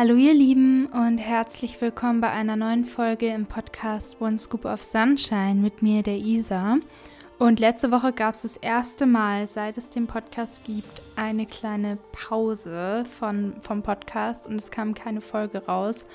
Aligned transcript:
Hallo 0.00 0.14
ihr 0.14 0.32
Lieben 0.32 0.86
und 0.86 1.18
herzlich 1.18 1.78
willkommen 1.82 2.22
bei 2.22 2.30
einer 2.30 2.56
neuen 2.56 2.86
Folge 2.86 3.26
im 3.26 3.44
Podcast 3.44 4.18
One 4.18 4.38
Scoop 4.38 4.64
of 4.64 4.80
Sunshine 4.80 5.56
mit 5.56 5.82
mir, 5.82 6.02
der 6.02 6.16
Isa. 6.16 6.78
Und 7.38 7.60
letzte 7.60 7.90
Woche 7.92 8.14
gab 8.14 8.34
es 8.34 8.40
das 8.40 8.56
erste 8.56 9.04
Mal, 9.04 9.46
seit 9.46 9.76
es 9.76 9.90
den 9.90 10.06
Podcast 10.06 10.64
gibt, 10.64 11.02
eine 11.16 11.44
kleine 11.44 11.98
Pause 12.12 13.04
von, 13.18 13.52
vom 13.60 13.82
Podcast 13.82 14.46
und 14.46 14.54
es 14.54 14.70
kam 14.70 14.94
keine 14.94 15.20
Folge 15.20 15.66
raus. 15.66 16.06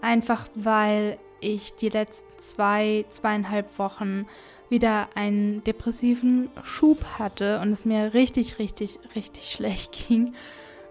Einfach 0.00 0.46
weil 0.54 1.18
ich 1.40 1.74
die 1.74 1.88
letzten 1.88 2.38
zwei, 2.38 3.04
zweieinhalb 3.10 3.80
Wochen 3.80 4.26
wieder 4.68 5.08
einen 5.16 5.64
depressiven 5.64 6.50
Schub 6.62 7.04
hatte 7.18 7.58
und 7.58 7.72
es 7.72 7.84
mir 7.84 8.14
richtig, 8.14 8.60
richtig, 8.60 9.00
richtig 9.16 9.46
schlecht 9.50 10.06
ging. 10.06 10.34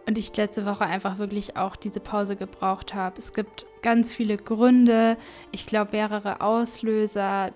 Und 0.05 0.17
ich 0.17 0.35
letzte 0.35 0.65
Woche 0.65 0.85
einfach 0.85 1.17
wirklich 1.17 1.55
auch 1.55 1.75
diese 1.75 1.99
Pause 1.99 2.35
gebraucht 2.35 2.93
habe. 2.93 3.15
Es 3.19 3.33
gibt 3.33 3.65
ganz 3.81 4.13
viele 4.13 4.37
Gründe, 4.37 5.17
ich 5.51 5.65
glaube 5.65 5.91
mehrere 5.93 6.41
Auslöser, 6.41 7.51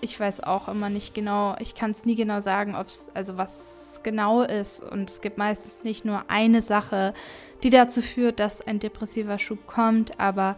ich 0.00 0.18
weiß 0.18 0.42
auch 0.42 0.68
immer 0.68 0.90
nicht 0.90 1.14
genau, 1.14 1.56
ich 1.58 1.74
kann 1.74 1.90
es 1.90 2.04
nie 2.04 2.14
genau 2.14 2.40
sagen, 2.40 2.74
ob 2.74 2.88
es, 2.88 3.10
also 3.14 3.38
was 3.38 4.00
genau 4.02 4.42
ist. 4.42 4.82
Und 4.82 5.10
es 5.10 5.20
gibt 5.20 5.38
meistens 5.38 5.82
nicht 5.84 6.04
nur 6.04 6.24
eine 6.28 6.62
Sache, 6.62 7.14
die 7.62 7.70
dazu 7.70 8.02
führt, 8.02 8.40
dass 8.40 8.60
ein 8.60 8.78
depressiver 8.78 9.38
Schub 9.38 9.66
kommt. 9.66 10.20
Aber 10.20 10.56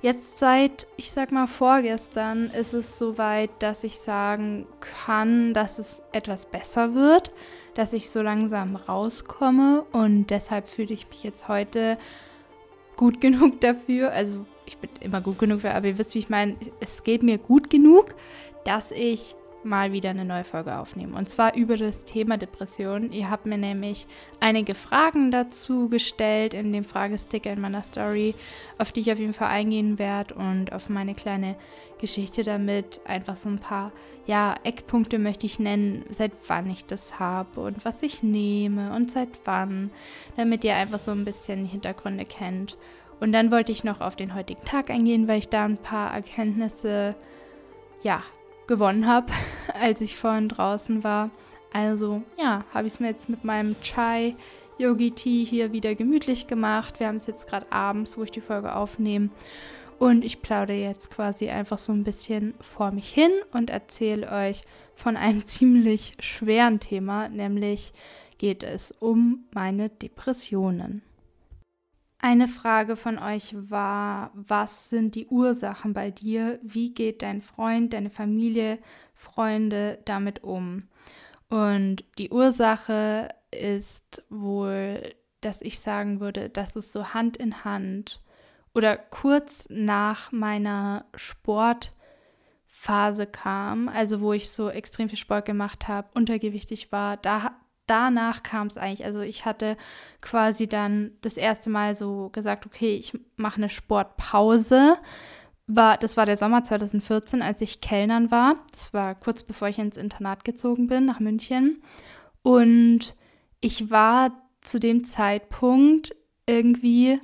jetzt 0.00 0.38
seit, 0.38 0.86
ich 0.96 1.10
sag 1.12 1.32
mal, 1.32 1.46
vorgestern 1.46 2.50
ist 2.50 2.72
es 2.72 2.98
soweit, 2.98 3.50
dass 3.60 3.84
ich 3.84 3.98
sagen 3.98 4.66
kann, 4.80 5.52
dass 5.54 5.78
es 5.78 6.02
etwas 6.12 6.46
besser 6.46 6.94
wird, 6.94 7.30
dass 7.74 7.92
ich 7.92 8.10
so 8.10 8.22
langsam 8.22 8.76
rauskomme. 8.76 9.84
Und 9.92 10.28
deshalb 10.28 10.68
fühle 10.68 10.94
ich 10.94 11.08
mich 11.08 11.22
jetzt 11.22 11.48
heute 11.48 11.98
gut 12.96 13.20
genug 13.20 13.60
dafür. 13.60 14.12
Also 14.12 14.46
ich 14.66 14.76
bin 14.78 14.90
immer 15.00 15.20
gut 15.20 15.38
genug, 15.38 15.64
aber 15.64 15.86
ihr 15.86 15.98
wisst, 15.98 16.14
wie 16.14 16.18
ich 16.18 16.28
meine, 16.28 16.56
es 16.80 17.02
geht 17.02 17.22
mir 17.22 17.38
gut 17.38 17.70
genug, 17.70 18.14
dass 18.64 18.90
ich 18.90 19.34
mal 19.64 19.92
wieder 19.92 20.10
eine 20.10 20.24
neue 20.24 20.44
Folge 20.44 20.76
aufnehme. 20.76 21.16
Und 21.16 21.28
zwar 21.28 21.54
über 21.54 21.76
das 21.76 22.04
Thema 22.04 22.36
Depression. 22.36 23.12
Ihr 23.12 23.30
habt 23.30 23.46
mir 23.46 23.58
nämlich 23.58 24.06
einige 24.40 24.74
Fragen 24.74 25.30
dazu 25.30 25.88
gestellt 25.88 26.54
in 26.54 26.72
dem 26.72 26.84
Fragesticker 26.84 27.52
in 27.52 27.60
meiner 27.60 27.82
Story, 27.82 28.34
auf 28.78 28.92
die 28.92 29.00
ich 29.00 29.12
auf 29.12 29.18
jeden 29.18 29.32
Fall 29.32 29.48
eingehen 29.48 29.98
werde 29.98 30.34
und 30.34 30.72
auf 30.72 30.88
meine 30.88 31.14
kleine 31.14 31.56
Geschichte 32.00 32.42
damit. 32.42 33.00
Einfach 33.04 33.36
so 33.36 33.48
ein 33.48 33.58
paar, 33.58 33.92
ja, 34.28 34.56
Eckpunkte 34.62 35.18
möchte 35.18 35.46
ich 35.46 35.58
nennen, 35.58 36.04
seit 36.10 36.32
wann 36.48 36.68
ich 36.68 36.84
das 36.84 37.18
habe 37.18 37.62
und 37.62 37.86
was 37.86 38.02
ich 38.02 38.22
nehme 38.22 38.94
und 38.94 39.10
seit 39.10 39.30
wann, 39.46 39.90
damit 40.36 40.64
ihr 40.64 40.74
einfach 40.74 40.98
so 40.98 41.12
ein 41.12 41.24
bisschen 41.24 41.64
Hintergründe 41.64 42.26
kennt. 42.26 42.76
Und 43.20 43.32
dann 43.32 43.50
wollte 43.50 43.72
ich 43.72 43.84
noch 43.84 44.02
auf 44.02 44.16
den 44.16 44.34
heutigen 44.34 44.60
Tag 44.60 44.90
eingehen, 44.90 45.28
weil 45.28 45.38
ich 45.38 45.48
da 45.48 45.64
ein 45.64 45.78
paar 45.78 46.12
Erkenntnisse, 46.12 47.16
ja, 48.02 48.22
gewonnen 48.66 49.08
habe, 49.08 49.32
als 49.80 50.02
ich 50.02 50.16
vorhin 50.16 50.50
draußen 50.50 51.02
war. 51.02 51.30
Also 51.72 52.20
ja, 52.38 52.66
habe 52.74 52.86
ich 52.86 52.92
es 52.92 53.00
mir 53.00 53.08
jetzt 53.08 53.30
mit 53.30 53.44
meinem 53.44 53.80
Chai 53.80 54.36
Yogi 54.76 55.10
Tea 55.10 55.42
hier 55.42 55.72
wieder 55.72 55.94
gemütlich 55.94 56.46
gemacht. 56.46 57.00
Wir 57.00 57.08
haben 57.08 57.16
es 57.16 57.26
jetzt 57.26 57.48
gerade 57.48 57.72
abends, 57.72 58.18
wo 58.18 58.24
ich 58.24 58.30
die 58.30 58.42
Folge 58.42 58.76
aufnehme. 58.76 59.30
Und 59.98 60.24
ich 60.24 60.42
plaudere 60.42 60.76
jetzt 60.76 61.10
quasi 61.10 61.48
einfach 61.48 61.78
so 61.78 61.92
ein 61.92 62.04
bisschen 62.04 62.54
vor 62.60 62.92
mich 62.92 63.12
hin 63.12 63.32
und 63.52 63.70
erzähle 63.70 64.30
euch 64.30 64.62
von 64.94 65.16
einem 65.16 65.44
ziemlich 65.46 66.12
schweren 66.20 66.80
Thema, 66.80 67.28
nämlich 67.28 67.92
geht 68.38 68.62
es 68.62 68.92
um 68.92 69.44
meine 69.52 69.88
Depressionen. 69.88 71.02
Eine 72.20 72.48
Frage 72.48 72.96
von 72.96 73.18
euch 73.18 73.54
war, 73.54 74.32
was 74.34 74.90
sind 74.90 75.14
die 75.14 75.28
Ursachen 75.28 75.92
bei 75.92 76.10
dir? 76.10 76.58
Wie 76.62 76.92
geht 76.92 77.22
dein 77.22 77.42
Freund, 77.42 77.92
deine 77.92 78.10
Familie, 78.10 78.78
Freunde 79.14 80.00
damit 80.04 80.42
um? 80.42 80.88
Und 81.48 82.04
die 82.18 82.30
Ursache 82.30 83.28
ist 83.52 84.24
wohl, 84.30 85.14
dass 85.40 85.62
ich 85.62 85.78
sagen 85.78 86.18
würde, 86.18 86.50
dass 86.50 86.74
es 86.74 86.92
so 86.92 87.14
Hand 87.14 87.36
in 87.36 87.64
Hand 87.64 88.20
oder 88.74 88.96
kurz 88.96 89.66
nach 89.70 90.32
meiner 90.32 91.06
Sportphase 91.14 93.26
kam, 93.26 93.88
also 93.88 94.20
wo 94.20 94.32
ich 94.32 94.50
so 94.50 94.70
extrem 94.70 95.08
viel 95.08 95.18
Sport 95.18 95.46
gemacht 95.46 95.88
habe, 95.88 96.08
untergewichtig 96.14 96.92
war, 96.92 97.16
da 97.16 97.56
danach 97.88 98.42
kam 98.42 98.68
es 98.68 98.78
eigentlich. 98.78 99.04
Also 99.04 99.20
ich 99.20 99.44
hatte 99.44 99.76
quasi 100.20 100.68
dann 100.68 101.12
das 101.22 101.36
erste 101.36 101.70
Mal 101.70 101.96
so 101.96 102.28
gesagt, 102.30 102.66
okay, 102.66 102.94
ich 102.94 103.18
mache 103.36 103.56
eine 103.56 103.68
Sportpause. 103.68 104.96
War, 105.66 105.98
das 105.98 106.16
war 106.16 106.24
der 106.24 106.36
Sommer 106.36 106.64
2014, 106.64 107.42
als 107.42 107.60
ich 107.60 107.80
Kellnern 107.80 108.30
war. 108.30 108.56
Das 108.72 108.94
war 108.94 109.14
kurz 109.14 109.42
bevor 109.42 109.68
ich 109.68 109.78
ins 109.78 109.96
Internat 109.96 110.44
gezogen 110.44 110.86
bin, 110.86 111.04
nach 111.04 111.20
München. 111.20 111.82
Und 112.42 113.16
ich 113.60 113.90
war 113.90 114.30
zu 114.60 114.78
dem 114.78 115.04
Zeitpunkt 115.04 116.14
irgendwie, 116.46 117.20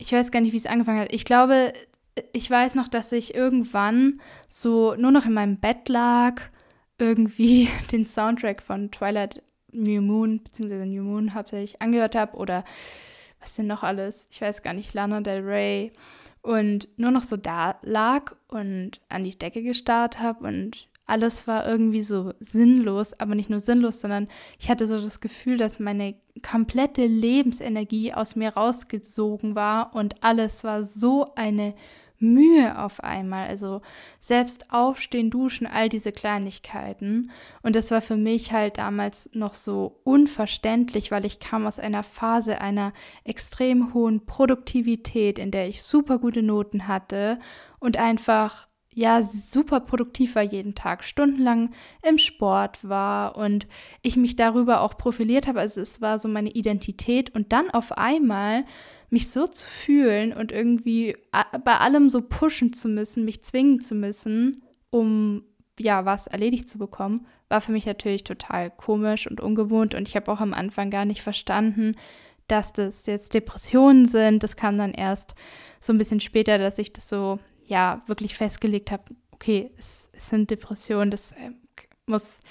ich 0.00 0.12
weiß 0.12 0.30
gar 0.30 0.40
nicht, 0.40 0.52
wie 0.52 0.56
es 0.56 0.66
angefangen 0.66 1.00
hat. 1.00 1.12
Ich 1.12 1.24
glaube, 1.24 1.72
ich 2.32 2.50
weiß 2.50 2.74
noch, 2.74 2.88
dass 2.88 3.12
ich 3.12 3.34
irgendwann 3.34 4.20
so 4.48 4.94
nur 4.96 5.10
noch 5.10 5.26
in 5.26 5.34
meinem 5.34 5.58
Bett 5.58 5.88
lag, 5.88 6.40
irgendwie 6.98 7.68
den 7.92 8.06
Soundtrack 8.06 8.62
von 8.62 8.90
Twilight 8.90 9.42
New 9.72 10.00
Moon 10.00 10.40
bzw. 10.40 10.86
New 10.86 11.02
Moon 11.02 11.34
hauptsächlich 11.34 11.80
angehört 11.80 12.14
habe 12.14 12.36
oder 12.36 12.64
was 13.40 13.54
denn 13.54 13.66
noch 13.66 13.82
alles, 13.82 14.28
ich 14.30 14.40
weiß 14.40 14.62
gar 14.62 14.74
nicht, 14.74 14.92
Lana 14.94 15.20
Del 15.20 15.42
Rey 15.42 15.92
und 16.42 16.88
nur 16.96 17.10
noch 17.10 17.22
so 17.22 17.36
da 17.36 17.76
lag 17.82 18.34
und 18.48 19.00
an 19.08 19.24
die 19.24 19.38
Decke 19.38 19.62
gestarrt 19.62 20.18
habe 20.18 20.46
und 20.46 20.88
alles 21.10 21.46
war 21.46 21.66
irgendwie 21.66 22.02
so 22.02 22.32
sinnlos, 22.40 23.18
aber 23.18 23.34
nicht 23.34 23.50
nur 23.50 23.60
sinnlos, 23.60 24.00
sondern 24.00 24.28
ich 24.58 24.70
hatte 24.70 24.86
so 24.86 25.00
das 25.00 25.20
Gefühl, 25.20 25.56
dass 25.56 25.80
meine 25.80 26.14
komplette 26.42 27.06
Lebensenergie 27.06 28.14
aus 28.14 28.36
mir 28.36 28.50
rausgesogen 28.50 29.54
war 29.54 29.94
und 29.94 30.22
alles 30.22 30.64
war 30.64 30.84
so 30.84 31.26
eine 31.34 31.74
Mühe 32.20 32.78
auf 32.78 33.02
einmal. 33.02 33.48
Also 33.48 33.80
selbst 34.20 34.72
aufstehen, 34.72 35.30
duschen, 35.30 35.66
all 35.66 35.88
diese 35.88 36.12
Kleinigkeiten. 36.12 37.30
Und 37.62 37.74
das 37.74 37.90
war 37.90 38.02
für 38.02 38.16
mich 38.16 38.52
halt 38.52 38.78
damals 38.78 39.30
noch 39.32 39.54
so 39.54 40.00
unverständlich, 40.04 41.10
weil 41.10 41.24
ich 41.24 41.40
kam 41.40 41.66
aus 41.66 41.78
einer 41.78 42.02
Phase 42.02 42.60
einer 42.60 42.92
extrem 43.24 43.94
hohen 43.94 44.26
Produktivität, 44.26 45.38
in 45.38 45.50
der 45.50 45.66
ich 45.66 45.82
super 45.82 46.18
gute 46.18 46.42
Noten 46.42 46.86
hatte 46.86 47.38
und 47.78 47.96
einfach 47.96 48.68
ja 48.92 49.22
super 49.22 49.80
produktiv 49.80 50.34
war 50.34 50.42
jeden 50.42 50.74
Tag, 50.74 51.04
stundenlang 51.04 51.70
im 52.02 52.18
Sport 52.18 52.88
war 52.88 53.36
und 53.36 53.66
ich 54.02 54.16
mich 54.16 54.36
darüber 54.36 54.80
auch 54.80 54.96
profiliert 54.98 55.46
habe. 55.46 55.60
Also 55.60 55.80
es 55.80 56.00
war 56.00 56.18
so 56.18 56.28
meine 56.28 56.50
Identität 56.50 57.34
und 57.34 57.52
dann 57.52 57.70
auf 57.70 57.96
einmal 57.96 58.64
mich 59.08 59.30
so 59.30 59.46
zu 59.46 59.64
fühlen 59.66 60.32
und 60.32 60.52
irgendwie 60.52 61.16
bei 61.64 61.76
allem 61.78 62.08
so 62.08 62.22
pushen 62.22 62.72
zu 62.72 62.88
müssen, 62.88 63.24
mich 63.24 63.42
zwingen 63.44 63.80
zu 63.80 63.94
müssen, 63.94 64.62
um 64.90 65.44
ja 65.78 66.04
was 66.04 66.26
erledigt 66.26 66.68
zu 66.68 66.78
bekommen, 66.78 67.26
war 67.48 67.60
für 67.60 67.72
mich 67.72 67.86
natürlich 67.86 68.24
total 68.24 68.70
komisch 68.70 69.28
und 69.28 69.40
ungewohnt 69.40 69.94
und 69.94 70.08
ich 70.08 70.16
habe 70.16 70.30
auch 70.30 70.40
am 70.40 70.52
Anfang 70.52 70.90
gar 70.90 71.04
nicht 71.04 71.22
verstanden, 71.22 71.96
dass 72.48 72.72
das 72.72 73.06
jetzt 73.06 73.34
Depressionen 73.34 74.06
sind. 74.06 74.42
Das 74.42 74.56
kam 74.56 74.76
dann 74.76 74.92
erst 74.92 75.34
so 75.78 75.92
ein 75.92 75.98
bisschen 75.98 76.20
später, 76.20 76.58
dass 76.58 76.78
ich 76.78 76.92
das 76.92 77.08
so 77.08 77.38
ja 77.70 78.02
wirklich 78.06 78.34
festgelegt 78.34 78.90
habe, 78.90 79.04
okay, 79.30 79.70
es, 79.78 80.10
es 80.12 80.28
sind 80.28 80.50
Depressionen, 80.50 81.10
das 81.10 81.32
äh, 81.32 81.52
muss, 82.06 82.42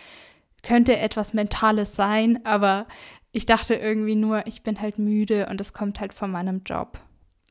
könnte 0.64 0.98
etwas 0.98 1.34
Mentales 1.34 1.96
sein, 1.96 2.44
aber 2.46 2.88
ich 3.32 3.46
dachte 3.46 3.76
irgendwie 3.76 4.16
nur, 4.16 4.48
ich 4.48 4.64
bin 4.64 4.82
halt 4.82 4.98
müde 4.98 5.48
und 5.50 5.62
es 5.62 5.74
kommt 5.74 6.00
halt 6.00 6.14
von 6.14 6.32
meinem 6.32 6.64
Job. 6.66 6.98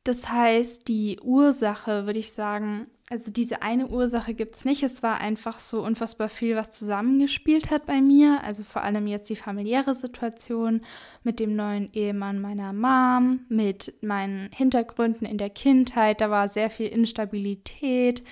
Das 0.09 0.27
heißt, 0.31 0.87
die 0.87 1.19
Ursache, 1.21 2.07
würde 2.07 2.17
ich 2.17 2.31
sagen, 2.31 2.87
also 3.11 3.31
diese 3.31 3.61
eine 3.61 3.85
Ursache 3.89 4.33
gibt 4.33 4.55
es 4.55 4.65
nicht. 4.65 4.81
Es 4.81 5.03
war 5.03 5.21
einfach 5.21 5.59
so 5.59 5.83
unfassbar 5.83 6.29
viel, 6.29 6.55
was 6.55 6.71
zusammengespielt 6.71 7.69
hat 7.69 7.85
bei 7.85 8.01
mir. 8.01 8.43
Also 8.43 8.63
vor 8.63 8.81
allem 8.81 9.05
jetzt 9.05 9.29
die 9.29 9.35
familiäre 9.35 9.93
Situation 9.93 10.81
mit 11.21 11.39
dem 11.39 11.55
neuen 11.55 11.93
Ehemann 11.93 12.41
meiner 12.41 12.73
Mom, 12.73 13.41
mit 13.49 13.93
meinen 14.01 14.49
Hintergründen 14.51 15.27
in 15.27 15.37
der 15.37 15.51
Kindheit. 15.51 16.21
Da 16.21 16.31
war 16.31 16.49
sehr 16.49 16.71
viel 16.71 16.87
Instabilität. 16.87 18.23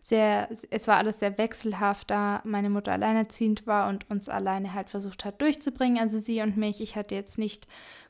Sehr, 0.00 0.48
es 0.70 0.88
war 0.88 0.96
alles 0.96 1.18
sehr 1.18 1.36
wechselhaft, 1.36 2.10
da 2.10 2.40
meine 2.44 2.70
Mutter 2.70 2.92
alleinerziehend 2.92 3.66
war 3.66 3.90
und 3.90 4.08
uns 4.08 4.30
alleine 4.30 4.72
halt 4.72 4.88
versucht 4.88 5.26
hat 5.26 5.42
durchzubringen. 5.42 5.98
Also 5.98 6.18
sie 6.18 6.40
und 6.40 6.56
mich. 6.56 6.80
Ich 6.80 6.96
hatte 6.96 7.14
jetzt 7.14 7.36
nicht 7.36 7.66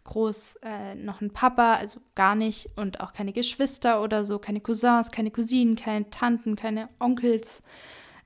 groß 0.07 0.57
äh, 0.63 0.95
noch 0.95 1.21
einen 1.21 1.33
Papa, 1.33 1.75
also 1.75 2.01
gar 2.15 2.35
nicht 2.35 2.71
und 2.77 3.01
auch 3.01 3.13
keine 3.13 3.33
Geschwister 3.33 4.03
oder 4.03 4.25
so, 4.25 4.39
keine 4.39 4.61
Cousins, 4.61 5.11
keine 5.11 5.31
Cousinen, 5.31 5.77
keine 5.77 6.09
Tanten, 6.11 6.57
keine 6.57 6.89
Onkels. 6.99 7.63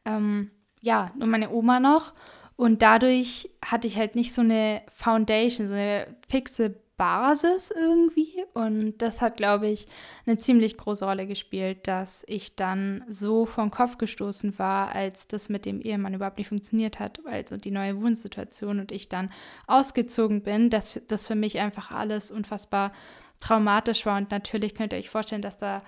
Ähm, 0.05 0.51
ja, 0.83 1.11
nur 1.17 1.29
meine 1.29 1.51
Oma 1.51 1.81
noch. 1.81 2.15
Und 2.57 2.83
dadurch 2.83 3.51
hatte 3.65 3.87
ich 3.87 3.97
halt 3.97 4.15
nicht 4.15 4.35
so 4.35 4.43
eine 4.43 4.83
Foundation, 4.89 5.67
so 5.67 5.75
eine 5.75 6.07
fixe 6.29 6.77
Basis 7.01 7.71
irgendwie. 7.71 8.45
Und 8.53 8.99
das 8.99 9.23
hat, 9.23 9.39
glaube 9.39 9.69
ich, 9.69 9.89
eine 10.27 10.39
ziemlich 10.39 10.77
große 10.77 11.03
Rolle 11.03 11.27
gespielt, 11.27 11.89
dass 11.89 12.25
ich 12.27 12.57
dann 12.57 13.05
so 13.09 13.47
vom 13.47 13.71
Kopf 13.71 13.97
gestoßen 13.97 14.59
war, 14.59 14.95
als 14.95 15.27
das 15.27 15.49
mit 15.49 15.65
dem 15.65 15.81
Ehemann 15.81 16.13
überhaupt 16.13 16.37
nicht 16.37 16.49
funktioniert 16.49 17.01
hat, 17.01 17.21
also 17.25 17.57
die 17.57 17.71
neue 17.71 17.99
Wohnsituation 18.03 18.81
und 18.81 18.93
ich 18.93 19.09
dann 19.09 19.33
ausgezogen 19.67 20.43
bin, 20.43 20.69
dass 20.69 21.01
das 21.09 21.27
für 21.27 21.37
mich 21.37 21.59
einfach 21.59 21.91
alles 21.91 22.31
unfassbar 22.31 22.93
traumatisch 23.41 24.05
war. 24.05 24.19
Und 24.19 24.31
natürlich 24.31 24.75
könnt 24.75 24.93
ihr 24.93 24.99
euch 24.99 25.09
vorstellen, 25.09 25.41
dass 25.41 25.57
da 25.57 25.83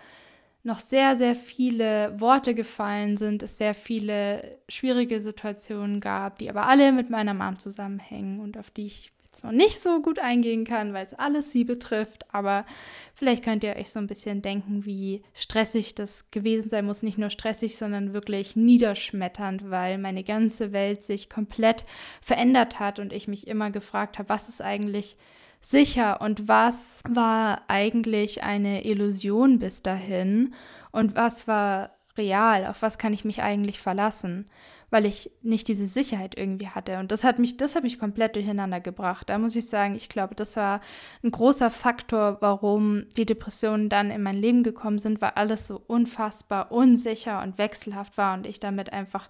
noch 0.63 0.79
sehr, 0.79 1.19
sehr 1.19 1.35
viele 1.35 2.19
Worte 2.21 2.55
gefallen 2.55 3.19
sind, 3.19 3.43
es 3.43 3.59
sehr 3.59 3.75
viele 3.75 4.57
schwierige 4.67 5.21
Situationen 5.21 6.01
gab, 6.01 6.39
die 6.39 6.49
aber 6.49 6.69
alle 6.69 6.91
mit 6.91 7.11
meiner 7.11 7.35
Mom 7.35 7.59
zusammenhängen 7.59 8.41
und 8.41 8.57
auf 8.57 8.71
die 8.71 8.87
ich 8.87 9.13
jetzt 9.33 9.45
noch 9.45 9.53
nicht 9.53 9.81
so 9.81 10.03
gut 10.03 10.19
eingehen 10.19 10.65
kann, 10.65 10.93
weil 10.93 11.07
es 11.07 11.15
alles 11.15 11.51
sie 11.53 11.65
betrifft. 11.65 12.27
Aber 12.35 12.67
vielleicht 13.15 13.43
könnt 13.43 13.65
ihr 13.65 13.77
euch 13.77 13.91
so 13.91 13.99
ein 13.99 14.07
bisschen 14.07 14.43
denken, 14.43 14.85
wie 14.85 15.23
stressig 15.33 15.95
das 15.95 16.31
gewesen 16.31 16.69
sein 16.69 16.85
muss. 16.85 17.03
Nicht 17.03 17.17
nur 17.17 17.31
stressig, 17.31 17.79
sondern 17.79 18.13
wirklich 18.13 18.57
niederschmetternd, 18.57 19.71
weil 19.71 19.97
meine 19.97 20.23
ganze 20.23 20.73
Welt 20.73 21.03
sich 21.03 21.31
komplett 21.31 21.85
verändert 22.21 22.79
hat 22.79 22.99
und 22.99 23.13
ich 23.13 23.27
mich 23.27 23.47
immer 23.47 23.71
gefragt 23.71 24.19
habe, 24.19 24.29
was 24.29 24.51
ist 24.51 24.61
eigentlich 24.61 25.17
sicher 25.63 26.21
und 26.21 26.49
was 26.49 27.01
war 27.09 27.63
eigentlich 27.69 28.43
eine 28.43 28.85
Illusion 28.85 29.59
bis 29.61 29.83
dahin 29.83 30.55
und 30.91 31.15
was 31.15 31.49
war 31.49 31.97
real, 32.19 32.67
auf 32.67 32.83
was 32.83 32.99
kann 32.99 33.15
ich 33.15 33.25
mich 33.25 33.43
eigentlich 33.43 33.81
verlassen, 33.81 34.51
weil 34.93 35.07
ich 35.07 35.31
nicht 35.43 35.69
diese 35.69 35.87
Sicherheit 35.87 36.37
irgendwie 36.37 36.69
hatte 36.69 36.99
und 36.99 37.11
das 37.11 37.25
hat 37.25 37.39
mich 37.39 37.57
das 37.57 37.75
hat 37.75 37.83
mich 37.83 37.99
komplett 37.99 38.37
durcheinander 38.37 38.81
gebracht. 38.81 39.29
Da 39.29 39.39
muss 39.39 39.57
ich 39.57 39.67
sagen, 39.67 39.95
ich 39.95 40.09
glaube, 40.09 40.35
das 40.35 40.57
war 40.57 40.81
ein 41.25 41.31
großer 41.31 41.71
Faktor, 41.71 42.37
warum 42.41 43.07
die 43.17 43.27
Depressionen 43.27 43.89
dann 43.89 44.11
in 44.11 44.23
mein 44.23 44.37
Leben 44.37 44.63
gekommen 44.63 44.99
sind, 44.99 45.21
weil 45.21 45.33
alles 45.35 45.67
so 45.67 45.83
unfassbar 45.87 46.71
unsicher 46.71 47.43
und 47.43 47.59
wechselhaft 47.59 48.17
war 48.19 48.35
und 48.35 48.47
ich 48.47 48.61
damit 48.61 48.93
einfach 48.93 49.29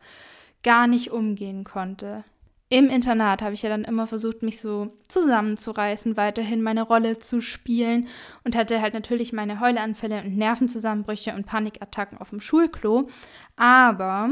gar 0.63 0.87
nicht 0.87 1.11
umgehen 1.11 1.65
konnte 1.65 2.25
im 2.73 2.89
Internat 2.89 3.43
habe 3.43 3.53
ich 3.53 3.61
ja 3.61 3.69
dann 3.69 3.85
immer 3.85 4.07
versucht, 4.07 4.43
mich 4.43 4.59
so 4.59 4.97
zusammenzureißen, 5.07 6.17
weiterhin 6.17 6.63
meine 6.63 6.81
Rolle 6.81 7.19
zu 7.19 7.43
spielen 7.43 8.09
und 8.45 8.57
hatte 8.57 8.81
halt 8.81 8.95
natürlich 8.95 9.35
meine 9.35 9.61
Heuleanfälle 9.61 10.23
und 10.23 10.39
Nervenzusammenbrüche 10.39 11.35
und 11.35 11.45
Panikattacken 11.45 12.17
auf 12.17 12.31
dem 12.31 12.41
Schulklo. 12.41 13.11
Aber 13.57 14.31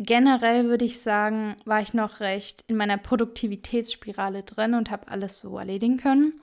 generell 0.00 0.64
würde 0.64 0.84
ich 0.84 1.00
sagen, 1.00 1.56
war 1.64 1.80
ich 1.80 1.94
noch 1.94 2.20
recht 2.20 2.64
in 2.66 2.76
meiner 2.76 2.96
Produktivitätsspirale 2.96 4.42
drin 4.42 4.74
und 4.74 4.90
habe 4.90 5.08
alles 5.08 5.38
so 5.38 5.58
erledigen 5.58 5.98
können. 5.98 6.34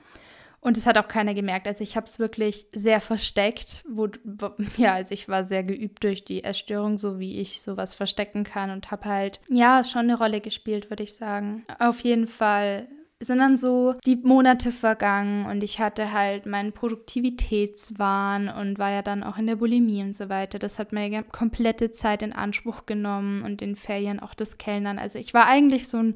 Und 0.60 0.76
es 0.76 0.86
hat 0.86 0.98
auch 0.98 1.08
keiner 1.08 1.34
gemerkt. 1.34 1.68
Also 1.68 1.84
ich 1.84 1.96
habe 1.96 2.08
es 2.08 2.20
wirklich 2.20 2.68
sehr 2.72 3.00
versteckt. 3.00 3.84
Wo, 3.88 4.08
wo, 4.24 4.52
ja, 4.78 4.94
also 4.94 5.14
ich 5.14 5.30
war 5.30 5.44
sehr 5.44 5.64
geübt 5.64 6.04
durch 6.04 6.26
die 6.26 6.44
Essstörung, 6.44 6.98
so 6.98 7.20
wie 7.20 7.40
ich 7.40 7.62
sowas 7.62 7.94
verstecken 7.94 8.44
kann 8.44 8.72
und 8.72 8.92
habe 8.92 9.06
halt, 9.06 9.40
ja, 9.50 9.84
schon 9.84 10.02
eine 10.02 10.18
Rolle 10.18 10.42
gespielt, 10.42 10.90
würde 10.90 11.04
ich 11.04 11.16
sagen. 11.16 11.66
Auf 11.80 12.00
jeden 12.02 12.28
Fall 12.28 12.88
sind 13.20 13.40
dann 13.40 13.58
so 13.58 13.96
die 14.06 14.16
Monate 14.16 14.72
vergangen 14.72 15.48
und 15.48 15.64
ich 15.64 15.80
hatte 15.80 16.12
halt 16.12 16.46
meinen 16.46 16.72
Produktivitätswahn 16.72 18.48
und 18.48 18.78
war 18.78 18.92
ja 18.92 19.02
dann 19.02 19.24
auch 19.24 19.38
in 19.38 19.48
der 19.48 19.56
Bulimie 19.56 20.04
und 20.04 20.16
so 20.16 20.30
weiter. 20.30 20.60
Das 20.60 20.78
hat 20.78 20.94
meine 20.94 21.24
komplette 21.24 21.92
Zeit 21.92 22.22
in 22.22 22.34
Anspruch 22.34 22.86
genommen 22.86 23.44
und 23.44 23.62
in 23.62 23.76
Ferien 23.76 24.20
auch 24.20 24.36
das 24.36 24.58
Kellnern. 24.58 25.00
Also 25.00 25.18
ich 25.18 25.34
war 25.34 25.48
eigentlich 25.48 25.88
so 25.88 25.98
ein 25.98 26.16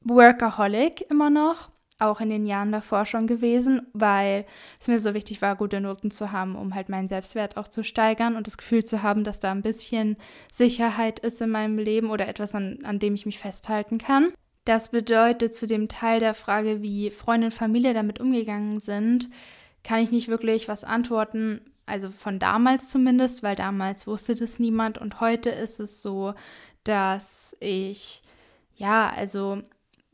Workaholic 0.00 1.08
immer 1.10 1.30
noch 1.30 1.70
auch 2.02 2.20
in 2.20 2.30
den 2.30 2.44
Jahren 2.44 2.72
davor 2.72 3.06
schon 3.06 3.26
gewesen, 3.26 3.86
weil 3.92 4.44
es 4.80 4.88
mir 4.88 4.98
so 4.98 5.14
wichtig 5.14 5.40
war, 5.40 5.56
gute 5.56 5.80
Noten 5.80 6.10
zu 6.10 6.32
haben, 6.32 6.56
um 6.56 6.74
halt 6.74 6.88
meinen 6.88 7.08
Selbstwert 7.08 7.56
auch 7.56 7.68
zu 7.68 7.84
steigern 7.84 8.36
und 8.36 8.46
das 8.46 8.58
Gefühl 8.58 8.84
zu 8.84 9.02
haben, 9.02 9.22
dass 9.22 9.38
da 9.38 9.52
ein 9.52 9.62
bisschen 9.62 10.16
Sicherheit 10.52 11.20
ist 11.20 11.40
in 11.40 11.50
meinem 11.50 11.78
Leben 11.78 12.10
oder 12.10 12.26
etwas, 12.26 12.54
an, 12.54 12.80
an 12.82 12.98
dem 12.98 13.14
ich 13.14 13.24
mich 13.24 13.38
festhalten 13.38 13.98
kann. 13.98 14.32
Das 14.64 14.90
bedeutet, 14.90 15.56
zu 15.56 15.66
dem 15.66 15.88
Teil 15.88 16.20
der 16.20 16.34
Frage, 16.34 16.82
wie 16.82 17.10
Freunde 17.10 17.46
und 17.46 17.52
Familie 17.52 17.94
damit 17.94 18.20
umgegangen 18.20 18.78
sind, 18.78 19.28
kann 19.82 20.00
ich 20.00 20.12
nicht 20.12 20.28
wirklich 20.28 20.68
was 20.68 20.84
antworten, 20.84 21.60
also 21.86 22.10
von 22.10 22.38
damals 22.38 22.88
zumindest, 22.88 23.42
weil 23.42 23.56
damals 23.56 24.06
wusste 24.06 24.34
das 24.34 24.58
niemand. 24.60 24.98
Und 24.98 25.20
heute 25.20 25.50
ist 25.50 25.80
es 25.80 26.00
so, 26.00 26.34
dass 26.84 27.56
ich, 27.60 28.22
ja, 28.76 29.12
also 29.14 29.62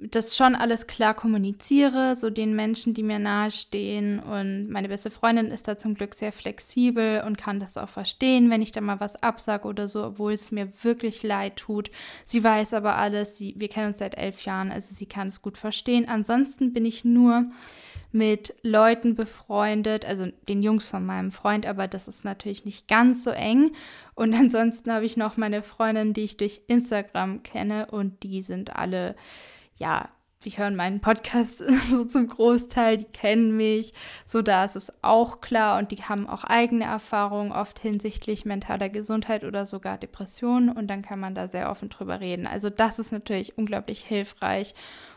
das 0.00 0.36
schon 0.36 0.54
alles 0.54 0.86
klar 0.86 1.12
kommuniziere, 1.12 2.14
so 2.14 2.30
den 2.30 2.54
Menschen, 2.54 2.94
die 2.94 3.02
mir 3.02 3.18
nahestehen. 3.18 4.20
Und 4.20 4.70
meine 4.70 4.88
beste 4.88 5.10
Freundin 5.10 5.50
ist 5.50 5.66
da 5.66 5.76
zum 5.76 5.94
Glück 5.94 6.14
sehr 6.14 6.30
flexibel 6.30 7.24
und 7.26 7.36
kann 7.36 7.58
das 7.58 7.76
auch 7.76 7.88
verstehen, 7.88 8.48
wenn 8.48 8.62
ich 8.62 8.70
da 8.70 8.80
mal 8.80 9.00
was 9.00 9.20
absage 9.20 9.66
oder 9.66 9.88
so, 9.88 10.04
obwohl 10.04 10.32
es 10.32 10.52
mir 10.52 10.72
wirklich 10.84 11.24
leid 11.24 11.56
tut. 11.56 11.90
Sie 12.24 12.44
weiß 12.44 12.74
aber 12.74 12.96
alles, 12.96 13.36
sie, 13.38 13.56
wir 13.58 13.68
kennen 13.68 13.88
uns 13.88 13.98
seit 13.98 14.16
elf 14.16 14.44
Jahren, 14.44 14.70
also 14.70 14.94
sie 14.94 15.06
kann 15.06 15.28
es 15.28 15.42
gut 15.42 15.58
verstehen. 15.58 16.08
Ansonsten 16.08 16.72
bin 16.72 16.84
ich 16.84 17.04
nur 17.04 17.46
mit 18.12 18.54
Leuten 18.62 19.16
befreundet, 19.16 20.04
also 20.04 20.26
den 20.48 20.62
Jungs 20.62 20.88
von 20.88 21.04
meinem 21.04 21.32
Freund, 21.32 21.66
aber 21.66 21.88
das 21.88 22.06
ist 22.06 22.24
natürlich 22.24 22.64
nicht 22.64 22.86
ganz 22.86 23.24
so 23.24 23.30
eng. 23.30 23.72
Und 24.14 24.32
ansonsten 24.38 24.92
habe 24.92 25.06
ich 25.06 25.16
noch 25.16 25.36
meine 25.36 25.64
Freundin, 25.64 26.12
die 26.12 26.22
ich 26.22 26.36
durch 26.36 26.60
Instagram 26.68 27.42
kenne 27.42 27.86
und 27.90 28.22
die 28.22 28.42
sind 28.42 28.76
alle 28.76 29.16
ja, 29.78 30.08
die 30.44 30.50
hören 30.50 30.76
meinen 30.76 31.00
Podcast 31.00 31.58
so 31.90 32.04
zum 32.04 32.28
Großteil, 32.28 32.98
die 32.98 33.04
kennen 33.04 33.56
mich, 33.56 33.92
so 34.24 34.40
da 34.42 34.64
ist 34.64 34.76
es 34.76 34.92
auch 35.02 35.40
klar 35.40 35.78
und 35.78 35.90
die 35.90 36.02
haben 36.04 36.28
auch 36.28 36.44
eigene 36.44 36.84
Erfahrungen 36.84 37.52
oft 37.52 37.78
hinsichtlich 37.78 38.44
mentaler 38.44 38.88
Gesundheit 38.88 39.44
oder 39.44 39.66
sogar 39.66 39.98
Depressionen. 39.98 40.70
Und 40.70 40.88
dann 40.88 41.02
kann 41.02 41.20
man 41.20 41.34
da 41.34 41.48
sehr 41.48 41.70
offen 41.70 41.88
drüber 41.88 42.20
reden. 42.20 42.46
Also 42.46 42.70
das 42.70 42.98
ist 42.98 43.12
natürlich 43.12 43.58
unglaublich 43.58 44.04
hilfreich. 44.04 44.74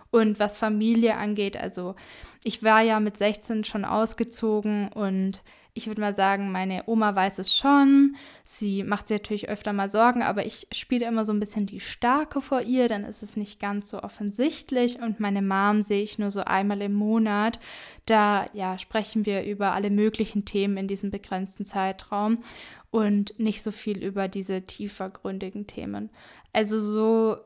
Und 0.10 0.40
was 0.40 0.58
Familie 0.58 1.16
angeht, 1.16 1.56
also 1.56 1.96
ich 2.44 2.64
war 2.64 2.82
ja 2.82 3.00
mit 3.00 3.18
16 3.18 3.64
schon 3.64 3.86
ausgezogen 3.86 4.90
und 4.90 5.42
ich 5.74 5.88
würde 5.88 6.02
mal 6.02 6.14
sagen, 6.14 6.52
meine 6.52 6.84
Oma 6.86 7.16
weiß 7.16 7.40
es 7.40 7.56
schon. 7.56 8.16
Sie 8.44 8.84
macht 8.84 9.08
sich 9.08 9.20
natürlich 9.20 9.50
öfter 9.50 9.72
mal 9.72 9.90
Sorgen, 9.90 10.22
aber 10.22 10.46
ich 10.46 10.68
spiele 10.74 11.06
immer 11.06 11.26
so 11.26 11.32
ein 11.32 11.40
bisschen 11.40 11.66
die 11.66 11.80
Starke 11.80 12.42
vor 12.42 12.62
ihr, 12.62 12.90
dann 12.90 13.06
ist 13.06 13.24
es 13.24 13.38
nicht 13.38 13.60
ganz 13.60 13.90
so 13.90 14.04
offensichtlich. 14.04 15.02
Und 15.02 15.20
meine 15.20 15.42
Mom 15.42 15.82
sehe 15.82 16.04
ich 16.04 16.20
nur 16.20 16.32
so 16.32 16.42
einmal 16.42 16.82
im 16.82 16.94
Monat. 16.94 17.60
Da 18.06 18.48
ja, 18.54 18.78
sprechen 18.78 19.26
wir 19.26 19.44
über 19.46 19.74
alle 19.74 19.90
möglichen 19.90 20.44
Themen 20.44 20.78
in 20.78 20.88
diesem 20.88 21.10
begrenzten 21.10 21.66
Zeitraum 21.66 22.40
und 22.90 23.40
nicht 23.40 23.64
so 23.64 23.72
viel 23.72 24.04
über 24.04 24.28
diese 24.28 24.64
tiefergründigen 24.64 25.68
Themen. 25.68 26.10
Also 26.52 26.80
so 26.80 27.38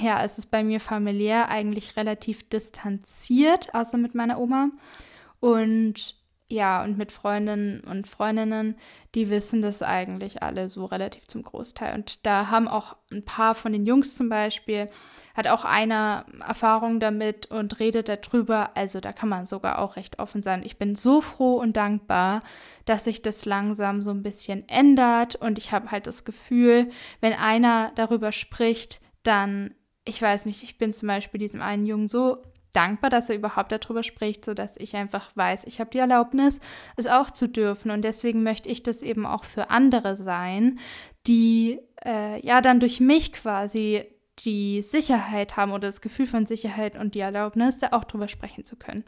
ja, 0.00 0.22
es 0.24 0.38
ist 0.38 0.50
bei 0.50 0.64
mir 0.64 0.80
familiär 0.80 1.48
eigentlich 1.48 1.96
relativ 1.96 2.48
distanziert, 2.48 3.74
außer 3.74 3.98
mit 3.98 4.14
meiner 4.14 4.38
Oma. 4.38 4.70
Und 5.40 6.16
ja, 6.46 6.84
und 6.84 6.98
mit 6.98 7.10
Freundinnen 7.10 7.80
und 7.80 8.06
Freundinnen, 8.06 8.76
die 9.14 9.30
wissen 9.30 9.62
das 9.62 9.82
eigentlich 9.82 10.42
alle 10.42 10.68
so 10.68 10.84
relativ 10.84 11.26
zum 11.26 11.42
Großteil. 11.42 11.94
Und 11.94 12.26
da 12.26 12.50
haben 12.50 12.68
auch 12.68 12.96
ein 13.10 13.24
paar 13.24 13.54
von 13.54 13.72
den 13.72 13.86
Jungs 13.86 14.14
zum 14.14 14.28
Beispiel, 14.28 14.88
hat 15.34 15.46
auch 15.46 15.64
einer 15.64 16.26
Erfahrung 16.46 17.00
damit 17.00 17.46
und 17.46 17.80
redet 17.80 18.10
darüber. 18.10 18.76
Also 18.76 19.00
da 19.00 19.14
kann 19.14 19.30
man 19.30 19.46
sogar 19.46 19.78
auch 19.78 19.96
recht 19.96 20.18
offen 20.18 20.42
sein. 20.42 20.62
Ich 20.62 20.76
bin 20.76 20.96
so 20.96 21.22
froh 21.22 21.54
und 21.54 21.78
dankbar, 21.78 22.40
dass 22.84 23.04
sich 23.04 23.22
das 23.22 23.46
langsam 23.46 24.02
so 24.02 24.10
ein 24.10 24.22
bisschen 24.22 24.68
ändert. 24.68 25.36
Und 25.36 25.56
ich 25.56 25.72
habe 25.72 25.90
halt 25.90 26.06
das 26.06 26.24
Gefühl, 26.24 26.90
wenn 27.22 27.32
einer 27.32 27.90
darüber 27.94 28.32
spricht, 28.32 29.00
dann, 29.22 29.74
ich 30.04 30.20
weiß 30.20 30.44
nicht, 30.44 30.62
ich 30.62 30.76
bin 30.76 30.92
zum 30.92 31.08
Beispiel 31.08 31.40
diesem 31.40 31.62
einen 31.62 31.86
Jungen 31.86 32.08
so 32.08 32.42
dankbar, 32.74 33.10
dass 33.10 33.30
er 33.30 33.36
überhaupt 33.36 33.72
darüber 33.72 34.02
spricht, 34.02 34.44
sodass 34.44 34.76
ich 34.76 34.96
einfach 34.96 35.34
weiß, 35.34 35.64
ich 35.64 35.80
habe 35.80 35.90
die 35.90 35.98
Erlaubnis, 35.98 36.60
es 36.96 37.06
auch 37.06 37.30
zu 37.30 37.48
dürfen. 37.48 37.90
Und 37.90 38.02
deswegen 38.02 38.42
möchte 38.42 38.68
ich 38.68 38.82
das 38.82 39.02
eben 39.02 39.26
auch 39.26 39.44
für 39.44 39.70
andere 39.70 40.16
sein, 40.16 40.78
die 41.26 41.80
äh, 42.04 42.44
ja 42.46 42.60
dann 42.60 42.80
durch 42.80 43.00
mich 43.00 43.32
quasi 43.32 44.04
die 44.40 44.82
Sicherheit 44.82 45.56
haben 45.56 45.72
oder 45.72 45.88
das 45.88 46.00
Gefühl 46.00 46.26
von 46.26 46.44
Sicherheit 46.44 46.96
und 46.96 47.14
die 47.14 47.20
Erlaubnis, 47.20 47.78
da 47.78 47.88
auch 47.92 48.04
drüber 48.04 48.28
sprechen 48.28 48.64
zu 48.64 48.76
können. 48.76 49.04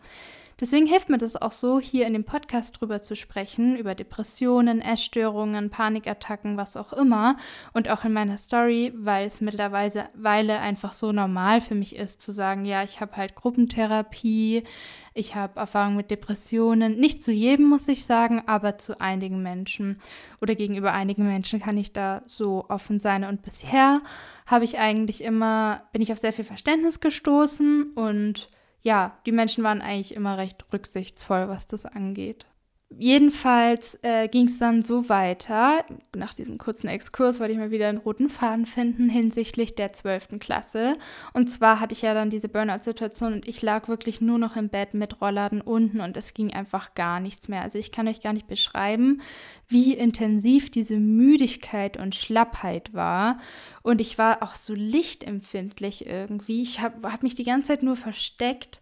Deswegen 0.59 0.87
hilft 0.87 1.11
mir 1.11 1.19
das 1.19 1.37
auch 1.37 1.53
so, 1.53 1.81
hier 1.81 2.07
in 2.07 2.15
dem 2.15 2.25
Podcast 2.25 2.81
drüber 2.81 3.03
zu 3.03 3.15
sprechen, 3.15 3.77
über 3.77 3.95
Depressionen, 3.95 4.81
Essstörungen, 4.81 5.69
Panikattacken, 5.69 6.57
was 6.57 6.79
auch 6.79 6.95
immer. 6.95 7.37
Und 7.75 7.91
auch 7.91 8.05
in 8.05 8.15
meiner 8.15 8.39
Story, 8.39 8.91
weil 8.97 9.27
es 9.27 9.43
mittlerweile 9.43 10.61
einfach 10.61 10.95
so 10.95 11.13
normal 11.13 11.61
für 11.61 11.75
mich 11.75 11.95
ist, 11.95 12.23
zu 12.23 12.33
sagen, 12.33 12.65
ja, 12.65 12.83
ich 12.83 13.03
habe 13.03 13.17
halt 13.17 13.35
Gruppentherapie, 13.35 14.65
ich 15.13 15.35
habe 15.35 15.61
Erfahrung 15.61 15.95
mit 15.95 16.11
Depressionen. 16.11 16.99
Nicht 16.99 17.23
zu 17.23 17.33
jedem, 17.33 17.67
muss 17.67 17.87
ich 17.87 18.07
sagen, 18.07 18.43
aber 18.47 18.79
zu 18.79 18.99
einigen 18.99 19.43
Menschen. 19.43 20.01
Oder 20.41 20.55
gegenüber 20.55 20.95
einigen 20.95 21.25
Menschen 21.25 21.61
kann 21.61 21.77
ich 21.77 21.93
da 21.93 22.23
so 22.25 22.65
offen 22.71 22.99
sein. 22.99 23.25
Und 23.25 23.43
bisher 23.43 24.01
habe 24.47 24.65
ich 24.65 24.79
eigentlich 24.79 25.23
immer, 25.23 25.83
bin 25.93 26.01
ich 26.01 26.13
auf 26.13 26.19
sehr 26.19 26.33
viel 26.33 26.47
Verständnis 26.47 27.01
gestoßen 27.01 27.93
und 27.95 28.49
ja, 28.87 29.19
die 29.27 29.33
Menschen 29.33 29.65
waren 29.65 29.83
eigentlich 29.83 30.15
immer 30.15 30.39
recht 30.39 30.65
rücksichtsvoll, 30.73 31.49
was 31.49 31.67
das 31.67 31.87
angeht. 31.87 32.47
Jedenfalls 32.89 33.99
äh, 34.03 34.29
ging 34.29 34.47
es 34.47 34.59
dann 34.59 34.81
so 34.81 35.09
weiter. 35.09 35.85
Nach 36.15 36.33
diesem 36.33 36.57
kurzen 36.57 36.87
Exkurs 36.87 37.41
wollte 37.41 37.53
ich 37.53 37.59
mal 37.59 37.73
wieder 37.73 37.89
einen 37.89 37.99
roten 37.99 38.31
Faden 38.31 38.65
finden 38.65 39.09
hinsichtlich 39.09 39.75
der 39.75 39.93
12. 39.93 40.39
Klasse. 40.39 40.97
Und 41.35 41.51
zwar 41.51 41.81
hatte 41.81 41.95
ich 41.95 42.03
ja 42.03 42.15
dann 42.15 42.31
diese 42.31 42.49
Burnout-Situation 42.49 43.33
und 43.33 43.49
ich 43.49 43.61
lag 43.61 43.89
wirklich 43.89 44.21
nur 44.21 44.39
noch 44.39 44.55
im 44.55 44.69
Bett 44.69 44.95
mit 44.95 45.21
Rollladen 45.21 45.61
unten 45.61 46.01
und 46.01 46.17
es 46.17 46.33
ging 46.33 46.53
einfach 46.53 46.95
gar 46.95 47.19
nichts 47.19 47.49
mehr. 47.49 47.63
Also 47.63 47.77
ich 47.81 47.91
kann 47.91 48.07
euch 48.07 48.21
gar 48.21 48.33
nicht 48.33 48.47
beschreiben, 48.47 49.21
wie 49.67 49.93
intensiv 49.93 50.71
diese 50.71 50.97
Müdigkeit 50.97 51.97
und 51.97 52.15
Schlappheit 52.15 52.95
war. 52.95 53.41
Und 53.83 54.01
ich 54.01 54.17
war 54.17 54.45
auch 54.45 54.55
so 54.55 54.75
lichtempfindlich 54.75 56.07
irgendwie. 56.07 56.63
Ich 56.63 56.81
habe 56.81 57.13
hab 57.13 57.25
mich 57.25 57.35
die 57.35 57.45
ganze 57.45 57.69
Zeit 57.69 57.83
nur 57.83 57.97
versteckt 57.97 58.81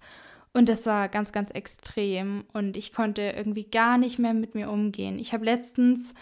und 0.55 0.69
das 0.69 0.87
war 0.87 1.09
ganz, 1.09 1.33
ganz 1.33 1.51
extrem 1.51 2.45
und 2.53 2.77
ich 2.77 2.93
konnte 2.93 3.23
irgendwie 3.37 3.65
gar 3.65 3.99
nicht 3.99 4.19
mehr 4.19 4.35
mit 4.35 4.55
mir 4.55 4.71
umgehen. 4.71 5.19
Ich 5.19 5.33
habe 5.33 5.45
letztens 5.45 6.15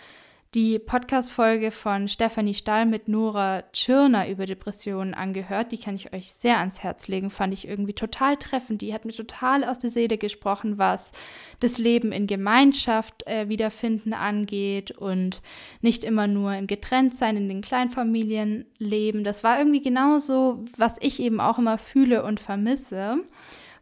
die 0.54 0.78
Podcast-Folge 0.78 1.70
von 1.70 2.08
Stefanie 2.08 2.52
Stahl 2.52 2.84
mit 2.84 3.08
Nora 3.08 3.62
Tschirner 3.72 4.28
über 4.28 4.44
Depressionen 4.44 5.14
angehört. 5.14 5.72
Die 5.72 5.78
kann 5.78 5.94
ich 5.94 6.12
euch 6.12 6.32
sehr 6.34 6.58
ans 6.58 6.82
Herz 6.82 7.08
legen. 7.08 7.30
Fand 7.30 7.54
ich 7.54 7.66
irgendwie 7.66 7.94
total 7.94 8.36
treffend. 8.36 8.82
Die 8.82 8.92
hat 8.92 9.06
mir 9.06 9.12
total 9.12 9.64
aus 9.64 9.78
der 9.78 9.88
Seele 9.88 10.18
gesprochen, 10.18 10.76
was 10.76 11.12
das 11.60 11.78
Leben 11.78 12.12
in 12.12 12.26
Gemeinschaft 12.26 13.26
äh, 13.26 13.48
wiederfinden 13.48 14.12
angeht 14.12 14.90
und 14.90 15.40
nicht 15.80 16.04
immer 16.04 16.26
nur 16.26 16.54
im 16.54 16.66
Getrenntsein 16.66 17.38
in 17.38 17.48
den 17.48 17.62
Kleinfamilien 17.62 18.66
leben. 18.76 19.24
Das 19.24 19.44
war 19.44 19.58
irgendwie 19.58 19.82
genauso, 19.82 20.66
was 20.76 20.96
ich 21.00 21.18
eben 21.20 21.40
auch 21.40 21.58
immer 21.58 21.78
fühle 21.78 22.24
und 22.24 22.40
vermisse 22.40 23.20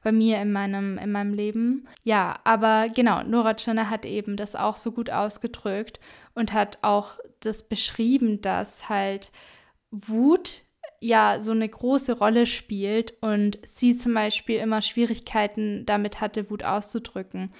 bei 0.02 0.12
mir 0.12 0.40
in 0.40 0.52
meinem, 0.52 0.99
in 0.99 1.12
meinem 1.12 1.35
Leben. 1.35 1.88
Ja, 2.04 2.38
aber 2.45 2.88
genau, 2.88 3.23
Nora 3.23 3.54
Tschirner 3.54 3.90
hat 3.90 4.04
eben 4.04 4.37
das 4.37 4.57
auch 4.57 4.76
so 4.76 4.92
gut 4.92 5.11
ausgedrückt 5.11 6.00
und 6.35 6.52
hat 6.52 6.78
auch 6.83 7.14
das 7.40 7.62
beschrieben, 7.62 8.40
dass 8.40 8.88
halt 8.88 9.30
Wut 9.90 10.62
ja 11.00 11.40
so 11.40 11.52
eine 11.52 11.69
große 11.69 12.19
Rolle 12.19 12.47
spielt 12.47 13.14
und 13.23 13.59
sie 13.62 13.97
zum 13.97 14.14
Beispiel 14.14 14.59
immer 14.59 14.83
Schwierigkeiten 14.83 15.87
damit 15.87 16.21
hatte, 16.21 16.50
Wut 16.50 16.62
auszudrücken. 16.62 17.52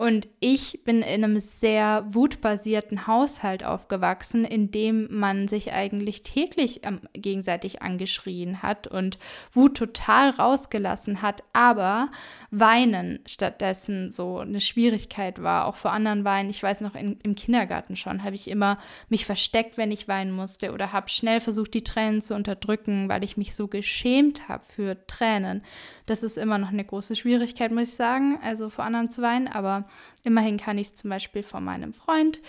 Und 0.00 0.28
ich 0.38 0.84
bin 0.84 1.02
in 1.02 1.24
einem 1.24 1.40
sehr 1.40 2.06
wutbasierten 2.08 3.08
Haushalt 3.08 3.64
aufgewachsen, 3.64 4.44
in 4.44 4.70
dem 4.70 5.08
man 5.10 5.48
sich 5.48 5.72
eigentlich 5.72 6.22
täglich 6.22 6.86
ähm, 6.86 7.00
gegenseitig 7.14 7.82
angeschrien 7.82 8.62
hat 8.62 8.86
und 8.86 9.18
Wut 9.52 9.76
total 9.76 10.30
rausgelassen 10.30 11.20
hat, 11.20 11.42
aber 11.52 12.12
Weinen 12.52 13.18
stattdessen 13.26 14.12
so 14.12 14.38
eine 14.38 14.60
Schwierigkeit 14.60 15.42
war, 15.42 15.66
auch 15.66 15.74
vor 15.74 15.90
anderen 15.90 16.22
Weinen. 16.24 16.48
Ich 16.48 16.62
weiß 16.62 16.80
noch, 16.82 16.94
in, 16.94 17.18
im 17.24 17.34
Kindergarten 17.34 17.96
schon 17.96 18.22
habe 18.22 18.36
ich 18.36 18.48
immer 18.48 18.78
mich 19.08 19.26
versteckt, 19.26 19.78
wenn 19.78 19.90
ich 19.90 20.06
weinen 20.06 20.30
musste 20.30 20.70
oder 20.70 20.92
habe 20.92 21.08
schnell 21.08 21.40
versucht, 21.40 21.74
die 21.74 21.82
Tränen 21.82 22.22
zu 22.22 22.36
unterdrücken, 22.36 23.08
weil 23.08 23.24
ich 23.24 23.36
mich 23.36 23.52
so 23.56 23.66
geschämt 23.66 24.48
habe 24.48 24.62
für 24.64 25.08
Tränen. 25.08 25.64
Das 26.06 26.22
ist 26.22 26.38
immer 26.38 26.58
noch 26.58 26.68
eine 26.68 26.84
große 26.84 27.16
Schwierigkeit, 27.16 27.72
muss 27.72 27.88
ich 27.88 27.94
sagen, 27.94 28.38
also 28.44 28.70
vor 28.70 28.84
anderen 28.84 29.10
zu 29.10 29.22
weinen, 29.22 29.48
aber 29.48 29.87
immerhin 30.24 30.56
kann 30.56 30.78
ich 30.78 30.88
es 30.88 30.94
zum 30.94 31.10
Beispiel 31.10 31.42
von 31.42 31.64
meinem 31.64 31.92
Freund. 31.92 32.40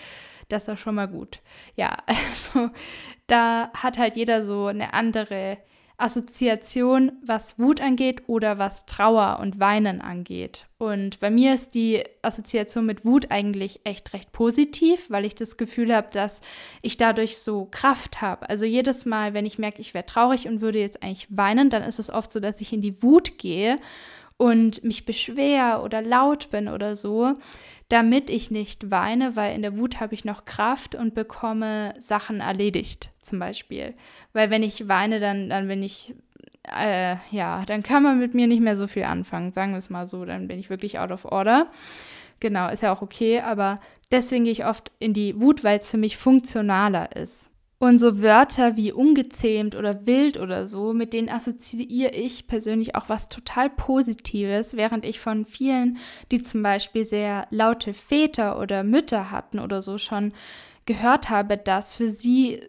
Das 0.48 0.68
ist 0.68 0.80
schon 0.80 0.96
mal 0.96 1.08
gut. 1.08 1.40
Ja, 1.76 1.96
also 2.06 2.70
da 3.26 3.70
hat 3.74 3.98
halt 3.98 4.16
jeder 4.16 4.42
so 4.42 4.66
eine 4.66 4.92
andere 4.94 5.58
Assoziation, 6.00 7.12
was 7.24 7.58
Wut 7.58 7.80
angeht 7.80 8.22
oder 8.26 8.58
was 8.58 8.86
Trauer 8.86 9.38
und 9.40 9.60
Weinen 9.60 10.00
angeht. 10.00 10.66
Und 10.78 11.20
bei 11.20 11.30
mir 11.30 11.52
ist 11.52 11.74
die 11.74 12.02
Assoziation 12.22 12.86
mit 12.86 13.04
Wut 13.04 13.30
eigentlich 13.30 13.80
echt 13.84 14.14
recht 14.14 14.32
positiv, 14.32 15.10
weil 15.10 15.26
ich 15.26 15.34
das 15.34 15.58
Gefühl 15.58 15.94
habe, 15.94 16.08
dass 16.10 16.40
ich 16.80 16.96
dadurch 16.96 17.36
so 17.36 17.66
Kraft 17.70 18.22
habe. 18.22 18.48
Also 18.48 18.64
jedes 18.64 19.04
Mal, 19.04 19.34
wenn 19.34 19.44
ich 19.44 19.58
merke, 19.58 19.82
ich 19.82 19.92
wäre 19.92 20.06
traurig 20.06 20.48
und 20.48 20.62
würde 20.62 20.80
jetzt 20.80 21.02
eigentlich 21.02 21.28
weinen, 21.30 21.68
dann 21.68 21.82
ist 21.82 21.98
es 21.98 22.10
oft 22.10 22.32
so, 22.32 22.40
dass 22.40 22.62
ich 22.62 22.72
in 22.72 22.80
die 22.80 23.02
Wut 23.02 23.36
gehe 23.36 23.76
und 24.40 24.82
mich 24.84 25.04
beschwer 25.04 25.82
oder 25.84 26.00
laut 26.00 26.48
bin 26.50 26.68
oder 26.68 26.96
so, 26.96 27.34
damit 27.90 28.30
ich 28.30 28.50
nicht 28.50 28.90
weine, 28.90 29.36
weil 29.36 29.54
in 29.54 29.60
der 29.60 29.76
Wut 29.76 30.00
habe 30.00 30.14
ich 30.14 30.24
noch 30.24 30.46
Kraft 30.46 30.94
und 30.94 31.12
bekomme 31.12 31.92
Sachen 31.98 32.40
erledigt, 32.40 33.10
zum 33.22 33.38
Beispiel. 33.38 33.92
Weil 34.32 34.48
wenn 34.48 34.62
ich 34.62 34.88
weine, 34.88 35.20
dann, 35.20 35.50
dann 35.50 35.68
bin 35.68 35.82
ich, 35.82 36.14
äh, 36.74 37.16
ja, 37.30 37.64
dann 37.66 37.82
kann 37.82 38.02
man 38.02 38.18
mit 38.18 38.32
mir 38.32 38.46
nicht 38.46 38.62
mehr 38.62 38.76
so 38.76 38.86
viel 38.86 39.04
anfangen, 39.04 39.52
sagen 39.52 39.72
wir 39.72 39.78
es 39.78 39.90
mal 39.90 40.06
so, 40.06 40.24
dann 40.24 40.48
bin 40.48 40.58
ich 40.58 40.70
wirklich 40.70 40.98
out 40.98 41.10
of 41.10 41.26
order. 41.26 41.66
Genau, 42.40 42.70
ist 42.70 42.82
ja 42.82 42.94
auch 42.94 43.02
okay, 43.02 43.40
aber 43.40 43.78
deswegen 44.10 44.44
gehe 44.44 44.54
ich 44.54 44.64
oft 44.64 44.90
in 45.00 45.12
die 45.12 45.38
Wut, 45.38 45.64
weil 45.64 45.80
es 45.80 45.90
für 45.90 45.98
mich 45.98 46.16
funktionaler 46.16 47.14
ist. 47.14 47.49
Und 47.82 47.96
so 47.96 48.20
Wörter 48.20 48.76
wie 48.76 48.92
ungezähmt 48.92 49.74
oder 49.74 50.04
wild 50.04 50.38
oder 50.38 50.66
so, 50.66 50.92
mit 50.92 51.14
denen 51.14 51.30
assoziiere 51.30 52.10
ich 52.10 52.46
persönlich 52.46 52.94
auch 52.94 53.08
was 53.08 53.30
total 53.30 53.70
Positives, 53.70 54.76
während 54.76 55.06
ich 55.06 55.18
von 55.18 55.46
vielen, 55.46 55.96
die 56.30 56.42
zum 56.42 56.62
Beispiel 56.62 57.06
sehr 57.06 57.46
laute 57.48 57.94
Väter 57.94 58.60
oder 58.60 58.84
Mütter 58.84 59.30
hatten 59.30 59.58
oder 59.58 59.80
so 59.80 59.96
schon 59.96 60.34
gehört 60.84 61.30
habe, 61.30 61.56
dass 61.56 61.94
für 61.94 62.10
sie 62.10 62.60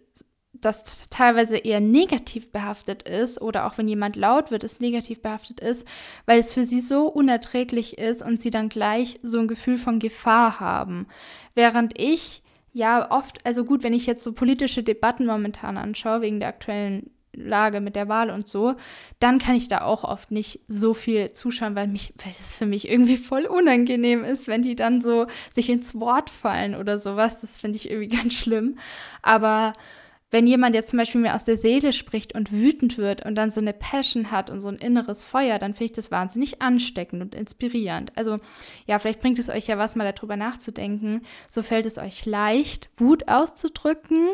das 0.54 1.10
teilweise 1.10 1.58
eher 1.58 1.82
negativ 1.82 2.54
behaftet 2.54 3.04
ist 3.04 3.42
oder 3.42 3.68
auch 3.68 3.78
wenn 3.78 3.90
jemand 3.90 4.16
laut 4.16 4.50
wird, 4.50 4.64
es 4.64 4.80
negativ 4.80 5.22
behaftet 5.22 5.60
ist, 5.60 5.86
weil 6.26 6.40
es 6.40 6.54
für 6.54 6.66
sie 6.66 6.80
so 6.80 7.08
unerträglich 7.08 7.98
ist 7.98 8.22
und 8.22 8.40
sie 8.40 8.50
dann 8.50 8.70
gleich 8.70 9.20
so 9.24 9.40
ein 9.40 9.50
Gefühl 9.50 9.78
von 9.78 10.00
Gefahr 10.00 10.62
haben. 10.62 11.08
Während 11.54 12.00
ich 12.00 12.44
ja, 12.74 13.12
oft, 13.12 13.46
also 13.46 13.66
gut, 13.66 13.84
wenn 13.84 13.94
ich 13.94 14.06
jetzt 14.06 14.24
so 14.24 14.34
politische 14.34 14.84
Debatten 14.84 15.26
momentan 15.26 15.78
anschaue, 15.78 16.22
wegen 16.22 16.40
der 16.40 16.50
aktuellen 16.50 17.12
Lage 17.34 17.80
mit 17.80 17.96
der 17.96 18.10
Wahl 18.10 18.30
und 18.30 18.48
so, 18.48 18.76
dann 19.20 19.40
kann 19.40 19.56
ich 19.56 19.68
da 19.68 19.82
auch 19.82 20.04
oft 20.04 20.32
nicht 20.32 20.62
so 20.68 20.94
viel 20.94 21.32
zuschauen, 21.32 21.76
weil 21.76 21.88
mich, 21.88 22.14
weil 22.24 22.34
das 22.38 22.56
für 22.56 22.66
mich 22.66 22.90
irgendwie 22.90 23.18
voll 23.18 23.46
unangenehm 23.46 24.24
ist, 24.24 24.48
wenn 24.48 24.62
die 24.62 24.76
dann 24.76 25.00
so 25.00 25.28
sich 25.54 25.70
ins 25.70 26.00
Wort 26.00 26.30
fallen 26.30 26.76
oder 26.76 27.00
sowas. 27.00 27.38
Das 27.40 27.60
finde 27.60 27.78
ich 27.78 27.90
irgendwie 27.90 28.16
ganz 28.18 28.34
schlimm. 28.34 28.78
Aber 29.22 29.74
wenn 30.32 30.48
jemand 30.48 30.74
jetzt 30.76 30.90
zum 30.90 30.98
Beispiel 30.98 31.22
mir 31.22 31.36
aus 31.36 31.44
der 31.44 31.58
Seele 31.58 31.92
spricht 31.92 32.34
und 32.34 32.52
wütend 32.52 32.98
wird 32.98 33.26
und 33.26 33.36
dann 33.36 33.52
so 33.52 33.60
eine 33.60 33.74
Passion 33.74 34.32
hat 34.32 34.50
und 34.50 34.62
so 34.62 34.70
ein 34.70 34.78
inneres 34.78 35.26
Feuer, 35.26 35.60
dann 35.60 35.74
finde 35.74 35.86
ich 35.86 35.92
das 35.92 36.10
wahnsinnig 36.10 36.62
ansteckend 36.62 37.22
und 37.22 37.36
inspirierend. 37.36 38.14
Also 38.16 38.38
ja, 38.88 38.98
vielleicht 38.98 39.20
bringt 39.20 39.40
es 39.40 39.50
euch 39.50 39.68
ja 39.68 39.78
was, 39.78 39.98
mal 39.98 40.12
darüber 40.12 40.38
nachzudenken. 40.38 41.24
So 41.50 41.62
fällt 41.62 41.86
es 41.86 41.98
euch 41.98 42.26
leicht, 42.26 42.90
Wut 42.96 43.28
auszudrücken 43.28 44.30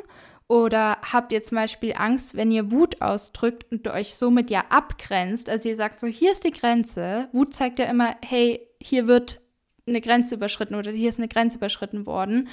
oder 0.47 0.97
habt 1.01 1.33
ihr 1.33 1.43
zum 1.43 1.57
Beispiel 1.57 1.93
Angst, 1.97 2.35
wenn 2.35 2.51
ihr 2.51 2.71
Wut 2.71 3.01
ausdrückt 3.01 3.65
und 3.71 3.87
euch 3.87 4.15
somit 4.15 4.51
ja 4.51 4.65
abgrenzt? 4.69 5.49
Also 5.49 5.67
ihr 5.67 5.75
sagt 5.75 5.99
so, 5.99 6.05
hier 6.07 6.31
ist 6.31 6.43
die 6.43 6.51
Grenze. 6.51 7.27
Wut 7.33 7.55
zeigt 7.55 7.79
ja 7.79 7.85
immer, 7.85 8.15
hey, 8.23 8.61
hier 8.81 9.07
wird 9.07 9.41
eine 9.87 9.99
Grenze 9.99 10.35
überschritten 10.35 10.75
oder 10.75 10.91
hier 10.91 11.09
ist 11.09 11.17
eine 11.17 11.27
Grenze 11.27 11.57
überschritten 11.57 12.05
worden 12.05 12.49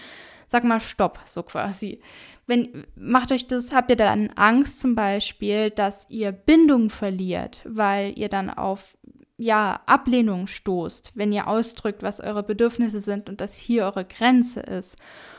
sag 0.49 0.65
mal 0.65 0.81
Stopp, 0.81 1.19
so 1.25 1.43
quasi. 1.43 2.01
Wenn, 2.47 2.85
macht 2.95 3.33
euch 3.33 3.47
das, 3.47 3.73
habt 3.73 3.91
ihr 3.91 3.97
dann 3.97 4.31
Angst 4.37 4.81
zum 4.81 4.95
Beispiel, 4.95 5.71
dass 5.71 6.07
ihr 6.11 6.33
Bindung 6.33 6.91
verliert, 6.91 7.61
weil 7.65 8.19
ihr 8.19 8.29
dann 8.29 8.51
auf 8.51 8.97
ja, 9.37 9.81
Ablehnung 9.87 10.47
stoßt, 10.47 11.13
wenn 11.15 11.33
ihr 11.33 11.49
ausdrückt, 11.49 12.03
was 12.03 12.21
eure 12.21 12.43
Bedürfnisse 12.43 13.01
sind 13.01 13.29
und 13.29 13.41
dass 13.41 13.57
hier 13.57 13.85
eure 13.85 14.05
Grenze 14.05 14.61
ist. 14.61 14.97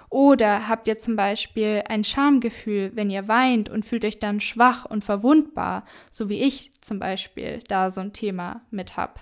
Oder 0.10 0.68
habt 0.68 0.88
ihr 0.88 0.98
zum 0.98 1.16
Beispiel 1.16 1.84
ein 1.88 2.04
Schamgefühl, 2.04 2.92
wenn 2.94 3.10
ihr 3.10 3.28
weint 3.28 3.70
und 3.70 3.86
fühlt 3.86 4.06
euch 4.06 4.20
dann 4.20 4.40
schwach 4.40 4.86
und 4.86 5.04
verwundbar, 5.04 5.86
so 6.12 6.30
wie 6.30 6.42
ich 6.42 6.72
zum 6.82 7.00
Beispiel 7.00 7.60
da 7.68 7.90
so 7.90 8.02
ein 8.02 8.14
Thema 8.14 8.62
mit 8.70 8.98
habe. 8.98 9.16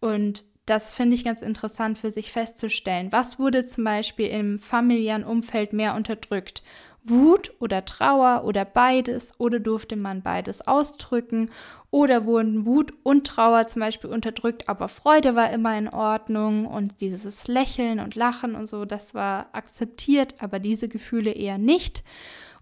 Und 0.00 0.44
das 0.66 0.92
finde 0.92 1.14
ich 1.14 1.24
ganz 1.24 1.42
interessant 1.42 1.96
für 1.96 2.10
sich 2.10 2.32
festzustellen. 2.32 3.12
Was 3.12 3.38
wurde 3.38 3.66
zum 3.66 3.84
Beispiel 3.84 4.26
im 4.26 4.58
familiären 4.58 5.24
Umfeld 5.24 5.72
mehr 5.72 5.94
unterdrückt? 5.94 6.62
Wut 7.08 7.52
oder 7.60 7.84
Trauer 7.84 8.42
oder 8.44 8.64
beides 8.64 9.38
oder 9.38 9.60
durfte 9.60 9.94
man 9.94 10.22
beides 10.22 10.66
ausdrücken 10.66 11.50
oder 11.92 12.24
wurden 12.24 12.66
Wut 12.66 12.92
und 13.04 13.26
Trauer 13.26 13.68
zum 13.68 13.80
Beispiel 13.80 14.10
unterdrückt, 14.10 14.68
aber 14.68 14.88
Freude 14.88 15.36
war 15.36 15.50
immer 15.50 15.78
in 15.78 15.88
Ordnung 15.88 16.66
und 16.66 17.00
dieses 17.00 17.46
Lächeln 17.46 18.00
und 18.00 18.16
Lachen 18.16 18.56
und 18.56 18.68
so, 18.68 18.84
das 18.84 19.14
war 19.14 19.46
akzeptiert, 19.52 20.34
aber 20.40 20.58
diese 20.58 20.88
Gefühle 20.88 21.30
eher 21.30 21.58
nicht. 21.58 22.02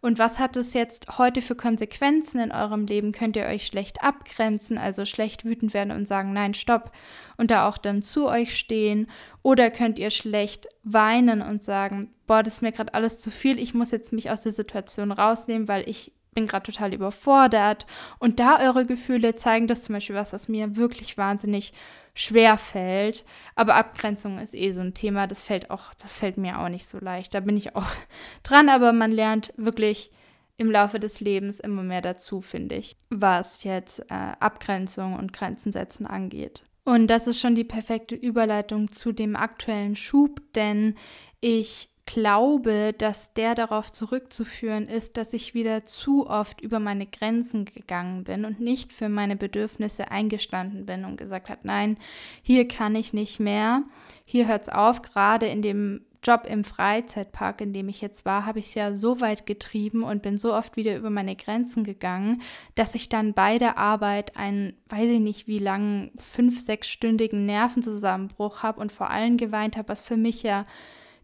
Und 0.04 0.18
was 0.18 0.38
hat 0.38 0.54
es 0.58 0.75
jetzt 0.75 1.16
heute 1.16 1.40
für 1.40 1.54
Konsequenzen 1.54 2.38
in 2.38 2.52
eurem 2.52 2.84
Leben? 2.84 3.11
Könnt 3.12 3.37
ihr 3.37 3.46
euch 3.46 3.66
schlecht 3.66 4.02
abgrenzen, 4.02 4.76
also 4.76 5.06
schlecht 5.06 5.46
wütend 5.46 5.73
werden 5.73 5.92
und 5.92 6.04
sagen, 6.04 6.34
nein, 6.34 6.52
stopp, 6.52 6.92
und 7.38 7.50
da 7.50 7.66
auch 7.66 7.78
dann 7.78 8.02
zu 8.02 8.28
euch 8.28 8.54
stehen? 8.54 9.06
Oder 9.40 9.70
könnt 9.70 9.99
ihr 9.99 10.11
schlecht 10.11 10.68
weinen 10.82 11.40
und 11.40 11.64
sagen, 11.64 12.12
boah, 12.26 12.42
das 12.42 12.56
ist 12.56 12.61
mir 12.61 12.73
gerade 12.73 12.92
alles 12.92 13.18
zu 13.18 13.30
viel, 13.30 13.58
ich 13.58 13.73
muss 13.73 13.92
jetzt 13.92 14.12
mich 14.12 14.28
aus 14.30 14.42
der 14.42 14.52
Situation 14.52 15.11
rausnehmen, 15.11 15.68
weil 15.68 15.88
ich 15.88 16.12
bin 16.35 16.47
gerade 16.47 16.71
total 16.71 16.93
überfordert. 16.93 17.87
Und 18.19 18.41
da 18.41 18.61
eure 18.61 18.85
Gefühle 18.85 19.37
zeigen, 19.37 19.67
das 19.67 19.85
zum 19.85 19.95
Beispiel 19.95 20.17
was, 20.17 20.33
was 20.33 20.49
mir 20.49 20.76
wirklich 20.76 21.17
wahnsinnig 21.17 21.73
schwer 22.14 22.59
fällt. 22.59 23.25
Aber 23.55 23.75
Abgrenzung 23.75 24.38
ist 24.38 24.55
eh 24.55 24.73
so 24.73 24.81
ein 24.81 24.95
Thema, 24.95 25.26
das 25.26 25.43
fällt 25.43 25.71
auch, 25.71 25.95
das 25.95 26.17
fällt 26.17 26.37
mir 26.37 26.61
auch 26.61 26.69
nicht 26.69 26.87
so 26.87 26.99
leicht. 26.99 27.35
Da 27.35 27.41
bin 27.41 27.57
ich 27.57 27.76
auch 27.76 27.87
dran, 28.43 28.69
aber 28.69 28.93
man 28.93 29.11
lernt 29.11 29.53
wirklich 29.57 30.11
im 30.57 30.71
Laufe 30.71 31.00
des 31.00 31.21
Lebens 31.21 31.59
immer 31.59 31.83
mehr 31.83 32.03
dazu, 32.03 32.41
finde 32.41 32.76
ich, 32.76 32.97
was 33.11 33.64
jetzt 33.64 34.00
äh, 34.11 34.33
Abgrenzung 34.38 35.14
und 35.14 35.33
Grenzen 35.33 35.73
setzen 35.73 36.07
angeht. 36.07 36.64
Und 36.85 37.09
das 37.09 37.26
ist 37.26 37.41
schon 37.41 37.55
die 37.55 37.64
perfekte 37.64 38.14
Überleitung 38.14 38.88
zu 38.93 39.12
dem 39.12 39.37
aktuellen 39.37 39.97
Schub, 39.97 40.41
denn 40.55 40.95
ich 41.41 41.88
glaube, 42.06 42.94
dass 42.96 43.32
der 43.32 43.54
darauf 43.54 43.90
zurückzuführen 43.90 44.87
ist, 44.87 45.16
dass 45.16 45.32
ich 45.32 45.54
wieder 45.54 45.84
zu 45.84 46.28
oft 46.28 46.61
über 46.61 46.78
meine 46.78 47.06
Grenzen 47.06 47.64
gegangen 47.64 48.25
bin 48.25 48.44
und 48.44 48.61
nicht 48.61 48.92
für 48.92 49.08
meine 49.08 49.37
Bedürfnisse 49.37 50.11
eingestanden 50.11 50.87
bin 50.87 51.04
und 51.04 51.16
gesagt 51.16 51.49
habe, 51.49 51.61
nein, 51.64 51.96
hier 52.42 52.68
kann 52.68 52.94
ich 52.94 53.12
nicht 53.12 53.40
mehr, 53.40 53.82
hier 54.25 54.46
hört 54.49 54.62
es 54.62 54.68
auf, 54.68 55.02
gerade 55.02 55.46
in 55.46 55.62
dem 55.62 56.02
Job 56.25 56.46
im 56.46 56.64
Freizeitpark, 56.64 57.61
in 57.61 57.73
dem 57.73 57.88
ich 57.88 58.00
jetzt 58.00 58.25
war, 58.25 58.46
habe 58.46 58.58
ich 58.58 58.66
es 58.66 58.75
ja 58.75 58.96
so 58.96 59.20
weit 59.20 59.44
getrieben 59.44 60.02
und 60.02 60.23
bin 60.23 60.38
so 60.38 60.54
oft 60.54 60.76
wieder 60.76 60.96
über 60.96 61.11
meine 61.11 61.37
Grenzen 61.37 61.84
gegangen, 61.84 62.40
dass 62.75 62.94
ich 62.94 63.11
dann 63.11 63.34
bei 63.34 63.58
der 63.58 63.76
Arbeit 63.76 64.37
einen, 64.37 64.75
weiß 64.88 65.04
ich 65.04 65.20
nicht 65.20 65.46
wie 65.46 65.58
langen, 65.58 66.12
fünf, 66.16 66.61
sechsstündigen 66.61 67.44
Nervenzusammenbruch 67.44 68.62
habe 68.62 68.80
und 68.80 68.90
vor 68.90 69.11
allem 69.11 69.37
geweint 69.37 69.76
habe, 69.76 69.88
was 69.88 70.00
für 70.00 70.16
mich 70.16 70.42
ja 70.42 70.66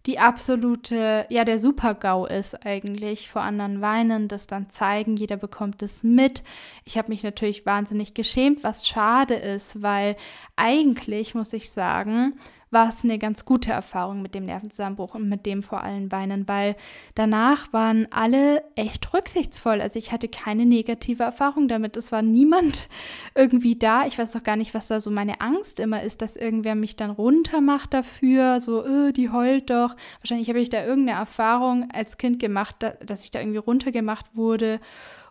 die 0.06 0.18
absolute, 0.18 1.26
ja, 1.28 1.44
der 1.44 1.58
Super-GAU 1.58 2.26
ist 2.26 2.66
eigentlich, 2.66 3.28
vor 3.28 3.42
anderen 3.42 3.80
weinen, 3.80 4.28
das 4.28 4.46
dann 4.46 4.70
zeigen, 4.70 5.16
jeder 5.16 5.36
bekommt 5.36 5.82
es 5.82 6.02
mit. 6.02 6.42
Ich 6.84 6.96
habe 6.96 7.08
mich 7.08 7.22
natürlich 7.22 7.66
wahnsinnig 7.66 8.14
geschämt, 8.14 8.64
was 8.64 8.88
schade 8.88 9.34
ist, 9.34 9.82
weil 9.82 10.16
eigentlich, 10.56 11.34
muss 11.34 11.52
ich 11.52 11.70
sagen, 11.70 12.34
war 12.70 12.88
es 12.88 13.02
eine 13.04 13.18
ganz 13.18 13.44
gute 13.44 13.72
Erfahrung 13.72 14.22
mit 14.22 14.34
dem 14.34 14.44
Nervenzusammenbruch 14.44 15.14
und 15.14 15.28
mit 15.28 15.44
dem 15.46 15.62
vor 15.62 15.82
allem 15.82 16.12
Weinen, 16.12 16.46
weil 16.46 16.76
danach 17.14 17.72
waren 17.72 18.06
alle 18.10 18.62
echt 18.76 19.12
rücksichtsvoll. 19.12 19.80
Also 19.80 19.98
ich 19.98 20.12
hatte 20.12 20.28
keine 20.28 20.66
negative 20.66 21.24
Erfahrung 21.24 21.66
damit. 21.68 21.96
Es 21.96 22.12
war 22.12 22.22
niemand 22.22 22.88
irgendwie 23.34 23.76
da. 23.76 24.06
Ich 24.06 24.18
weiß 24.18 24.36
auch 24.36 24.44
gar 24.44 24.56
nicht, 24.56 24.74
was 24.74 24.88
da 24.88 25.00
so 25.00 25.10
meine 25.10 25.40
Angst 25.40 25.80
immer 25.80 26.02
ist, 26.02 26.22
dass 26.22 26.36
irgendwer 26.36 26.74
mich 26.74 26.96
dann 26.96 27.10
runtermacht 27.10 27.92
dafür, 27.92 28.60
so, 28.60 28.84
öh, 28.84 29.12
die 29.12 29.30
heult 29.30 29.70
doch. 29.70 29.96
Wahrscheinlich 30.20 30.48
habe 30.48 30.60
ich 30.60 30.70
da 30.70 30.84
irgendeine 30.84 31.18
Erfahrung 31.18 31.88
als 31.92 32.18
Kind 32.18 32.38
gemacht, 32.38 32.76
dass 33.04 33.24
ich 33.24 33.30
da 33.30 33.40
irgendwie 33.40 33.58
runtergemacht 33.58 34.36
wurde 34.36 34.80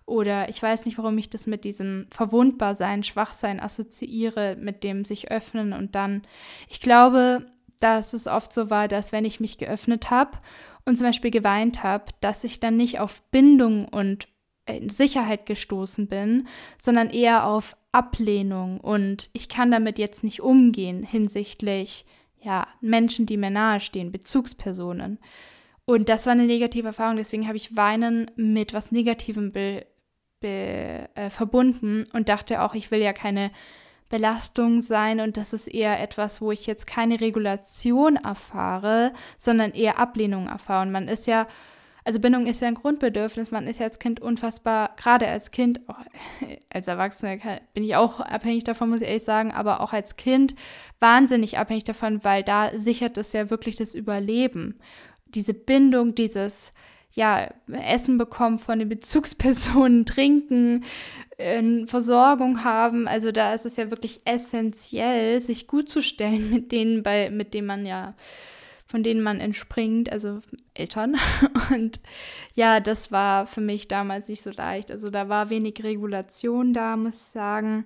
oder 0.09 0.49
ich 0.49 0.61
weiß 0.61 0.85
nicht, 0.85 0.97
warum 0.97 1.17
ich 1.17 1.29
das 1.29 1.47
mit 1.47 1.63
diesem 1.63 2.07
Verwundbarsein, 2.09 3.03
Schwachsein 3.03 3.59
assoziiere, 3.59 4.57
mit 4.59 4.83
dem 4.83 5.05
sich 5.05 5.31
öffnen 5.31 5.73
und 5.73 5.95
dann. 5.95 6.23
Ich 6.67 6.81
glaube, 6.81 7.45
dass 7.79 8.13
es 8.13 8.27
oft 8.27 8.51
so 8.51 8.69
war, 8.69 8.87
dass 8.87 9.11
wenn 9.11 9.25
ich 9.25 9.39
mich 9.39 9.57
geöffnet 9.57 10.11
habe 10.11 10.37
und 10.85 10.97
zum 10.97 11.07
Beispiel 11.07 11.31
geweint 11.31 11.83
habe, 11.83 12.05
dass 12.21 12.43
ich 12.43 12.59
dann 12.59 12.75
nicht 12.75 12.99
auf 12.99 13.21
Bindung 13.31 13.87
und 13.87 14.27
Sicherheit 14.87 15.45
gestoßen 15.45 16.07
bin, 16.07 16.47
sondern 16.77 17.09
eher 17.09 17.47
auf 17.47 17.75
Ablehnung 17.91 18.79
und 18.79 19.29
ich 19.33 19.49
kann 19.49 19.71
damit 19.71 19.97
jetzt 19.97 20.23
nicht 20.23 20.41
umgehen 20.41 21.03
hinsichtlich 21.03 22.05
ja, 22.41 22.67
Menschen, 22.79 23.25
die 23.25 23.37
mir 23.37 23.49
nahestehen, 23.49 24.11
Bezugspersonen. 24.11 25.19
Und 25.85 26.07
das 26.07 26.25
war 26.25 26.33
eine 26.33 26.45
negative 26.45 26.87
Erfahrung, 26.87 27.17
deswegen 27.17 27.47
habe 27.47 27.57
ich 27.57 27.75
Weinen 27.75 28.29
mit 28.35 28.73
was 28.73 28.91
Negativem 28.91 29.51
be 29.51 29.85
be, 30.39 31.09
äh, 31.15 31.29
verbunden 31.29 32.03
und 32.13 32.29
dachte 32.29 32.61
auch, 32.61 32.73
ich 32.73 32.91
will 32.91 32.99
ja 32.99 33.13
keine 33.13 33.51
Belastung 34.09 34.81
sein 34.81 35.19
und 35.19 35.37
das 35.37 35.53
ist 35.53 35.67
eher 35.67 36.01
etwas, 36.01 36.41
wo 36.41 36.51
ich 36.51 36.65
jetzt 36.65 36.87
keine 36.87 37.21
Regulation 37.21 38.15
erfahre, 38.15 39.13
sondern 39.37 39.71
eher 39.71 39.99
Ablehnung 39.99 40.47
erfahre. 40.47 40.81
Und 40.81 40.91
man 40.91 41.07
ist 41.07 41.27
ja, 41.27 41.47
also 42.03 42.19
Bindung 42.19 42.47
ist 42.47 42.61
ja 42.61 42.67
ein 42.67 42.73
Grundbedürfnis, 42.75 43.51
man 43.51 43.67
ist 43.67 43.79
ja 43.79 43.85
als 43.85 43.99
Kind 43.99 44.19
unfassbar, 44.19 44.95
gerade 44.97 45.27
als 45.27 45.51
Kind, 45.51 45.87
auch 45.87 45.99
als 46.73 46.87
Erwachsener 46.87 47.37
bin 47.73 47.83
ich 47.83 47.95
auch 47.95 48.19
abhängig 48.19 48.63
davon, 48.63 48.89
muss 48.89 49.01
ich 49.01 49.07
ehrlich 49.07 49.23
sagen, 49.23 49.51
aber 49.51 49.79
auch 49.81 49.93
als 49.93 50.15
Kind 50.15 50.55
wahnsinnig 50.99 51.59
abhängig 51.59 51.83
davon, 51.83 52.23
weil 52.23 52.43
da 52.43 52.71
sichert 52.75 53.15
es 53.17 53.31
ja 53.33 53.51
wirklich 53.51 53.75
das 53.75 53.93
Überleben. 53.93 54.79
Diese 55.27 55.53
Bindung, 55.53 56.15
dieses 56.15 56.73
ja, 57.13 57.51
Essen 57.71 58.17
bekommen 58.17 58.59
von 58.59 58.79
den 58.79 58.89
Bezugspersonen, 58.89 60.05
trinken, 60.05 60.85
äh, 61.37 61.85
Versorgung 61.85 62.63
haben. 62.63 63.07
Also 63.07 63.31
da 63.31 63.53
ist 63.53 63.65
es 63.65 63.77
ja 63.77 63.89
wirklich 63.89 64.21
essentiell, 64.25 65.41
sich 65.41 65.67
gut 65.67 65.89
zu 65.89 66.01
stellen 66.01 66.49
mit 66.49 66.71
denen, 66.71 67.03
bei, 67.03 67.29
mit 67.29 67.53
denen 67.53 67.67
man 67.67 67.85
ja, 67.85 68.13
von 68.87 69.03
denen 69.03 69.21
man 69.21 69.39
entspringt, 69.39 70.11
also 70.11 70.39
Eltern. 70.73 71.15
Und 71.71 71.99
ja, 72.55 72.79
das 72.79 73.11
war 73.11 73.45
für 73.45 73.61
mich 73.61 73.87
damals 73.87 74.27
nicht 74.27 74.41
so 74.41 74.51
leicht. 74.51 74.91
Also 74.91 75.09
da 75.09 75.29
war 75.29 75.49
wenig 75.49 75.83
Regulation 75.83 76.73
da, 76.73 76.95
muss 76.97 77.15
ich 77.15 77.31
sagen. 77.31 77.85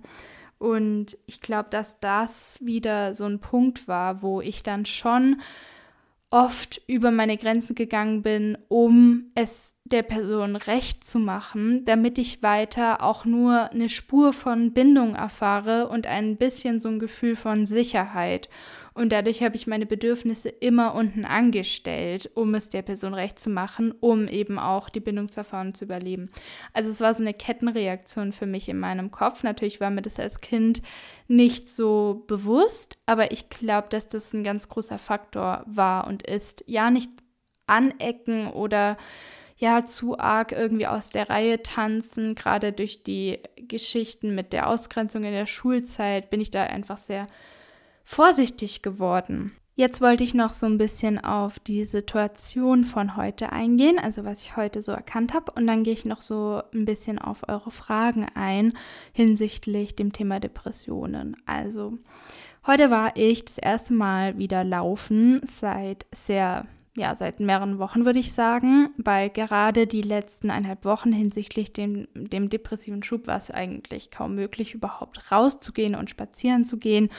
Und 0.59 1.17
ich 1.25 1.41
glaube, 1.41 1.69
dass 1.71 1.99
das 1.99 2.57
wieder 2.61 3.13
so 3.13 3.25
ein 3.25 3.39
Punkt 3.39 3.87
war, 3.87 4.21
wo 4.21 4.39
ich 4.39 4.63
dann 4.63 4.85
schon 4.85 5.41
oft 6.33 6.81
über 6.87 7.11
meine 7.11 7.37
Grenzen 7.37 7.75
gegangen 7.75 8.23
bin, 8.23 8.57
um 8.67 9.31
es 9.35 9.75
der 9.85 10.01
Person 10.01 10.55
recht 10.55 11.05
zu 11.05 11.19
machen, 11.19 11.85
damit 11.85 12.17
ich 12.17 12.41
weiter 12.41 13.03
auch 13.03 13.23
nur 13.23 13.69
eine 13.69 13.87
Spur 13.87 14.33
von 14.33 14.73
Bindung 14.73 15.13
erfahre 15.13 15.87
und 15.89 16.07
ein 16.07 16.37
bisschen 16.37 16.79
so 16.79 16.89
ein 16.89 16.97
Gefühl 16.97 17.35
von 17.35 17.67
Sicherheit. 17.67 18.49
Und 18.93 19.11
dadurch 19.11 19.41
habe 19.41 19.55
ich 19.55 19.67
meine 19.67 19.85
Bedürfnisse 19.85 20.49
immer 20.49 20.93
unten 20.93 21.25
angestellt, 21.25 22.29
um 22.35 22.53
es 22.53 22.69
der 22.69 22.83
Person 22.83 23.13
recht 23.13 23.39
zu 23.39 23.49
machen, 23.49 23.93
um 23.99 24.27
eben 24.27 24.59
auch 24.59 24.89
die 24.89 24.99
Bindung 24.99 25.31
zu 25.31 25.39
erfahren 25.41 25.73
zu 25.73 25.85
überleben. 25.85 26.29
Also 26.73 26.91
es 26.91 27.01
war 27.01 27.13
so 27.13 27.23
eine 27.23 27.33
Kettenreaktion 27.33 28.31
für 28.31 28.45
mich 28.45 28.69
in 28.69 28.79
meinem 28.79 29.09
Kopf. 29.09 29.43
Natürlich 29.43 29.81
war 29.81 29.89
mir 29.89 30.03
das 30.03 30.19
als 30.19 30.41
Kind 30.41 30.81
nicht 31.27 31.69
so 31.69 32.23
bewusst, 32.27 32.97
aber 33.05 33.31
ich 33.31 33.49
glaube, 33.49 33.87
dass 33.89 34.09
das 34.09 34.33
ein 34.33 34.43
ganz 34.43 34.69
großer 34.69 34.97
Faktor 34.97 35.63
war 35.65 36.07
und 36.07 36.27
ist. 36.27 36.63
Ja, 36.67 36.91
nicht 36.91 37.09
anecken 37.65 38.51
oder 38.51 38.97
ja, 39.57 39.85
zu 39.85 40.19
arg 40.19 40.51
irgendwie 40.51 40.87
aus 40.87 41.09
der 41.09 41.29
Reihe 41.29 41.63
tanzen. 41.63 42.35
Gerade 42.35 42.73
durch 42.73 43.03
die 43.03 43.39
Geschichten 43.55 44.35
mit 44.35 44.51
der 44.51 44.67
Ausgrenzung 44.67 45.23
in 45.23 45.31
der 45.31 45.45
Schulzeit 45.45 46.29
bin 46.29 46.41
ich 46.41 46.51
da 46.51 46.63
einfach 46.63 46.97
sehr 46.97 47.27
vorsichtig 48.03 48.81
geworden. 48.81 49.51
Jetzt 49.75 50.01
wollte 50.01 50.23
ich 50.23 50.35
noch 50.35 50.53
so 50.53 50.67
ein 50.67 50.77
bisschen 50.77 51.23
auf 51.23 51.57
die 51.57 51.85
Situation 51.85 52.85
von 52.85 53.17
heute 53.17 53.51
eingehen, 53.51 53.97
also 53.97 54.23
was 54.23 54.43
ich 54.43 54.55
heute 54.55 54.83
so 54.83 54.91
erkannt 54.91 55.33
habe. 55.33 55.51
Und 55.53 55.65
dann 55.65 55.83
gehe 55.83 55.93
ich 55.93 56.05
noch 56.05 56.21
so 56.21 56.61
ein 56.75 56.85
bisschen 56.85 57.17
auf 57.17 57.49
eure 57.49 57.71
Fragen 57.71 58.27
ein 58.35 58.73
hinsichtlich 59.13 59.95
dem 59.95 60.13
Thema 60.13 60.39
Depressionen. 60.39 61.35
Also, 61.47 61.97
heute 62.67 62.91
war 62.91 63.17
ich 63.17 63.45
das 63.45 63.57
erste 63.57 63.95
Mal 63.95 64.37
wieder 64.37 64.63
laufen 64.63 65.41
seit 65.43 66.05
sehr, 66.13 66.67
ja, 66.95 67.15
seit 67.15 67.39
mehreren 67.39 67.79
Wochen 67.79 68.05
würde 68.05 68.19
ich 68.19 68.33
sagen, 68.33 68.91
weil 68.97 69.31
gerade 69.31 69.87
die 69.87 70.03
letzten 70.03 70.51
eineinhalb 70.51 70.85
Wochen 70.85 71.11
hinsichtlich 71.11 71.73
dem, 71.73 72.07
dem 72.13 72.47
depressiven 72.47 73.01
Schub 73.01 73.25
war 73.25 73.37
es 73.37 73.49
eigentlich 73.49 74.11
kaum 74.11 74.35
möglich, 74.35 74.75
überhaupt 74.75 75.31
rauszugehen 75.31 75.95
und 75.95 76.11
spazieren 76.11 76.63
zu 76.63 76.77
gehen 76.77 77.09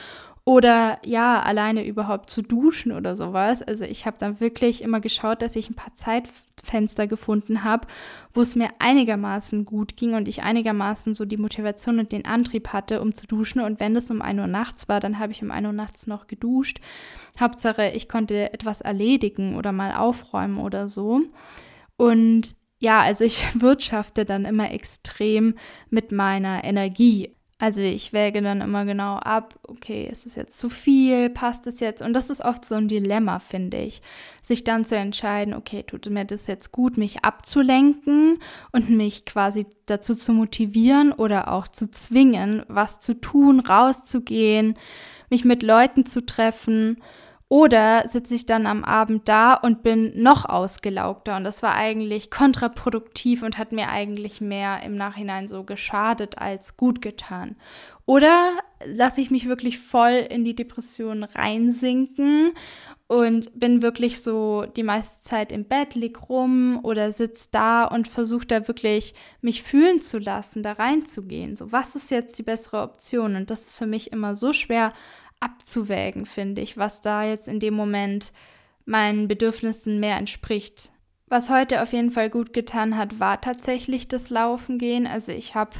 oder 0.47 0.99
ja, 1.03 1.41
alleine 1.41 1.85
überhaupt 1.85 2.29
zu 2.29 2.43
duschen 2.43 2.91
oder 2.91 3.15
sowas. 3.15 3.63
Also 3.63 3.83
ich 3.83 4.05
habe 4.05 4.17
dann 4.19 4.39
wirklich 4.39 4.83
immer 4.83 4.99
geschaut, 4.99 5.41
dass 5.41 5.55
ich 5.55 5.71
ein 5.71 5.75
paar 5.75 5.95
Zeitfenster 5.95 7.07
gefunden 7.07 7.63
habe, 7.63 7.87
wo 8.31 8.41
es 8.41 8.55
mir 8.55 8.69
einigermaßen 8.77 9.65
gut 9.65 9.97
ging 9.97 10.13
und 10.13 10.27
ich 10.27 10.43
einigermaßen 10.43 11.15
so 11.15 11.25
die 11.25 11.37
Motivation 11.37 11.97
und 11.97 12.11
den 12.11 12.25
Antrieb 12.25 12.67
hatte, 12.73 13.01
um 13.01 13.15
zu 13.15 13.25
duschen. 13.25 13.59
Und 13.59 13.79
wenn 13.79 13.95
es 13.95 14.11
um 14.11 14.21
1 14.21 14.39
Uhr 14.39 14.45
nachts 14.45 14.87
war, 14.87 14.99
dann 14.99 15.17
habe 15.17 15.31
ich 15.31 15.41
um 15.41 15.49
1 15.49 15.65
Uhr 15.65 15.73
nachts 15.73 16.05
noch 16.05 16.27
geduscht. 16.27 16.79
Hauptsache, 17.39 17.89
ich 17.89 18.07
konnte 18.07 18.53
etwas 18.53 18.81
erledigen 18.81 19.55
oder 19.55 19.71
mal 19.71 19.95
aufräumen 19.95 20.57
oder 20.57 20.87
so. 20.87 21.21
Und 21.97 22.55
ja, 22.77 23.01
also 23.01 23.23
ich 23.23 23.47
wirtschafte 23.59 24.25
dann 24.25 24.45
immer 24.45 24.71
extrem 24.71 25.55
mit 25.89 26.11
meiner 26.11 26.63
Energie. 26.63 27.34
Also 27.57 27.79
ich 27.79 28.11
wäge 28.11 28.41
dann 28.41 28.59
immer 28.59 28.83
genau 28.83 29.15
ab, 29.15 29.57
okay, 29.65 30.09
ist 30.11 30.25
es 30.25 30.35
jetzt 30.35 30.59
zu 30.59 30.69
viel, 30.69 31.29
passt 31.29 31.67
es 31.67 31.79
jetzt? 31.79 32.01
Und 32.01 32.11
das 32.11 32.29
ist 32.29 32.43
oft 32.43 32.65
so 32.65 32.75
ein 32.75 32.89
Dilemma, 32.89 33.39
finde 33.39 33.77
ich, 33.77 34.01
sich 34.41 34.65
dann 34.65 34.83
zu 34.83 34.97
entscheiden, 34.97 35.53
okay, 35.53 35.83
tut 35.83 36.09
mir 36.09 36.25
das 36.25 36.47
jetzt 36.47 36.73
gut, 36.73 36.97
mich 36.97 37.23
abzulenken 37.23 38.39
und 38.73 38.89
mich 38.89 39.23
quasi 39.23 39.67
dazu 39.85 40.15
zu 40.15 40.33
motivieren 40.33 41.13
oder 41.13 41.53
auch 41.53 41.69
zu 41.69 41.89
zwingen, 41.89 42.63
was 42.67 42.99
zu 42.99 43.13
tun, 43.21 43.61
rauszugehen, 43.61 44.77
mich 45.29 45.45
mit 45.45 45.63
Leuten 45.63 46.05
zu 46.05 46.25
treffen 46.25 46.97
Oder 47.55 48.05
sitze 48.09 48.35
ich 48.35 48.45
dann 48.45 48.67
am 48.67 48.83
Abend 48.83 49.29
da 49.29 49.53
und 49.53 49.81
bin 49.81 50.11
noch 50.21 50.43
ausgelaugter. 50.43 51.37
Und 51.37 51.45
das 51.45 51.63
war 51.63 51.73
eigentlich 51.73 52.29
kontraproduktiv 52.29 53.43
und 53.43 53.57
hat 53.57 53.71
mir 53.71 53.87
eigentlich 53.87 54.41
mehr 54.41 54.83
im 54.83 54.97
Nachhinein 54.97 55.47
so 55.47 55.63
geschadet 55.63 56.37
als 56.37 56.75
gut 56.75 57.01
getan. 57.01 57.55
Oder 58.05 58.49
lasse 58.83 59.21
ich 59.21 59.31
mich 59.31 59.47
wirklich 59.47 59.79
voll 59.79 60.27
in 60.29 60.43
die 60.43 60.53
Depression 60.53 61.23
reinsinken 61.23 62.51
und 63.07 63.57
bin 63.57 63.81
wirklich 63.81 64.21
so 64.21 64.65
die 64.75 64.83
meiste 64.83 65.21
Zeit 65.21 65.53
im 65.53 65.63
Bett, 65.63 65.95
lieg 65.95 66.27
rum 66.27 66.81
oder 66.83 67.13
sitze 67.13 67.47
da 67.53 67.85
und 67.85 68.09
versuche 68.09 68.47
da 68.47 68.67
wirklich 68.67 69.13
mich 69.39 69.63
fühlen 69.63 70.01
zu 70.01 70.17
lassen, 70.17 70.61
da 70.61 70.73
reinzugehen. 70.73 71.55
So, 71.55 71.71
was 71.71 71.95
ist 71.95 72.11
jetzt 72.11 72.37
die 72.37 72.43
bessere 72.43 72.81
Option? 72.81 73.37
Und 73.37 73.49
das 73.49 73.67
ist 73.67 73.77
für 73.77 73.87
mich 73.87 74.11
immer 74.11 74.35
so 74.35 74.51
schwer 74.51 74.91
abzuwägen, 75.45 76.25
finde 76.25 76.61
ich, 76.61 76.77
was 76.77 77.01
da 77.01 77.23
jetzt 77.23 77.47
in 77.47 77.59
dem 77.59 77.75
Moment 77.75 78.33
meinen 78.85 79.27
Bedürfnissen 79.27 79.99
mehr 79.99 80.17
entspricht. 80.17 80.91
Was 81.27 81.49
heute 81.49 81.81
auf 81.81 81.93
jeden 81.93 82.11
Fall 82.11 82.29
gut 82.29 82.53
getan 82.53 82.97
hat, 82.97 83.19
war 83.19 83.41
tatsächlich 83.41 84.07
das 84.07 84.29
Laufen 84.29 84.77
gehen. 84.77 85.07
Also 85.07 85.31
ich 85.31 85.55
habe 85.55 85.75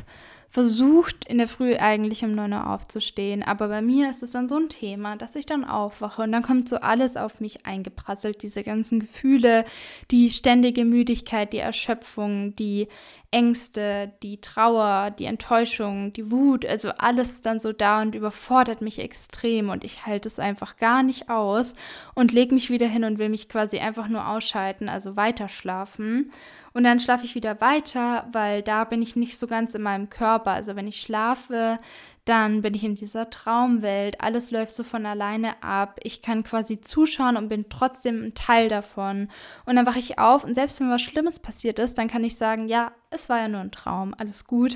versucht, 0.55 1.27
in 1.27 1.37
der 1.37 1.49
Früh 1.49 1.75
eigentlich 1.75 2.23
um 2.23 2.31
9 2.31 2.53
Uhr 2.53 2.69
aufzustehen. 2.69 3.43
Aber 3.43 3.67
bei 3.67 3.81
mir 3.81 4.09
ist 4.09 4.23
es 4.23 4.31
dann 4.31 4.47
so 4.47 4.55
ein 4.55 4.69
Thema, 4.69 5.17
dass 5.17 5.35
ich 5.35 5.45
dann 5.45 5.65
aufwache 5.65 6.21
und 6.21 6.31
dann 6.31 6.43
kommt 6.43 6.69
so 6.69 6.77
alles 6.77 7.17
auf 7.17 7.41
mich 7.41 7.65
eingeprasselt. 7.65 8.41
Diese 8.41 8.63
ganzen 8.63 9.01
Gefühle, 9.01 9.65
die 10.11 10.29
ständige 10.29 10.85
Müdigkeit, 10.85 11.51
die 11.51 11.57
Erschöpfung, 11.57 12.55
die 12.55 12.87
Ängste, 13.35 14.13
die 14.23 14.39
Trauer, 14.39 15.11
die 15.11 15.25
Enttäuschung, 15.25 16.13
die 16.13 16.31
Wut, 16.31 16.65
also 16.65 16.91
alles 16.97 17.41
dann 17.41 17.59
so 17.59 17.73
da 17.73 18.01
und 18.01 18.15
überfordert 18.15 18.79
mich 18.79 18.97
extrem 18.99 19.67
und 19.69 19.83
ich 19.83 20.05
halte 20.05 20.29
es 20.29 20.39
einfach 20.39 20.77
gar 20.77 21.03
nicht 21.03 21.29
aus 21.29 21.73
und 22.13 22.31
lege 22.31 22.55
mich 22.55 22.69
wieder 22.69 22.87
hin 22.87 23.03
und 23.03 23.19
will 23.19 23.27
mich 23.27 23.49
quasi 23.49 23.79
einfach 23.79 24.07
nur 24.07 24.25
ausschalten, 24.25 24.87
also 24.87 25.17
weiter 25.17 25.49
schlafen. 25.49 26.31
Und 26.71 26.85
dann 26.85 27.01
schlafe 27.01 27.25
ich 27.25 27.35
wieder 27.35 27.59
weiter, 27.59 28.25
weil 28.31 28.61
da 28.61 28.85
bin 28.85 29.01
ich 29.01 29.17
nicht 29.17 29.37
so 29.37 29.47
ganz 29.47 29.75
in 29.75 29.81
meinem 29.81 30.09
Körper. 30.09 30.51
Also 30.51 30.77
wenn 30.77 30.87
ich 30.87 31.01
schlafe, 31.01 31.77
dann 32.25 32.63
bin 32.63 32.73
ich 32.73 32.83
in 32.83 32.95
dieser 32.95 33.29
Traumwelt, 33.29 34.19
alles 34.19 34.49
läuft 34.49 34.73
so 34.73 34.83
von 34.83 35.05
alleine 35.05 35.61
ab, 35.61 35.99
ich 36.01 36.23
kann 36.23 36.43
quasi 36.43 36.81
zuschauen 36.81 37.37
und 37.37 37.49
bin 37.49 37.69
trotzdem 37.69 38.23
ein 38.23 38.33
Teil 38.33 38.67
davon. 38.67 39.29
Und 39.65 39.75
dann 39.75 39.85
wache 39.85 39.99
ich 39.99 40.17
auf 40.17 40.43
und 40.43 40.55
selbst 40.55 40.79
wenn 40.79 40.89
was 40.89 41.03
Schlimmes 41.03 41.39
passiert 41.39 41.77
ist, 41.77 41.99
dann 41.99 42.07
kann 42.07 42.23
ich 42.23 42.35
sagen, 42.35 42.67
ja, 42.67 42.91
es 43.11 43.29
war 43.29 43.37
ja 43.37 43.47
nur 43.47 43.61
ein 43.61 43.71
Traum, 43.71 44.15
alles 44.17 44.45
gut. 44.45 44.75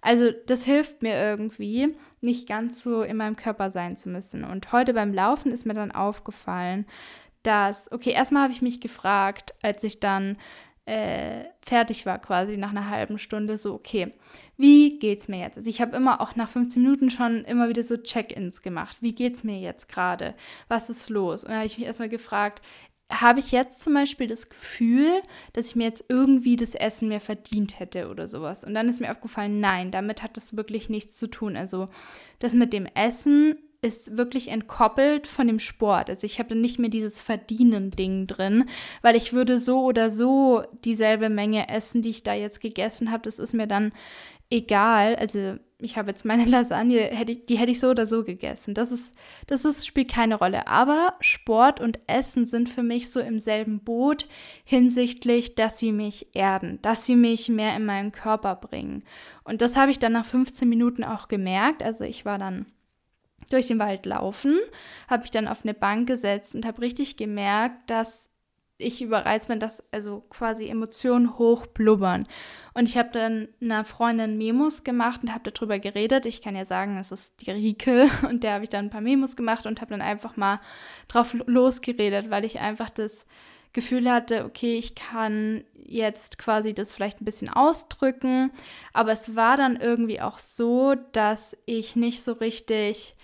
Also 0.00 0.30
das 0.46 0.64
hilft 0.64 1.02
mir 1.02 1.14
irgendwie, 1.14 1.94
nicht 2.22 2.48
ganz 2.48 2.82
so 2.82 3.02
in 3.02 3.18
meinem 3.18 3.36
Körper 3.36 3.70
sein 3.70 3.96
zu 3.96 4.08
müssen. 4.08 4.42
Und 4.42 4.72
heute 4.72 4.94
beim 4.94 5.12
Laufen 5.12 5.52
ist 5.52 5.66
mir 5.66 5.74
dann 5.74 5.92
aufgefallen, 5.92 6.86
dass, 7.42 7.92
okay, 7.92 8.10
erstmal 8.10 8.44
habe 8.44 8.52
ich 8.52 8.62
mich 8.62 8.80
gefragt, 8.80 9.54
als 9.62 9.84
ich 9.84 10.00
dann 10.00 10.36
äh, 10.86 11.44
fertig 11.60 12.06
war, 12.06 12.18
quasi 12.20 12.56
nach 12.56 12.70
einer 12.70 12.88
halben 12.88 13.18
Stunde, 13.18 13.58
so, 13.58 13.74
okay, 13.74 14.12
wie 14.56 14.98
geht's 14.98 15.26
mir 15.26 15.40
jetzt? 15.40 15.58
Also 15.58 15.68
ich 15.68 15.80
habe 15.80 15.96
immer 15.96 16.20
auch 16.20 16.36
nach 16.36 16.48
15 16.48 16.80
Minuten 16.80 17.10
schon 17.10 17.44
immer 17.44 17.68
wieder 17.68 17.82
so 17.82 17.96
Check-ins 17.96 18.62
gemacht. 18.62 18.98
Wie 19.00 19.12
geht's 19.12 19.42
mir 19.42 19.58
jetzt 19.58 19.88
gerade? 19.88 20.34
Was 20.68 20.88
ist 20.88 21.10
los? 21.10 21.42
Und 21.42 21.50
da 21.50 21.56
habe 21.56 21.66
ich 21.66 21.76
mich 21.76 21.86
erstmal 21.86 22.08
gefragt, 22.08 22.62
habe 23.10 23.40
ich 23.40 23.52
jetzt 23.52 23.80
zum 23.82 23.94
Beispiel 23.94 24.26
das 24.26 24.48
Gefühl, 24.48 25.22
dass 25.52 25.68
ich 25.68 25.76
mir 25.76 25.84
jetzt 25.84 26.04
irgendwie 26.08 26.56
das 26.56 26.74
Essen 26.74 27.08
mehr 27.08 27.20
verdient 27.20 27.78
hätte 27.78 28.08
oder 28.08 28.28
sowas. 28.28 28.64
Und 28.64 28.74
dann 28.74 28.88
ist 28.88 29.00
mir 29.00 29.10
aufgefallen, 29.10 29.60
nein, 29.60 29.90
damit 29.90 30.22
hat 30.22 30.36
das 30.36 30.56
wirklich 30.56 30.88
nichts 30.88 31.16
zu 31.16 31.28
tun. 31.28 31.56
Also 31.56 31.88
das 32.38 32.54
mit 32.54 32.72
dem 32.72 32.86
Essen 32.86 33.58
ist 33.86 34.16
wirklich 34.16 34.48
entkoppelt 34.48 35.26
von 35.26 35.46
dem 35.46 35.58
Sport. 35.58 36.10
Also 36.10 36.26
ich 36.26 36.38
habe 36.38 36.54
nicht 36.54 36.78
mehr 36.78 36.90
dieses 36.90 37.22
Verdienen-Ding 37.22 38.26
drin, 38.26 38.68
weil 39.02 39.16
ich 39.16 39.32
würde 39.32 39.58
so 39.58 39.82
oder 39.82 40.10
so 40.10 40.64
dieselbe 40.84 41.28
Menge 41.28 41.68
essen, 41.68 42.02
die 42.02 42.10
ich 42.10 42.22
da 42.22 42.34
jetzt 42.34 42.60
gegessen 42.60 43.10
habe. 43.10 43.22
Das 43.22 43.38
ist 43.38 43.54
mir 43.54 43.66
dann 43.66 43.92
egal. 44.50 45.16
Also 45.16 45.56
ich 45.78 45.96
habe 45.98 46.10
jetzt 46.10 46.24
meine 46.24 46.44
Lasagne, 46.46 46.98
hätte 46.98 47.32
ich, 47.32 47.46
die 47.46 47.58
hätte 47.58 47.70
ich 47.70 47.80
so 47.80 47.90
oder 47.90 48.06
so 48.06 48.24
gegessen. 48.24 48.74
Das 48.74 48.92
ist, 48.92 49.14
das 49.46 49.64
ist, 49.64 49.86
spielt 49.86 50.10
keine 50.10 50.36
Rolle. 50.36 50.66
Aber 50.66 51.14
Sport 51.20 51.80
und 51.80 52.00
Essen 52.06 52.46
sind 52.46 52.68
für 52.68 52.82
mich 52.82 53.10
so 53.10 53.20
im 53.20 53.38
selben 53.38 53.80
Boot 53.80 54.26
hinsichtlich, 54.64 55.54
dass 55.54 55.78
sie 55.78 55.92
mich 55.92 56.34
erden, 56.34 56.80
dass 56.82 57.06
sie 57.06 57.16
mich 57.16 57.48
mehr 57.48 57.76
in 57.76 57.84
meinen 57.84 58.12
Körper 58.12 58.56
bringen. 58.56 59.04
Und 59.44 59.62
das 59.62 59.76
habe 59.76 59.90
ich 59.90 59.98
dann 59.98 60.12
nach 60.12 60.26
15 60.26 60.68
Minuten 60.68 61.04
auch 61.04 61.28
gemerkt. 61.28 61.82
Also 61.82 62.04
ich 62.04 62.24
war 62.24 62.38
dann 62.38 62.66
durch 63.50 63.68
den 63.68 63.78
Wald 63.78 64.06
laufen, 64.06 64.58
habe 65.08 65.24
ich 65.24 65.30
dann 65.30 65.48
auf 65.48 65.64
eine 65.64 65.74
Bank 65.74 66.08
gesetzt 66.08 66.54
und 66.54 66.66
habe 66.66 66.82
richtig 66.82 67.16
gemerkt, 67.16 67.90
dass 67.90 68.28
ich 68.78 69.00
überreizt 69.00 69.48
bin, 69.48 69.58
dass 69.58 69.82
also 69.90 70.20
quasi 70.28 70.68
Emotionen 70.68 71.38
hochblubbern. 71.38 72.26
Und 72.74 72.88
ich 72.88 72.98
habe 72.98 73.08
dann 73.10 73.48
einer 73.60 73.84
Freundin 73.84 74.36
Memos 74.36 74.84
gemacht 74.84 75.22
und 75.22 75.32
habe 75.32 75.50
darüber 75.50 75.78
geredet. 75.78 76.26
Ich 76.26 76.42
kann 76.42 76.54
ja 76.54 76.64
sagen, 76.64 76.98
es 76.98 77.10
ist 77.10 77.40
die 77.40 77.50
Rike 77.50 78.10
und 78.28 78.44
der 78.44 78.54
habe 78.54 78.64
ich 78.64 78.70
dann 78.70 78.86
ein 78.86 78.90
paar 78.90 79.00
Memos 79.00 79.36
gemacht 79.36 79.66
und 79.66 79.80
habe 79.80 79.90
dann 79.90 80.02
einfach 80.02 80.36
mal 80.36 80.60
drauf 81.08 81.34
losgeredet, 81.46 82.30
weil 82.30 82.44
ich 82.44 82.60
einfach 82.60 82.90
das 82.90 83.26
Gefühl 83.72 84.10
hatte, 84.10 84.44
okay, 84.44 84.76
ich 84.76 84.94
kann 84.94 85.64
jetzt 85.74 86.38
quasi 86.38 86.74
das 86.74 86.94
vielleicht 86.94 87.20
ein 87.20 87.26
bisschen 87.26 87.50
ausdrücken, 87.50 88.50
aber 88.92 89.12
es 89.12 89.36
war 89.36 89.56
dann 89.56 89.76
irgendwie 89.76 90.20
auch 90.20 90.38
so, 90.38 90.94
dass 91.12 91.56
ich 91.66 91.94
nicht 91.94 92.22
so 92.22 92.32
richtig 92.32 93.15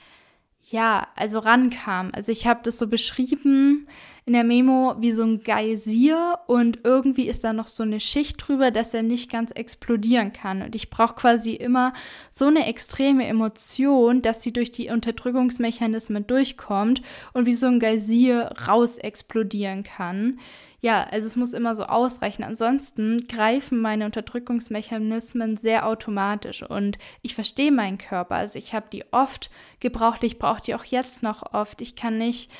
ja, 0.70 1.08
also 1.16 1.40
rankam. 1.40 2.10
Also 2.12 2.30
ich 2.30 2.46
habe 2.46 2.60
das 2.62 2.78
so 2.78 2.86
beschrieben 2.86 3.88
in 4.24 4.34
der 4.34 4.44
Memo 4.44 4.94
wie 5.00 5.10
so 5.10 5.24
ein 5.24 5.42
Geysir 5.42 6.38
und 6.46 6.80
irgendwie 6.84 7.26
ist 7.26 7.42
da 7.42 7.52
noch 7.52 7.66
so 7.66 7.82
eine 7.82 7.98
Schicht 7.98 8.36
drüber, 8.46 8.70
dass 8.70 8.94
er 8.94 9.02
nicht 9.02 9.30
ganz 9.30 9.50
explodieren 9.50 10.32
kann. 10.32 10.62
Und 10.62 10.76
ich 10.76 10.90
brauche 10.90 11.16
quasi 11.16 11.54
immer 11.54 11.92
so 12.30 12.46
eine 12.46 12.66
extreme 12.66 13.26
Emotion, 13.26 14.22
dass 14.22 14.42
sie 14.42 14.52
durch 14.52 14.70
die 14.70 14.90
Unterdrückungsmechanismen 14.90 16.26
durchkommt 16.28 17.02
und 17.32 17.46
wie 17.46 17.54
so 17.54 17.66
ein 17.66 17.80
Geysir 17.80 18.52
raus 18.68 18.98
explodieren 18.98 19.82
kann 19.82 20.38
ja, 20.84 21.04
also 21.04 21.28
es 21.28 21.36
muss 21.36 21.52
immer 21.52 21.76
so 21.76 21.84
ausreichen. 21.84 22.42
Ansonsten 22.42 23.28
greifen 23.28 23.80
meine 23.80 24.04
Unterdrückungsmechanismen 24.04 25.56
sehr 25.56 25.86
automatisch 25.86 26.64
und 26.64 26.98
ich 27.22 27.36
verstehe 27.36 27.70
meinen 27.70 27.98
Körper. 27.98 28.34
Also 28.34 28.58
ich 28.58 28.74
habe 28.74 28.86
die 28.92 29.04
oft 29.12 29.48
gebraucht, 29.78 30.24
ich 30.24 30.40
brauche 30.40 30.60
die 30.60 30.74
auch 30.74 30.84
jetzt 30.84 31.22
noch 31.22 31.54
oft. 31.54 31.80
Ich 31.82 31.94
kann 31.94 32.18
nicht 32.18 32.50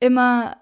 immer 0.00 0.56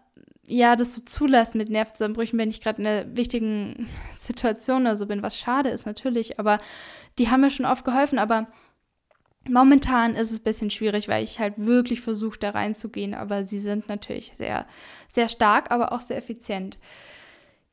ja, 0.46 0.74
das 0.74 0.96
so 0.96 1.02
zulassen 1.02 1.58
mit 1.58 1.70
Nervenzusammenbrüchen, 1.70 2.38
wenn 2.38 2.50
ich 2.50 2.60
gerade 2.60 2.82
in 2.82 2.88
einer 2.88 3.16
wichtigen 3.16 3.88
Situation 4.16 4.82
oder 4.82 4.96
so 4.96 5.06
bin, 5.06 5.22
was 5.22 5.38
schade 5.38 5.70
ist 5.70 5.86
natürlich, 5.86 6.40
aber 6.40 6.58
die 7.18 7.30
haben 7.30 7.42
mir 7.42 7.50
schon 7.50 7.64
oft 7.64 7.84
geholfen, 7.84 8.18
aber 8.18 8.48
Momentan 9.48 10.14
ist 10.14 10.30
es 10.30 10.40
ein 10.40 10.44
bisschen 10.44 10.70
schwierig, 10.70 11.08
weil 11.08 11.22
ich 11.22 11.38
halt 11.38 11.54
wirklich 11.56 12.00
versuche, 12.00 12.38
da 12.38 12.50
reinzugehen, 12.50 13.14
aber 13.14 13.44
sie 13.44 13.58
sind 13.58 13.88
natürlich 13.88 14.32
sehr, 14.34 14.66
sehr 15.08 15.28
stark, 15.28 15.70
aber 15.70 15.92
auch 15.92 16.00
sehr 16.00 16.16
effizient. 16.16 16.78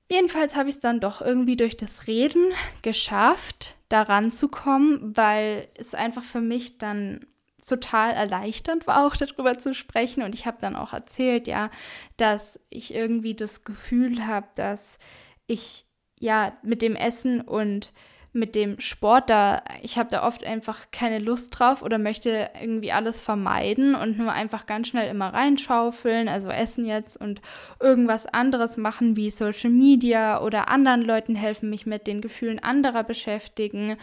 Jedenfalls 0.10 0.58
habe 0.58 0.68
ich 0.68 0.76
es 0.76 0.82
dann 0.82 1.00
doch 1.00 1.22
irgendwie 1.22 1.56
durch 1.56 1.78
das 1.78 2.08
Reden 2.08 2.52
geschafft, 2.82 3.76
da 3.88 4.02
ranzukommen, 4.02 5.16
weil 5.16 5.70
es 5.76 5.96
einfach 5.96 6.24
für 6.24 6.42
mich 6.42 6.78
dann 6.78 7.26
total 7.66 8.14
erleichternd 8.14 8.88
war, 8.88 9.06
auch 9.06 9.16
darüber 9.16 9.60
zu 9.60 9.74
sprechen. 9.74 10.24
Und 10.24 10.36
ich 10.36 10.46
habe 10.46 10.58
dann 10.60 10.76
auch 10.76 10.92
erzählt, 10.92 11.48
ja, 11.48 11.70
dass 12.18 12.60
ich 12.70 12.94
irgendwie 12.94 13.36
das 13.36 13.64
Gefühl 13.64 14.28
habe, 14.28 14.48
dass 14.56 15.00
ich 15.48 15.86
ja 16.20 16.58
mit 16.64 16.82
dem 16.82 16.96
Essen 16.96 17.40
und 17.40 17.94
mit 18.34 18.56
dem 18.56 18.80
Sport 18.80 19.30
da, 19.30 19.62
ich 19.82 19.98
habe 19.98 20.10
da 20.10 20.26
oft 20.26 20.46
einfach 20.46 20.88
keine 20.91 21.20
Lust 21.20 21.60
drauf 21.60 21.82
oder 21.82 21.98
möchte 21.98 22.50
irgendwie 22.62 22.94
alles 22.94 23.22
vermeiden 23.22 23.94
und 23.94 24.17
nur 24.17 24.32
einfach 24.32 24.65
ganz 24.65 24.88
schnell 24.88 25.10
immer 25.10 25.34
reinschaufeln, 25.34 26.30
also 26.30 26.50
essen 26.50 26.86
jetzt 26.86 27.17
und 27.17 27.41
irgendwas 27.82 28.28
anderes 28.28 28.78
machen 28.78 29.17
wie 29.17 29.30
Social 29.32 29.70
Media 29.70 30.41
oder 30.41 30.70
anderen 30.70 31.04
Leuten 31.04 31.36
helfen, 31.36 31.70
mich 31.70 31.86
mit 31.86 32.08
den 32.08 32.22
Gefühlen 32.22 32.60
anderer 32.60 33.04
beschäftigen 33.04 33.98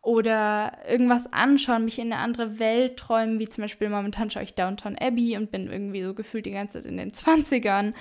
oder 0.00 0.78
irgendwas 0.88 1.32
anschauen, 1.32 1.84
mich 1.84 1.98
in 1.98 2.12
eine 2.12 2.20
andere 2.20 2.58
Welt 2.58 2.96
träumen, 2.96 3.38
wie 3.38 3.48
zum 3.48 3.62
Beispiel 3.62 3.88
momentan 3.88 4.30
schaue 4.30 4.42
ich 4.42 4.54
Downtown 4.54 4.96
Abbey 4.98 5.36
und 5.36 5.50
bin 5.50 5.68
irgendwie 5.68 6.02
so 6.02 6.12
gefühlt 6.12 6.46
die 6.46 6.50
ganze 6.50 6.78
Zeit 6.78 6.90
in 6.90 6.96
den 6.96 7.12
20ern 7.12 7.94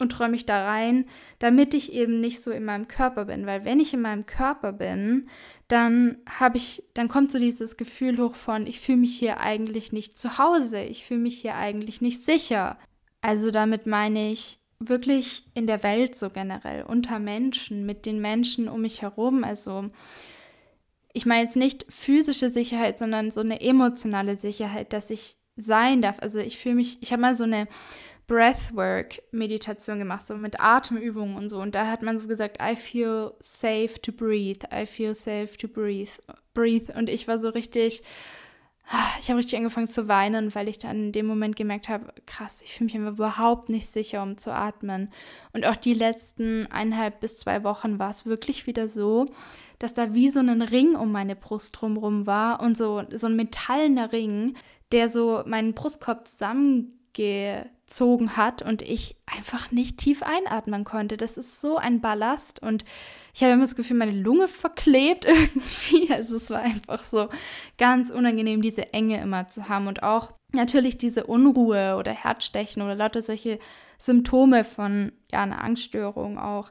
und 0.00 0.12
träume 0.12 0.32
mich 0.32 0.46
da 0.46 0.66
rein, 0.66 1.04
damit 1.38 1.74
ich 1.74 1.92
eben 1.92 2.20
nicht 2.20 2.40
so 2.40 2.50
in 2.50 2.64
meinem 2.64 2.88
Körper 2.88 3.26
bin. 3.26 3.46
Weil 3.46 3.64
wenn 3.64 3.80
ich 3.80 3.94
in 3.94 4.00
meinem 4.00 4.26
Körper 4.26 4.72
bin, 4.72 5.28
dann 5.68 6.18
habe 6.28 6.56
ich, 6.56 6.82
dann 6.94 7.08
kommt 7.08 7.30
so 7.30 7.38
dieses 7.38 7.76
Gefühl 7.76 8.18
hoch 8.18 8.34
von, 8.34 8.66
ich 8.66 8.80
fühle 8.80 8.98
mich 8.98 9.18
hier 9.18 9.40
eigentlich 9.40 9.92
nicht 9.92 10.18
zu 10.18 10.38
Hause, 10.38 10.82
ich 10.82 11.04
fühle 11.04 11.20
mich 11.20 11.40
hier 11.40 11.54
eigentlich 11.54 12.00
nicht 12.00 12.24
sicher. 12.24 12.78
Also 13.20 13.50
damit 13.50 13.86
meine 13.86 14.32
ich 14.32 14.58
wirklich 14.80 15.44
in 15.54 15.66
der 15.66 15.82
Welt 15.82 16.16
so 16.16 16.30
generell, 16.30 16.82
unter 16.82 17.18
Menschen, 17.18 17.84
mit 17.84 18.06
den 18.06 18.20
Menschen 18.20 18.68
um 18.68 18.80
mich 18.80 19.02
herum. 19.02 19.44
Also 19.44 19.86
ich 21.12 21.26
meine 21.26 21.42
jetzt 21.42 21.56
nicht 21.56 21.86
physische 21.90 22.50
Sicherheit, 22.50 22.98
sondern 22.98 23.30
so 23.30 23.40
eine 23.40 23.60
emotionale 23.60 24.36
Sicherheit, 24.36 24.92
dass 24.92 25.10
ich 25.10 25.36
sein 25.56 26.02
darf. 26.02 26.16
Also 26.20 26.38
ich 26.38 26.58
fühle 26.58 26.76
mich, 26.76 26.98
ich 27.02 27.12
habe 27.12 27.22
mal 27.22 27.34
so 27.34 27.44
eine 27.44 27.66
Breathwork-Meditation 28.30 29.98
gemacht, 29.98 30.24
so 30.24 30.36
mit 30.36 30.60
Atemübungen 30.60 31.34
und 31.34 31.48
so. 31.48 31.60
Und 31.60 31.74
da 31.74 31.88
hat 31.88 32.02
man 32.02 32.16
so 32.16 32.28
gesagt, 32.28 32.58
I 32.62 32.76
feel 32.76 33.32
safe 33.40 34.00
to 34.00 34.12
breathe, 34.12 34.64
I 34.72 34.86
feel 34.86 35.16
safe 35.16 35.58
to 35.58 35.66
breathe, 35.66 36.12
breathe. 36.54 36.92
Und 36.96 37.08
ich 37.08 37.26
war 37.26 37.40
so 37.40 37.48
richtig, 37.48 38.04
ich 39.18 39.28
habe 39.28 39.40
richtig 39.40 39.58
angefangen 39.58 39.88
zu 39.88 40.06
weinen, 40.06 40.54
weil 40.54 40.68
ich 40.68 40.78
dann 40.78 41.06
in 41.06 41.12
dem 41.12 41.26
Moment 41.26 41.56
gemerkt 41.56 41.88
habe, 41.88 42.14
krass, 42.24 42.62
ich 42.62 42.72
fühle 42.72 42.84
mich 42.84 42.94
überhaupt 42.94 43.68
nicht 43.68 43.88
sicher, 43.88 44.22
um 44.22 44.38
zu 44.38 44.54
atmen. 44.54 45.10
Und 45.52 45.66
auch 45.66 45.76
die 45.76 45.94
letzten 45.94 46.68
eineinhalb 46.70 47.18
bis 47.18 47.38
zwei 47.38 47.64
Wochen 47.64 47.98
war 47.98 48.10
es 48.10 48.26
wirklich 48.26 48.68
wieder 48.68 48.88
so, 48.88 49.26
dass 49.80 49.92
da 49.92 50.14
wie 50.14 50.30
so 50.30 50.38
ein 50.38 50.62
Ring 50.62 50.94
um 50.94 51.10
meine 51.10 51.34
Brust 51.34 51.80
drumherum 51.80 52.28
war 52.28 52.62
und 52.62 52.76
so, 52.76 53.02
so 53.10 53.26
ein 53.26 53.34
metallener 53.34 54.12
Ring, 54.12 54.54
der 54.92 55.10
so 55.10 55.42
meinen 55.46 55.74
Brustkorb 55.74 56.28
zusammengezogen 57.12 58.36
hat 58.36 58.62
und 58.62 58.82
ich 58.82 59.16
einfach 59.26 59.70
nicht 59.70 59.98
tief 59.98 60.22
einatmen 60.22 60.84
konnte. 60.84 61.16
Das 61.16 61.36
ist 61.36 61.60
so 61.60 61.76
ein 61.76 62.00
Ballast 62.00 62.62
und 62.62 62.84
ich 63.34 63.42
hatte 63.42 63.52
immer 63.52 63.62
das 63.62 63.76
Gefühl, 63.76 63.96
meine 63.96 64.12
Lunge 64.12 64.48
verklebt 64.48 65.24
irgendwie. 65.26 66.12
Also 66.12 66.36
es 66.36 66.50
war 66.50 66.60
einfach 66.60 67.02
so 67.02 67.28
ganz 67.78 68.10
unangenehm, 68.10 68.62
diese 68.62 68.92
Enge 68.92 69.20
immer 69.20 69.48
zu 69.48 69.68
haben 69.68 69.88
und 69.88 70.02
auch 70.02 70.32
natürlich 70.52 70.98
diese 70.98 71.26
Unruhe 71.26 71.96
oder 71.96 72.12
Herzstechen 72.12 72.82
oder 72.82 72.94
lauter 72.94 73.22
solche 73.22 73.58
Symptome 73.98 74.64
von 74.64 75.12
ja, 75.30 75.42
einer 75.42 75.62
Angststörung 75.62 76.38
auch. 76.38 76.70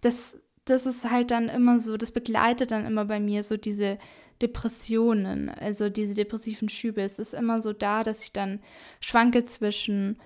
Das, 0.00 0.40
das 0.64 0.86
ist 0.86 1.10
halt 1.10 1.30
dann 1.30 1.48
immer 1.48 1.78
so, 1.78 1.96
das 1.96 2.12
begleitet 2.12 2.70
dann 2.70 2.86
immer 2.86 3.04
bei 3.04 3.20
mir 3.20 3.42
so 3.42 3.56
diese 3.56 3.98
Depressionen, 4.42 5.48
also 5.48 5.88
diese 5.88 6.14
depressiven 6.14 6.68
Schübe. 6.68 7.02
Es 7.02 7.18
ist 7.18 7.34
immer 7.34 7.62
so 7.62 7.72
da, 7.72 8.02
dass 8.02 8.22
ich 8.22 8.32
dann 8.32 8.60
schwanke 9.00 9.44
zwischen 9.44 10.18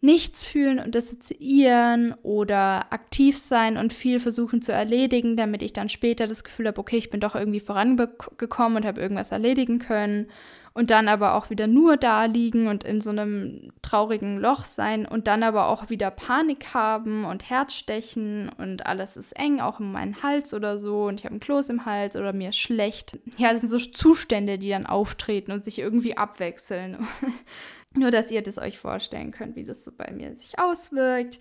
nichts 0.00 0.44
fühlen 0.44 0.78
und 0.80 0.94
dissoziieren 0.94 2.14
oder 2.22 2.92
aktiv 2.92 3.38
sein 3.38 3.78
und 3.78 3.92
viel 3.92 4.20
versuchen 4.20 4.60
zu 4.60 4.70
erledigen, 4.70 5.36
damit 5.36 5.62
ich 5.62 5.72
dann 5.72 5.88
später 5.88 6.26
das 6.26 6.44
Gefühl 6.44 6.66
habe, 6.66 6.78
okay, 6.78 6.98
ich 6.98 7.08
bin 7.08 7.20
doch 7.20 7.34
irgendwie 7.34 7.60
vorangekommen 7.60 8.76
und 8.76 8.84
habe 8.84 9.00
irgendwas 9.00 9.32
erledigen 9.32 9.78
können 9.78 10.28
und 10.74 10.90
dann 10.90 11.06
aber 11.06 11.34
auch 11.34 11.50
wieder 11.50 11.68
nur 11.68 11.96
da 11.96 12.24
liegen 12.24 12.66
und 12.66 12.82
in 12.82 13.00
so 13.00 13.10
einem 13.10 13.72
traurigen 13.80 14.38
Loch 14.38 14.64
sein 14.64 15.06
und 15.06 15.28
dann 15.28 15.44
aber 15.44 15.68
auch 15.68 15.88
wieder 15.88 16.10
Panik 16.10 16.74
haben 16.74 17.24
und 17.24 17.48
Herzstechen 17.48 18.50
und 18.58 18.84
alles 18.84 19.16
ist 19.16 19.38
eng, 19.38 19.60
auch 19.60 19.78
in 19.78 19.92
meinen 19.92 20.22
Hals 20.24 20.52
oder 20.52 20.78
so 20.78 21.04
und 21.04 21.20
ich 21.20 21.26
habe 21.26 21.36
ein 21.36 21.40
Kloß 21.40 21.68
im 21.68 21.86
Hals 21.86 22.16
oder 22.16 22.32
mir 22.32 22.50
schlecht. 22.50 23.16
Ja, 23.36 23.52
das 23.52 23.60
sind 23.60 23.70
so 23.70 23.78
Zustände, 23.78 24.58
die 24.58 24.70
dann 24.70 24.86
auftreten 24.86 25.52
und 25.52 25.64
sich 25.64 25.78
irgendwie 25.78 26.16
abwechseln. 26.16 26.98
Nur, 27.96 28.10
dass 28.10 28.32
ihr 28.32 28.42
das 28.42 28.58
euch 28.58 28.76
vorstellen 28.76 29.30
könnt, 29.30 29.54
wie 29.54 29.62
das 29.62 29.84
so 29.84 29.92
bei 29.92 30.10
mir 30.10 30.34
sich 30.34 30.58
auswirkt. 30.58 31.38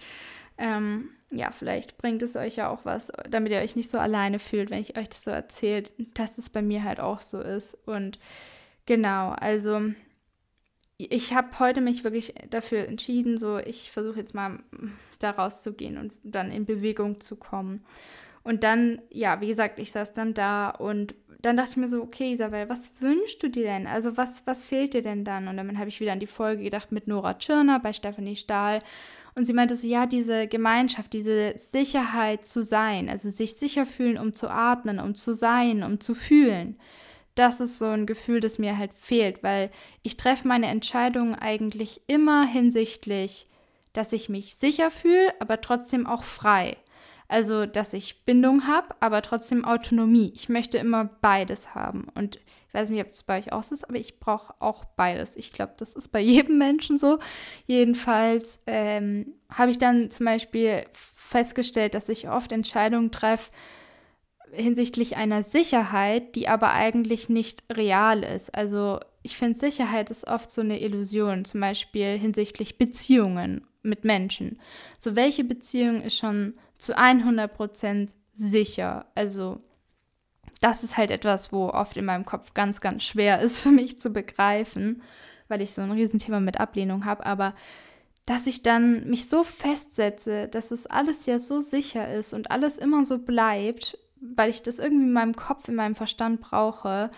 Ähm, 0.60 1.10
ja, 1.32 1.50
vielleicht 1.50 1.98
bringt 1.98 2.22
es 2.22 2.36
euch 2.36 2.58
ja 2.58 2.70
auch 2.70 2.86
was, 2.86 3.12
damit 3.28 3.52
ihr 3.52 3.58
euch 3.58 3.76
nicht 3.76 3.90
so 3.90 3.98
alleine 3.98 4.38
fühlt, 4.38 4.70
wenn 4.70 4.82
ich 4.82 4.96
euch 4.96 5.10
das 5.10 5.24
so 5.24 5.32
erzähle, 5.32 5.86
dass 6.14 6.38
es 6.38 6.52
bei 6.52 6.62
mir 6.62 6.84
halt 6.84 7.00
auch 7.00 7.22
so 7.22 7.42
ist. 7.42 7.76
Und 7.88 8.20
genau, 8.86 9.30
also 9.30 9.82
ich 10.98 11.34
habe 11.34 11.60
heute 11.60 11.82
mich 11.82 12.04
wirklich 12.04 12.34
dafür 12.50 12.88
entschieden, 12.88 13.38
so 13.38 13.58
ich 13.58 13.92
versuche 13.92 14.20
jetzt 14.20 14.34
mal 14.34 14.60
da 15.20 15.32
rauszugehen 15.32 15.98
und 15.98 16.14
dann 16.24 16.52
in 16.52 16.66
Bewegung 16.66 17.20
zu 17.20 17.36
kommen. 17.36 17.84
Und 18.44 18.64
dann, 18.64 19.02
ja, 19.10 19.40
wie 19.40 19.48
gesagt, 19.48 19.80
ich 19.80 19.92
saß 19.92 20.14
dann 20.14 20.34
da 20.34 20.70
und 20.70 21.16
dann 21.42 21.58
dachte 21.58 21.72
ich 21.72 21.78
mir 21.78 21.88
so, 21.88 22.02
okay, 22.02 22.32
Isabel, 22.32 22.70
was 22.70 23.02
wünschst 23.02 23.42
du 23.44 23.50
dir 23.50 23.64
denn? 23.64 23.88
Also 23.88 24.16
was, 24.16 24.46
was 24.48 24.64
fehlt 24.64 24.94
dir 24.94 25.02
denn 25.02 25.26
dann? 25.26 25.48
Und 25.48 25.58
dann 25.58 25.78
habe 25.78 25.90
ich 25.90 26.00
wieder 26.00 26.14
an 26.14 26.20
die 26.20 26.28
Folge 26.28 26.64
gedacht 26.64 26.92
mit 26.92 27.08
Nora 27.08 27.34
Tschirner 27.34 27.80
bei 27.80 27.92
Stephanie 27.92 28.38
Stahl. 28.38 28.80
Und 29.36 29.46
sie 29.46 29.54
meinte 29.54 29.76
so, 29.76 29.86
ja, 29.88 30.06
diese 30.06 30.48
Gemeinschaft, 30.48 31.12
diese 31.12 31.54
Sicherheit 31.58 32.46
zu 32.46 32.64
sein, 32.64 33.10
also 33.10 33.30
sich 33.30 33.56
sicher 33.56 33.86
fühlen, 33.86 34.18
um 34.18 34.34
zu 34.34 34.50
atmen, 34.50 35.00
um 35.00 35.16
zu 35.16 35.34
sein, 35.34 35.84
um 35.84 36.00
zu 36.00 36.16
fühlen. 36.16 36.78
Das 37.36 37.60
ist 37.60 37.80
so 37.80 37.86
ein 37.86 38.06
Gefühl, 38.06 38.40
das 38.40 38.60
mir 38.60 38.78
halt 38.78 38.94
fehlt, 38.94 39.42
weil 39.44 39.72
ich 40.04 40.18
treffe 40.18 40.48
meine 40.48 40.68
Entscheidungen 40.68 41.36
eigentlich 41.36 42.02
immer 42.08 42.46
hinsichtlich, 42.46 43.48
dass 43.94 44.14
ich 44.14 44.30
mich 44.30 44.56
sicher 44.56 44.92
fühle, 44.92 45.34
aber 45.40 45.62
trotzdem 45.62 46.06
auch 46.06 46.24
frei. 46.24 46.78
Also, 47.28 47.66
dass 47.66 47.94
ich 47.94 48.26
Bindung 48.26 48.68
habe, 48.68 48.96
aber 49.00 49.22
trotzdem 49.22 49.66
Autonomie. 49.66 50.32
Ich 50.36 50.50
möchte 50.50 50.78
immer 50.78 51.06
beides 51.06 51.74
haben. 51.74 52.08
Und 52.14 52.36
ich 52.68 52.74
weiß 52.74 52.90
nicht, 52.90 53.02
ob 53.02 53.10
das 53.10 53.24
bei 53.24 53.40
euch 53.40 53.52
auch 53.52 53.64
so 53.64 53.74
ist, 53.74 53.88
aber 53.88 53.98
ich 53.98 54.20
brauche 54.20 54.54
auch 54.60 54.86
beides. 54.86 55.36
Ich 55.36 55.52
glaube, 55.52 55.74
das 55.78 55.96
ist 55.96 56.10
bei 56.10 56.20
jedem 56.20 56.58
Menschen 56.58 56.98
so. 56.98 57.20
Jedenfalls 57.66 58.62
ähm, 58.68 59.34
habe 59.50 59.72
ich 59.72 59.80
dann 59.80 60.12
zum 60.12 60.26
Beispiel 60.26 60.86
festgestellt, 60.92 61.96
dass 61.96 62.10
ich 62.10 62.30
oft 62.30 62.52
Entscheidungen 62.52 63.12
treffe 63.12 63.52
hinsichtlich 64.54 65.18
einer 65.18 65.44
Sicherheit, 65.44 66.36
die 66.36 66.48
aber 66.48 66.72
eigentlich 66.72 67.30
nicht 67.30 67.64
real 67.72 68.24
ist. 68.24 68.54
Also 68.56 69.00
ich 69.22 69.38
finde, 69.38 69.60
Sicherheit 69.60 70.12
ist 70.12 70.28
oft 70.28 70.52
so 70.52 70.62
eine 70.62 70.82
Illusion, 70.82 71.46
zum 71.46 71.62
Beispiel 71.62 72.18
hinsichtlich 72.18 72.78
Beziehungen 72.78 73.66
mit 73.82 74.04
Menschen. 74.04 74.60
So, 75.00 75.16
welche 75.16 75.44
Beziehung 75.44 76.02
ist 76.02 76.18
schon 76.18 76.54
zu 76.78 76.98
100% 76.98 78.10
sicher. 78.34 79.06
Also 79.16 79.62
das 80.62 80.84
ist 80.84 80.98
halt 80.98 81.12
etwas, 81.12 81.52
wo 81.52 81.70
oft 81.70 81.98
in 81.98 82.06
meinem 82.06 82.26
Kopf 82.26 82.54
ganz, 82.54 82.82
ganz 82.82 83.04
schwer 83.04 83.40
ist 83.42 83.60
für 83.64 83.72
mich 83.72 84.00
zu 84.00 84.12
begreifen, 84.12 85.02
weil 85.48 85.62
ich 85.62 85.74
so 85.74 85.82
ein 85.82 85.92
Riesenthema 85.92 86.40
mit 86.40 86.60
Ablehnung 86.60 87.06
habe. 87.06 87.26
Aber 87.26 87.54
dass 88.26 88.48
ich 88.48 88.64
dann 88.64 89.10
mich 89.10 89.28
so 89.28 89.44
festsetze, 89.44 90.48
dass 90.48 90.72
es 90.72 90.88
alles 90.88 91.26
ja 91.26 91.40
so 91.40 91.60
sicher 91.60 92.14
ist 92.14 92.34
und 92.34 92.52
alles 92.52 92.78
immer 92.78 93.04
so 93.04 93.20
bleibt, 93.20 93.98
weil 94.36 94.50
ich 94.50 94.62
das 94.62 94.80
irgendwie 94.80 95.06
in 95.06 95.14
meinem 95.14 95.36
Kopf, 95.36 95.68
in 95.68 95.76
meinem 95.76 95.96
Verstand 95.96 96.42
brauche, 96.42 97.12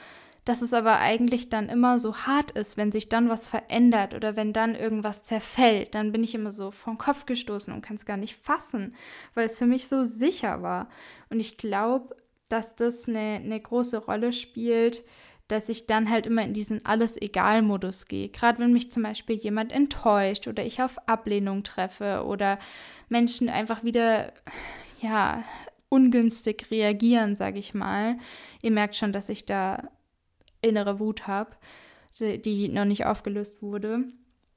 dass 0.45 0.61
es 0.61 0.73
aber 0.73 0.99
eigentlich 0.99 1.49
dann 1.49 1.69
immer 1.69 1.97
so 1.97 2.15
hart 2.15 2.51
ist, 2.51 2.77
wenn 2.77 2.91
sich 2.91 3.09
dann 3.09 3.29
was 3.29 3.49
verändert 3.49 4.13
oder 4.13 4.35
wenn 4.35 4.53
dann 4.53 4.75
irgendwas 4.75 5.23
zerfällt, 5.23 5.95
dann 5.95 6.11
bin 6.11 6.23
ich 6.23 6.35
immer 6.35 6.51
so 6.51 6.69
vom 6.69 6.99
Kopf 6.99 7.25
gestoßen 7.25 7.73
und 7.73 7.81
kann 7.81 7.95
es 7.95 8.05
gar 8.05 8.17
nicht 8.17 8.35
fassen, 8.35 8.93
weil 9.33 9.47
es 9.47 9.57
für 9.57 9.65
mich 9.65 9.87
so 9.87 10.03
sicher 10.03 10.61
war. 10.61 10.87
Und 11.31 11.39
ich 11.39 11.57
glaube, 11.57 12.15
dass 12.47 12.75
das 12.75 13.07
eine, 13.07 13.41
eine 13.43 13.59
große 13.59 13.97
Rolle 13.97 14.31
spielt, 14.31 15.03
dass 15.47 15.69
ich 15.69 15.87
dann 15.87 16.09
halt 16.09 16.27
immer 16.27 16.43
in 16.43 16.53
diesen 16.53 16.85
Alles-Egal-Modus 16.85 18.07
gehe. 18.07 18.29
Gerade 18.29 18.59
wenn 18.59 18.73
mich 18.73 18.91
zum 18.91 19.03
Beispiel 19.03 19.35
jemand 19.35 19.71
enttäuscht 19.71 20.47
oder 20.47 20.63
ich 20.63 20.81
auf 20.81 20.97
Ablehnung 21.07 21.63
treffe 21.63 22.23
oder 22.25 22.59
Menschen 23.09 23.49
einfach 23.49 23.83
wieder, 23.83 24.31
ja, 25.01 25.43
ungünstig 25.95 26.67
reagieren, 26.71 27.35
sage 27.35 27.59
ich 27.59 27.73
mal. 27.73 28.17
Ihr 28.61 28.71
merkt 28.71 28.95
schon, 28.95 29.13
dass 29.13 29.29
ich 29.29 29.45
da 29.45 29.89
innere 30.61 30.99
Wut 30.99 31.27
habe, 31.27 31.51
die, 32.19 32.41
die, 32.41 32.69
noch 32.69 32.85
nicht 32.85 33.05
aufgelöst 33.05 33.61
wurde. 33.61 34.05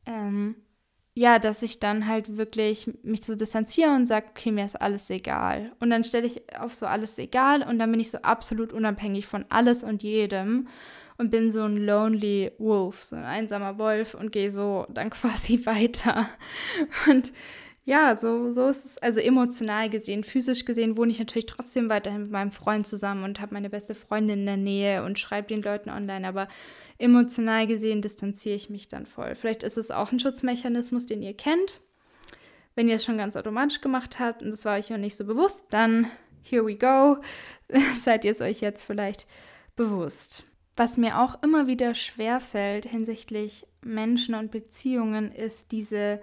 Ähm, 0.06 0.56
ja, 1.14 1.38
dass 1.40 1.62
ich 1.62 1.80
dann 1.80 2.06
halt 2.06 2.38
wirklich 2.38 2.88
mich 3.02 3.24
so 3.24 3.34
distanziere 3.34 3.90
und 3.90 4.06
sage, 4.06 4.26
okay, 4.30 4.52
mir 4.52 4.64
ist 4.64 4.80
alles 4.80 5.10
egal. 5.10 5.72
Und 5.80 5.90
dann 5.90 6.04
stelle 6.04 6.26
ich 6.26 6.42
auf 6.58 6.74
so 6.74 6.86
alles 6.86 7.18
egal 7.18 7.62
und 7.62 7.78
dann 7.78 7.90
bin 7.90 8.00
ich 8.00 8.10
so 8.10 8.18
absolut 8.18 8.72
unabhängig 8.72 9.26
von 9.26 9.44
alles 9.48 9.82
und 9.82 10.04
jedem 10.04 10.68
und 11.16 11.30
bin 11.30 11.50
so 11.50 11.64
ein 11.64 11.76
lonely 11.76 12.52
wolf, 12.58 13.02
so 13.02 13.16
ein 13.16 13.24
einsamer 13.24 13.78
Wolf 13.78 14.14
und 14.14 14.30
gehe 14.30 14.52
so 14.52 14.86
dann 14.90 15.10
quasi 15.18 15.66
weiter. 15.66 16.28
Und 17.08 17.32
ja, 17.88 18.18
so, 18.18 18.50
so 18.50 18.68
ist 18.68 18.84
es, 18.84 18.98
also 18.98 19.18
emotional 19.18 19.88
gesehen, 19.88 20.22
physisch 20.22 20.66
gesehen 20.66 20.98
wohne 20.98 21.10
ich 21.10 21.18
natürlich 21.18 21.46
trotzdem 21.46 21.88
weiterhin 21.88 22.24
mit 22.24 22.30
meinem 22.30 22.52
Freund 22.52 22.86
zusammen 22.86 23.24
und 23.24 23.40
habe 23.40 23.54
meine 23.54 23.70
beste 23.70 23.94
Freundin 23.94 24.40
in 24.40 24.44
der 24.44 24.58
Nähe 24.58 25.04
und 25.04 25.18
schreibe 25.18 25.48
den 25.48 25.62
Leuten 25.62 25.88
online, 25.88 26.28
aber 26.28 26.48
emotional 26.98 27.66
gesehen 27.66 28.02
distanziere 28.02 28.56
ich 28.56 28.68
mich 28.68 28.88
dann 28.88 29.06
voll. 29.06 29.34
Vielleicht 29.36 29.62
ist 29.62 29.78
es 29.78 29.90
auch 29.90 30.12
ein 30.12 30.20
Schutzmechanismus, 30.20 31.06
den 31.06 31.22
ihr 31.22 31.32
kennt. 31.32 31.80
Wenn 32.74 32.88
ihr 32.88 32.96
es 32.96 33.06
schon 33.06 33.16
ganz 33.16 33.36
automatisch 33.36 33.80
gemacht 33.80 34.18
habt 34.18 34.42
und 34.42 34.50
das 34.50 34.66
war 34.66 34.76
euch 34.76 34.90
noch 34.90 34.98
nicht 34.98 35.16
so 35.16 35.24
bewusst, 35.24 35.64
dann 35.70 36.10
here 36.42 36.66
we 36.66 36.76
go. 36.76 37.16
Seid 38.00 38.26
ihr 38.26 38.32
es 38.32 38.42
euch 38.42 38.60
jetzt 38.60 38.84
vielleicht 38.84 39.26
bewusst. 39.76 40.44
Was 40.76 40.98
mir 40.98 41.18
auch 41.18 41.42
immer 41.42 41.66
wieder 41.66 41.94
schwerfällt 41.94 42.84
hinsichtlich 42.84 43.66
Menschen 43.80 44.34
und 44.34 44.50
Beziehungen, 44.50 45.32
ist 45.32 45.72
diese 45.72 46.20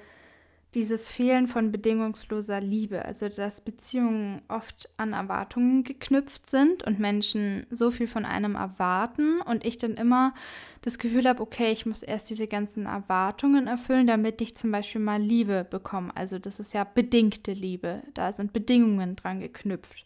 dieses 0.76 1.08
Fehlen 1.08 1.48
von 1.48 1.72
bedingungsloser 1.72 2.60
Liebe, 2.60 3.06
also 3.06 3.30
dass 3.30 3.62
Beziehungen 3.62 4.42
oft 4.50 4.90
an 4.98 5.14
Erwartungen 5.14 5.86
geknüpft 5.86 6.48
sind 6.48 6.84
und 6.84 7.00
Menschen 7.00 7.66
so 7.72 7.92
viel 7.92 8.08
von 8.08 8.26
einem 8.26 8.56
erwarten 8.56 9.40
und 9.42 9.66
ich 9.66 9.78
dann 9.78 9.96
immer 9.96 10.34
das 10.82 10.98
Gefühl 10.98 11.28
habe, 11.28 11.42
okay, 11.42 11.72
ich 11.72 11.86
muss 11.86 12.04
erst 12.04 12.30
diese 12.30 12.48
ganzen 12.48 12.86
Erwartungen 12.86 13.68
erfüllen, 13.68 14.06
damit 14.06 14.42
ich 14.42 14.58
zum 14.58 14.72
Beispiel 14.72 15.02
mal 15.02 15.22
Liebe 15.22 15.66
bekomme. 15.68 16.16
Also 16.16 16.40
das 16.40 16.60
ist 16.60 16.74
ja 16.74 16.84
bedingte 16.84 17.54
Liebe, 17.54 18.04
da 18.14 18.34
sind 18.34 18.52
Bedingungen 18.52 19.16
dran 19.16 19.40
geknüpft. 19.40 20.06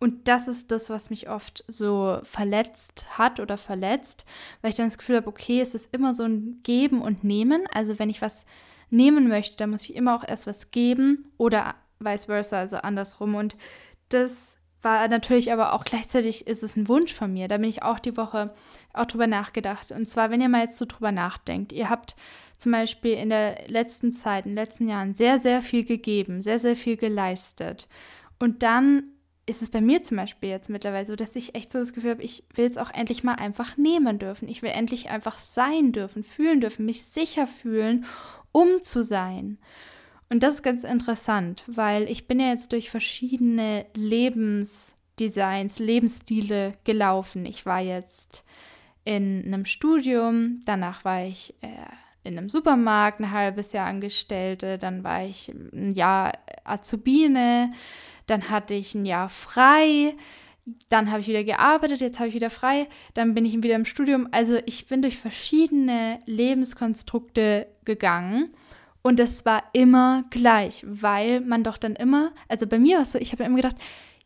Und 0.00 0.28
das 0.28 0.48
ist 0.48 0.70
das, 0.70 0.90
was 0.90 1.10
mich 1.10 1.28
oft 1.28 1.64
so 1.66 2.20
verletzt 2.22 3.18
hat 3.18 3.40
oder 3.40 3.56
verletzt, 3.56 4.24
weil 4.62 4.70
ich 4.70 4.76
dann 4.76 4.86
das 4.86 4.96
Gefühl 4.96 5.16
habe, 5.16 5.26
okay, 5.26 5.60
es 5.60 5.74
ist 5.74 5.92
immer 5.92 6.14
so 6.14 6.22
ein 6.22 6.60
Geben 6.62 7.02
und 7.02 7.24
Nehmen. 7.24 7.64
Also 7.74 7.98
wenn 7.98 8.08
ich 8.08 8.22
was 8.22 8.46
nehmen 8.90 9.28
möchte, 9.28 9.56
dann 9.56 9.70
muss 9.70 9.84
ich 9.84 9.94
immer 9.94 10.14
auch 10.14 10.24
erst 10.26 10.46
was 10.46 10.70
geben 10.70 11.30
oder 11.36 11.74
vice 12.00 12.26
versa, 12.26 12.58
also 12.58 12.78
andersrum. 12.78 13.34
Und 13.34 13.56
das 14.08 14.56
war 14.82 15.08
natürlich 15.08 15.52
aber 15.52 15.72
auch 15.72 15.84
gleichzeitig 15.84 16.46
ist 16.46 16.62
es 16.62 16.76
ein 16.76 16.88
Wunsch 16.88 17.12
von 17.12 17.32
mir. 17.32 17.48
Da 17.48 17.58
bin 17.58 17.68
ich 17.68 17.82
auch 17.82 17.98
die 17.98 18.16
Woche 18.16 18.52
auch 18.92 19.06
drüber 19.06 19.26
nachgedacht. 19.26 19.90
Und 19.90 20.08
zwar, 20.08 20.30
wenn 20.30 20.40
ihr 20.40 20.48
mal 20.48 20.62
jetzt 20.62 20.78
so 20.78 20.84
drüber 20.84 21.12
nachdenkt, 21.12 21.72
ihr 21.72 21.90
habt 21.90 22.14
zum 22.56 22.72
Beispiel 22.72 23.12
in 23.12 23.30
der 23.30 23.68
letzten 23.68 24.12
Zeit, 24.12 24.44
in 24.44 24.52
den 24.52 24.56
letzten 24.56 24.88
Jahren 24.88 25.14
sehr, 25.14 25.38
sehr 25.38 25.62
viel 25.62 25.84
gegeben, 25.84 26.42
sehr, 26.42 26.58
sehr 26.58 26.76
viel 26.76 26.96
geleistet. 26.96 27.88
Und 28.38 28.62
dann 28.62 29.04
ist 29.46 29.62
es 29.62 29.70
bei 29.70 29.80
mir 29.80 30.02
zum 30.02 30.18
Beispiel 30.18 30.50
jetzt 30.50 30.68
mittlerweile 30.68 31.06
so, 31.06 31.16
dass 31.16 31.34
ich 31.34 31.54
echt 31.54 31.72
so 31.72 31.78
das 31.78 31.92
Gefühl 31.92 32.10
habe, 32.10 32.22
ich 32.22 32.44
will 32.54 32.66
es 32.66 32.76
auch 32.76 32.90
endlich 32.92 33.24
mal 33.24 33.34
einfach 33.34 33.76
nehmen 33.76 34.18
dürfen. 34.18 34.46
Ich 34.48 34.62
will 34.62 34.70
endlich 34.70 35.08
einfach 35.08 35.38
sein 35.38 35.92
dürfen, 35.92 36.22
fühlen 36.22 36.60
dürfen, 36.60 36.84
mich 36.84 37.04
sicher 37.04 37.46
fühlen, 37.46 38.04
um 38.52 38.82
zu 38.82 39.02
sein. 39.02 39.58
Und 40.30 40.42
das 40.42 40.54
ist 40.54 40.62
ganz 40.62 40.84
interessant, 40.84 41.64
weil 41.66 42.08
ich 42.10 42.26
bin 42.26 42.38
ja 42.40 42.48
jetzt 42.48 42.72
durch 42.72 42.90
verschiedene 42.90 43.86
Lebensdesigns, 43.94 45.78
Lebensstile 45.78 46.74
gelaufen. 46.84 47.46
Ich 47.46 47.64
war 47.64 47.80
jetzt 47.80 48.44
in 49.04 49.44
einem 49.46 49.64
Studium, 49.64 50.60
danach 50.66 51.04
war 51.04 51.24
ich 51.24 51.54
äh, 51.62 51.68
in 52.24 52.36
einem 52.36 52.50
Supermarkt 52.50 53.20
ein 53.20 53.32
halbes 53.32 53.72
Jahr 53.72 53.86
Angestellte, 53.86 54.76
dann 54.76 55.02
war 55.02 55.24
ich 55.24 55.48
ein 55.48 55.92
Jahr 55.92 56.32
Azubine, 56.64 57.70
dann 58.26 58.50
hatte 58.50 58.74
ich 58.74 58.94
ein 58.94 59.06
Jahr 59.06 59.30
frei, 59.30 60.14
dann 60.88 61.10
habe 61.10 61.20
ich 61.20 61.28
wieder 61.28 61.44
gearbeitet, 61.44 62.00
jetzt 62.00 62.18
habe 62.18 62.28
ich 62.28 62.34
wieder 62.34 62.50
frei, 62.50 62.88
dann 63.14 63.34
bin 63.34 63.44
ich 63.44 63.62
wieder 63.62 63.74
im 63.74 63.84
Studium. 63.84 64.28
Also 64.32 64.58
ich 64.66 64.86
bin 64.86 65.02
durch 65.02 65.18
verschiedene 65.18 66.18
Lebenskonstrukte 66.26 67.66
gegangen 67.84 68.50
und 69.02 69.18
das 69.18 69.44
war 69.46 69.64
immer 69.72 70.24
gleich, 70.30 70.84
weil 70.86 71.40
man 71.40 71.64
doch 71.64 71.78
dann 71.78 71.96
immer, 71.96 72.32
also 72.48 72.66
bei 72.66 72.78
mir 72.78 72.96
war 72.96 73.02
es 73.04 73.12
so, 73.12 73.18
ich 73.18 73.32
habe 73.32 73.44
immer 73.44 73.56
gedacht, 73.56 73.76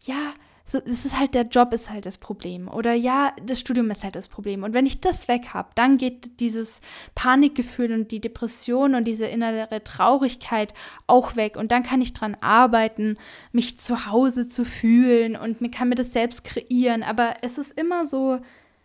ja, 0.04 0.34
so, 0.64 0.78
es 0.78 1.04
ist 1.04 1.18
halt 1.18 1.34
der 1.34 1.42
Job 1.42 1.72
ist 1.74 1.90
halt 1.90 2.06
das 2.06 2.18
Problem 2.18 2.68
oder 2.68 2.92
ja, 2.92 3.34
das 3.44 3.60
Studium 3.60 3.90
ist 3.90 4.04
halt 4.04 4.16
das 4.16 4.28
Problem. 4.28 4.62
Und 4.62 4.74
wenn 4.74 4.86
ich 4.86 5.00
das 5.00 5.28
weg 5.28 5.48
habe, 5.54 5.70
dann 5.74 5.96
geht 5.96 6.40
dieses 6.40 6.80
Panikgefühl 7.14 7.92
und 7.92 8.12
die 8.12 8.20
Depression 8.20 8.94
und 8.94 9.04
diese 9.04 9.26
innere 9.26 9.82
Traurigkeit 9.82 10.72
auch 11.06 11.36
weg 11.36 11.56
und 11.56 11.72
dann 11.72 11.82
kann 11.82 12.00
ich 12.00 12.12
dran 12.12 12.36
arbeiten, 12.40 13.16
mich 13.50 13.78
zu 13.78 14.06
Hause 14.06 14.46
zu 14.46 14.64
fühlen 14.64 15.36
und 15.36 15.60
mir 15.60 15.70
kann 15.70 15.88
mir 15.88 15.96
das 15.96 16.12
selbst 16.12 16.44
kreieren. 16.44 17.02
Aber 17.02 17.34
es 17.42 17.58
ist 17.58 17.72
immer 17.78 18.06
so, 18.06 18.38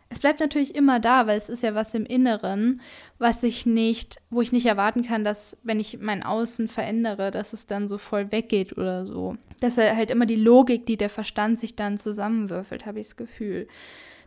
es 0.10 0.20
bleibt 0.20 0.40
natürlich 0.40 0.76
immer 0.76 1.00
da, 1.00 1.28
weil 1.28 1.38
es 1.38 1.50
ist 1.50 1.64
ja 1.64 1.76
was 1.76 1.94
im 1.94 2.06
Inneren, 2.06 2.82
was 3.18 3.44
ich 3.44 3.66
nicht, 3.66 4.18
wo 4.30 4.42
ich 4.42 4.54
nicht 4.54 4.66
erwarten 4.66 5.04
kann, 5.04 5.24
dass, 5.24 5.58
wenn 5.64 5.80
ich 5.80 6.00
mein 6.00 6.24
Außen 6.24 6.70
verändere, 6.70 7.30
dass 7.30 7.54
es 7.54 7.68
dann 7.68 7.90
so 7.90 7.98
voll 7.98 8.32
weggeht 8.32 8.78
oder 8.78 9.06
so. 9.06 9.36
Das 9.60 9.78
ist 9.78 9.96
halt 9.96 10.12
immer 10.12 10.26
die 10.26 10.36
Logik, 10.36 10.86
die 10.86 10.98
der 10.98 11.10
Verstand 11.10 11.60
sich 11.60 11.76
dann 11.76 11.98
zusammenwürfelt, 11.98 12.86
habe 12.86 13.00
ich 13.00 13.08
das 13.08 13.16
Gefühl. 13.18 13.68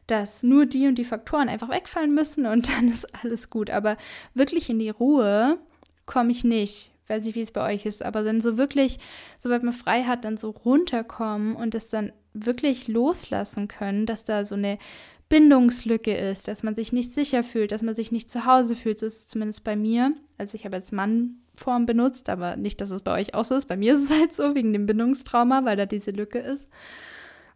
Dass 0.07 0.43
nur 0.43 0.67
die 0.67 0.87
und 0.87 0.97
die 0.97 1.05
Faktoren 1.05 1.49
einfach 1.49 1.71
wegfallen 1.71 2.15
müssen 2.15 2.45
und 2.45 2.69
dann 2.77 2.89
ist 2.89 3.07
alles 3.23 3.49
gut. 3.49 3.71
Aber 3.71 3.97
wirklich 4.35 4.69
in 4.69 4.79
die 4.79 4.91
Ruhe 4.91 5.59
komme 6.05 6.31
ich 6.31 6.45
nicht. 6.45 6.93
Ich 7.05 7.09
weiß 7.09 7.25
nicht, 7.25 7.37
wie 7.37 7.41
es 7.41 7.53
bei 7.53 7.75
euch 7.75 7.87
ist, 7.87 8.05
aber 8.05 8.23
dann 8.23 8.41
so 8.41 8.57
wirklich, 8.57 8.99
sobald 9.39 9.63
man 9.63 9.73
frei 9.73 10.05
hat, 10.05 10.25
dann 10.25 10.37
so 10.37 10.51
runterkommen 10.51 11.57
und 11.57 11.75
es 11.75 11.91
dann 11.91 12.13
wirklich 12.35 12.87
loslassen 12.87 13.67
können, 13.67 14.07
dass 14.07 14.25
da 14.25 14.45
so 14.45 14.55
eine 14.55 14.79
Bindungslücke 15.31 16.15
ist, 16.15 16.49
dass 16.49 16.65
man 16.65 16.75
sich 16.75 16.93
nicht 16.93 17.15
sicher 17.15 17.43
fühlt, 17.45 17.71
dass 17.73 17.83
man 17.83 17.95
sich 17.95 18.13
nicht 18.13 18.31
zu 18.31 18.45
Hause 18.45 18.75
fühlt. 18.75 18.99
So 18.99 19.07
ist 19.07 19.19
es 19.19 19.27
zumindest 19.29 19.65
bei 19.65 19.77
mir. 19.77 20.11
Also 20.37 20.57
ich 20.57 20.65
habe 20.65 20.77
jetzt 20.77 20.93
Mannform 20.93 21.87
benutzt, 21.87 22.29
aber 22.29 22.57
nicht, 22.57 22.81
dass 22.81 22.91
es 22.91 23.01
bei 23.01 23.19
euch 23.19 23.33
auch 23.33 23.45
so 23.45 23.55
ist. 23.55 23.67
Bei 23.67 23.77
mir 23.77 23.95
ist 23.95 24.05
es 24.05 24.11
halt 24.11 24.33
so, 24.33 24.55
wegen 24.57 24.73
dem 24.73 24.87
Bindungstrauma, 24.87 25.65
weil 25.65 25.77
da 25.77 25.87
diese 25.87 26.11
Lücke 26.11 26.41
ist. 26.41 26.69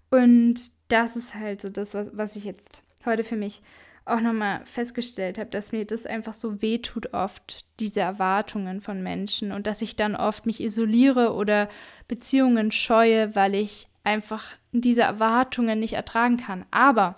Und 0.08 0.70
das 0.88 1.16
ist 1.16 1.34
halt 1.34 1.60
so 1.60 1.68
das, 1.68 1.94
was, 1.94 2.06
was 2.12 2.36
ich 2.36 2.44
jetzt 2.44 2.84
heute 3.04 3.24
für 3.24 3.36
mich 3.36 3.60
auch 4.04 4.20
nochmal 4.20 4.60
festgestellt 4.66 5.38
habe, 5.38 5.50
dass 5.50 5.72
mir 5.72 5.84
das 5.84 6.06
einfach 6.06 6.34
so 6.34 6.62
wehtut 6.62 7.12
oft, 7.12 7.64
diese 7.80 8.00
Erwartungen 8.00 8.82
von 8.82 9.02
Menschen 9.02 9.50
und 9.50 9.66
dass 9.66 9.82
ich 9.82 9.96
dann 9.96 10.14
oft 10.14 10.46
mich 10.46 10.62
isoliere 10.62 11.34
oder 11.34 11.68
Beziehungen 12.06 12.70
scheue, 12.70 13.34
weil 13.34 13.54
ich 13.56 13.88
einfach 14.04 14.44
diese 14.72 15.02
Erwartungen 15.02 15.80
nicht 15.80 15.94
ertragen 15.94 16.36
kann. 16.36 16.66
Aber 16.70 17.14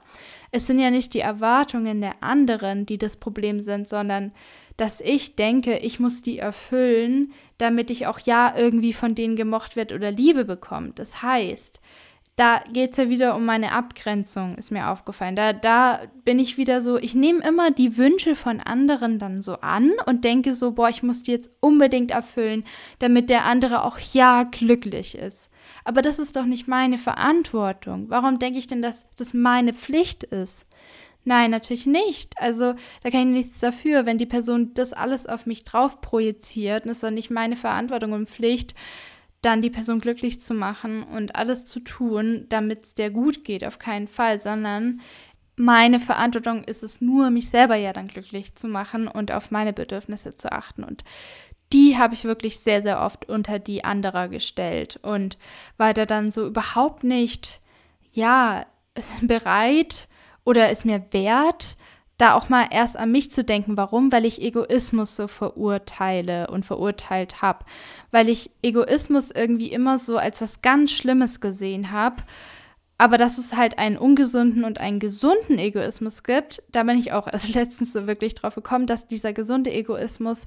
es 0.50 0.66
sind 0.66 0.78
ja 0.78 0.90
nicht 0.90 1.14
die 1.14 1.20
Erwartungen 1.20 2.00
der 2.00 2.22
anderen, 2.22 2.86
die 2.86 2.98
das 2.98 3.16
Problem 3.16 3.60
sind, 3.60 3.88
sondern 3.88 4.32
dass 4.76 5.00
ich 5.00 5.36
denke, 5.36 5.78
ich 5.78 6.00
muss 6.00 6.22
die 6.22 6.38
erfüllen, 6.38 7.32
damit 7.58 7.90
ich 7.90 8.06
auch 8.06 8.18
ja 8.20 8.54
irgendwie 8.56 8.92
von 8.92 9.14
denen 9.14 9.36
gemocht 9.36 9.74
werde 9.76 9.94
oder 9.94 10.10
Liebe 10.10 10.44
bekomme. 10.44 10.92
Das 10.94 11.22
heißt, 11.22 11.80
da 12.36 12.62
geht 12.70 12.90
es 12.90 12.98
ja 12.98 13.08
wieder 13.08 13.34
um 13.34 13.46
meine 13.46 13.72
Abgrenzung, 13.72 14.56
ist 14.56 14.70
mir 14.70 14.90
aufgefallen. 14.90 15.36
Da, 15.36 15.54
da 15.54 16.00
bin 16.24 16.38
ich 16.38 16.58
wieder 16.58 16.82
so, 16.82 16.98
ich 16.98 17.14
nehme 17.14 17.42
immer 17.42 17.70
die 17.70 17.96
Wünsche 17.96 18.34
von 18.34 18.60
anderen 18.60 19.18
dann 19.18 19.40
so 19.40 19.54
an 19.54 19.92
und 20.04 20.22
denke 20.24 20.54
so, 20.54 20.72
boah, 20.72 20.90
ich 20.90 21.02
muss 21.02 21.22
die 21.22 21.32
jetzt 21.32 21.50
unbedingt 21.60 22.10
erfüllen, 22.10 22.64
damit 22.98 23.30
der 23.30 23.46
andere 23.46 23.82
auch 23.84 23.98
ja 23.98 24.42
glücklich 24.42 25.16
ist. 25.16 25.50
Aber 25.86 26.02
das 26.02 26.18
ist 26.18 26.34
doch 26.34 26.46
nicht 26.46 26.66
meine 26.66 26.98
Verantwortung. 26.98 28.10
Warum 28.10 28.40
denke 28.40 28.58
ich 28.58 28.66
denn, 28.66 28.82
dass 28.82 29.08
das 29.10 29.34
meine 29.34 29.72
Pflicht 29.72 30.24
ist? 30.24 30.64
Nein, 31.22 31.52
natürlich 31.52 31.86
nicht. 31.86 32.34
Also 32.40 32.74
da 33.04 33.10
kann 33.10 33.20
ich 33.20 33.44
nichts 33.44 33.60
dafür, 33.60 34.04
wenn 34.04 34.18
die 34.18 34.26
Person 34.26 34.74
das 34.74 34.92
alles 34.92 35.28
auf 35.28 35.46
mich 35.46 35.62
drauf 35.62 36.00
projiziert. 36.00 36.84
Und 36.84 36.90
es 36.90 36.96
ist 36.96 37.04
doch 37.04 37.10
nicht 37.10 37.30
meine 37.30 37.54
Verantwortung 37.54 38.10
und 38.12 38.28
Pflicht, 38.28 38.74
dann 39.42 39.62
die 39.62 39.70
Person 39.70 40.00
glücklich 40.00 40.40
zu 40.40 40.54
machen 40.54 41.04
und 41.04 41.36
alles 41.36 41.64
zu 41.64 41.78
tun, 41.78 42.46
damit 42.48 42.82
es 42.82 42.94
der 42.94 43.10
gut 43.10 43.44
geht, 43.44 43.64
auf 43.64 43.78
keinen 43.78 44.08
Fall, 44.08 44.40
sondern 44.40 45.00
meine 45.54 46.00
Verantwortung 46.00 46.64
ist 46.64 46.82
es 46.82 47.00
nur, 47.00 47.30
mich 47.30 47.48
selber 47.48 47.76
ja 47.76 47.92
dann 47.92 48.08
glücklich 48.08 48.56
zu 48.56 48.66
machen 48.66 49.06
und 49.06 49.30
auf 49.30 49.52
meine 49.52 49.72
Bedürfnisse 49.72 50.36
zu 50.36 50.50
achten. 50.50 50.82
Und 50.82 51.04
die 51.72 51.98
habe 51.98 52.14
ich 52.14 52.24
wirklich 52.24 52.58
sehr, 52.60 52.82
sehr 52.82 53.00
oft 53.00 53.28
unter 53.28 53.58
die 53.58 53.84
anderer 53.84 54.28
gestellt 54.28 54.98
und 55.02 55.36
war 55.76 55.94
da 55.94 56.06
dann 56.06 56.30
so 56.30 56.46
überhaupt 56.46 57.04
nicht, 57.04 57.60
ja, 58.12 58.66
bereit 59.22 60.08
oder 60.44 60.70
ist 60.70 60.84
mir 60.84 61.04
wert, 61.12 61.76
da 62.18 62.34
auch 62.34 62.48
mal 62.48 62.68
erst 62.70 62.96
an 62.96 63.12
mich 63.12 63.30
zu 63.30 63.44
denken. 63.44 63.76
Warum? 63.76 64.10
Weil 64.10 64.24
ich 64.24 64.40
Egoismus 64.40 65.16
so 65.16 65.28
verurteile 65.28 66.46
und 66.46 66.64
verurteilt 66.64 67.42
habe. 67.42 67.64
Weil 68.10 68.28
ich 68.28 68.50
Egoismus 68.62 69.30
irgendwie 69.30 69.70
immer 69.70 69.98
so 69.98 70.16
als 70.16 70.40
was 70.40 70.62
ganz 70.62 70.92
Schlimmes 70.92 71.40
gesehen 71.40 71.90
habe. 71.90 72.22
Aber 72.96 73.18
dass 73.18 73.36
es 73.36 73.54
halt 73.54 73.78
einen 73.78 73.98
ungesunden 73.98 74.64
und 74.64 74.80
einen 74.80 75.00
gesunden 75.00 75.58
Egoismus 75.58 76.22
gibt, 76.22 76.62
da 76.72 76.84
bin 76.84 76.98
ich 76.98 77.12
auch 77.12 77.26
erst 77.30 77.54
letztens 77.54 77.92
so 77.92 78.06
wirklich 78.06 78.34
drauf 78.34 78.54
gekommen, 78.54 78.86
dass 78.86 79.06
dieser 79.06 79.34
gesunde 79.34 79.70
Egoismus 79.70 80.46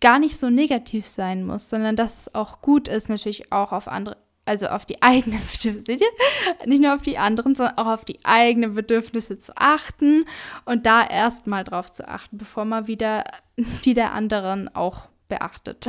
gar 0.00 0.18
nicht 0.18 0.36
so 0.36 0.50
negativ 0.50 1.06
sein 1.06 1.44
muss, 1.44 1.70
sondern 1.70 1.96
dass 1.96 2.20
es 2.20 2.34
auch 2.34 2.60
gut 2.60 2.88
ist, 2.88 3.08
natürlich 3.08 3.52
auch 3.52 3.72
auf 3.72 3.88
andere, 3.88 4.16
also 4.44 4.66
auf 4.66 4.84
die 4.84 5.02
eigenen 5.02 5.40
Bedürfnisse, 5.40 5.86
seht 5.86 6.00
ihr? 6.00 6.66
Nicht 6.66 6.82
nur 6.82 6.94
auf 6.94 7.02
die 7.02 7.18
anderen, 7.18 7.54
sondern 7.54 7.78
auch 7.78 7.86
auf 7.86 8.04
die 8.04 8.24
eigenen 8.24 8.74
Bedürfnisse 8.74 9.38
zu 9.38 9.56
achten 9.56 10.26
und 10.64 10.86
da 10.86 11.06
erstmal 11.06 11.64
drauf 11.64 11.90
zu 11.90 12.08
achten, 12.08 12.38
bevor 12.38 12.64
man 12.64 12.86
wieder 12.86 13.24
die 13.84 13.94
der 13.94 14.12
anderen 14.12 14.74
auch 14.74 15.08
beachtet. 15.28 15.88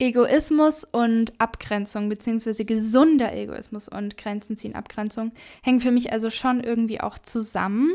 Egoismus 0.00 0.84
und 0.84 1.32
Abgrenzung, 1.40 2.08
beziehungsweise 2.08 2.64
gesunder 2.64 3.34
Egoismus 3.34 3.88
und 3.88 4.16
Grenzen 4.16 4.56
ziehen, 4.56 4.76
Abgrenzung, 4.76 5.32
hängen 5.60 5.80
für 5.80 5.90
mich 5.90 6.12
also 6.12 6.30
schon 6.30 6.60
irgendwie 6.62 7.00
auch 7.00 7.18
zusammen 7.18 7.90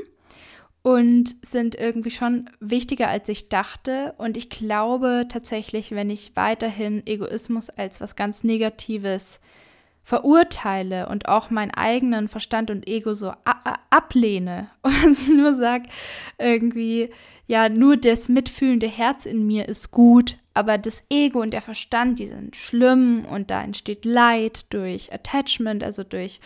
und 0.83 1.35
sind 1.43 1.75
irgendwie 1.75 2.11
schon 2.11 2.49
wichtiger, 2.59 3.07
als 3.07 3.29
ich 3.29 3.49
dachte. 3.49 4.13
Und 4.17 4.37
ich 4.37 4.49
glaube 4.49 5.25
tatsächlich, 5.29 5.91
wenn 5.91 6.09
ich 6.09 6.35
weiterhin 6.35 7.07
Egoismus 7.07 7.69
als 7.69 8.01
was 8.01 8.15
ganz 8.15 8.43
Negatives 8.43 9.39
verurteile 10.03 11.07
und 11.07 11.29
auch 11.29 11.49
meinen 11.49 11.71
eigenen 11.71 12.27
Verstand 12.27 12.69
und 12.69 12.87
Ego 12.87 13.13
so 13.13 13.31
ablehne 13.89 14.69
und 14.81 15.29
nur 15.29 15.55
sage 15.55 15.87
irgendwie, 16.37 17.09
ja, 17.47 17.69
nur 17.69 17.95
das 17.95 18.27
mitfühlende 18.27 18.87
Herz 18.87 19.25
in 19.25 19.47
mir 19.47 19.69
ist 19.69 19.91
gut, 19.91 20.35
aber 20.53 20.77
das 20.77 21.03
Ego 21.09 21.41
und 21.41 21.51
der 21.51 21.63
Verstand, 21.63 22.19
die 22.19 22.27
sind 22.27 22.55
schlimm 22.55 23.25
und 23.25 23.49
da 23.49 23.63
entsteht 23.63 24.05
Leid 24.05 24.71
durch 24.71 25.11
Attachment, 25.11 25.83
also 25.83 26.03
durch, 26.03 26.39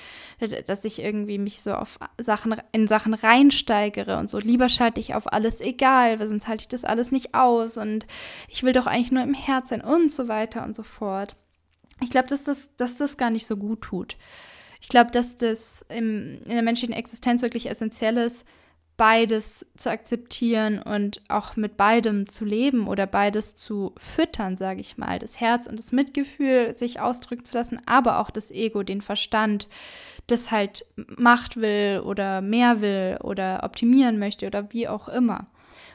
dass 0.65 0.85
ich 0.85 0.99
irgendwie 0.99 1.37
mich 1.37 1.61
so 1.61 1.73
auf 1.73 1.99
Sachen, 2.17 2.55
in 2.71 2.87
Sachen 2.87 3.13
reinsteigere 3.13 4.17
und 4.17 4.29
so 4.29 4.39
lieber 4.39 4.69
schalte 4.69 5.01
ich 5.01 5.13
auf 5.13 5.31
alles 5.33 5.59
egal, 5.59 6.19
weil 6.19 6.27
sonst 6.27 6.47
halte 6.47 6.61
ich 6.61 6.67
das 6.69 6.85
alles 6.85 7.11
nicht 7.11 7.33
aus 7.33 7.77
und 7.77 8.07
ich 8.47 8.63
will 8.63 8.73
doch 8.73 8.87
eigentlich 8.87 9.11
nur 9.11 9.23
im 9.23 9.33
Herz 9.33 9.69
sein 9.69 9.81
und 9.81 10.11
so 10.11 10.29
weiter 10.29 10.63
und 10.63 10.75
so 10.75 10.83
fort. 10.83 11.35
Ich 12.01 12.09
glaube, 12.09 12.27
dass 12.27 12.45
das, 12.45 12.75
dass 12.77 12.95
das 12.95 13.17
gar 13.17 13.29
nicht 13.29 13.47
so 13.47 13.57
gut 13.57 13.81
tut. 13.81 14.15
Ich 14.81 14.87
glaube, 14.87 15.11
dass 15.11 15.37
das 15.37 15.83
im, 15.89 16.39
in 16.45 16.51
der 16.53 16.61
menschlichen 16.61 16.95
Existenz 16.95 17.41
wirklich 17.41 17.69
essentiell 17.69 18.15
ist, 18.17 18.45
beides 18.97 19.65
zu 19.77 19.91
akzeptieren 19.91 20.81
und 20.81 21.21
auch 21.29 21.55
mit 21.55 21.77
beidem 21.77 22.27
zu 22.27 22.45
leben 22.45 22.87
oder 22.87 23.05
beides 23.05 23.55
zu 23.55 23.93
füttern, 23.95 24.57
sage 24.57 24.81
ich 24.81 24.97
mal. 24.97 25.19
Das 25.19 25.39
Herz 25.39 25.67
und 25.67 25.79
das 25.79 25.91
Mitgefühl 25.91 26.75
sich 26.77 26.99
ausdrücken 26.99 27.45
zu 27.45 27.55
lassen, 27.55 27.79
aber 27.85 28.19
auch 28.19 28.31
das 28.31 28.49
Ego, 28.49 28.81
den 28.81 29.01
Verstand, 29.01 29.67
das 30.25 30.51
halt 30.51 30.85
Macht 30.95 31.57
will 31.57 32.01
oder 32.03 32.41
mehr 32.41 32.81
will 32.81 33.17
oder 33.23 33.61
optimieren 33.63 34.17
möchte 34.17 34.47
oder 34.47 34.73
wie 34.73 34.87
auch 34.87 35.07
immer. 35.07 35.47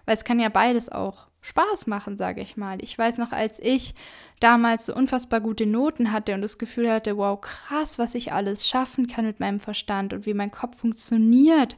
Weil 0.04 0.14
es 0.14 0.24
kann 0.24 0.40
ja 0.40 0.48
beides 0.48 0.90
auch 0.90 1.28
Spaß 1.42 1.88
machen, 1.88 2.16
sage 2.16 2.40
ich 2.40 2.56
mal. 2.56 2.82
Ich 2.82 2.96
weiß 2.96 3.18
noch, 3.18 3.32
als 3.32 3.58
ich 3.60 3.94
damals 4.38 4.86
so 4.86 4.94
unfassbar 4.94 5.40
gute 5.40 5.66
Noten 5.66 6.12
hatte 6.12 6.34
und 6.34 6.42
das 6.42 6.56
Gefühl 6.56 6.90
hatte, 6.90 7.16
wow, 7.16 7.40
krass, 7.40 7.98
was 7.98 8.14
ich 8.14 8.32
alles 8.32 8.68
schaffen 8.68 9.08
kann 9.08 9.26
mit 9.26 9.40
meinem 9.40 9.60
Verstand 9.60 10.12
und 10.12 10.24
wie 10.24 10.34
mein 10.34 10.52
Kopf 10.52 10.78
funktioniert 10.78 11.76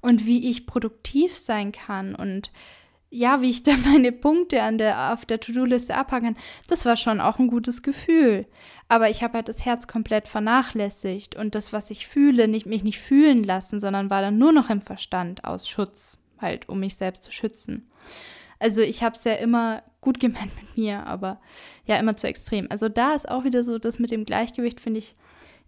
und 0.00 0.26
wie 0.26 0.48
ich 0.50 0.66
produktiv 0.66 1.34
sein 1.34 1.72
kann 1.72 2.14
und 2.14 2.50
ja, 3.08 3.40
wie 3.40 3.50
ich 3.50 3.62
da 3.62 3.72
meine 3.84 4.12
Punkte 4.12 4.62
an 4.62 4.76
der, 4.78 5.12
auf 5.12 5.24
der 5.24 5.40
To-Do-Liste 5.40 5.94
abhaken 5.94 6.34
kann, 6.34 6.42
das 6.68 6.84
war 6.84 6.96
schon 6.96 7.20
auch 7.20 7.38
ein 7.38 7.48
gutes 7.48 7.82
Gefühl. 7.82 8.46
Aber 8.88 9.08
ich 9.08 9.22
habe 9.22 9.34
halt 9.34 9.48
das 9.48 9.64
Herz 9.64 9.86
komplett 9.86 10.28
vernachlässigt 10.28 11.36
und 11.36 11.54
das, 11.54 11.72
was 11.72 11.90
ich 11.90 12.06
fühle, 12.06 12.48
nicht, 12.48 12.66
mich 12.66 12.84
nicht 12.84 13.00
fühlen 13.00 13.42
lassen, 13.42 13.80
sondern 13.80 14.10
war 14.10 14.20
dann 14.20 14.38
nur 14.38 14.52
noch 14.52 14.70
im 14.70 14.82
Verstand 14.82 15.44
aus 15.44 15.68
Schutz, 15.68 16.18
halt, 16.40 16.68
um 16.68 16.80
mich 16.80 16.96
selbst 16.96 17.24
zu 17.24 17.32
schützen. 17.32 17.88
Also 18.58 18.82
ich 18.82 19.02
habe 19.02 19.16
es 19.16 19.24
ja 19.24 19.34
immer 19.34 19.82
gut 20.00 20.20
gemeint 20.20 20.54
mit 20.56 20.76
mir, 20.76 21.06
aber 21.06 21.40
ja, 21.84 21.96
immer 21.96 22.16
zu 22.16 22.26
extrem. 22.26 22.66
Also 22.70 22.88
da 22.88 23.14
ist 23.14 23.28
auch 23.28 23.44
wieder 23.44 23.64
so, 23.64 23.78
das 23.78 23.98
mit 23.98 24.10
dem 24.10 24.24
Gleichgewicht 24.24 24.80
finde 24.80 24.98
ich 24.98 25.14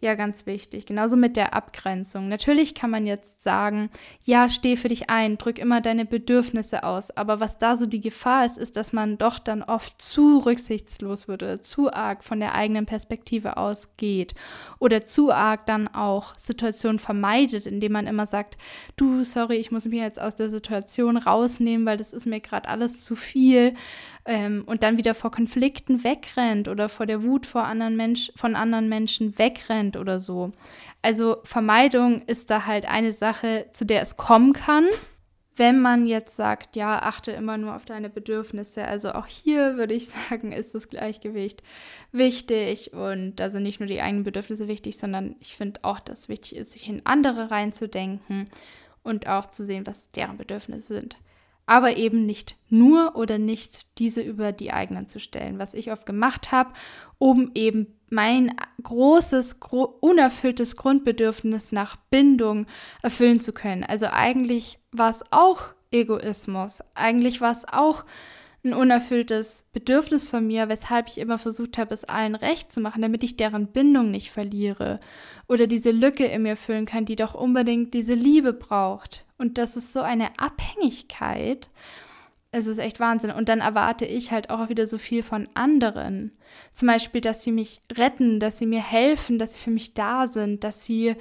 ja, 0.01 0.15
ganz 0.15 0.47
wichtig. 0.47 0.87
Genauso 0.87 1.17
mit 1.17 1.37
der 1.37 1.55
Abgrenzung. 1.55 2.29
Natürlich 2.29 2.77
kann 2.77 2.91
man 2.91 3.05
jetzt 3.05 3.43
sagen, 3.43 3.91
ja, 4.25 4.49
steh 4.49 4.77
für 4.77 4.87
dich 4.87 5.11
ein, 5.11 5.39
drück 5.39 5.59
immer 5.59 5.81
deine 5.81 6.05
Bedürfnisse 6.05 6.85
aus. 6.85 7.11
Aber 7.11 7.41
was 7.41 7.59
da 7.59 7.77
so 7.77 7.85
die 7.85 8.01
Gefahr 8.01 8.47
ist, 8.47 8.59
ist, 8.59 8.77
dass 8.77 8.93
man 8.93 9.19
doch 9.19 9.41
dann 9.41 9.65
oft 9.65 10.01
zu 10.01 10.39
rücksichtslos 10.39 11.27
wird 11.27 11.43
oder 11.43 11.61
zu 11.61 11.93
arg 11.93 12.23
von 12.23 12.39
der 12.39 12.55
eigenen 12.55 12.87
Perspektive 12.87 13.57
ausgeht 13.57 14.35
oder 14.79 15.05
zu 15.05 15.33
arg 15.33 15.67
dann 15.67 15.89
auch 15.89 16.33
Situationen 16.39 17.01
vermeidet, 17.01 17.67
indem 17.67 17.93
man 17.93 18.07
immer 18.07 18.27
sagt, 18.27 18.57
du, 18.95 19.25
sorry, 19.25 19.57
ich 19.57 19.73
muss 19.73 19.85
mich 19.85 19.99
jetzt 19.99 20.21
aus 20.21 20.37
der 20.37 20.49
Situation 20.49 21.17
rausnehmen, 21.17 21.87
weil 21.87 21.97
das 21.97 22.13
ist 22.13 22.27
mir 22.27 22.41
gerade 22.41 22.69
alles 22.69 23.01
zu 23.01 23.17
viel 23.17 23.75
ähm, 24.29 24.63
und 24.67 24.83
dann 24.83 24.99
wieder 24.99 25.15
vor 25.15 25.31
Konflikten 25.31 26.05
wegrennt 26.05 26.69
oder 26.69 26.91
vor 26.91 27.07
der 27.07 27.23
Wut 27.23 27.47
vor 27.47 27.65
anderen 27.65 27.97
Mensch, 27.97 28.31
von 28.37 28.55
anderen 28.55 28.89
Menschen 28.89 29.39
wegrennt 29.39 29.97
oder 29.97 30.21
so. 30.21 30.53
Also 31.01 31.39
Vermeidung 31.45 32.23
ist 32.27 32.51
da 32.51 32.67
halt 32.67 32.87
eine 32.87 33.13
Sache, 33.13 33.67
zu 33.73 33.87
der 33.87 34.03
es 34.03 34.19
kommen 34.19 34.53
kann. 34.53 34.85
Wenn 35.57 35.81
man 35.81 36.07
jetzt 36.07 36.37
sagt, 36.37 36.77
ja, 36.77 37.01
achte 37.03 37.33
immer 37.33 37.57
nur 37.57 37.75
auf 37.75 37.87
deine 37.87 38.11
Bedürfnisse, 38.11 38.85
also 38.85 39.13
auch 39.13 39.27
hier 39.27 39.79
würde 39.79 39.95
ich 39.95 40.09
sagen, 40.29 40.53
ist 40.53 40.75
das 40.75 40.91
Gleichgewicht 40.91 41.63
wichtig 42.13 42.93
und 42.93 43.37
da 43.37 43.49
sind 43.49 43.63
nicht 43.63 43.81
nur 43.81 43.89
die 43.89 44.03
eigenen 44.03 44.25
Bedürfnisse 44.25 44.69
wichtig, 44.69 44.99
sondern 44.99 45.37
ich 45.41 45.57
finde 45.57 45.81
auch, 45.85 46.01
dass 46.01 46.29
wichtig 46.29 46.57
ist, 46.59 46.73
sich 46.73 46.87
in 46.87 47.01
andere 47.07 47.51
reinzudenken 47.51 48.45
und 49.03 49.27
auch 49.27 49.47
zu 49.47 49.65
sehen, 49.65 49.87
was 49.87 50.11
deren 50.11 50.37
Bedürfnisse 50.37 50.87
sind 50.89 51.17
aber 51.69 51.99
eben 51.99 52.25
nicht 52.25 52.57
nur 52.71 53.15
oder 53.15 53.39
nicht 53.39 53.87
diese 53.99 54.23
über 54.23 54.53
die 54.53 54.73
eigenen 54.73 55.07
zu 55.07 55.21
stellen, 55.21 55.59
was 55.59 55.75
ich 55.75 55.93
oft 55.93 56.07
gemacht 56.07 56.51
habe, 56.51 56.73
um 57.19 57.51
eben 57.55 57.99
mein 58.09 58.57
großes, 58.83 59.61
gro 59.61 59.85
unerfülltes 60.01 60.77
Grundbedürfnis 60.77 61.71
nach 61.71 61.97
Bindung 62.11 62.65
erfüllen 63.03 63.39
zu 63.39 63.53
können. 63.53 63.85
Also 63.85 64.07
eigentlich 64.07 64.79
war 64.93 65.11
es 65.11 65.25
auch 65.31 65.75
Egoismus, 65.91 66.81
eigentlich 66.95 67.43
war 67.43 67.53
es 67.53 67.67
auch 67.69 68.05
ein 68.65 68.75
unerfülltes 68.75 69.65
Bedürfnis 69.73 70.31
von 70.31 70.47
mir, 70.47 70.69
weshalb 70.69 71.09
ich 71.09 71.19
immer 71.19 71.39
versucht 71.39 71.79
habe, 71.79 71.95
es 71.95 72.05
allen 72.05 72.35
recht 72.35 72.73
zu 72.73 72.81
machen, 72.81 73.03
damit 73.03 73.23
ich 73.23 73.37
deren 73.37 73.69
Bindung 73.69 74.11
nicht 74.11 74.31
verliere 74.31 74.99
oder 75.47 75.67
diese 75.67 75.93
Lücke 75.93 76.25
in 76.25 76.43
mir 76.43 76.57
füllen 76.57 76.87
kann, 76.87 77.05
die 77.05 77.17
doch 77.17 77.35
unbedingt 77.35 77.95
diese 77.95 78.15
Liebe 78.15 78.53
braucht. 78.53 79.25
Und 79.39 79.59
das 79.59 79.77
ist 79.77 79.93
so 79.93 80.01
eine 80.01 80.39
Abhängigkeit. 80.39 81.69
Es 82.51 82.67
ist 82.67 82.79
echt 82.79 82.99
Wahnsinn. 82.99 83.31
Und 83.31 83.49
dann 83.49 83.61
erwarte 83.61 84.07
ich 84.07 84.33
halt 84.33 84.51
auch 84.51 84.69
wieder 84.69 84.87
so 84.87 84.99
viel 84.99 85.23
von 85.23 85.49
anderen. 85.55 86.33
Zum 86.73 86.89
Beispiel, 86.89 87.21
dass 87.21 87.45
sie 87.45 87.53
mich 87.53 87.83
retten, 87.93 88.41
dass 88.41 88.59
sie 88.59 88.67
mir 88.67 88.83
helfen, 88.83 89.39
dass 89.39 89.55
sie 89.55 89.61
für 89.61 89.71
mich 89.71 89.95
da 89.95 90.27
sind, 90.27 90.65
dass 90.65 90.85
sie 90.85 91.15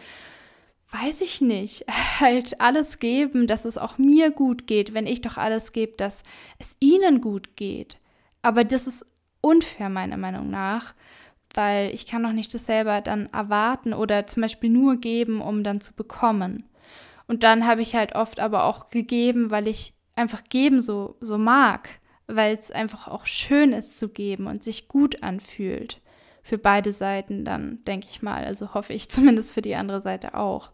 weiß 0.91 1.21
ich 1.21 1.41
nicht, 1.41 1.85
halt 2.19 2.61
alles 2.61 2.99
geben, 2.99 3.47
dass 3.47 3.65
es 3.65 3.77
auch 3.77 3.97
mir 3.97 4.31
gut 4.31 4.67
geht, 4.67 4.93
wenn 4.93 5.05
ich 5.07 5.21
doch 5.21 5.37
alles 5.37 5.73
gebe, 5.73 5.93
dass 5.97 6.23
es 6.59 6.75
ihnen 6.79 7.21
gut 7.21 7.55
geht. 7.55 7.97
Aber 8.41 8.63
das 8.63 8.87
ist 8.87 9.05
unfair 9.41 9.89
meiner 9.89 10.17
Meinung 10.17 10.49
nach, 10.49 10.93
weil 11.53 11.93
ich 11.93 12.05
kann 12.05 12.23
doch 12.23 12.31
nicht 12.31 12.53
das 12.53 12.65
selber 12.65 13.01
dann 13.01 13.27
erwarten 13.27 13.93
oder 13.93 14.27
zum 14.27 14.41
Beispiel 14.41 14.69
nur 14.69 14.97
geben, 14.97 15.41
um 15.41 15.63
dann 15.63 15.81
zu 15.81 15.93
bekommen. 15.93 16.63
Und 17.27 17.43
dann 17.43 17.67
habe 17.67 17.81
ich 17.81 17.95
halt 17.95 18.15
oft 18.15 18.39
aber 18.39 18.63
auch 18.63 18.89
gegeben, 18.89 19.51
weil 19.51 19.67
ich 19.67 19.93
einfach 20.15 20.43
geben 20.49 20.81
so, 20.81 21.15
so 21.19 21.37
mag, 21.37 21.89
weil 22.27 22.55
es 22.55 22.71
einfach 22.71 23.07
auch 23.07 23.25
schön 23.25 23.73
ist 23.73 23.97
zu 23.97 24.09
geben 24.09 24.47
und 24.47 24.63
sich 24.63 24.87
gut 24.87 25.23
anfühlt. 25.23 26.01
Für 26.41 26.57
beide 26.57 26.93
Seiten 26.93 27.43
dann, 27.43 27.83
denke 27.85 28.07
ich 28.09 28.21
mal. 28.21 28.45
Also 28.45 28.73
hoffe 28.73 28.93
ich 28.93 29.09
zumindest 29.09 29.51
für 29.51 29.61
die 29.61 29.75
andere 29.75 30.01
Seite 30.01 30.35
auch. 30.35 30.71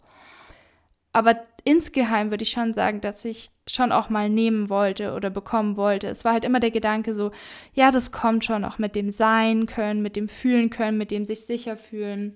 Aber 1.14 1.42
insgeheim 1.64 2.32
würde 2.32 2.44
ich 2.44 2.50
schon 2.50 2.74
sagen, 2.74 3.00
dass 3.00 3.24
ich 3.24 3.52
schon 3.68 3.92
auch 3.92 4.10
mal 4.10 4.30
nehmen 4.30 4.70
wollte 4.70 5.14
oder 5.14 5.30
bekommen 5.30 5.78
wollte. 5.78 6.08
Es 6.08 6.26
war 6.26 6.34
halt 6.34 6.44
immer 6.44 6.60
der 6.60 6.72
Gedanke 6.72 7.14
so, 7.14 7.32
ja, 7.74 7.92
das 7.92 8.12
kommt 8.12 8.44
schon 8.44 8.66
auch 8.66 8.80
mit 8.80 8.96
dem 8.96 9.12
Sein 9.12 9.68
können, 9.68 10.02
mit 10.02 10.16
dem 10.16 10.28
Fühlen 10.28 10.72
können, 10.72 10.98
mit 10.98 11.12
dem 11.12 11.24
sich 11.24 11.46
sicher 11.46 11.78
fühlen. 11.78 12.34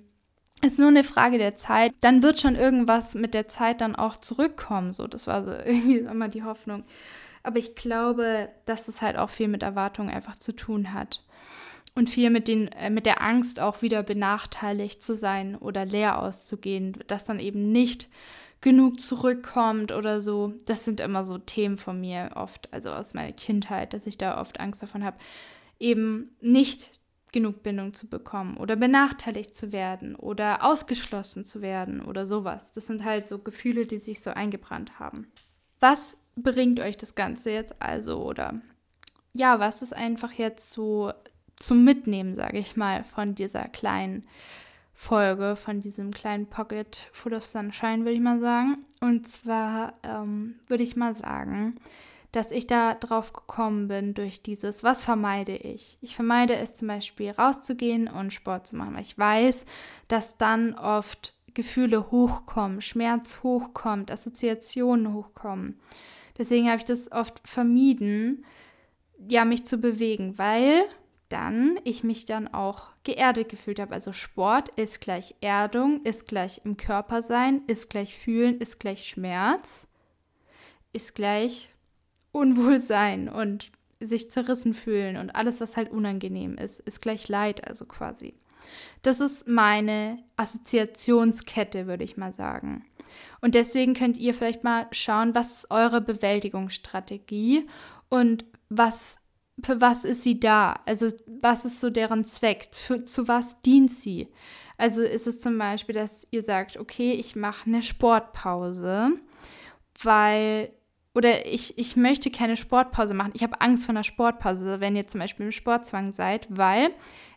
Es 0.62 0.74
ist 0.74 0.80
nur 0.80 0.88
eine 0.90 1.04
Frage 1.04 1.40
der 1.40 1.56
Zeit. 1.56 1.92
Dann 2.02 2.24
wird 2.24 2.40
schon 2.40 2.56
irgendwas 2.56 3.16
mit 3.16 3.34
der 3.34 3.48
Zeit 3.48 3.82
dann 3.82 3.96
auch 3.96 4.16
zurückkommen. 4.16 4.94
So, 4.94 5.08
das 5.08 5.28
war 5.28 5.44
so 5.44 5.52
irgendwie 5.66 6.00
immer 6.00 6.30
die 6.30 6.44
Hoffnung. 6.44 6.84
Aber 7.44 7.58
ich 7.58 7.76
glaube, 7.76 8.50
dass 8.66 8.88
es 8.88 9.02
halt 9.02 9.18
auch 9.18 9.30
viel 9.30 9.48
mit 9.48 9.64
Erwartungen 9.64 10.10
einfach 10.10 10.36
zu 10.36 10.56
tun 10.56 10.94
hat. 10.94 11.24
Und 11.96 12.12
viel 12.12 12.30
mit, 12.30 12.48
den, 12.48 12.68
äh, 12.74 12.92
mit 12.92 13.08
der 13.08 13.24
Angst 13.24 13.60
auch 13.60 13.82
wieder 13.82 14.04
benachteiligt 14.04 15.02
zu 15.02 15.16
sein 15.16 15.56
oder 15.56 15.84
leer 15.84 16.20
auszugehen, 16.20 16.96
dass 17.08 17.26
dann 17.26 17.40
eben 17.40 17.72
nicht 17.72 18.08
genug 18.62 19.00
zurückkommt 19.00 19.92
oder 19.92 20.22
so. 20.22 20.54
Das 20.66 20.86
sind 20.86 21.00
immer 21.00 21.24
so 21.24 21.38
Themen 21.38 21.78
von 21.78 22.00
mir 22.00 22.32
oft, 22.36 22.74
also 22.74 22.92
aus 22.92 23.14
meiner 23.14 23.34
Kindheit, 23.34 23.94
dass 23.94 24.08
ich 24.08 24.18
da 24.18 24.40
oft 24.40 24.60
Angst 24.60 24.82
davon 24.82 25.04
habe, 25.04 25.18
eben 25.80 26.36
nicht 26.42 26.92
genug 27.32 27.62
Bindung 27.62 27.94
zu 27.94 28.08
bekommen 28.08 28.58
oder 28.58 28.76
benachteiligt 28.76 29.54
zu 29.54 29.72
werden 29.72 30.16
oder 30.16 30.64
ausgeschlossen 30.64 31.46
zu 31.46 31.62
werden 31.62 32.02
oder 32.02 32.26
sowas. 32.26 32.72
Das 32.72 32.88
sind 32.88 33.04
halt 33.04 33.24
so 33.26 33.40
Gefühle, 33.40 33.86
die 33.86 34.00
sich 34.00 34.22
so 34.22 34.32
eingebrannt 34.32 35.00
haben. 35.00 35.28
Was 35.80 36.18
bringt 36.36 36.80
euch 36.80 36.98
das 36.98 37.16
Ganze 37.16 37.52
jetzt 37.52 37.82
also 37.82 38.24
oder 38.24 38.62
ja, 39.34 39.60
was 39.60 39.82
ist 39.82 39.94
einfach 39.96 40.32
jetzt 40.32 40.72
so 40.72 41.14
zum 41.58 41.84
Mitnehmen, 41.84 42.36
sage 42.36 42.58
ich 42.58 42.76
mal, 42.76 43.04
von 43.04 43.36
dieser 43.36 43.66
kleinen 43.66 44.26
Folge 45.00 45.56
von 45.56 45.80
diesem 45.80 46.10
kleinen 46.10 46.48
Pocket 46.48 47.08
Full 47.14 47.36
of 47.36 47.46
Sunshine, 47.46 48.00
würde 48.00 48.14
ich 48.14 48.20
mal 48.20 48.40
sagen. 48.40 48.84
Und 49.00 49.28
zwar 49.28 49.94
ähm, 50.02 50.56
würde 50.66 50.82
ich 50.82 50.96
mal 50.96 51.14
sagen, 51.14 51.76
dass 52.32 52.50
ich 52.50 52.66
da 52.66 52.96
drauf 52.96 53.32
gekommen 53.32 53.88
bin 53.88 54.16
durch 54.16 54.42
dieses, 54.42 54.84
was 54.84 55.06
vermeide 55.06 55.56
ich? 55.56 56.00
Ich 56.02 56.16
vermeide 56.16 56.56
es 56.56 56.76
zum 56.76 56.88
Beispiel 56.88 57.30
rauszugehen 57.30 58.08
und 58.08 58.34
Sport 58.34 58.66
zu 58.66 58.76
machen, 58.76 58.96
weil 58.96 59.02
ich 59.02 59.16
weiß, 59.16 59.68
dass 60.08 60.40
dann 60.40 60.74
oft 60.74 61.36
Gefühle 61.54 62.10
hochkommen, 62.10 62.82
Schmerz 62.82 63.44
hochkommt, 63.44 64.10
Assoziationen 64.10 65.14
hochkommen. 65.14 65.80
Deswegen 66.40 66.70
habe 66.70 66.78
ich 66.78 66.86
das 66.86 67.12
oft 67.12 67.48
vermieden, 67.48 68.46
ja, 69.30 69.46
mich 69.46 69.64
zu 69.64 69.78
bewegen, 69.78 70.40
weil 70.40 70.88
dann 71.30 71.80
ich 71.84 72.04
mich 72.04 72.26
dann 72.26 72.48
auch 72.48 72.90
geerdet 73.04 73.50
gefühlt 73.50 73.80
habe. 73.80 73.94
Also 73.94 74.12
Sport 74.12 74.70
ist 74.70 75.02
gleich 75.02 75.36
Erdung, 75.42 76.02
ist 76.04 76.28
gleich 76.28 76.62
im 76.64 76.78
Körper 76.78 77.22
sein, 77.22 77.62
ist 77.68 77.90
gleich 77.90 78.18
fühlen, 78.18 78.60
ist 78.60 78.80
gleich 78.80 79.08
Schmerz, 79.08 79.88
ist 80.94 81.16
gleich 81.16 81.70
Unwohlsein 82.32 83.30
und 83.30 83.72
sich 84.00 84.30
zerrissen 84.30 84.74
fühlen 84.74 85.18
und 85.18 85.32
alles, 85.32 85.60
was 85.60 85.76
halt 85.76 85.92
unangenehm 85.92 86.58
ist, 86.58 86.80
ist 86.82 87.02
gleich 87.02 87.28
Leid, 87.28 87.68
also 87.68 87.86
quasi. 87.86 88.36
Das 89.02 89.20
ist 89.20 89.48
meine 89.48 90.20
Assoziationskette, 90.36 91.88
würde 91.88 92.04
ich 92.04 92.18
mal 92.18 92.32
sagen. 92.32 92.86
Und 93.42 93.56
deswegen 93.56 93.94
könnt 93.94 94.18
ihr 94.18 94.34
vielleicht 94.34 94.64
mal 94.64 94.88
schauen, 94.92 95.34
was 95.34 95.54
ist 95.54 95.72
eure 95.72 96.02
Bewältigungsstrategie 96.02 97.66
und 98.10 98.46
was 98.70 99.20
für 99.64 99.82
was 99.82 100.06
ist 100.06 100.24
sie 100.24 100.40
da? 100.40 100.76
Also 100.86 101.10
was 101.42 101.66
ist 101.66 101.80
so 101.80 101.90
deren 101.90 102.26
Zweck? 102.26 102.68
Für, 102.72 103.04
zu 103.06 103.28
was 103.28 103.62
dient 103.62 103.92
sie? 103.92 104.28
Also 104.78 105.02
ist 105.02 105.28
es 105.28 105.40
zum 105.40 105.58
Beispiel, 105.58 105.96
dass 105.96 106.26
ihr 106.32 106.44
sagt, 106.44 106.78
okay, 106.78 107.14
ich 107.14 107.36
mache 107.36 107.68
eine 107.68 107.82
Sportpause, 107.82 109.12
weil 110.04 110.72
oder 111.16 111.48
ich, 111.48 111.80
ich 111.80 111.96
möchte 111.96 112.30
keine 112.30 112.56
Sportpause 112.56 113.16
machen. 113.16 113.32
Ich 113.34 113.42
habe 113.42 113.60
Angst 113.60 113.86
vor 113.86 113.94
einer 113.94 114.04
Sportpause, 114.04 114.80
wenn 114.82 114.96
ihr 114.96 115.08
zum 115.08 115.20
Beispiel 115.20 115.48
im 115.48 115.52
Sportzwang 115.52 116.14
seid, 116.14 116.46
weil 116.48 116.92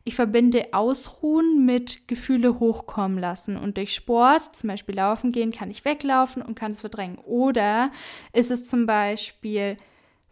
ich 0.04 0.14
verbinde 0.14 0.66
Ausruhen 0.72 1.64
mit 1.64 2.06
Gefühle 2.06 2.60
hochkommen 2.60 3.18
lassen. 3.18 3.56
Und 3.56 3.78
durch 3.78 3.94
Sport, 3.94 4.54
zum 4.54 4.68
Beispiel 4.68 4.96
laufen 4.96 5.32
gehen, 5.32 5.50
kann 5.50 5.70
ich 5.70 5.86
weglaufen 5.86 6.42
und 6.42 6.56
kann 6.56 6.72
es 6.72 6.82
verdrängen. 6.82 7.16
Oder 7.18 7.90
ist 8.34 8.50
es 8.50 8.66
zum 8.66 8.84
Beispiel 8.84 9.78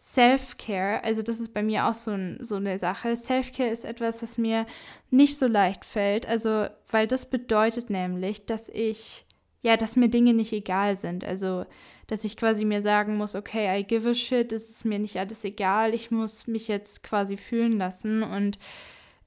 Self-Care, 0.01 1.03
also 1.03 1.21
das 1.21 1.39
ist 1.39 1.53
bei 1.53 1.61
mir 1.61 1.85
auch 1.85 1.93
so, 1.93 2.11
ein, 2.11 2.37
so 2.41 2.55
eine 2.55 2.79
Sache. 2.79 3.17
Self-Care 3.17 3.69
ist 3.69 3.83
etwas, 3.83 4.23
was 4.23 4.37
mir 4.37 4.65
nicht 5.11 5.37
so 5.37 5.47
leicht 5.47 5.83
fällt. 5.83 6.25
Also, 6.25 6.67
weil 6.89 7.05
das 7.05 7.29
bedeutet 7.29 7.89
nämlich, 7.89 8.45
dass 8.45 8.69
ich, 8.69 9.25
ja, 9.61 9.75
dass 9.75 9.97
mir 9.97 10.07
Dinge 10.07 10.33
nicht 10.33 10.53
egal 10.53 10.95
sind. 10.95 11.25
Also, 11.25 11.65
dass 12.07 12.23
ich 12.23 12.37
quasi 12.37 12.63
mir 12.63 12.81
sagen 12.81 13.17
muss, 13.17 13.35
okay, 13.35 13.79
I 13.79 13.83
give 13.83 14.09
a 14.09 14.15
shit, 14.15 14.53
es 14.53 14.69
ist 14.69 14.85
mir 14.85 14.99
nicht 14.99 15.17
alles 15.17 15.43
egal, 15.43 15.93
ich 15.93 16.11
muss 16.11 16.47
mich 16.47 16.67
jetzt 16.67 17.03
quasi 17.03 17.37
fühlen 17.37 17.77
lassen 17.77 18.23
und 18.23 18.57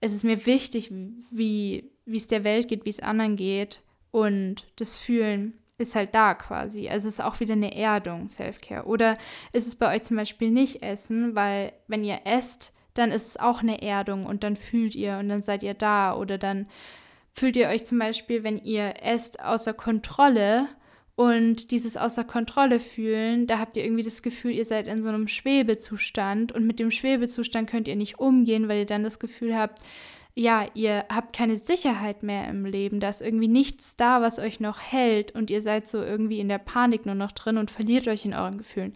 es 0.01 0.13
ist 0.13 0.25
mir 0.25 0.47
wichtig, 0.47 0.91
wie 1.31 1.91
es 2.07 2.27
der 2.27 2.43
Welt 2.43 2.67
geht, 2.67 2.85
wie 2.85 2.91
es 2.91 2.99
anderen 2.99 3.37
geht 3.37 3.83
und 4.11 4.67
das 4.77 4.99
Fühlen 4.99 5.55
ist 5.79 5.95
halt 5.95 6.15
da 6.15 6.35
quasi. 6.35 6.89
Also 6.89 7.09
es 7.09 7.15
ist 7.15 7.25
auch 7.25 7.41
wieder 7.41 7.55
eine 7.55 7.77
Erdung, 7.77 8.29
Self-Care. 8.29 8.85
Oder 8.85 9.17
ist 9.53 9.67
es 9.67 9.77
bei 9.77 9.95
euch 9.95 10.03
zum 10.05 10.17
Beispiel 10.17 10.51
nicht 10.51 10.83
Essen, 10.83 11.35
weil 11.35 11.73
wenn 11.89 12.05
ihr 12.05 12.21
esst, 12.25 12.73
dann 12.95 13.11
ist 13.11 13.27
es 13.27 13.37
auch 13.39 13.63
eine 13.63 13.83
Erdung 13.83 14.27
und 14.27 14.45
dann 14.45 14.57
fühlt 14.57 14.95
ihr 14.95 15.19
und 15.19 15.29
dann 15.29 15.43
seid 15.43 15.63
ihr 15.63 15.75
da. 15.75 16.15
Oder 16.15 16.39
dann 16.39 16.69
fühlt 17.33 17.57
ihr 17.57 17.69
euch 17.69 17.85
zum 17.85 17.99
Beispiel, 17.99 18.45
wenn 18.45 18.59
ihr 18.59 19.03
esst, 19.03 19.41
außer 19.43 19.73
Kontrolle 19.73 20.69
und 21.15 21.71
dieses 21.71 21.97
außer 21.97 22.25
Kontrolle 22.25 22.81
fühlen, 22.81 23.47
da 23.47 23.59
habt 23.59 23.77
ihr 23.77 23.85
irgendwie 23.85 24.03
das 24.03 24.23
Gefühl, 24.23 24.53
ihr 24.53 24.65
seid 24.65 24.87
in 24.87 25.03
so 25.03 25.09
einem 25.09 25.29
Schwebezustand 25.29 26.53
und 26.53 26.67
mit 26.67 26.79
dem 26.79 26.91
Schwebezustand 26.91 27.69
könnt 27.69 27.89
ihr 27.89 27.97
nicht 27.97 28.19
umgehen, 28.19 28.69
weil 28.69 28.81
ihr 28.81 28.87
dann 28.87 29.05
das 29.05 29.19
Gefühl 29.19 29.57
habt, 29.57 29.81
ja, 30.35 30.67
ihr 30.75 31.05
habt 31.09 31.37
keine 31.37 31.59
Sicherheit 31.59 32.23
mehr 32.23 32.49
im 32.49 32.65
Leben, 32.65 33.01
da 33.01 33.11
ist 33.11 33.21
irgendwie 33.21 33.49
nichts 33.49 33.97
da, 33.97 34.23
was 34.23 34.39
euch 34.39 34.61
noch 34.61 34.81
hält 34.81 35.35
und 35.35 35.51
ihr 35.51 35.61
seid 35.61 35.89
so 35.89 36.03
irgendwie 36.03 36.41
in 36.41 36.49
der 36.49 36.59
Panik 36.59 37.05
nur 37.05 37.15
noch 37.15 37.33
drin 37.33 37.59
und 37.59 37.71
verliert 37.71 38.09
euch 38.09 38.25
in 38.25 38.35
euren 38.35 38.59
Gefühlen. 38.59 38.95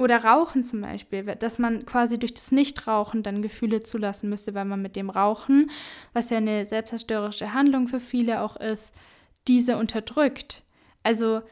Oder 0.00 0.24
Rauchen 0.24 0.64
zum 0.64 0.80
Beispiel, 0.80 1.24
dass 1.24 1.58
man 1.58 1.84
quasi 1.84 2.18
durch 2.18 2.34
das 2.34 2.52
Nichtrauchen 2.52 3.24
dann 3.24 3.42
Gefühle 3.42 3.80
zulassen 3.80 4.28
müsste, 4.28 4.54
weil 4.54 4.64
man 4.64 4.80
mit 4.80 4.94
dem 4.94 5.10
Rauchen, 5.10 5.70
was 6.12 6.30
ja 6.30 6.36
eine 6.36 6.64
selbstzerstörerische 6.66 7.52
Handlung 7.52 7.88
für 7.88 7.98
viele 7.98 8.42
auch 8.42 8.56
ist, 8.56 8.92
diese 9.48 9.76
unterdrückt. 9.76 10.62
Also 11.02 11.42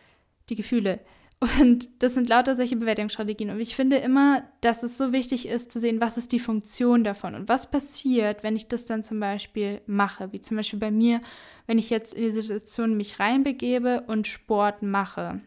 die 0.49 0.55
Gefühle. 0.55 1.01
Und 1.39 1.89
das 2.03 2.15
sind 2.15 2.29
lauter 2.29 2.55
solche 2.55 2.77
Bewertungsstrategien. 2.77 3.51
Und 3.51 3.61
ich 3.61 3.77
finde 3.77 3.97
immer, 3.97 4.43
dass 4.63 4.83
es 4.83 4.97
so 4.97 5.13
wichtig 5.13 5.47
ist 5.47 5.71
zu 5.71 5.81
sehen, 5.81 6.01
was 6.01 6.17
ist 6.17 6.33
die 6.33 6.39
Funktion 6.39 7.05
davon 7.05 7.35
und 7.35 7.49
was 7.49 7.71
passiert, 7.71 8.43
wenn 8.43 8.57
ich 8.57 8.69
das 8.69 8.87
dann 8.87 9.05
zum 9.05 9.21
Beispiel 9.21 9.83
mache. 9.87 10.33
Wie 10.33 10.41
zum 10.41 10.57
Beispiel 10.57 10.79
bei 10.79 10.91
mir, 10.91 11.21
wenn 11.67 11.79
ich 11.79 11.91
jetzt 11.91 12.15
in 12.15 12.25
die 12.25 12.41
Situation 12.41 12.97
mich 12.97 13.21
reinbegebe 13.21 14.05
und 14.07 14.27
Sport 14.27 14.83
mache. 14.83 15.41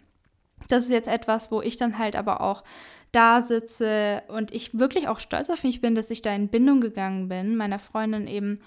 Das 0.67 0.83
ist 0.83 0.91
jetzt 0.91 1.07
etwas, 1.07 1.51
wo 1.51 1.61
ich 1.61 1.77
dann 1.77 1.97
halt 1.97 2.15
aber 2.15 2.41
auch 2.41 2.63
da 3.11 3.41
sitze 3.41 4.21
und 4.27 4.53
ich 4.53 4.77
wirklich 4.77 5.07
auch 5.07 5.19
stolz 5.19 5.49
auf 5.49 5.63
mich 5.63 5.81
bin, 5.81 5.95
dass 5.95 6.11
ich 6.11 6.21
da 6.21 6.33
in 6.35 6.49
Bindung 6.49 6.81
gegangen 6.81 7.29
bin, 7.29 7.55
meiner 7.55 7.79
Freundin 7.79 8.27
eben 8.27 8.59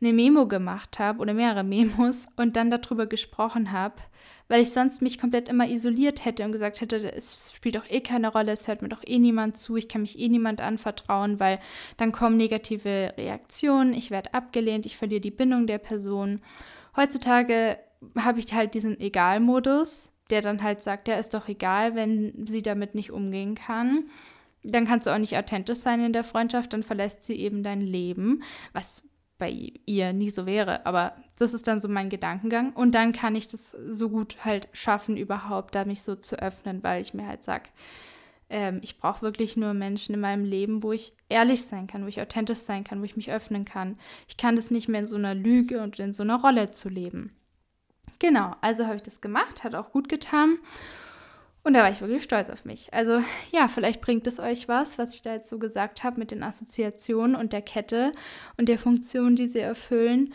eine 0.00 0.12
Memo 0.12 0.46
gemacht 0.46 0.98
habe 0.98 1.20
oder 1.20 1.34
mehrere 1.34 1.64
Memos 1.64 2.26
und 2.36 2.56
dann 2.56 2.70
darüber 2.70 3.06
gesprochen 3.06 3.72
habe 3.72 4.02
weil 4.48 4.62
ich 4.62 4.70
sonst 4.70 5.02
mich 5.02 5.18
komplett 5.18 5.48
immer 5.48 5.68
isoliert 5.68 6.24
hätte 6.24 6.44
und 6.44 6.52
gesagt 6.52 6.80
hätte, 6.80 7.12
es 7.12 7.52
spielt 7.54 7.76
doch 7.76 7.88
eh 7.88 8.00
keine 8.00 8.28
Rolle, 8.28 8.52
es 8.52 8.68
hört 8.68 8.82
mir 8.82 8.88
doch 8.88 9.02
eh 9.04 9.18
niemand 9.18 9.56
zu, 9.56 9.76
ich 9.76 9.88
kann 9.88 10.02
mich 10.02 10.18
eh 10.18 10.28
niemand 10.28 10.60
anvertrauen, 10.60 11.40
weil 11.40 11.58
dann 11.96 12.12
kommen 12.12 12.36
negative 12.36 13.14
Reaktionen, 13.16 13.92
ich 13.92 14.10
werde 14.10 14.34
abgelehnt, 14.34 14.86
ich 14.86 14.96
verliere 14.96 15.20
die 15.20 15.30
Bindung 15.30 15.66
der 15.66 15.78
Person. 15.78 16.40
Heutzutage 16.96 17.78
habe 18.16 18.38
ich 18.38 18.52
halt 18.52 18.74
diesen 18.74 19.00
Egal-Modus, 19.00 20.12
der 20.30 20.42
dann 20.42 20.62
halt 20.62 20.80
sagt, 20.82 21.08
ja, 21.08 21.16
ist 21.16 21.34
doch 21.34 21.48
egal, 21.48 21.94
wenn 21.94 22.46
sie 22.46 22.62
damit 22.62 22.94
nicht 22.94 23.10
umgehen 23.10 23.54
kann 23.54 24.04
dann 24.68 24.84
kannst 24.84 25.06
du 25.06 25.10
auch 25.10 25.18
nicht 25.18 25.36
authentisch 25.38 25.78
sein 25.78 26.04
in 26.04 26.12
der 26.12 26.24
Freundschaft, 26.24 26.72
dann 26.72 26.82
verlässt 26.82 27.22
sie 27.22 27.36
eben 27.36 27.62
dein 27.62 27.80
Leben, 27.80 28.42
was 28.72 29.04
bei 29.38 29.72
ihr 29.84 30.12
nie 30.12 30.30
so 30.30 30.46
wäre. 30.46 30.86
Aber 30.86 31.14
das 31.36 31.54
ist 31.54 31.66
dann 31.66 31.80
so 31.80 31.88
mein 31.88 32.08
Gedankengang. 32.08 32.72
Und 32.72 32.94
dann 32.94 33.12
kann 33.12 33.34
ich 33.34 33.48
das 33.48 33.76
so 33.90 34.08
gut 34.08 34.44
halt 34.44 34.68
schaffen, 34.72 35.16
überhaupt 35.16 35.74
da 35.74 35.84
mich 35.84 36.02
so 36.02 36.16
zu 36.16 36.36
öffnen, 36.38 36.82
weil 36.82 37.02
ich 37.02 37.14
mir 37.14 37.26
halt 37.26 37.42
sage, 37.42 37.68
ähm, 38.48 38.80
ich 38.82 38.98
brauche 38.98 39.22
wirklich 39.22 39.56
nur 39.56 39.74
Menschen 39.74 40.14
in 40.14 40.20
meinem 40.20 40.44
Leben, 40.44 40.82
wo 40.82 40.92
ich 40.92 41.14
ehrlich 41.28 41.62
sein 41.64 41.86
kann, 41.86 42.04
wo 42.04 42.08
ich 42.08 42.20
authentisch 42.20 42.58
sein 42.58 42.84
kann, 42.84 43.00
wo 43.00 43.04
ich 43.04 43.16
mich 43.16 43.32
öffnen 43.32 43.64
kann. 43.64 43.98
Ich 44.28 44.36
kann 44.36 44.56
das 44.56 44.70
nicht 44.70 44.88
mehr 44.88 45.00
in 45.00 45.06
so 45.06 45.16
einer 45.16 45.34
Lüge 45.34 45.82
und 45.82 45.98
in 45.98 46.12
so 46.12 46.22
einer 46.22 46.40
Rolle 46.40 46.70
zu 46.70 46.88
leben. 46.88 47.32
Genau, 48.18 48.54
also 48.60 48.86
habe 48.86 48.96
ich 48.96 49.02
das 49.02 49.20
gemacht, 49.20 49.64
hat 49.64 49.74
auch 49.74 49.92
gut 49.92 50.08
getan. 50.08 50.58
Und 51.66 51.74
da 51.74 51.82
war 51.82 51.90
ich 51.90 52.00
wirklich 52.00 52.22
stolz 52.22 52.48
auf 52.48 52.64
mich. 52.64 52.94
Also 52.94 53.20
ja, 53.50 53.66
vielleicht 53.66 54.00
bringt 54.00 54.28
es 54.28 54.38
euch 54.38 54.68
was, 54.68 54.98
was 54.98 55.16
ich 55.16 55.22
da 55.22 55.32
jetzt 55.32 55.48
so 55.48 55.58
gesagt 55.58 56.04
habe 56.04 56.20
mit 56.20 56.30
den 56.30 56.44
Assoziationen 56.44 57.34
und 57.34 57.52
der 57.52 57.60
Kette 57.60 58.12
und 58.56 58.68
der 58.68 58.78
Funktion, 58.78 59.34
die 59.34 59.48
sie 59.48 59.58
erfüllen. 59.58 60.32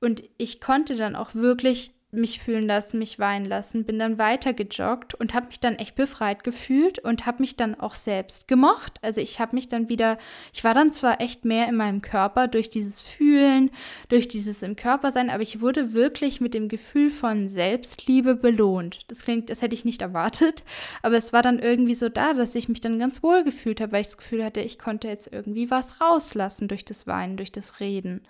Und 0.00 0.24
ich 0.38 0.60
konnte 0.60 0.96
dann 0.96 1.14
auch 1.14 1.36
wirklich 1.36 1.92
mich 2.14 2.40
fühlen 2.40 2.66
lassen, 2.66 2.98
mich 2.98 3.18
weinen 3.18 3.46
lassen, 3.46 3.84
bin 3.84 3.98
dann 3.98 4.18
weiter 4.18 4.52
gejoggt 4.52 5.14
und 5.14 5.32
habe 5.32 5.46
mich 5.46 5.60
dann 5.60 5.76
echt 5.76 5.94
befreit 5.94 6.44
gefühlt 6.44 6.98
und 6.98 7.24
habe 7.24 7.40
mich 7.40 7.56
dann 7.56 7.74
auch 7.74 7.94
selbst 7.94 8.48
gemocht. 8.48 8.98
Also 9.00 9.22
ich 9.22 9.40
habe 9.40 9.56
mich 9.56 9.70
dann 9.70 9.88
wieder, 9.88 10.18
ich 10.52 10.62
war 10.62 10.74
dann 10.74 10.92
zwar 10.92 11.22
echt 11.22 11.46
mehr 11.46 11.68
in 11.68 11.74
meinem 11.74 12.02
Körper 12.02 12.48
durch 12.48 12.68
dieses 12.68 13.00
Fühlen, 13.00 13.70
durch 14.10 14.28
dieses 14.28 14.62
im 14.62 14.76
Körper 14.76 15.10
sein, 15.10 15.30
aber 15.30 15.42
ich 15.42 15.62
wurde 15.62 15.94
wirklich 15.94 16.42
mit 16.42 16.52
dem 16.52 16.68
Gefühl 16.68 17.08
von 17.08 17.48
Selbstliebe 17.48 18.34
belohnt. 18.34 19.10
Das 19.10 19.22
klingt, 19.22 19.48
das 19.48 19.62
hätte 19.62 19.74
ich 19.74 19.86
nicht 19.86 20.02
erwartet, 20.02 20.64
aber 21.00 21.16
es 21.16 21.32
war 21.32 21.40
dann 21.40 21.58
irgendwie 21.58 21.94
so 21.94 22.10
da, 22.10 22.34
dass 22.34 22.54
ich 22.54 22.68
mich 22.68 22.82
dann 22.82 22.98
ganz 22.98 23.22
wohl 23.22 23.42
gefühlt 23.42 23.80
habe, 23.80 23.92
weil 23.92 24.02
ich 24.02 24.08
das 24.08 24.18
Gefühl 24.18 24.44
hatte, 24.44 24.60
ich 24.60 24.78
konnte 24.78 25.08
jetzt 25.08 25.32
irgendwie 25.32 25.70
was 25.70 26.02
rauslassen 26.02 26.68
durch 26.68 26.84
das 26.84 27.06
Weinen, 27.06 27.38
durch 27.38 27.52
das 27.52 27.80
Reden. 27.80 28.20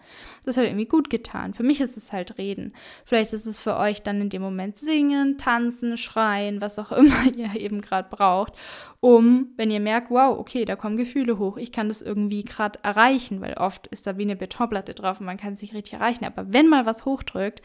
Das 0.44 0.56
hat 0.56 0.66
irgendwie 0.66 0.86
gut 0.86 1.10
getan. 1.10 1.52
Für 1.52 1.64
mich 1.64 1.80
ist 1.80 1.96
es 1.96 2.12
halt 2.12 2.38
Reden. 2.38 2.74
Vielleicht 3.04 3.32
ist 3.32 3.46
es 3.46 3.58
für 3.58 3.71
für 3.72 3.78
euch 3.78 4.02
dann 4.02 4.20
in 4.20 4.28
dem 4.28 4.42
Moment 4.42 4.76
singen, 4.76 5.38
tanzen, 5.38 5.96
schreien, 5.96 6.60
was 6.60 6.78
auch 6.78 6.92
immer 6.92 7.24
ihr 7.34 7.54
eben 7.58 7.80
gerade 7.80 8.08
braucht, 8.10 8.52
um, 9.00 9.48
wenn 9.56 9.70
ihr 9.70 9.80
merkt, 9.80 10.10
wow, 10.10 10.38
okay, 10.38 10.64
da 10.64 10.76
kommen 10.76 10.96
Gefühle 10.96 11.38
hoch, 11.38 11.56
ich 11.56 11.72
kann 11.72 11.88
das 11.88 12.02
irgendwie 12.02 12.44
gerade 12.44 12.78
erreichen, 12.82 13.40
weil 13.40 13.54
oft 13.54 13.86
ist 13.86 14.06
da 14.06 14.18
wie 14.18 14.22
eine 14.22 14.36
Betonplatte 14.36 14.94
drauf 14.94 15.20
und 15.20 15.26
man 15.26 15.38
kann 15.38 15.54
es 15.54 15.62
nicht 15.62 15.74
richtig 15.74 15.94
erreichen. 15.94 16.24
Aber 16.24 16.52
wenn 16.52 16.68
mal 16.68 16.86
was 16.86 17.04
hochdrückt, 17.04 17.62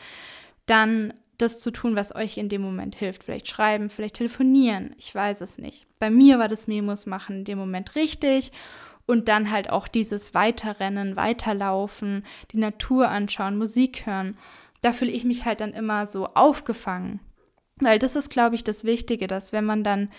dann 0.65 1.13
das 1.37 1.59
zu 1.59 1.71
tun, 1.71 1.95
was 1.95 2.15
euch 2.15 2.37
in 2.37 2.49
dem 2.49 2.61
Moment 2.61 2.95
hilft. 2.95 3.23
Vielleicht 3.23 3.47
schreiben, 3.47 3.89
vielleicht 3.89 4.15
telefonieren, 4.15 4.95
ich 4.97 5.13
weiß 5.13 5.41
es 5.41 5.57
nicht. 5.57 5.85
Bei 5.99 6.09
mir 6.09 6.39
war 6.39 6.47
das 6.47 6.67
Memos 6.67 7.05
machen 7.05 7.39
in 7.39 7.45
dem 7.45 7.59
Moment 7.59 7.95
richtig 7.95 8.51
und 9.05 9.27
dann 9.27 9.51
halt 9.51 9.69
auch 9.69 9.87
dieses 9.87 10.33
Weiterrennen, 10.33 11.15
Weiterlaufen, 11.15 12.23
die 12.51 12.57
Natur 12.57 13.09
anschauen, 13.09 13.57
Musik 13.57 14.05
hören 14.05 14.37
da 14.87 14.93
fühle 14.93 15.11
ich 15.11 15.25
mich 15.25 15.43
halt 15.43 15.59
dann 15.59 15.73
immer 15.73 16.05
so 16.05 16.27
aufgefangen. 16.27 17.19
Weil 17.75 17.99
das 17.99 18.15
ist, 18.15 18.29
glaube 18.29 18.55
ich, 18.55 18.63
das 18.63 18.85
Wichtige, 18.85 19.27
dass 19.27 19.51
wenn 19.51 19.65
man 19.65 19.83
dann 19.83 20.09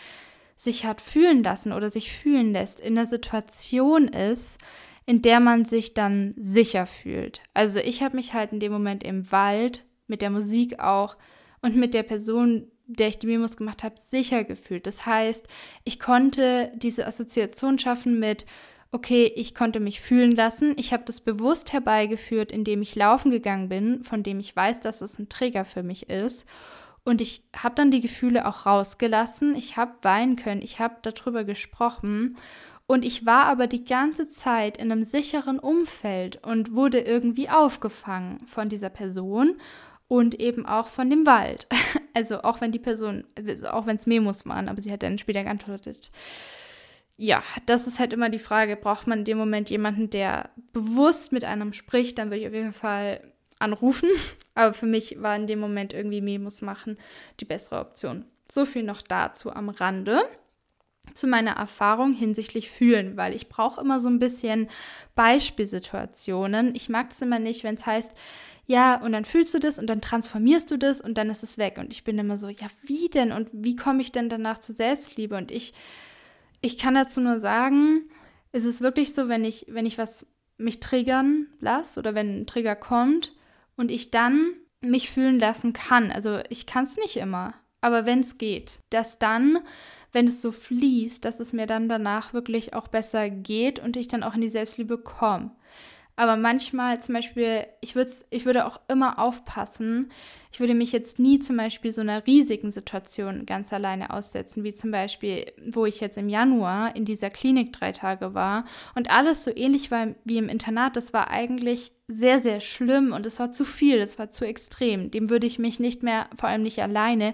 sich 0.56 0.84
hat 0.84 1.00
fühlen 1.00 1.42
lassen 1.42 1.72
oder 1.72 1.90
sich 1.90 2.12
fühlen 2.12 2.52
lässt, 2.52 2.78
in 2.78 2.94
der 2.94 3.06
Situation 3.06 4.08
ist, 4.08 4.58
in 5.06 5.22
der 5.22 5.40
man 5.40 5.64
sich 5.64 5.94
dann 5.94 6.34
sicher 6.36 6.84
fühlt. 6.84 7.40
Also 7.54 7.78
ich 7.78 8.02
habe 8.02 8.16
mich 8.16 8.34
halt 8.34 8.52
in 8.52 8.60
dem 8.60 8.70
Moment 8.70 9.02
im 9.04 9.32
Wald, 9.32 9.86
mit 10.06 10.20
der 10.20 10.28
Musik 10.28 10.80
auch 10.80 11.16
und 11.62 11.74
mit 11.74 11.94
der 11.94 12.02
Person, 12.02 12.70
der 12.86 13.08
ich 13.08 13.18
die 13.18 13.26
Memos 13.26 13.56
gemacht 13.56 13.82
habe, 13.82 13.94
sicher 13.98 14.44
gefühlt. 14.44 14.86
Das 14.86 15.06
heißt, 15.06 15.48
ich 15.84 15.98
konnte 15.98 16.72
diese 16.76 17.06
Assoziation 17.06 17.78
schaffen 17.78 18.18
mit, 18.18 18.44
okay, 18.90 19.32
ich 19.36 19.54
konnte 19.54 19.80
mich 19.80 20.00
fühlen 20.00 20.34
lassen. 20.34 20.74
Ich 20.76 20.92
habe 20.92 21.04
das 21.04 21.20
bewusst 21.20 21.72
herbeigeführt, 21.72 22.52
indem 22.52 22.82
ich 22.82 22.94
laufen 22.94 23.30
gegangen 23.30 23.68
bin, 23.68 24.02
von 24.02 24.22
dem 24.22 24.40
ich 24.40 24.54
weiß, 24.54 24.80
dass 24.80 25.00
es 25.00 25.18
ein 25.18 25.28
Trigger 25.28 25.64
für 25.64 25.82
mich 25.82 26.08
ist. 26.08 26.46
Und 27.04 27.20
ich 27.20 27.42
habe 27.56 27.74
dann 27.74 27.90
die 27.90 28.00
Gefühle 28.00 28.46
auch 28.46 28.66
rausgelassen. 28.66 29.54
Ich 29.56 29.76
habe 29.76 29.92
weinen 30.02 30.36
können. 30.36 30.62
Ich 30.62 30.78
habe 30.78 30.96
darüber 31.02 31.44
gesprochen. 31.44 32.36
Und 32.86 33.04
ich 33.04 33.26
war 33.26 33.44
aber 33.44 33.66
die 33.66 33.84
ganze 33.84 34.28
Zeit 34.28 34.78
in 34.78 34.90
einem 34.90 35.04
sicheren 35.04 35.58
Umfeld 35.58 36.42
und 36.44 36.74
wurde 36.74 37.00
irgendwie 37.00 37.50
aufgefangen 37.50 38.46
von 38.46 38.70
dieser 38.70 38.88
Person 38.88 39.60
und 40.06 40.40
eben 40.40 40.64
auch 40.64 40.88
von 40.88 41.10
dem 41.10 41.26
Wald. 41.26 41.66
Also 42.14 42.42
auch 42.42 42.60
wenn 42.60 42.72
die 42.72 42.80
Person, 42.80 43.22
also 43.36 43.68
auch 43.68 43.86
wenn 43.86 43.94
es 43.94 44.08
Memos 44.08 44.44
waren, 44.44 44.68
aber 44.68 44.82
sie 44.82 44.90
hat 44.90 45.04
dann 45.04 45.18
später 45.18 45.44
geantwortet 45.44 46.10
ja, 47.18 47.42
das 47.66 47.88
ist 47.88 47.98
halt 47.98 48.12
immer 48.12 48.30
die 48.30 48.38
Frage, 48.38 48.76
braucht 48.76 49.08
man 49.08 49.18
in 49.18 49.24
dem 49.24 49.38
Moment 49.38 49.70
jemanden, 49.70 50.08
der 50.08 50.50
bewusst 50.72 51.32
mit 51.32 51.44
einem 51.44 51.72
spricht, 51.72 52.16
dann 52.16 52.28
würde 52.28 52.40
ich 52.40 52.46
auf 52.46 52.54
jeden 52.54 52.72
Fall 52.72 53.20
anrufen. 53.58 54.08
Aber 54.54 54.72
für 54.72 54.86
mich 54.86 55.20
war 55.20 55.34
in 55.34 55.48
dem 55.48 55.58
Moment 55.58 55.92
irgendwie 55.92 56.20
Memos 56.20 56.62
machen 56.62 56.96
die 57.40 57.44
bessere 57.44 57.80
Option. 57.80 58.24
So 58.50 58.64
viel 58.64 58.84
noch 58.84 59.02
dazu 59.02 59.52
am 59.52 59.68
Rande 59.68 60.22
zu 61.14 61.26
meiner 61.26 61.52
Erfahrung 61.52 62.12
hinsichtlich 62.12 62.70
Fühlen, 62.70 63.16
weil 63.16 63.34
ich 63.34 63.48
brauche 63.48 63.80
immer 63.80 63.98
so 63.98 64.08
ein 64.08 64.20
bisschen 64.20 64.68
Beispielsituationen. 65.16 66.74
Ich 66.76 66.88
mag 66.88 67.10
es 67.10 67.20
immer 67.20 67.40
nicht, 67.40 67.64
wenn 67.64 67.74
es 67.74 67.86
heißt, 67.86 68.12
ja, 68.66 68.96
und 68.96 69.12
dann 69.12 69.24
fühlst 69.24 69.54
du 69.54 69.58
das 69.58 69.78
und 69.78 69.86
dann 69.86 70.02
transformierst 70.02 70.70
du 70.70 70.76
das 70.76 71.00
und 71.00 71.18
dann 71.18 71.30
ist 71.30 71.42
es 71.42 71.58
weg. 71.58 71.78
Und 71.78 71.92
ich 71.92 72.04
bin 72.04 72.18
immer 72.18 72.36
so, 72.36 72.48
ja, 72.48 72.66
wie 72.82 73.08
denn? 73.08 73.32
Und 73.32 73.48
wie 73.52 73.74
komme 73.74 74.02
ich 74.02 74.12
denn 74.12 74.28
danach 74.28 74.58
zur 74.58 74.74
Selbstliebe? 74.74 75.36
Und 75.36 75.50
ich, 75.50 75.72
ich 76.60 76.78
kann 76.78 76.94
dazu 76.94 77.20
nur 77.20 77.40
sagen, 77.40 78.10
ist 78.52 78.64
es 78.64 78.80
wirklich 78.80 79.14
so, 79.14 79.28
wenn 79.28 79.44
ich, 79.44 79.66
wenn 79.68 79.86
ich 79.86 79.98
was 79.98 80.26
mich 80.56 80.80
triggern 80.80 81.46
lasse 81.60 81.98
oder 82.00 82.14
wenn 82.14 82.40
ein 82.40 82.46
Trigger 82.46 82.74
kommt 82.74 83.32
und 83.76 83.90
ich 83.90 84.10
dann 84.10 84.54
mich 84.80 85.10
fühlen 85.10 85.38
lassen 85.38 85.72
kann. 85.72 86.10
Also 86.10 86.40
ich 86.48 86.66
kann 86.66 86.84
es 86.84 86.96
nicht 86.96 87.16
immer, 87.16 87.54
aber 87.80 88.06
wenn 88.06 88.20
es 88.20 88.38
geht, 88.38 88.80
dass 88.90 89.18
dann, 89.18 89.58
wenn 90.12 90.26
es 90.26 90.40
so 90.40 90.52
fließt, 90.52 91.24
dass 91.24 91.40
es 91.40 91.52
mir 91.52 91.66
dann 91.66 91.88
danach 91.88 92.32
wirklich 92.32 92.74
auch 92.74 92.88
besser 92.88 93.30
geht 93.30 93.78
und 93.78 93.96
ich 93.96 94.08
dann 94.08 94.22
auch 94.22 94.34
in 94.34 94.40
die 94.40 94.48
Selbstliebe 94.48 94.98
komme. 94.98 95.52
Aber 96.18 96.36
manchmal 96.36 97.00
zum 97.00 97.14
Beispiel, 97.14 97.64
ich, 97.80 97.94
ich 98.30 98.44
würde 98.44 98.66
auch 98.66 98.80
immer 98.88 99.20
aufpassen, 99.20 100.10
ich 100.50 100.58
würde 100.58 100.74
mich 100.74 100.90
jetzt 100.90 101.20
nie 101.20 101.38
zum 101.38 101.56
Beispiel 101.56 101.92
so 101.92 102.00
einer 102.00 102.26
riesigen 102.26 102.72
Situation 102.72 103.46
ganz 103.46 103.72
alleine 103.72 104.10
aussetzen, 104.10 104.64
wie 104.64 104.72
zum 104.72 104.90
Beispiel, 104.90 105.46
wo 105.70 105.86
ich 105.86 106.00
jetzt 106.00 106.18
im 106.18 106.28
Januar 106.28 106.96
in 106.96 107.04
dieser 107.04 107.30
Klinik 107.30 107.72
drei 107.72 107.92
Tage 107.92 108.34
war 108.34 108.64
und 108.96 109.12
alles 109.12 109.44
so 109.44 109.52
ähnlich 109.54 109.92
war 109.92 110.08
wie 110.24 110.38
im 110.38 110.48
Internat. 110.48 110.96
Das 110.96 111.12
war 111.12 111.30
eigentlich 111.30 111.92
sehr, 112.08 112.40
sehr 112.40 112.58
schlimm 112.58 113.12
und 113.12 113.24
es 113.24 113.38
war 113.38 113.52
zu 113.52 113.64
viel, 113.64 113.98
es 113.98 114.18
war 114.18 114.28
zu 114.28 114.44
extrem. 114.44 115.12
Dem 115.12 115.30
würde 115.30 115.46
ich 115.46 115.60
mich 115.60 115.78
nicht 115.78 116.02
mehr, 116.02 116.28
vor 116.34 116.48
allem 116.48 116.64
nicht 116.64 116.82
alleine, 116.82 117.32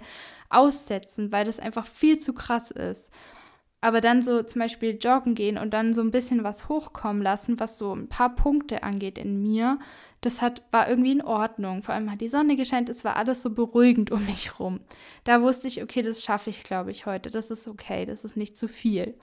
aussetzen, 0.50 1.32
weil 1.32 1.46
das 1.46 1.58
einfach 1.58 1.86
viel 1.86 2.18
zu 2.18 2.34
krass 2.34 2.70
ist. 2.70 3.10
Aber 3.84 4.00
dann 4.00 4.22
so 4.22 4.42
zum 4.42 4.62
Beispiel 4.62 4.96
joggen 4.98 5.34
gehen 5.34 5.58
und 5.58 5.74
dann 5.74 5.92
so 5.92 6.00
ein 6.00 6.10
bisschen 6.10 6.42
was 6.42 6.70
hochkommen 6.70 7.22
lassen, 7.22 7.60
was 7.60 7.76
so 7.76 7.94
ein 7.94 8.08
paar 8.08 8.34
Punkte 8.34 8.82
angeht 8.82 9.18
in 9.18 9.42
mir, 9.42 9.78
das 10.22 10.40
hat, 10.40 10.62
war 10.70 10.88
irgendwie 10.88 11.12
in 11.12 11.20
Ordnung. 11.20 11.82
Vor 11.82 11.94
allem 11.94 12.10
hat 12.10 12.22
die 12.22 12.30
Sonne 12.30 12.56
gescheint, 12.56 12.88
es 12.88 13.04
war 13.04 13.16
alles 13.16 13.42
so 13.42 13.50
beruhigend 13.50 14.10
um 14.10 14.24
mich 14.24 14.58
rum. 14.58 14.80
Da 15.24 15.42
wusste 15.42 15.68
ich, 15.68 15.82
okay, 15.82 16.00
das 16.00 16.24
schaffe 16.24 16.48
ich, 16.48 16.62
glaube 16.62 16.92
ich, 16.92 17.04
heute. 17.04 17.30
Das 17.30 17.50
ist 17.50 17.68
okay, 17.68 18.06
das 18.06 18.24
ist 18.24 18.38
nicht 18.38 18.56
zu 18.56 18.68
viel. 18.68 19.16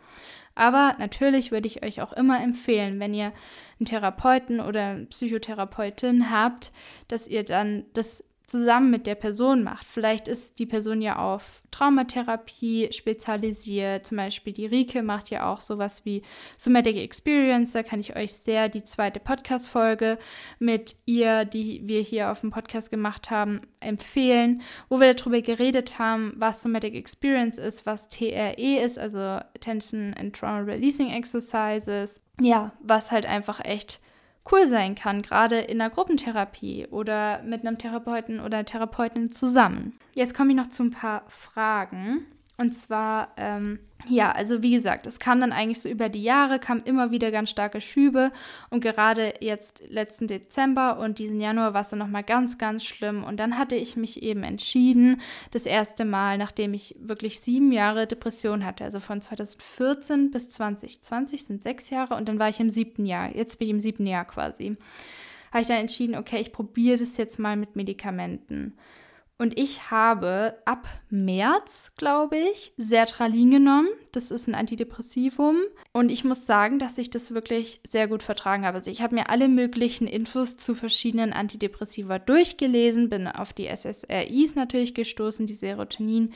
Aber 0.54 0.96
natürlich 1.00 1.52
würde 1.52 1.66
ich 1.66 1.84
euch 1.84 2.00
auch 2.04 2.14
immer 2.14 2.44
empfehlen, 2.44 3.00
wenn 3.00 3.16
ihr 3.16 3.34
einen 3.80 3.86
Therapeuten 3.86 4.60
oder 4.60 4.90
eine 4.90 5.06
Psychotherapeutin 5.08 6.30
habt, 6.30 6.72
dass 7.08 7.28
ihr 7.28 7.44
dann 7.44 7.86
das 7.94 8.24
zusammen 8.52 8.92
mit 8.92 9.08
der 9.08 9.16
Person 9.16 9.64
macht. 9.64 9.88
Vielleicht 9.88 10.28
ist 10.28 10.60
die 10.60 10.66
Person 10.66 11.02
ja 11.02 11.16
auf 11.16 11.64
Traumatherapie 11.72 12.90
spezialisiert. 12.92 14.06
Zum 14.06 14.18
Beispiel 14.18 14.52
die 14.52 14.66
Rike 14.66 15.02
macht 15.04 15.30
ja 15.30 15.52
auch 15.52 15.62
sowas 15.62 16.04
wie 16.04 16.22
Somatic 16.58 16.98
Experience. 16.98 17.72
Da 17.72 17.82
kann 17.82 18.02
ich 18.02 18.16
euch 18.16 18.34
sehr 18.34 18.68
die 18.68 18.84
zweite 18.84 19.22
Podcast-Folge 19.22 20.20
mit 20.60 20.98
ihr, 21.06 21.46
die 21.46 21.88
wir 21.88 22.02
hier 22.02 22.30
auf 22.30 22.42
dem 22.42 22.52
Podcast 22.52 22.92
gemacht 22.92 23.32
haben, 23.32 23.62
empfehlen, 23.80 24.62
wo 24.90 25.00
wir 25.00 25.14
darüber 25.14 25.42
geredet 25.42 25.98
haben, 25.98 26.34
was 26.36 26.62
Somatic 26.62 26.94
Experience 26.94 27.58
ist, 27.58 27.86
was 27.86 28.10
TRE 28.10 28.80
ist, 28.84 29.00
also 29.00 29.18
Attention 29.20 30.14
and 30.20 30.36
Trauma 30.36 30.60
Releasing 30.60 31.10
Exercises. 31.10 32.20
Ja, 32.42 32.74
was 32.82 33.12
halt 33.12 33.26
einfach 33.26 33.64
echt 33.64 34.02
cool 34.50 34.66
sein 34.66 34.96
kann, 34.96 35.22
gerade 35.22 35.60
in 35.60 35.80
der 35.80 35.90
Gruppentherapie 35.90 36.88
oder 36.88 37.42
mit 37.44 37.66
einem 37.66 37.78
Therapeuten 37.78 38.40
oder 38.40 38.66
Therapeutin 38.66 39.32
zusammen. 39.32 39.94
Jetzt 40.14 40.34
komme 40.34 40.52
ich 40.52 40.56
noch 40.56 40.68
zu 40.68 40.84
ein 40.84 40.92
paar 40.92 41.24
Fragen. 41.28 42.26
Und 42.62 42.74
zwar, 42.74 43.34
ähm, 43.38 43.80
ja, 44.08 44.32
also 44.32 44.62
wie 44.62 44.70
gesagt, 44.70 45.08
es 45.08 45.20
kam 45.20 45.40
dann 45.40 45.52
eigentlich 45.52 45.82
so 45.82 45.90
über 45.90 46.10
die 46.10 46.22
Jahre, 46.22 46.60
kam 46.60 46.78
immer 46.86 47.10
wieder 47.10 47.32
ganz 47.32 47.50
starke 47.50 47.82
Schübe. 47.82 48.32
Und 48.70 48.82
gerade 48.82 49.34
jetzt 49.40 49.82
letzten 49.90 50.28
Dezember 50.28 51.00
und 51.00 51.18
diesen 51.18 51.42
Januar 51.42 51.74
war 51.74 51.82
es 51.82 51.90
dann 51.90 51.98
nochmal 51.98 52.22
ganz, 52.22 52.60
ganz 52.60 52.86
schlimm. 52.86 53.24
Und 53.24 53.38
dann 53.38 53.58
hatte 53.58 53.76
ich 53.76 53.98
mich 53.98 54.22
eben 54.22 54.44
entschieden, 54.44 55.22
das 55.50 55.66
erste 55.66 56.06
Mal, 56.06 56.38
nachdem 56.38 56.76
ich 56.76 56.96
wirklich 57.00 57.40
sieben 57.40 57.72
Jahre 57.72 58.06
Depression 58.06 58.64
hatte, 58.64 58.84
also 58.84 59.00
von 59.00 59.22
2014 59.22 60.30
bis 60.30 60.52
2020 60.52 61.46
sind 61.46 61.64
sechs 61.64 61.90
Jahre 61.90 62.14
und 62.14 62.30
dann 62.30 62.38
war 62.38 62.50
ich 62.50 62.60
im 62.60 62.70
siebten 62.70 63.08
Jahr, 63.08 63.36
jetzt 63.36 63.58
bin 63.58 63.70
ich 63.70 63.74
im 63.74 63.80
siebten 63.80 64.06
Jahr 64.06 64.26
quasi, 64.26 64.78
habe 65.52 65.64
ich 65.64 65.68
dann 65.68 65.78
entschieden, 65.78 66.16
okay, 66.16 66.40
ich 66.40 66.54
probiere 66.54 67.00
das 67.00 67.18
jetzt 67.18 67.40
mal 67.40 67.58
mit 67.58 67.76
Medikamenten. 67.76 68.76
Und 69.42 69.58
ich 69.58 69.90
habe 69.90 70.54
ab 70.66 70.88
März, 71.10 71.94
glaube 71.98 72.38
ich, 72.38 72.74
Sertralin 72.78 73.50
genommen. 73.50 73.88
Das 74.12 74.30
ist 74.30 74.48
ein 74.48 74.54
Antidepressivum. 74.54 75.62
Und 75.94 76.12
ich 76.12 76.24
muss 76.24 76.46
sagen, 76.46 76.78
dass 76.78 77.00
ich 77.00 77.10
das 77.10 77.34
wirklich 77.34 77.82
sehr 77.90 78.08
gut 78.08 78.22
vertragen 78.22 78.68
habe. 78.68 78.78
Also 78.78 78.92
ich 78.92 79.02
habe 79.02 79.16
mir 79.16 79.32
alle 79.32 79.50
möglichen 79.50 80.06
Infos 80.06 80.58
zu 80.58 80.76
verschiedenen 80.76 81.34
Antidepressiva 81.34 82.20
durchgelesen, 82.20 83.10
bin 83.10 83.28
auf 83.28 83.52
die 83.52 83.66
SSRIs 83.66 84.54
natürlich 84.54 84.94
gestoßen, 84.94 85.48
die 85.48 85.56
Serotonin. 85.56 86.34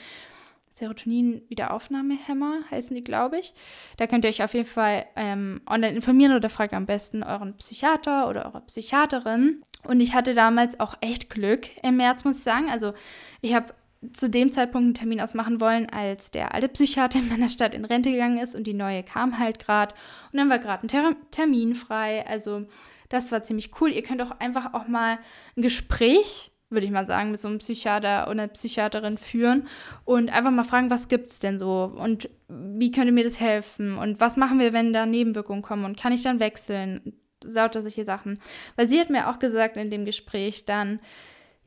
Serotonin-Wiederaufnahmehämmer 0.76 2.59
heißen 2.69 2.95
die, 2.95 3.03
glaube 3.03 3.39
ich. 3.39 3.53
Da 3.97 4.07
könnt 4.07 4.26
ihr 4.26 4.30
euch 4.30 4.43
auf 4.43 4.53
jeden 4.53 4.67
Fall 4.67 5.05
ähm, 5.15 5.61
online 5.67 5.95
informieren 5.95 6.36
oder 6.36 6.49
fragt 6.49 6.73
am 6.73 6.86
besten 6.86 7.23
euren 7.23 7.57
Psychiater 7.57 8.30
oder 8.30 8.45
eure 8.45 8.61
Psychiaterin. 8.61 9.63
Und 9.86 9.99
ich 9.99 10.13
hatte 10.13 10.34
damals 10.34 10.80
auch 10.80 10.95
echt 11.01 11.30
Glück 11.30 11.67
im 11.84 11.97
März, 11.97 12.23
muss 12.23 12.38
ich 12.38 12.43
sagen. 12.43 12.69
Also 12.69 12.93
ich 13.41 13.53
habe 13.53 13.73
zu 14.13 14.30
dem 14.30 14.51
Zeitpunkt 14.51 14.86
einen 14.86 14.93
Termin 14.93 15.21
ausmachen 15.21 15.59
wollen, 15.59 15.89
als 15.89 16.32
der 16.32 16.53
alte 16.53 16.69
Psychiater 16.69 17.19
in 17.19 17.30
meiner 17.30 17.49
Stadt 17.49 17.73
in 17.73 17.86
Rente 17.86 18.11
gegangen 18.11 18.38
ist 18.38 18.55
und 18.55 18.65
die 18.65 18.73
neue 18.73 19.03
kam 19.03 19.39
halt 19.39 19.59
gerade. 19.59 19.95
Und 20.32 20.38
dann 20.38 20.49
war 20.49 20.59
gerade 20.59 20.84
ein 20.84 20.88
Ter 20.88 21.15
Termin 21.32 21.76
frei. 21.76 22.26
Also 22.28 22.65
das 23.09 23.32
war 23.32 23.43
ziemlich 23.43 23.71
cool. 23.80 23.91
Ihr 23.91 24.03
könnt 24.03 24.21
auch 24.21 24.39
einfach 24.39 24.73
auch 24.73 24.88
mal 24.88 25.19
ein 25.55 25.61
Gespräch, 25.61 26.51
würde 26.76 26.86
ich 26.86 26.91
mal 26.91 27.07
sagen, 27.07 27.32
mit 27.32 27.39
so 27.39 27.47
einem 27.47 27.57
Psychiater 27.57 28.30
oder 28.30 28.47
Psychiaterin 28.47 29.17
führen 29.17 29.67
und 30.03 30.32
einfach 30.32 30.51
mal 30.51 30.63
fragen, 30.63 30.91
was 30.91 31.07
gibt 31.07 31.28
es 31.28 31.39
denn 31.39 31.57
so 31.57 31.91
und 31.97 32.30
wie 32.47 32.91
könnte 32.91 33.11
mir 33.11 33.23
das 33.23 33.39
helfen 33.39 33.97
und 33.97 34.19
was 34.19 34.38
machen 34.38 34.59
wir, 34.59 34.73
wenn 34.73 34.93
da 34.93 35.07
Nebenwirkungen 35.07 35.63
kommen 35.63 35.86
und 35.86 35.97
kann 35.97 36.13
ich 36.13 36.21
dann 36.21 36.39
wechseln? 36.39 37.15
lauter 37.43 37.82
solche 37.82 38.05
Sachen. 38.05 38.39
Weil 38.76 38.88
sie 38.88 38.99
hat 38.99 39.09
mir 39.09 39.30
auch 39.30 39.39
gesagt 39.39 39.78
in 39.78 39.89
dem 39.89 40.05
Gespräch 40.05 40.65
dann, 40.65 40.99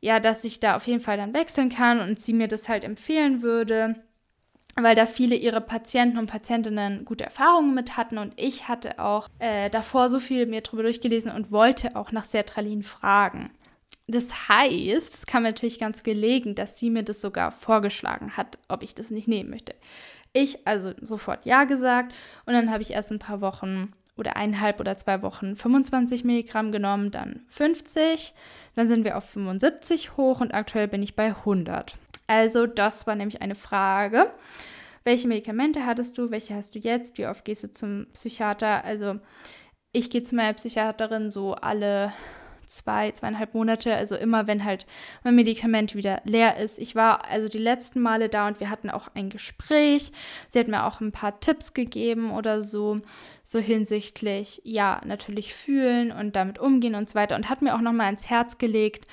ja, 0.01 0.21
dass 0.21 0.45
ich 0.45 0.61
da 0.61 0.77
auf 0.77 0.87
jeden 0.87 1.01
Fall 1.01 1.17
dann 1.17 1.35
wechseln 1.35 1.71
kann 1.71 2.01
und 2.01 2.21
sie 2.21 2.33
mir 2.33 2.49
das 2.49 2.69
halt 2.69 2.85
empfehlen 2.85 3.43
würde, 3.43 3.97
weil 4.77 4.95
da 4.95 5.07
viele 5.07 5.35
ihre 5.35 5.61
Patienten 5.61 6.19
und 6.19 6.27
Patientinnen 6.27 7.05
gute 7.05 7.25
Erfahrungen 7.25 7.75
mit 7.75 7.97
hatten 7.97 8.19
und 8.19 8.33
ich 8.37 8.69
hatte 8.69 9.01
auch 9.01 9.29
äh, 9.41 9.71
davor 9.71 10.09
so 10.09 10.21
viel 10.21 10.47
mir 10.47 10.61
drüber 10.61 10.85
durchgelesen 10.85 11.33
und 11.33 11.51
wollte 11.51 11.97
auch 11.97 12.13
nach 12.13 12.25
Sertralin 12.25 12.85
fragen. 12.85 13.51
Das 14.09 14.49
heißt, 14.49 15.15
es 15.15 15.27
kam 15.27 15.43
natürlich 15.43 15.79
ganz 15.79 16.03
gelegen, 16.03 16.55
dass 16.55 16.79
sie 16.79 16.89
mir 16.89 17.03
das 17.03 17.21
sogar 17.21 17.53
vorgeschlagen 17.53 18.37
hat, 18.39 18.59
ob 18.67 18.83
ich 18.83 18.95
das 18.95 19.11
nicht 19.11 19.29
nehmen 19.29 19.51
möchte. 19.51 19.75
Ich 20.33 20.67
also 20.67 20.93
sofort 21.01 21.45
Ja 21.45 21.65
gesagt 21.65 22.15
und 22.47 22.55
dann 22.55 22.71
habe 22.71 22.83
ich 22.83 22.91
erst 22.91 23.13
ein 23.13 23.19
paar 23.19 23.43
Wochen 23.43 23.93
oder 24.17 24.37
eineinhalb 24.37 24.81
oder 24.81 24.97
zwei 24.97 25.23
Wochen 25.23 25.57
25 25.57 26.25
Milligramm 26.25 26.73
genommen, 26.73 27.11
dann 27.11 27.43
50, 27.49 28.35
dann 28.75 28.89
sind 28.89 29.05
wir 29.05 29.17
auf 29.17 29.29
75 29.29 30.17
hoch 30.17 30.41
und 30.41 30.55
aktuell 30.55 30.89
bin 30.89 31.03
ich 31.03 31.15
bei 31.15 31.27
100. 31.27 31.95
Also 32.27 32.67
das 32.67 33.07
war 33.07 33.15
nämlich 33.15 33.43
eine 33.43 33.55
Frage. 33.55 34.31
Welche 35.05 35.29
Medikamente 35.29 35.87
hattest 35.87 36.17
du? 36.19 36.31
Welche 36.31 36.55
hast 36.55 36.75
du 36.75 36.79
jetzt? 36.79 37.19
Wie 37.19 37.27
oft 37.27 37.45
gehst 37.45 37.63
du 37.63 37.73
zum 37.73 38.07
Psychiater? 38.15 38.85
Also 38.85 39.19
ich 39.93 40.11
gehe 40.11 40.23
zu 40.23 40.35
meiner 40.35 40.55
Psychiaterin 40.55 41.31
so 41.31 41.55
alle 41.55 42.13
zwei, 42.69 43.11
zweieinhalb 43.11 43.55
Monate, 43.55 43.95
also 43.95 44.17
immer 44.17 44.47
wenn 44.47 44.65
halt 44.65 44.87
mein 45.25 45.35
Medikament 45.35 45.95
wieder 45.95 46.21
leer 46.25 46.57
ist. 46.57 46.79
Ich 46.79 46.95
war 46.95 47.27
also 47.29 47.49
die 47.49 47.59
letzten 47.59 48.01
Male 48.01 48.29
da 48.29 48.47
und 48.47 48.61
wir 48.61 48.71
hatten 48.71 48.91
auch 48.91 49.09
ein 49.15 49.31
Gespräch. 49.31 50.13
Sie 50.49 50.59
hat 50.59 50.69
mir 50.69 50.85
auch 50.85 51.01
ein 51.01 51.13
paar 51.13 51.41
Tipps 51.41 51.75
gegeben 51.75 52.31
oder 52.31 52.63
so, 52.63 52.99
so 53.43 53.59
hinsichtlich, 53.59 54.61
ja, 54.65 55.01
natürlich 55.05 55.55
fühlen 55.55 56.13
und 56.13 56.37
damit 56.37 56.59
umgehen 56.59 56.95
und 56.95 57.09
so 57.09 57.15
weiter 57.15 57.37
und 57.37 57.49
hat 57.49 57.63
mir 57.63 57.75
auch 57.75 57.81
nochmal 57.81 58.13
ins 58.13 58.29
Herz 58.31 58.59
gelegt, 58.59 59.07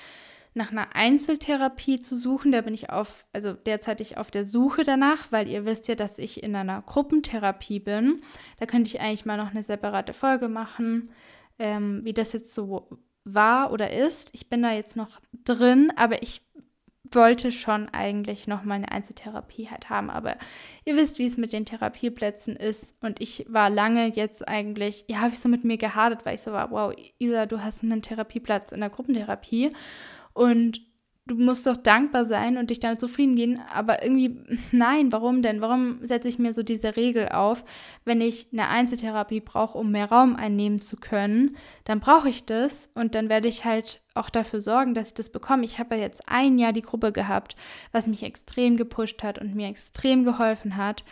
nach 0.56 0.72
einer 0.72 0.96
Einzeltherapie 0.96 2.00
zu 2.00 2.16
suchen. 2.16 2.52
Da 2.52 2.62
bin 2.62 2.74
ich 2.74 2.90
auf, 2.90 3.26
also 3.34 3.54
derzeitig 3.54 4.18
auf 4.18 4.32
der 4.32 4.46
Suche 4.46 4.84
danach, 4.84 5.32
weil 5.32 5.48
ihr 5.48 5.66
wisst 5.66 5.88
ja, 5.88 5.96
dass 5.96 6.18
ich 6.18 6.42
in 6.44 6.56
einer 6.56 6.82
Gruppentherapie 6.82 7.80
bin. 7.80 8.22
Da 8.60 8.66
könnte 8.66 8.88
ich 8.88 9.02
eigentlich 9.02 9.26
mal 9.26 9.38
noch 9.38 9.52
eine 9.52 9.64
separate 9.64 10.14
Folge 10.14 10.48
machen, 10.48 11.12
ähm, 11.60 12.02
wie 12.04 12.14
das 12.14 12.34
jetzt 12.34 12.56
so 12.56 12.88
war 13.26 13.74
oder 13.74 13.92
ist. 13.92 14.30
Ich 14.34 14.50
bin 14.50 14.62
da 14.62 14.72
jetzt 14.72 14.96
noch 14.96 15.20
drin, 15.44 15.92
aber 15.96 16.24
ich 16.24 16.42
wollte 17.12 17.52
schon 17.52 17.90
eigentlich 17.90 18.48
noch 18.48 18.64
mal 18.64 18.76
eine 18.76 18.92
Einzeltherapie 18.92 19.70
halt 19.70 19.90
haben. 19.90 20.10
Aber 20.10 20.38
ihr 20.86 20.96
wisst, 20.96 21.20
wie 21.20 21.26
es 21.26 21.38
mit 21.38 21.54
den 21.54 21.66
Therapieplätzen 21.66 22.56
ist. 22.56 22.94
Und 23.02 23.22
ich 23.22 23.46
war 23.50 23.70
lange 23.70 24.12
jetzt 24.16 24.48
eigentlich, 24.48 25.06
ja, 25.08 25.20
habe 25.20 25.34
ich 25.34 25.40
so 25.40 25.50
mit 25.50 25.64
mir 25.64 25.78
gehadert, 25.78 26.26
weil 26.26 26.36
ich 26.36 26.42
so 26.42 26.52
war, 26.52 26.72
wow, 26.72 26.94
Isa, 27.20 27.46
du 27.46 27.62
hast 27.62 27.84
einen 27.84 28.02
Therapieplatz 28.02 28.72
in 28.72 28.80
der 28.80 28.90
Gruppentherapie. 28.90 29.72
Und 30.34 30.82
du 31.28 31.36
musst 31.36 31.66
doch 31.66 31.78
dankbar 31.78 32.26
sein 32.26 32.58
und 32.58 32.70
dich 32.70 32.80
damit 32.80 33.00
zufrieden 33.00 33.36
gehen. 33.36 33.60
Aber 33.74 34.04
irgendwie, 34.04 34.38
nein, 34.72 35.12
warum 35.12 35.42
denn? 35.42 35.62
Warum 35.62 36.00
setze 36.02 36.28
ich 36.28 36.38
mir 36.38 36.54
so 36.54 36.62
diese 36.62 36.96
Regel 36.96 37.30
auf? 37.30 37.66
Wenn 38.04 38.22
ich 38.22 38.48
eine 38.52 38.68
Einzeltherapie 38.70 39.40
brauche, 39.40 39.78
um 39.78 39.92
mehr 39.92 40.10
Raum 40.10 40.36
einnehmen 40.36 40.82
zu 40.82 40.98
können, 40.98 41.58
dann 41.84 42.00
brauche 42.00 42.30
ich 42.30 42.46
das 42.46 42.90
und 42.94 43.16
dann 43.16 43.30
werde 43.30 43.48
ich 43.48 43.66
halt 43.66 44.02
auch 44.14 44.30
dafür 44.30 44.62
sorgen, 44.62 44.94
dass 44.94 45.10
ich 45.10 45.14
das 45.16 45.30
bekomme. 45.30 45.66
Ich 45.66 45.80
habe 45.80 45.96
ja 45.96 46.02
jetzt 46.02 46.30
ein 46.30 46.60
Jahr 46.60 46.74
die 46.74 46.84
Gruppe 46.84 47.12
gehabt, 47.12 47.56
was 47.92 48.08
mich 48.08 48.24
extrem 48.24 48.78
gepusht 48.78 49.24
hat 49.24 49.40
und 49.40 49.56
mir 49.56 49.68
extrem 49.68 50.24
geholfen 50.24 50.78
hat. 50.78 51.04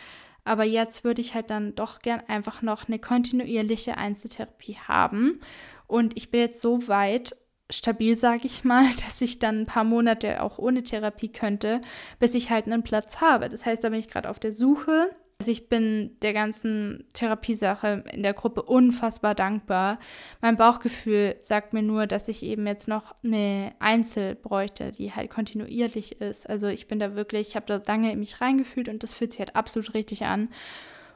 Aber 0.46 0.66
jetzt 0.66 1.04
würde 1.04 1.22
ich 1.22 1.34
halt 1.34 1.50
dann 1.50 1.74
doch 1.74 2.00
gern 2.00 2.22
einfach 2.28 2.62
noch 2.62 2.88
eine 2.88 3.00
kontinuierliche 3.00 3.98
Einzeltherapie 3.98 4.78
haben. 4.88 5.40
Und 5.88 6.18
ich 6.18 6.32
bin 6.32 6.42
jetzt 6.42 6.62
so 6.62 6.88
weit, 6.88 7.36
stabil, 7.74 8.16
sage 8.16 8.46
ich 8.46 8.64
mal, 8.64 8.86
dass 9.06 9.22
ich 9.22 9.40
dann 9.40 9.62
ein 9.62 9.66
paar 9.66 9.84
Monate 9.84 10.42
auch 10.42 10.58
ohne 10.58 10.84
Therapie 10.84 11.30
könnte, 11.30 11.82
bis 12.20 12.36
ich 12.36 12.50
halt 12.50 12.66
einen 12.66 12.84
Platz 12.84 13.22
habe. 13.22 13.50
Das 13.50 13.66
heißt, 13.66 13.84
da 13.84 13.90
bin 13.90 14.00
ich 14.00 14.08
gerade 14.08 14.30
auf 14.30 14.40
der 14.40 14.54
Suche. 14.54 15.10
Also 15.40 15.52
ich 15.52 15.68
bin 15.68 16.18
der 16.22 16.32
ganzen 16.32 17.04
Therapiesache 17.12 18.06
in 18.14 18.24
der 18.24 18.34
Gruppe 18.34 18.62
unfassbar 18.62 19.36
dankbar. 19.36 20.00
Mein 20.40 20.56
Bauchgefühl 20.56 21.36
sagt 21.42 21.74
mir 21.74 21.82
nur, 21.82 22.08
dass 22.08 22.30
ich 22.30 22.44
eben 22.44 22.66
jetzt 22.66 22.88
noch 22.88 23.14
eine 23.26 23.74
Einzel 23.80 24.36
bräuchte, 24.36 24.94
die 24.94 25.12
halt 25.12 25.30
kontinuierlich 25.30 26.22
ist. 26.22 26.48
Also 26.50 26.68
ich 26.68 26.88
bin 26.88 27.00
da 27.00 27.16
wirklich, 27.16 27.50
ich 27.50 27.56
habe 27.58 27.66
da 27.66 27.82
lange 27.86 28.12
in 28.14 28.20
mich 28.20 28.40
reingefühlt 28.40 28.88
und 28.88 29.04
das 29.04 29.16
fühlt 29.16 29.32
sich 29.32 29.40
halt 29.40 29.56
absolut 29.56 29.94
richtig 29.94 30.24
an. 30.24 30.48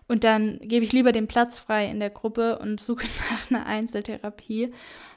Und 0.07 0.23
dann 0.23 0.59
gebe 0.61 0.83
ich 0.83 0.93
lieber 0.93 1.11
den 1.11 1.27
Platz 1.27 1.59
frei 1.59 1.89
in 1.89 1.99
der 1.99 2.09
Gruppe 2.09 2.59
und 2.59 2.79
suche 2.79 3.07
nach 3.31 3.49
einer 3.49 3.65
Einzeltherapie, 3.65 4.73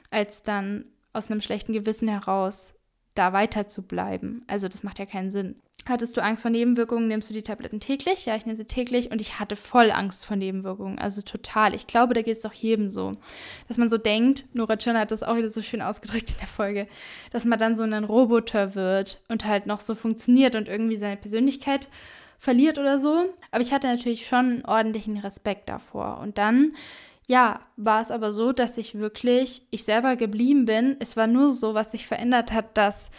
als 0.09 0.43
dann 0.43 0.85
aus 1.13 1.29
einem 1.29 1.41
schlechten 1.41 1.73
Gewissen 1.73 2.07
heraus 2.07 2.73
da 3.15 3.33
weiter 3.33 3.67
zu 3.67 3.81
bleiben. 3.81 4.43
Also 4.47 4.67
das 4.67 4.83
macht 4.83 4.99
ja 4.99 5.05
keinen 5.05 5.31
Sinn. 5.31 5.55
Hattest 5.87 6.15
du 6.15 6.21
Angst 6.21 6.43
vor 6.43 6.51
Nebenwirkungen? 6.51 7.07
Nimmst 7.07 7.29
du 7.29 7.33
die 7.33 7.41
Tabletten 7.41 7.79
täglich? 7.79 8.27
Ja, 8.27 8.35
ich 8.35 8.45
nehme 8.45 8.55
sie 8.55 8.65
täglich 8.65 9.09
und 9.09 9.19
ich 9.19 9.39
hatte 9.39 9.55
voll 9.55 9.91
Angst 9.91 10.27
vor 10.27 10.37
Nebenwirkungen. 10.37 10.99
Also 10.99 11.23
total. 11.23 11.73
Ich 11.73 11.87
glaube, 11.87 12.13
da 12.13 12.21
geht 12.21 12.35
es 12.35 12.41
doch 12.41 12.53
jedem 12.53 12.91
so. 12.91 13.13
Dass 13.67 13.77
man 13.77 13.89
so 13.89 13.97
denkt, 13.97 14.45
Nora 14.53 14.77
Tschirner 14.77 14.99
hat 14.99 15.11
das 15.11 15.23
auch 15.23 15.35
wieder 15.35 15.49
so 15.49 15.61
schön 15.61 15.81
ausgedrückt 15.81 16.29
in 16.33 16.37
der 16.37 16.47
Folge, 16.47 16.87
dass 17.31 17.45
man 17.45 17.57
dann 17.57 17.75
so 17.75 17.81
ein 17.81 18.03
Roboter 18.03 18.75
wird 18.75 19.23
und 19.27 19.45
halt 19.45 19.65
noch 19.65 19.79
so 19.79 19.95
funktioniert 19.95 20.55
und 20.55 20.67
irgendwie 20.67 20.97
seine 20.97 21.17
Persönlichkeit 21.17 21.89
verliert 22.37 22.77
oder 22.77 22.99
so. 22.99 23.25
Aber 23.49 23.61
ich 23.61 23.73
hatte 23.73 23.87
natürlich 23.87 24.27
schon 24.27 24.63
ordentlichen 24.65 25.17
Respekt 25.17 25.67
davor. 25.67 26.19
Und 26.19 26.37
dann 26.37 26.75
ja, 27.31 27.61
war 27.77 28.01
es 28.01 28.11
aber 28.11 28.33
so, 28.33 28.51
dass 28.51 28.77
ich 28.77 28.99
wirklich 28.99 29.65
ich 29.71 29.85
selber 29.85 30.17
geblieben 30.17 30.65
bin. 30.65 30.97
Es 30.99 31.15
war 31.15 31.27
nur 31.27 31.53
so, 31.53 31.73
was 31.73 31.93
sich 31.93 32.05
verändert 32.05 32.51
hat, 32.51 32.77
dass 32.77 33.09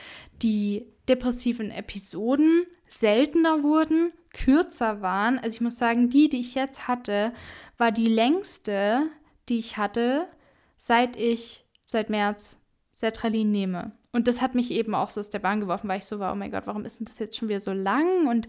die 0.43 0.85
depressiven 1.09 1.71
Episoden 1.71 2.67
seltener 2.91 3.63
wurden, 3.63 4.13
kürzer 4.35 5.01
waren. 5.01 5.39
Also 5.39 5.55
ich 5.55 5.61
muss 5.63 5.79
sagen, 5.79 6.11
die, 6.11 6.29
die 6.29 6.41
ich 6.41 6.55
jetzt 6.55 6.89
hatte, 6.89 7.33
war 7.79 7.91
die 7.91 8.05
längste, 8.05 9.09
die 9.49 9.57
ich 9.57 9.79
hatte, 9.79 10.27
seit 10.77 11.17
ich 11.17 11.65
seit 11.87 12.11
März 12.11 12.59
Sertralin 12.93 13.51
nehme. 13.51 13.93
Und 14.13 14.29
das 14.29 14.43
hat 14.43 14.55
mich 14.55 14.73
eben 14.73 14.95
auch 14.95 15.09
so 15.09 15.21
aus 15.21 15.31
der 15.31 15.39
Bahn 15.39 15.61
geworfen, 15.61 15.89
weil 15.89 16.01
ich 16.01 16.05
so 16.05 16.19
war, 16.19 16.35
oh 16.35 16.37
mein 16.37 16.51
Gott, 16.51 16.67
warum 16.67 16.85
ist 16.85 17.01
denn 17.01 17.07
das 17.07 17.19
jetzt 17.19 17.39
schon 17.39 17.49
wieder 17.49 17.61
so 17.61 17.73
lang? 17.73 18.29
Und 18.29 18.47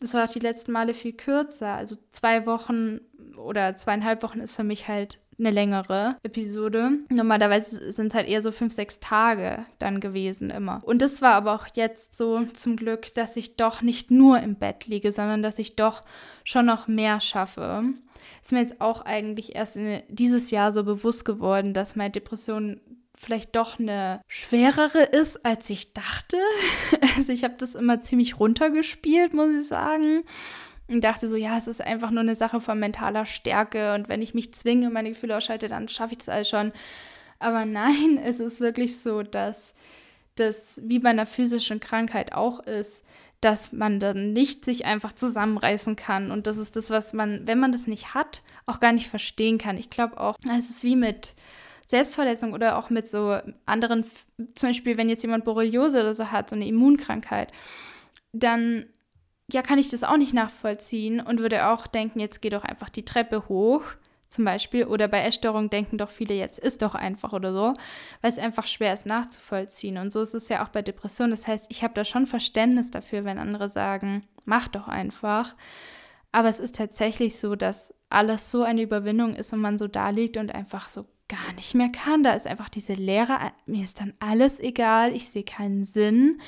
das 0.00 0.14
war 0.14 0.24
auch 0.24 0.32
die 0.32 0.38
letzten 0.38 0.72
Male 0.72 0.94
viel 0.94 1.12
kürzer. 1.12 1.74
Also 1.74 1.96
zwei 2.12 2.46
Wochen 2.46 3.00
oder 3.36 3.76
zweieinhalb 3.76 4.22
Wochen 4.22 4.40
ist 4.40 4.56
für 4.56 4.64
mich 4.64 4.88
halt 4.88 5.18
eine 5.38 5.50
längere 5.50 6.16
Episode. 6.22 6.90
Normalerweise 7.10 7.92
sind 7.92 8.08
es 8.08 8.14
halt 8.14 8.28
eher 8.28 8.42
so 8.42 8.50
fünf, 8.50 8.72
sechs 8.72 8.98
Tage 8.98 9.64
dann 9.78 10.00
gewesen 10.00 10.50
immer. 10.50 10.80
Und 10.84 11.00
das 11.00 11.22
war 11.22 11.34
aber 11.34 11.54
auch 11.54 11.66
jetzt 11.74 12.16
so 12.16 12.44
zum 12.46 12.76
Glück, 12.76 13.12
dass 13.14 13.36
ich 13.36 13.56
doch 13.56 13.82
nicht 13.82 14.10
nur 14.10 14.40
im 14.40 14.56
Bett 14.56 14.86
liege, 14.86 15.12
sondern 15.12 15.42
dass 15.42 15.58
ich 15.58 15.76
doch 15.76 16.02
schon 16.44 16.66
noch 16.66 16.88
mehr 16.88 17.20
schaffe. 17.20 17.84
Ist 18.42 18.52
mir 18.52 18.60
jetzt 18.60 18.80
auch 18.80 19.02
eigentlich 19.02 19.54
erst 19.54 19.76
in, 19.76 20.02
dieses 20.08 20.50
Jahr 20.50 20.72
so 20.72 20.82
bewusst 20.84 21.24
geworden, 21.24 21.72
dass 21.72 21.96
meine 21.96 22.10
Depression 22.10 22.80
vielleicht 23.18 23.56
doch 23.56 23.78
eine 23.78 24.20
schwerere 24.28 25.02
ist, 25.02 25.44
als 25.44 25.68
ich 25.70 25.92
dachte. 25.92 26.36
Also 27.16 27.32
ich 27.32 27.42
habe 27.42 27.54
das 27.58 27.74
immer 27.74 28.00
ziemlich 28.00 28.38
runtergespielt, 28.38 29.34
muss 29.34 29.50
ich 29.50 29.66
sagen. 29.66 30.22
Und 30.86 31.02
dachte 31.02 31.28
so, 31.28 31.36
ja, 31.36 31.58
es 31.58 31.66
ist 31.66 31.82
einfach 31.82 32.10
nur 32.10 32.20
eine 32.20 32.36
Sache 32.36 32.60
von 32.60 32.78
mentaler 32.78 33.26
Stärke 33.26 33.94
und 33.94 34.08
wenn 34.08 34.22
ich 34.22 34.34
mich 34.34 34.54
zwinge, 34.54 34.88
meine 34.88 35.10
Gefühle 35.10 35.36
ausschalte, 35.36 35.68
dann 35.68 35.88
schaffe 35.88 36.12
ich 36.12 36.18
das 36.18 36.28
alles 36.28 36.48
schon. 36.48 36.72
Aber 37.38 37.64
nein, 37.64 38.18
es 38.22 38.40
ist 38.40 38.60
wirklich 38.60 39.00
so, 39.00 39.22
dass 39.22 39.74
das 40.36 40.80
wie 40.82 41.00
bei 41.00 41.10
einer 41.10 41.26
physischen 41.26 41.80
Krankheit 41.80 42.32
auch 42.32 42.60
ist, 42.60 43.02
dass 43.40 43.72
man 43.72 44.00
dann 44.00 44.32
nicht 44.32 44.64
sich 44.64 44.84
einfach 44.84 45.12
zusammenreißen 45.12 45.96
kann. 45.96 46.30
Und 46.30 46.46
das 46.46 46.56
ist 46.56 46.76
das, 46.76 46.90
was 46.90 47.12
man, 47.12 47.46
wenn 47.46 47.58
man 47.58 47.72
das 47.72 47.86
nicht 47.86 48.14
hat, 48.14 48.42
auch 48.66 48.80
gar 48.80 48.92
nicht 48.92 49.08
verstehen 49.08 49.58
kann. 49.58 49.76
Ich 49.76 49.90
glaube 49.90 50.18
auch, 50.18 50.36
es 50.58 50.70
ist 50.70 50.84
wie 50.84 50.96
mit 50.96 51.34
Selbstverletzung 51.88 52.52
oder 52.52 52.78
auch 52.78 52.90
mit 52.90 53.08
so 53.08 53.38
anderen, 53.64 54.04
zum 54.54 54.68
Beispiel, 54.68 54.98
wenn 54.98 55.08
jetzt 55.08 55.22
jemand 55.22 55.46
Borreliose 55.46 56.00
oder 56.00 56.12
so 56.12 56.30
hat, 56.30 56.50
so 56.50 56.56
eine 56.56 56.66
Immunkrankheit, 56.66 57.50
dann 58.32 58.84
ja, 59.50 59.62
kann 59.62 59.78
ich 59.78 59.88
das 59.88 60.04
auch 60.04 60.18
nicht 60.18 60.34
nachvollziehen 60.34 61.20
und 61.20 61.40
würde 61.40 61.68
auch 61.68 61.86
denken, 61.86 62.20
jetzt 62.20 62.42
geh 62.42 62.50
doch 62.50 62.64
einfach 62.64 62.90
die 62.90 63.06
Treppe 63.06 63.48
hoch, 63.48 63.82
zum 64.28 64.44
Beispiel. 64.44 64.84
Oder 64.84 65.08
bei 65.08 65.22
Essstörungen 65.22 65.70
denken 65.70 65.96
doch 65.96 66.10
viele, 66.10 66.34
jetzt 66.34 66.58
ist 66.58 66.82
doch 66.82 66.94
einfach 66.94 67.32
oder 67.32 67.54
so, 67.54 67.72
weil 68.20 68.30
es 68.30 68.38
einfach 68.38 68.66
schwer 68.66 68.92
ist 68.92 69.06
nachzuvollziehen. 69.06 69.96
Und 69.96 70.12
so 70.12 70.20
ist 70.20 70.34
es 70.34 70.50
ja 70.50 70.62
auch 70.62 70.68
bei 70.68 70.82
Depressionen. 70.82 71.30
Das 71.30 71.48
heißt, 71.48 71.68
ich 71.70 71.82
habe 71.82 71.94
da 71.94 72.04
schon 72.04 72.26
Verständnis 72.26 72.90
dafür, 72.90 73.24
wenn 73.24 73.38
andere 73.38 73.70
sagen, 73.70 74.26
mach 74.44 74.68
doch 74.68 74.88
einfach. 74.88 75.54
Aber 76.32 76.50
es 76.50 76.60
ist 76.60 76.76
tatsächlich 76.76 77.38
so, 77.38 77.56
dass 77.56 77.94
alles 78.10 78.50
so 78.50 78.62
eine 78.62 78.82
Überwindung 78.82 79.34
ist 79.34 79.54
und 79.54 79.60
man 79.60 79.78
so 79.78 79.88
da 79.88 80.10
liegt 80.10 80.36
und 80.36 80.54
einfach 80.54 80.90
so 80.90 81.06
gar 81.28 81.52
nicht 81.54 81.74
mehr 81.74 81.90
kann. 81.90 82.22
Da 82.22 82.32
ist 82.32 82.46
einfach 82.46 82.68
diese 82.68 82.94
Leere, 82.94 83.52
mir 83.66 83.84
ist 83.84 84.00
dann 84.00 84.14
alles 84.18 84.60
egal, 84.60 85.14
ich 85.14 85.28
sehe 85.28 85.44
keinen 85.44 85.84
Sinn. 85.84 86.40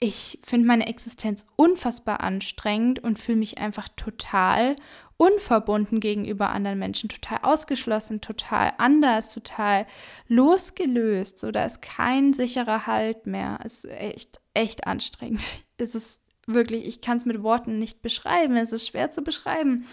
Ich 0.00 0.38
finde 0.44 0.66
meine 0.68 0.86
Existenz 0.86 1.46
unfassbar 1.56 2.20
anstrengend 2.20 3.02
und 3.02 3.18
fühle 3.18 3.38
mich 3.38 3.58
einfach 3.58 3.88
total 3.96 4.76
unverbunden 5.16 5.98
gegenüber 5.98 6.50
anderen 6.50 6.78
Menschen, 6.78 7.08
total 7.08 7.40
ausgeschlossen, 7.42 8.20
total 8.20 8.72
anders, 8.78 9.34
total 9.34 9.86
losgelöst. 10.28 11.40
So, 11.40 11.50
da 11.50 11.64
ist 11.64 11.82
kein 11.82 12.32
sicherer 12.32 12.86
Halt 12.86 13.26
mehr. 13.26 13.58
Ist 13.64 13.84
echt, 13.86 14.40
echt 14.54 14.86
anstrengend. 14.86 15.42
Es 15.80 15.94
ist 15.94 16.20
wirklich, 16.48 16.88
ich 16.88 17.00
kann 17.00 17.18
es 17.18 17.24
mit 17.24 17.40
Worten 17.44 17.78
nicht 17.78 18.02
beschreiben. 18.02 18.56
Es 18.56 18.72
ist 18.72 18.88
schwer 18.88 19.12
zu 19.12 19.22
beschreiben. 19.22 19.86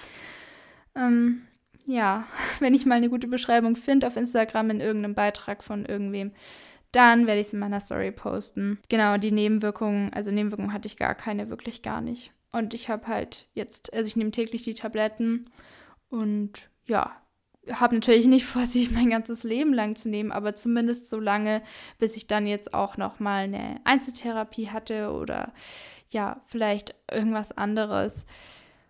Ähm, 0.96 1.44
ja, 1.86 2.26
wenn 2.60 2.74
ich 2.74 2.86
mal 2.86 2.96
eine 2.96 3.10
gute 3.10 3.28
Beschreibung 3.28 3.76
finde 3.76 4.08
auf 4.08 4.18
Instagram 4.18 4.70
in 4.72 4.82
irgendeinem 4.82 5.16
Beitrag 5.16 5.64
von 5.64 5.86
irgendwem, 5.86 6.32
dann 6.92 7.28
werde 7.28 7.42
ich 7.42 7.48
es 7.48 7.54
in 7.54 7.60
meiner 7.60 7.82
Story 7.82 8.12
posten. 8.12 8.80
Genau, 8.88 9.18
die 9.18 9.32
Nebenwirkungen, 9.32 10.14
also 10.14 10.32
Nebenwirkungen 10.32 10.72
hatte 10.72 10.88
ich 10.88 10.96
gar 10.96 11.14
keine, 11.14 11.50
wirklich 11.50 11.82
gar 11.82 12.00
nicht. 12.02 12.32
Und 12.52 12.74
ich 12.74 12.90
habe 12.90 13.08
halt 13.08 13.48
jetzt, 13.54 13.94
also 13.94 14.08
ich 14.08 14.16
nehme 14.16 14.32
täglich 14.32 14.64
die 14.64 14.76
Tabletten 14.76 15.50
und 16.10 16.70
ja, 16.86 17.12
habe 17.70 17.96
natürlich 17.96 18.28
nicht 18.28 18.46
vor, 18.46 18.62
sie 18.62 18.90
mein 18.94 19.10
ganzes 19.10 19.44
Leben 19.44 19.74
lang 19.74 19.96
zu 19.96 20.10
nehmen, 20.10 20.32
aber 20.32 20.56
zumindest 20.56 21.10
so 21.10 21.20
lange, 21.20 21.62
bis 22.00 22.16
ich 22.16 22.28
dann 22.28 22.48
jetzt 22.48 22.74
auch 22.74 22.96
noch 22.96 23.20
mal 23.20 23.44
eine 23.44 23.82
Einzeltherapie 23.84 24.70
hatte 24.70 25.12
oder 25.12 25.52
ja, 26.10 26.42
vielleicht 26.46 26.96
irgendwas 27.12 27.52
anderes 27.52 28.26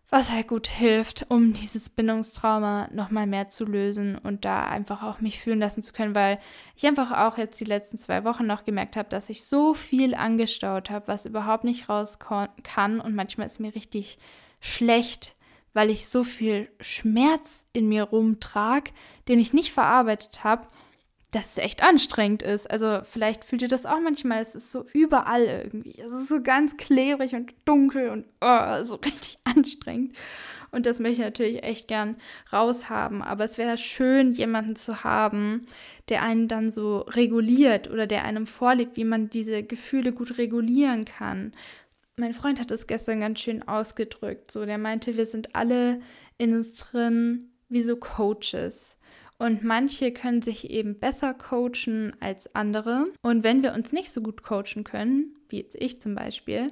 was 0.10 0.32
halt 0.32 0.48
gut 0.48 0.68
hilft, 0.68 1.26
um 1.30 1.54
dieses 1.54 1.90
Bindungstrauma 1.90 2.90
nochmal 2.94 3.28
mehr 3.28 3.48
zu 3.48 3.66
lösen 3.66 4.18
und 4.18 4.46
da 4.46 4.64
einfach 4.64 5.04
auch 5.04 5.20
mich 5.20 5.40
fühlen 5.40 5.60
lassen 5.60 5.82
zu 5.82 5.94
können, 5.94 6.16
weil 6.16 6.40
ich 6.76 6.86
einfach 6.86 7.12
auch 7.12 7.38
jetzt 7.38 7.60
die 7.60 7.66
letzten 7.66 7.98
zwei 7.98 8.24
Wochen 8.24 8.46
noch 8.46 8.66
gemerkt 8.66 8.96
habe, 8.96 9.10
dass 9.10 9.30
ich 9.30 9.44
so 9.44 9.74
viel 9.74 10.14
angestaut 10.14 10.90
habe, 10.90 11.08
was 11.08 11.26
überhaupt 11.26 11.64
nicht 11.64 11.90
raus 11.90 12.20
kann. 12.64 13.00
Und 13.02 13.16
manchmal 13.16 13.48
ist 13.48 13.60
mir 13.60 13.74
richtig 13.74 14.18
schlecht, 14.60 15.36
weil 15.74 15.90
ich 15.90 16.08
so 16.08 16.24
viel 16.24 16.70
Schmerz 16.80 17.66
in 17.74 17.90
mir 17.90 18.04
rumtrage, 18.04 18.92
den 19.28 19.40
ich 19.40 19.54
nicht 19.54 19.74
verarbeitet 19.74 20.44
habe 20.44 20.68
dass 21.36 21.58
es 21.58 21.58
echt 21.58 21.84
anstrengend 21.84 22.44
ist. 22.44 22.72
Also 22.72 23.02
vielleicht 23.04 23.44
fühlt 23.44 23.62
ihr 23.62 23.68
das 23.68 23.86
auch 23.86 24.00
manchmal. 24.00 24.42
Es 24.42 24.56
ist 24.56 24.72
so 24.72 24.86
überall 24.94 25.44
irgendwie. 25.44 26.00
Es 26.00 26.14
ist 26.14 26.30
so 26.30 26.42
ganz 26.42 26.78
klebrig 26.78 27.36
und 27.36 27.54
dunkel 27.66 28.10
und 28.10 28.26
oh, 28.40 28.84
so 28.86 28.96
richtig 28.96 29.38
anstrengend. 29.44 30.18
Und 30.72 30.86
das 30.86 31.00
möchte 31.00 31.16
ich 31.20 31.26
natürlich 31.26 31.64
echt 31.64 31.90
gern 31.90 32.16
raushaben. 32.54 33.22
Aber 33.22 33.44
es 33.44 33.58
wäre 33.58 33.78
schön, 33.78 34.32
jemanden 34.32 34.78
zu 34.78 35.04
haben, 35.04 35.68
der 36.08 36.24
einen 36.24 36.48
dann 36.48 36.72
so 36.72 37.00
reguliert 37.00 37.90
oder 37.90 38.08
der 38.08 38.24
einem 38.24 38.48
vorlebt, 38.48 38.96
wie 38.96 39.04
man 39.04 39.30
diese 39.30 39.62
Gefühle 39.62 40.14
gut 40.14 40.38
regulieren 40.38 41.04
kann. 41.04 41.52
Mein 42.16 42.34
Freund 42.34 42.62
hat 42.62 42.72
es 42.72 42.88
gestern 42.88 43.20
ganz 43.20 43.42
schön 43.42 43.62
ausgedrückt. 43.68 44.52
So, 44.52 44.66
der 44.66 44.78
meinte, 44.78 45.18
wir 45.18 45.26
sind 45.26 45.54
alle 45.54 46.00
in 46.38 46.56
uns 46.56 46.78
drin 46.78 47.50
wie 47.68 47.82
so 47.82 47.98
Coaches. 47.98 48.95
Und 49.38 49.64
manche 49.64 50.12
können 50.12 50.42
sich 50.42 50.70
eben 50.70 50.98
besser 50.98 51.34
coachen 51.34 52.14
als 52.20 52.56
andere. 52.56 53.08
Und 53.22 53.44
wenn 53.44 53.64
wir 53.64 53.74
uns 53.74 53.92
nicht 53.92 54.12
so 54.12 54.22
gut 54.22 54.44
coachen 54.44 54.84
können, 54.84 55.36
wie 55.50 55.58
jetzt 55.58 55.76
ich 55.80 56.00
zum 56.00 56.16
Beispiel, 56.16 56.72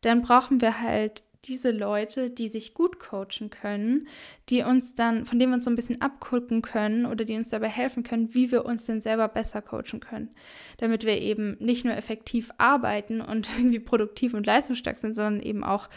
dann 0.00 0.22
brauchen 0.22 0.60
wir 0.60 0.80
halt 0.80 1.22
diese 1.44 1.70
Leute, 1.70 2.30
die 2.30 2.48
sich 2.48 2.74
gut 2.74 2.98
coachen 2.98 3.50
können, 3.50 4.08
die 4.48 4.62
uns 4.62 4.94
dann, 4.94 5.24
von 5.24 5.38
denen 5.38 5.52
wir 5.52 5.56
uns 5.56 5.64
so 5.64 5.70
ein 5.70 5.76
bisschen 5.76 6.00
abgucken 6.00 6.62
können 6.62 7.06
oder 7.06 7.24
die 7.24 7.36
uns 7.36 7.50
dabei 7.50 7.68
helfen 7.68 8.02
können, 8.02 8.34
wie 8.34 8.50
wir 8.50 8.64
uns 8.64 8.84
denn 8.84 9.00
selber 9.00 9.28
besser 9.28 9.62
coachen 9.62 10.00
können. 10.00 10.30
Damit 10.78 11.04
wir 11.04 11.20
eben 11.20 11.56
nicht 11.60 11.84
nur 11.84 11.96
effektiv 11.96 12.50
arbeiten 12.58 13.20
und 13.20 13.48
irgendwie 13.58 13.80
produktiv 13.80 14.34
und 14.34 14.46
leistungsstark 14.46 14.98
sind, 14.98 15.14
sondern 15.14 15.40
eben 15.40 15.62
auch 15.62 15.88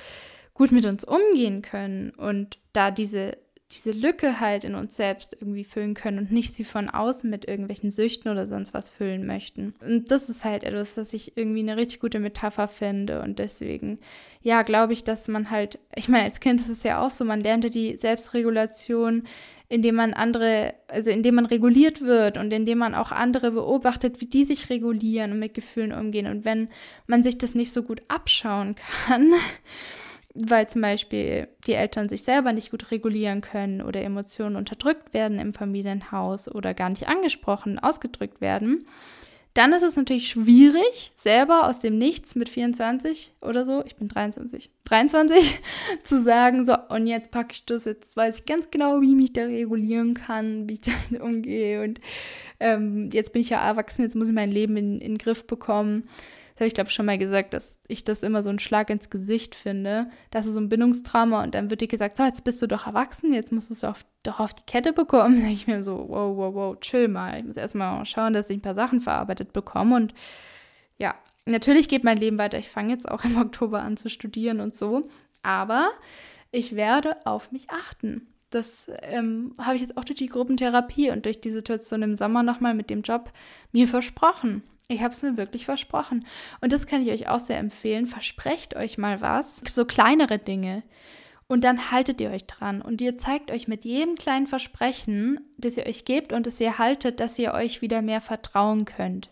gut 0.53 0.71
mit 0.71 0.85
uns 0.85 1.03
umgehen 1.03 1.61
können 1.61 2.11
und 2.11 2.59
da 2.73 2.91
diese 2.91 3.37
diese 3.71 3.91
Lücke 3.91 4.39
halt 4.39 4.63
in 4.63 4.75
uns 4.75 4.95
selbst 4.95 5.37
irgendwie 5.39 5.63
füllen 5.63 5.93
können 5.93 6.19
und 6.19 6.31
nicht 6.31 6.53
sie 6.53 6.63
von 6.63 6.89
außen 6.89 7.29
mit 7.29 7.47
irgendwelchen 7.47 7.91
Süchten 7.91 8.29
oder 8.29 8.45
sonst 8.45 8.73
was 8.73 8.89
füllen 8.89 9.25
möchten. 9.25 9.73
Und 9.79 10.11
das 10.11 10.29
ist 10.29 10.43
halt 10.43 10.63
etwas, 10.63 10.97
was 10.97 11.13
ich 11.13 11.37
irgendwie 11.37 11.61
eine 11.61 11.77
richtig 11.77 11.99
gute 12.01 12.19
Metapher 12.19 12.67
finde 12.67 13.21
und 13.21 13.39
deswegen, 13.39 13.99
ja, 14.41 14.63
glaube 14.63 14.93
ich, 14.93 15.03
dass 15.03 15.27
man 15.27 15.49
halt, 15.49 15.79
ich 15.95 16.09
meine, 16.09 16.25
als 16.25 16.39
Kind 16.39 16.59
ist 16.59 16.69
es 16.69 16.83
ja 16.83 17.01
auch 17.01 17.11
so, 17.11 17.23
man 17.23 17.41
lernte 17.41 17.69
die 17.69 17.97
Selbstregulation, 17.97 19.23
indem 19.71 19.95
man 19.95 20.13
andere, 20.13 20.73
also 20.89 21.09
indem 21.09 21.35
man 21.35 21.45
reguliert 21.45 22.01
wird 22.01 22.37
und 22.37 22.51
indem 22.51 22.79
man 22.79 22.93
auch 22.93 23.13
andere 23.13 23.51
beobachtet, 23.51 24.19
wie 24.19 24.25
die 24.25 24.43
sich 24.43 24.69
regulieren 24.69 25.31
und 25.31 25.39
mit 25.39 25.53
Gefühlen 25.53 25.93
umgehen. 25.93 26.27
Und 26.27 26.43
wenn 26.43 26.67
man 27.07 27.23
sich 27.23 27.37
das 27.37 27.55
nicht 27.55 27.71
so 27.71 27.81
gut 27.81 28.01
abschauen 28.09 28.75
kann, 28.75 29.31
weil 30.33 30.67
zum 30.67 30.81
Beispiel 30.81 31.47
die 31.67 31.73
Eltern 31.73 32.09
sich 32.09 32.23
selber 32.23 32.53
nicht 32.53 32.71
gut 32.71 32.91
regulieren 32.91 33.41
können 33.41 33.81
oder 33.81 34.01
Emotionen 34.01 34.55
unterdrückt 34.55 35.13
werden 35.13 35.39
im 35.39 35.53
Familienhaus 35.53 36.53
oder 36.53 36.73
gar 36.73 36.89
nicht 36.89 37.07
angesprochen, 37.07 37.79
ausgedrückt 37.79 38.41
werden, 38.41 38.85
dann 39.53 39.73
ist 39.73 39.83
es 39.83 39.97
natürlich 39.97 40.29
schwierig, 40.29 41.11
selber 41.13 41.67
aus 41.67 41.79
dem 41.79 41.97
Nichts 41.97 42.35
mit 42.35 42.47
24 42.47 43.33
oder 43.41 43.65
so, 43.65 43.83
ich 43.85 43.97
bin 43.97 44.07
23, 44.07 44.69
23, 44.85 45.59
zu 46.05 46.21
sagen, 46.21 46.63
so, 46.63 46.75
und 46.87 47.05
jetzt 47.05 47.31
packe 47.31 47.53
ich 47.53 47.65
das, 47.65 47.83
jetzt 47.83 48.15
weiß 48.15 48.39
ich 48.39 48.45
ganz 48.45 48.71
genau, 48.71 49.01
wie 49.01 49.09
ich 49.09 49.15
mich 49.15 49.33
da 49.33 49.43
regulieren 49.43 50.13
kann, 50.13 50.69
wie 50.69 50.73
ich 50.73 50.81
damit 51.09 51.21
umgehe 51.21 51.83
und 51.83 51.99
ähm, 52.61 53.09
jetzt 53.11 53.33
bin 53.33 53.41
ich 53.41 53.49
ja 53.49 53.61
erwachsen, 53.61 54.03
jetzt 54.03 54.15
muss 54.15 54.29
ich 54.29 54.33
mein 54.33 54.51
Leben 54.51 54.77
in, 54.77 55.01
in 55.01 55.13
den 55.13 55.17
Griff 55.17 55.45
bekommen 55.45 56.07
habe 56.61 56.67
ich, 56.67 56.73
glaube 56.73 56.89
schon 56.89 57.05
mal 57.05 57.17
gesagt, 57.17 57.53
dass 57.53 57.79
ich 57.87 58.03
das 58.03 58.23
immer 58.23 58.43
so 58.43 58.49
einen 58.49 58.59
Schlag 58.59 58.89
ins 58.89 59.09
Gesicht 59.09 59.55
finde. 59.55 60.09
Das 60.29 60.45
ist 60.45 60.53
so 60.53 60.59
ein 60.59 60.69
Bindungstrauma 60.69 61.43
und 61.43 61.55
dann 61.55 61.69
wird 61.69 61.81
dir 61.81 61.87
gesagt, 61.87 62.15
so, 62.15 62.23
jetzt 62.23 62.43
bist 62.43 62.61
du 62.61 62.67
doch 62.67 62.87
erwachsen, 62.87 63.33
jetzt 63.33 63.51
musst 63.51 63.69
du 63.69 63.73
es 63.73 63.81
doch, 63.81 63.97
doch 64.23 64.39
auf 64.39 64.53
die 64.53 64.65
Kette 64.65 64.93
bekommen. 64.93 65.35
Da 65.41 65.41
denke 65.41 65.53
ich 65.53 65.67
mir 65.67 65.83
so, 65.83 66.05
wow, 66.07 66.37
wow, 66.37 66.53
wow, 66.53 66.79
chill 66.79 67.07
mal. 67.07 67.39
Ich 67.39 67.45
muss 67.45 67.57
erstmal 67.57 68.05
schauen, 68.05 68.33
dass 68.33 68.49
ich 68.49 68.57
ein 68.57 68.61
paar 68.61 68.75
Sachen 68.75 69.01
verarbeitet 69.01 69.53
bekomme 69.53 69.95
und 69.95 70.13
ja, 70.97 71.15
natürlich 71.45 71.89
geht 71.89 72.03
mein 72.03 72.17
Leben 72.17 72.37
weiter. 72.37 72.59
Ich 72.59 72.69
fange 72.69 72.93
jetzt 72.93 73.09
auch 73.09 73.25
im 73.25 73.37
Oktober 73.41 73.81
an 73.81 73.97
zu 73.97 74.09
studieren 74.09 74.59
und 74.59 74.73
so, 74.73 75.09
aber 75.41 75.89
ich 76.51 76.75
werde 76.75 77.25
auf 77.25 77.51
mich 77.51 77.69
achten. 77.71 78.27
Das 78.51 78.91
ähm, 79.03 79.55
habe 79.57 79.75
ich 79.75 79.81
jetzt 79.81 79.97
auch 79.97 80.03
durch 80.03 80.19
die 80.19 80.27
Gruppentherapie 80.27 81.09
und 81.09 81.25
durch 81.25 81.39
die 81.39 81.51
Situation 81.51 82.01
im 82.01 82.15
Sommer 82.15 82.43
nochmal 82.43 82.73
mit 82.73 82.89
dem 82.89 83.01
Job 83.01 83.31
mir 83.71 83.87
versprochen. 83.87 84.61
Ich 84.91 85.01
habe 85.01 85.13
es 85.13 85.23
mir 85.23 85.37
wirklich 85.37 85.65
versprochen. 85.65 86.25
Und 86.59 86.73
das 86.73 86.85
kann 86.85 87.01
ich 87.01 87.11
euch 87.11 87.29
auch 87.29 87.39
sehr 87.39 87.59
empfehlen. 87.59 88.07
Versprecht 88.07 88.75
euch 88.75 88.97
mal 88.97 89.21
was, 89.21 89.61
so 89.67 89.85
kleinere 89.85 90.37
Dinge. 90.37 90.83
Und 91.47 91.63
dann 91.63 91.91
haltet 91.91 92.19
ihr 92.19 92.29
euch 92.29 92.45
dran. 92.45 92.81
Und 92.81 92.99
ihr 93.01 93.17
zeigt 93.17 93.51
euch 93.51 93.69
mit 93.69 93.85
jedem 93.85 94.15
kleinen 94.15 94.47
Versprechen, 94.47 95.39
das 95.57 95.77
ihr 95.77 95.85
euch 95.85 96.03
gebt 96.03 96.33
und 96.33 96.45
das 96.45 96.59
ihr 96.59 96.77
haltet, 96.77 97.21
dass 97.21 97.39
ihr 97.39 97.53
euch 97.53 97.81
wieder 97.81 98.01
mehr 98.01 98.19
vertrauen 98.19 98.83
könnt. 98.83 99.31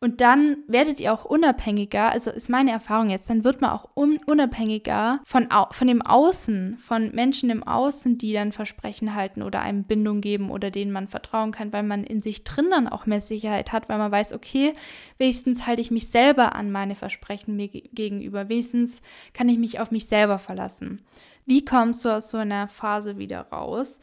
Und 0.00 0.20
dann 0.20 0.58
werdet 0.68 1.00
ihr 1.00 1.12
auch 1.12 1.24
unabhängiger, 1.24 2.12
also 2.12 2.30
ist 2.30 2.48
meine 2.48 2.70
Erfahrung 2.70 3.10
jetzt, 3.10 3.28
dann 3.30 3.42
wird 3.42 3.60
man 3.60 3.70
auch 3.70 3.88
un 3.96 4.20
unabhängiger 4.26 5.18
von, 5.24 5.48
von 5.72 5.88
dem 5.88 6.02
Außen, 6.02 6.78
von 6.78 7.10
Menschen 7.12 7.50
im 7.50 7.64
Außen, 7.64 8.16
die 8.16 8.32
dann 8.32 8.52
Versprechen 8.52 9.16
halten 9.16 9.42
oder 9.42 9.60
einem 9.60 9.82
Bindung 9.82 10.20
geben 10.20 10.52
oder 10.52 10.70
denen 10.70 10.92
man 10.92 11.08
vertrauen 11.08 11.50
kann, 11.50 11.72
weil 11.72 11.82
man 11.82 12.04
in 12.04 12.20
sich 12.20 12.44
drin 12.44 12.68
dann 12.70 12.86
auch 12.86 13.06
mehr 13.06 13.20
Sicherheit 13.20 13.72
hat, 13.72 13.88
weil 13.88 13.98
man 13.98 14.12
weiß, 14.12 14.34
okay, 14.34 14.72
wenigstens 15.18 15.66
halte 15.66 15.82
ich 15.82 15.90
mich 15.90 16.08
selber 16.08 16.54
an 16.54 16.70
meine 16.70 16.94
Versprechen 16.94 17.56
mir 17.56 17.66
gegenüber, 17.66 18.48
wenigstens 18.48 19.02
kann 19.34 19.48
ich 19.48 19.58
mich 19.58 19.80
auf 19.80 19.90
mich 19.90 20.06
selber 20.06 20.38
verlassen. 20.38 21.02
Wie 21.44 21.64
kommst 21.64 22.04
du 22.04 22.10
aus 22.10 22.30
so 22.30 22.36
einer 22.36 22.68
Phase 22.68 23.18
wieder 23.18 23.40
raus? 23.50 23.98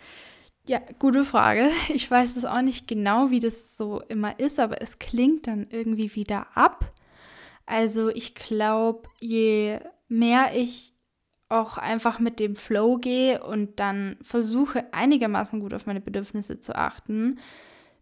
Ja, 0.68 0.80
gute 1.00 1.24
Frage. 1.26 1.70
Ich 1.94 2.10
weiß 2.10 2.38
es 2.38 2.46
auch 2.46 2.62
nicht 2.62 2.88
genau, 2.88 3.30
wie 3.30 3.40
das 3.40 3.78
so 3.78 4.02
immer 4.02 4.40
ist, 4.40 4.60
aber 4.60 4.82
es 4.82 5.00
klingt 5.00 5.48
dann 5.48 5.68
irgendwie 5.70 6.16
wieder 6.16 6.48
ab. 6.56 6.92
Also 7.66 8.10
ich 8.10 8.36
glaube, 8.36 9.08
je 9.20 9.80
mehr 10.08 10.56
ich 10.56 10.94
auch 11.50 11.78
einfach 11.78 12.20
mit 12.20 12.40
dem 12.40 12.56
Flow 12.56 12.98
gehe 12.98 13.44
und 13.44 13.80
dann 13.80 14.18
versuche 14.22 14.92
einigermaßen 14.94 15.60
gut 15.60 15.74
auf 15.74 15.86
meine 15.86 16.02
Bedürfnisse 16.02 16.60
zu 16.60 16.76
achten, 16.76 17.40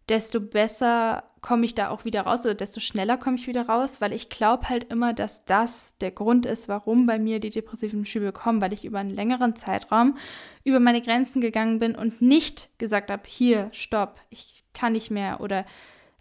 desto 0.08 0.40
besser 0.40 1.24
komme 1.40 1.66
ich 1.66 1.74
da 1.74 1.90
auch 1.90 2.04
wieder 2.04 2.22
raus 2.22 2.44
oder 2.44 2.54
desto 2.54 2.80
schneller 2.80 3.18
komme 3.18 3.36
ich 3.36 3.46
wieder 3.46 3.66
raus, 3.66 4.00
weil 4.00 4.12
ich 4.12 4.30
glaube 4.30 4.68
halt 4.68 4.84
immer, 4.90 5.12
dass 5.12 5.44
das 5.44 5.94
der 5.98 6.10
Grund 6.10 6.46
ist, 6.46 6.68
warum 6.68 7.04
bei 7.06 7.18
mir 7.18 7.38
die 7.38 7.50
depressiven 7.50 8.06
Schübe 8.06 8.32
kommen, 8.32 8.60
weil 8.62 8.72
ich 8.72 8.84
über 8.84 8.98
einen 8.98 9.10
längeren 9.10 9.54
Zeitraum 9.54 10.16
über 10.64 10.80
meine 10.80 11.02
Grenzen 11.02 11.42
gegangen 11.42 11.78
bin 11.78 11.94
und 11.94 12.22
nicht 12.22 12.70
gesagt 12.78 13.10
habe, 13.10 13.22
hier, 13.26 13.68
stopp, 13.72 14.20
ich 14.30 14.64
kann 14.72 14.94
nicht 14.94 15.10
mehr 15.10 15.40
oder 15.42 15.66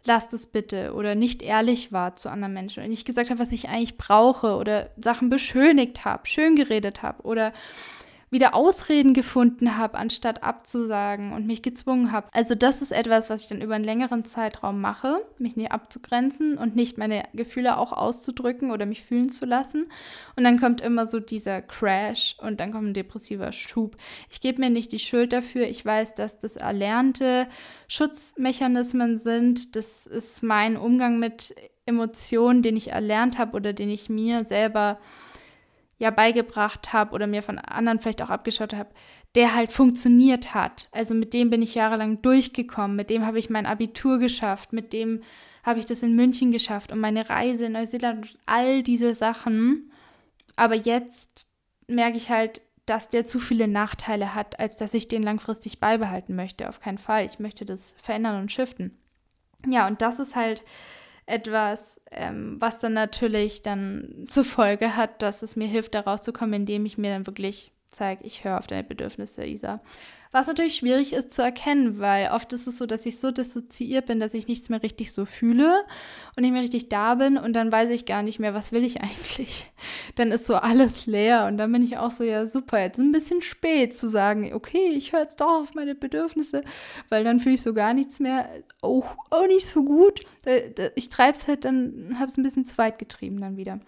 lasst 0.06 0.34
es 0.34 0.48
bitte 0.48 0.94
oder 0.94 1.16
nicht 1.16 1.42
ehrlich 1.42 1.92
war 1.92 2.16
zu 2.16 2.30
anderen 2.30 2.54
Menschen 2.54 2.84
und 2.84 2.90
nicht 2.90 3.06
gesagt 3.06 3.30
habe, 3.30 3.40
was 3.40 3.52
ich 3.52 3.70
eigentlich 3.70 3.98
brauche 3.98 4.56
oder 4.58 4.90
Sachen 4.98 5.30
beschönigt 5.30 6.04
habe, 6.04 6.28
schön 6.28 6.56
geredet 6.56 7.02
habe 7.02 7.24
oder 7.24 7.54
wieder 8.34 8.54
Ausreden 8.54 9.14
gefunden 9.14 9.78
habe, 9.78 9.98
anstatt 9.98 10.44
abzusagen 10.44 11.32
und 11.32 11.48
mich 11.48 11.62
gezwungen 11.62 12.12
habe. 12.12 12.28
Also 12.34 12.56
das 12.56 12.82
ist 12.82 12.92
etwas, 12.92 13.30
was 13.30 13.44
ich 13.44 13.50
dann 13.50 13.62
über 13.62 13.76
einen 13.76 13.86
längeren 13.86 14.26
Zeitraum 14.26 14.82
mache, 14.82 15.22
mich 15.38 15.56
nicht 15.56 15.72
abzugrenzen 15.72 16.58
und 16.58 16.76
nicht 16.76 16.98
meine 16.98 17.24
Gefühle 17.34 17.78
auch 17.78 17.94
auszudrücken 17.94 18.72
oder 18.72 18.86
mich 18.86 19.04
fühlen 19.04 19.30
zu 19.30 19.46
lassen. 19.46 19.88
Und 20.36 20.44
dann 20.44 20.60
kommt 20.60 20.82
immer 20.82 21.08
so 21.08 21.20
dieser 21.20 21.62
Crash 21.62 22.36
und 22.42 22.60
dann 22.60 22.72
kommt 22.72 22.90
ein 22.90 22.94
depressiver 22.94 23.52
Schub. 23.52 23.96
Ich 24.30 24.42
gebe 24.42 24.60
mir 24.60 24.70
nicht 24.70 24.92
die 24.92 25.00
Schuld 25.00 25.32
dafür. 25.32 25.68
Ich 25.68 25.86
weiß, 25.86 26.16
dass 26.16 26.40
das 26.40 26.56
erlernte 26.56 27.48
Schutzmechanismen 27.88 29.20
sind. 29.20 29.76
Das 29.76 30.08
ist 30.08 30.44
mein 30.44 30.76
Umgang 30.76 31.20
mit 31.20 31.56
Emotionen, 31.86 32.62
den 32.62 32.78
ich 32.78 32.92
erlernt 32.92 33.38
habe 33.38 33.56
oder 33.56 33.74
den 33.74 33.90
ich 33.90 34.10
mir 34.10 34.46
selber 34.46 35.00
ja 35.98 36.10
beigebracht 36.10 36.94
habe 36.94 37.14
oder 37.14 37.28
mir 37.28 37.44
von 37.44 37.60
anderen 37.60 38.00
vielleicht 38.00 38.22
auch 38.22 38.30
abgeschaut 38.30 38.74
habe, 38.74 38.90
der 39.36 39.56
halt 39.56 39.72
funktioniert 39.72 40.54
hat. 40.54 40.90
Also 40.92 41.14
mit 41.14 41.34
dem 41.34 41.50
bin 41.50 41.62
ich 41.62 41.76
jahrelang 41.76 42.22
durchgekommen, 42.22 42.96
mit 42.96 43.10
dem 43.10 43.26
habe 43.26 43.40
ich 43.40 43.50
mein 43.50 43.66
Abitur 43.66 44.20
geschafft, 44.20 44.74
mit 44.74 44.94
dem 44.94 45.22
habe 45.64 45.80
ich 45.80 45.86
das 45.86 46.04
in 46.04 46.16
München 46.16 46.52
geschafft 46.52 46.92
und 46.92 47.00
meine 47.00 47.30
Reise 47.30 47.66
in 47.66 47.72
Neuseeland 47.74 48.32
und 48.32 48.40
all 48.46 48.84
diese 48.84 49.14
Sachen. 49.14 49.92
Aber 50.56 50.76
jetzt 50.76 51.48
merke 51.88 52.18
ich 52.18 52.30
halt, 52.30 52.62
dass 52.86 53.08
der 53.08 53.26
zu 53.26 53.40
viele 53.40 53.68
Nachteile 53.68 54.36
hat, 54.36 54.60
als 54.60 54.76
dass 54.76 54.94
ich 54.94 55.08
den 55.08 55.24
langfristig 55.24 55.80
beibehalten 55.80 56.36
möchte. 56.36 56.68
Auf 56.68 56.82
keinen 56.82 56.98
Fall. 56.98 57.26
Ich 57.26 57.40
möchte 57.40 57.66
das 57.66 57.96
verändern 58.02 58.42
und 58.42 58.52
shiften. 58.52 58.98
Ja, 59.66 59.88
und 59.88 60.02
das 60.02 60.20
ist 60.20 60.36
halt 60.36 60.64
etwas, 61.26 62.02
ähm, 62.12 62.58
was 62.60 62.80
dann 62.80 62.94
natürlich 62.94 63.62
dann 63.62 64.26
zur 64.28 64.44
Folge 64.44 64.96
hat, 64.96 65.22
dass 65.22 65.42
es 65.44 65.56
mir 65.56 65.68
hilft, 65.68 65.96
da 65.96 66.02
rauszukommen, 66.02 66.54
indem 66.54 66.86
ich 66.86 66.98
mir 66.98 67.12
dann 67.12 67.28
wirklich 67.28 67.72
zeige, 67.90 68.24
ich 68.24 68.44
höre 68.44 68.58
auf 68.58 68.68
deine 68.68 68.84
Bedürfnisse, 68.84 69.46
Isa. 69.46 69.82
Was 70.34 70.48
natürlich 70.48 70.74
schwierig 70.74 71.14
ist 71.14 71.32
zu 71.32 71.44
erkennen, 71.44 72.00
weil 72.00 72.32
oft 72.32 72.52
ist 72.54 72.66
es 72.66 72.80
so, 72.80 72.88
dass 72.88 73.06
ich 73.06 73.20
so 73.20 73.30
dissoziiert 73.30 74.08
bin, 74.08 74.20
dass 74.20 74.34
ich 74.34 74.48
nichts 74.48 74.68
mehr 74.68 74.82
richtig 74.82 75.12
so 75.14 75.26
fühle 75.26 75.86
und 76.36 76.42
nicht 76.42 76.52
mehr 76.52 76.64
richtig 76.64 76.90
da 76.90 77.14
bin 77.14 77.38
und 77.38 77.54
dann 77.54 77.72
weiß 77.72 77.92
ich 77.92 78.08
gar 78.08 78.24
nicht 78.24 78.40
mehr, 78.40 78.56
was 78.56 78.72
will 78.72 78.84
ich 78.84 79.00
eigentlich. 79.04 79.72
Dann 80.16 80.32
ist 80.32 80.48
so 80.48 80.56
alles 80.56 81.06
leer 81.06 81.46
und 81.46 81.58
dann 81.58 81.72
bin 81.72 81.84
ich 81.84 82.00
auch 82.00 82.10
so, 82.10 82.24
ja 82.24 82.48
super, 82.48 82.80
jetzt 82.80 82.98
ist 82.98 83.04
ein 83.04 83.12
bisschen 83.12 83.44
spät 83.44 83.96
zu 83.96 84.10
sagen, 84.10 84.52
okay, 84.56 84.90
ich 84.96 85.14
höre 85.14 85.22
jetzt 85.22 85.40
doch 85.40 85.62
auf 85.62 85.76
meine 85.76 85.94
Bedürfnisse, 85.94 86.64
weil 87.10 87.24
dann 87.24 87.40
fühle 87.40 87.54
ich 87.54 87.62
so 87.62 87.76
gar 87.76 87.94
nichts 87.94 88.20
mehr, 88.20 88.50
auch, 88.82 89.16
auch 89.30 89.46
nicht 89.46 89.68
so 89.68 89.84
gut. 89.84 90.22
Ich 90.96 91.10
treibe 91.10 91.38
es 91.38 91.48
halt 91.48 91.64
dann, 91.64 92.16
habe 92.18 92.32
es 92.32 92.38
ein 92.38 92.44
bisschen 92.44 92.66
zu 92.66 92.76
weit 92.80 92.98
getrieben 92.98 93.40
dann 93.40 93.56
wieder. 93.56 93.80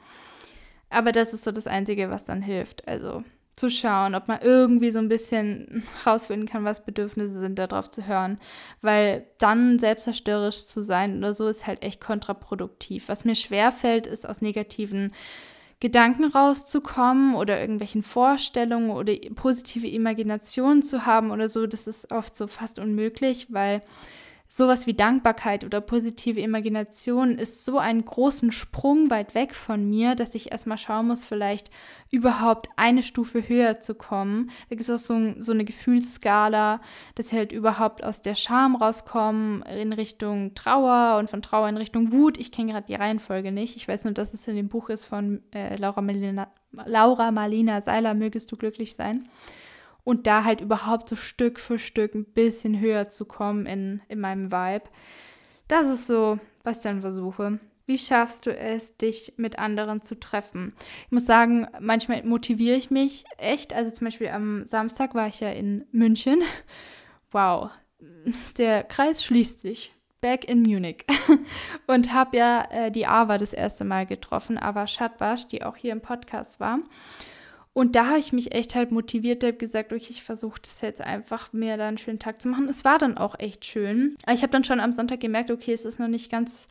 Aber 0.92 1.12
das 1.12 1.34
ist 1.34 1.44
so 1.44 1.52
das 1.52 1.66
Einzige, 1.66 2.12
was 2.12 2.24
dann 2.24 2.44
hilft. 2.44 2.88
Also 2.88 3.24
zu 3.56 3.70
schauen, 3.70 4.16
ob 4.16 4.28
man 4.28 4.42
irgendwie 4.42 4.92
so 4.92 5.00
ein 5.00 5.08
bisschen 5.08 5.84
rausfinden 6.06 6.48
kann, 6.48 6.66
was 6.66 6.86
Bedürfnisse 6.86 7.40
sind, 7.40 7.58
darauf 7.58 7.90
zu 7.90 8.06
hören. 8.06 8.38
Weil 8.82 9.26
dann 9.38 9.80
selbstzerstörerisch 9.80 10.66
zu 10.66 10.84
sein 10.84 11.18
oder 11.18 11.34
so 11.34 11.48
ist 11.48 11.66
halt 11.66 11.84
echt 11.84 12.02
kontraproduktiv. 12.02 13.08
Was 13.08 13.26
mir 13.26 13.36
schwerfällt, 13.36 14.08
ist 14.08 14.28
aus 14.28 14.42
negativen 14.42 15.14
Gedanken 15.80 16.26
rauszukommen 16.26 17.36
oder 17.36 17.60
irgendwelchen 17.60 18.04
Vorstellungen 18.04 18.92
oder 18.92 19.14
positive 19.36 19.88
Imaginationen 19.88 20.82
zu 20.82 21.06
haben 21.06 21.32
oder 21.32 21.48
so. 21.48 21.68
Das 21.68 21.88
ist 21.88 22.12
oft 22.12 22.36
so 22.36 22.48
fast 22.48 22.80
unmöglich, 22.80 23.48
weil 23.50 23.82
sowas 24.48 24.88
wie 24.88 24.94
Dankbarkeit 24.94 25.66
oder 25.66 25.82
positive 25.82 26.40
Imagination 26.40 27.38
ist 27.38 27.66
so 27.66 27.80
einen 27.80 28.06
großen 28.06 28.52
Sprung 28.52 29.10
weit 29.10 29.36
weg 29.36 29.54
von 29.54 29.90
mir, 29.90 30.16
dass 30.16 30.36
ich 30.36 30.52
erstmal 30.52 30.78
schauen 30.78 31.08
muss, 31.08 31.26
vielleicht 31.26 31.72
überhaupt 32.12 32.70
eine 32.76 33.04
Stufe 33.04 33.48
höher 33.48 33.82
zu 33.82 33.96
kommen. 33.96 34.52
Da 34.70 34.76
gibt 34.76 34.88
es 34.88 34.90
auch 34.90 35.04
so, 35.04 35.34
so 35.42 35.52
eine 35.52 35.66
Gefühlsskala, 35.66 36.82
dass 37.16 37.30
sie 37.30 37.38
halt 37.38 37.52
überhaupt 37.52 38.04
aus 38.04 38.22
der 38.22 38.36
Scham 38.36 38.76
rauskommen 38.76 39.64
in 39.64 39.94
Richtung 39.94 40.54
Trauer 40.54 41.18
und 41.20 41.30
von 41.30 41.42
Trauer 41.42 41.68
in 41.68 41.78
Richtung 41.78 42.12
Wut. 42.12 42.38
Ich 42.38 42.52
kenne 42.52 42.72
gerade 42.72 42.88
die 42.88 42.96
Reihenfolge 42.96 43.52
nicht. 43.52 43.76
Ich 43.76 43.88
weiß 43.88 44.06
nur, 44.06 44.14
dass 44.14 44.34
es 44.34 44.48
in 44.48 44.56
dem 44.56 44.70
Buch 44.70 44.90
ist 44.90 45.06
von 45.06 45.42
äh, 45.54 45.76
Laura, 45.78 46.02
Marlina, 46.02 46.48
Laura 46.86 47.32
Marlina 47.32 47.82
Seiler, 47.82 48.14
Mögest 48.14 48.52
du 48.52 48.58
glücklich 48.58 48.96
sein 48.96 49.28
und 50.06 50.28
da 50.28 50.46
halt 50.46 50.62
überhaupt 50.62 51.10
so 51.10 51.18
Stück 51.18 51.60
für 51.60 51.78
Stück 51.78 52.16
ein 52.16 52.24
bisschen 52.24 52.80
höher 52.80 53.10
zu 53.10 53.26
kommen 53.26 53.66
in, 53.66 54.02
in 54.08 54.22
meinem 54.22 54.52
Vibe. 54.52 54.86
Das 55.68 55.90
ist 55.90 56.08
so, 56.08 56.40
was 56.64 56.78
ich 56.78 56.84
dann 56.84 57.02
versuche. 57.02 57.60
Wie 57.88 57.98
schaffst 57.98 58.46
du 58.46 58.56
es, 58.56 58.98
dich 58.98 59.34
mit 59.38 59.60
anderen 59.60 60.02
zu 60.02 60.20
treffen? 60.20 60.74
Ich 61.06 61.12
muss 61.12 61.26
sagen, 61.26 61.68
manchmal 61.80 62.24
motiviere 62.24 62.78
ich 62.78 62.90
mich 62.90 63.26
echt. 63.38 63.74
Also 63.74 63.92
zum 63.92 64.06
Beispiel 64.06 64.30
am 64.30 64.66
Samstag 64.66 65.14
war 65.14 65.28
ich 65.28 65.42
ja 65.42 65.50
in 65.50 65.86
München. 65.92 66.42
Wow, 67.32 67.70
der 68.58 68.84
Kreis 68.84 69.22
schließt 69.22 69.60
sich. 69.60 69.94
Back 70.22 70.48
in 70.48 70.62
Munich. 70.62 71.04
Und 71.88 72.14
habe 72.14 72.38
ja 72.38 72.66
äh, 72.72 72.92
die 72.92 73.08
Ava 73.08 73.38
das 73.38 73.52
erste 73.52 73.84
Mal 73.84 74.06
getroffen, 74.06 74.58
Ava 74.58 74.88
Schatbasch, 74.88 75.46
die 75.50 75.62
auch 75.62 75.76
hier 75.76 75.92
im 75.92 76.00
Podcast 76.00 76.62
war. 76.62 76.80
Und 77.78 77.98
da 77.98 78.06
habe 78.08 78.20
ich 78.20 78.32
mich 78.32 78.56
echt 78.56 78.74
halt 78.74 78.94
motiviert, 78.94 79.44
habe 79.44 79.58
gesagt, 79.58 79.92
okay, 79.92 80.08
ich 80.08 80.24
versuche 80.24 80.62
das 80.62 80.80
jetzt 80.80 81.02
einfach, 81.02 81.52
mir 81.52 81.76
da 81.76 81.90
einen 81.90 81.98
schönen 81.98 82.20
Tag 82.20 82.42
zu 82.42 82.48
machen. 82.48 82.70
Es 82.70 82.86
war 82.86 83.00
dann 83.00 83.18
auch 83.18 83.38
echt 83.38 83.66
schön. 83.66 84.16
Aber 84.24 84.34
ich 84.34 84.44
habe 84.44 84.52
dann 84.52 84.64
schon 84.64 84.80
am 84.80 84.94
Sonntag 84.94 85.20
gemerkt, 85.20 85.52
okay, 85.52 85.74
es 85.74 85.84
ist 85.84 86.00
noch 86.00 86.08
nicht 86.08 86.32
ganz 86.32 86.70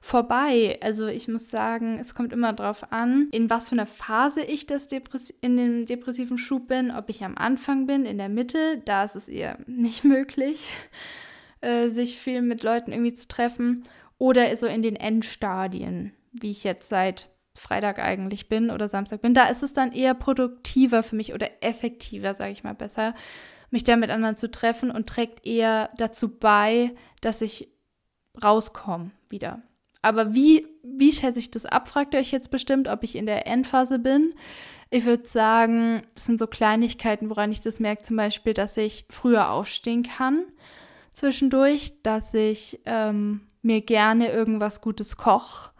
vorbei. 0.00 0.78
Also 0.82 1.08
ich 1.08 1.28
muss 1.28 1.50
sagen, 1.50 1.98
es 2.00 2.14
kommt 2.14 2.32
immer 2.32 2.54
darauf 2.54 2.90
an, 2.90 3.28
in 3.32 3.50
was 3.50 3.68
für 3.68 3.74
einer 3.74 3.84
Phase 3.84 4.40
ich 4.40 4.64
das 4.64 4.86
Depress 4.86 5.28
in 5.42 5.58
dem 5.58 5.84
depressiven 5.84 6.38
Schub 6.38 6.68
bin, 6.68 6.90
ob 6.90 7.10
ich 7.10 7.22
am 7.22 7.36
Anfang 7.36 7.86
bin, 7.86 8.06
in 8.06 8.16
der 8.16 8.30
Mitte, 8.30 8.80
da 8.86 9.04
ist 9.04 9.14
es 9.14 9.28
eher 9.28 9.58
nicht 9.66 10.04
möglich, 10.04 10.72
äh, 11.60 11.90
sich 11.90 12.18
viel 12.18 12.40
mit 12.40 12.62
Leuten 12.62 12.92
irgendwie 12.92 13.12
zu 13.12 13.28
treffen. 13.28 13.82
Oder 14.16 14.56
so 14.56 14.64
in 14.66 14.80
den 14.80 14.96
Endstadien, 14.96 16.14
wie 16.32 16.50
ich 16.50 16.64
jetzt 16.64 16.88
seit 16.88 17.28
Freitag 17.56 17.98
eigentlich 17.98 18.48
bin 18.48 18.70
oder 18.70 18.88
Samstag 18.88 19.22
bin, 19.22 19.34
da 19.34 19.46
ist 19.46 19.62
es 19.62 19.72
dann 19.72 19.92
eher 19.92 20.14
produktiver 20.14 21.02
für 21.02 21.16
mich 21.16 21.34
oder 21.34 21.48
effektiver, 21.62 22.34
sage 22.34 22.52
ich 22.52 22.64
mal 22.64 22.74
besser, 22.74 23.14
mich 23.70 23.84
da 23.84 23.96
mit 23.96 24.10
anderen 24.10 24.36
zu 24.36 24.50
treffen 24.50 24.90
und 24.90 25.08
trägt 25.08 25.46
eher 25.46 25.90
dazu 25.96 26.28
bei, 26.28 26.94
dass 27.20 27.42
ich 27.42 27.68
rauskomme 28.42 29.10
wieder. 29.28 29.62
Aber 30.02 30.34
wie, 30.34 30.66
wie 30.84 31.12
schätze 31.12 31.40
ich 31.40 31.50
das 31.50 31.66
ab, 31.66 31.88
fragt 31.88 32.14
ihr 32.14 32.20
euch 32.20 32.30
jetzt 32.30 32.50
bestimmt, 32.50 32.88
ob 32.88 33.02
ich 33.02 33.16
in 33.16 33.26
der 33.26 33.46
Endphase 33.46 33.98
bin. 33.98 34.34
Ich 34.90 35.04
würde 35.04 35.26
sagen, 35.26 36.02
das 36.14 36.26
sind 36.26 36.38
so 36.38 36.46
Kleinigkeiten, 36.46 37.28
woran 37.28 37.50
ich 37.50 37.60
das 37.60 37.80
merke, 37.80 38.04
zum 38.04 38.16
Beispiel, 38.16 38.54
dass 38.54 38.76
ich 38.76 39.06
früher 39.10 39.50
aufstehen 39.50 40.04
kann 40.04 40.44
zwischendurch, 41.16 41.94
dass 42.02 42.34
ich 42.34 42.80
ähm, 42.84 43.40
mir 43.62 43.80
gerne 43.80 44.30
irgendwas 44.30 44.82
Gutes 44.82 45.16
koche, 45.16 45.72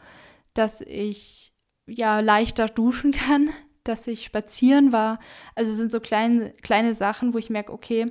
dass 0.55 0.81
ich 0.81 1.53
ja 1.87 2.21
leichter 2.21 2.67
duschen 2.67 3.13
kann, 3.13 3.51
dass 3.85 4.07
ich 4.07 4.25
spazieren 4.25 4.93
war. 4.93 5.19
Also 5.55 5.75
sind 5.75 5.91
so 5.93 6.01
kleine, 6.01 6.53
kleine 6.63 6.95
Sachen, 6.95 7.35
wo 7.35 7.39
ich 7.39 7.51
merke, 7.51 7.73
okay, 7.73 8.07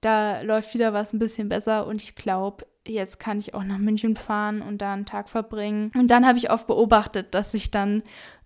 da 0.00 0.40
läuft 0.40 0.74
wieder 0.74 0.92
was 0.92 1.12
ein 1.12 1.18
bisschen 1.18 1.48
besser 1.48 1.86
und 1.86 2.02
ich 2.02 2.14
glaube, 2.14 2.66
jetzt 2.86 3.20
kann 3.20 3.38
ich 3.38 3.54
auch 3.54 3.62
nach 3.62 3.78
München 3.78 4.16
fahren 4.16 4.62
und 4.62 4.78
da 4.78 4.92
einen 4.92 5.06
Tag 5.06 5.28
verbringen. 5.28 5.92
Und 5.94 6.10
dann 6.10 6.26
habe 6.26 6.38
ich 6.38 6.50
oft 6.50 6.66
beobachtet, 6.66 7.34
dass 7.34 7.52
ich 7.54 7.70
dann 7.70 8.02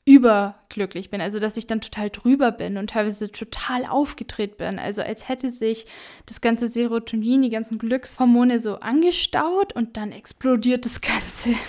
überglücklich 0.06 1.08
bin, 1.08 1.22
also 1.22 1.38
dass 1.38 1.56
ich 1.56 1.66
dann 1.66 1.80
total 1.80 2.10
drüber 2.10 2.52
bin 2.52 2.76
und 2.76 2.90
teilweise 2.90 3.30
total 3.32 3.86
aufgedreht 3.86 4.58
bin, 4.58 4.78
also 4.78 5.00
als 5.00 5.28
hätte 5.28 5.50
sich 5.50 5.86
das 6.26 6.42
ganze 6.42 6.68
Serotonin, 6.68 7.40
die 7.40 7.50
ganzen 7.50 7.78
Glückshormone 7.78 8.60
so 8.60 8.76
angestaut 8.80 9.74
und 9.74 9.96
dann 9.96 10.12
explodiert 10.12 10.84
das 10.84 11.00
Ganze. 11.00 11.54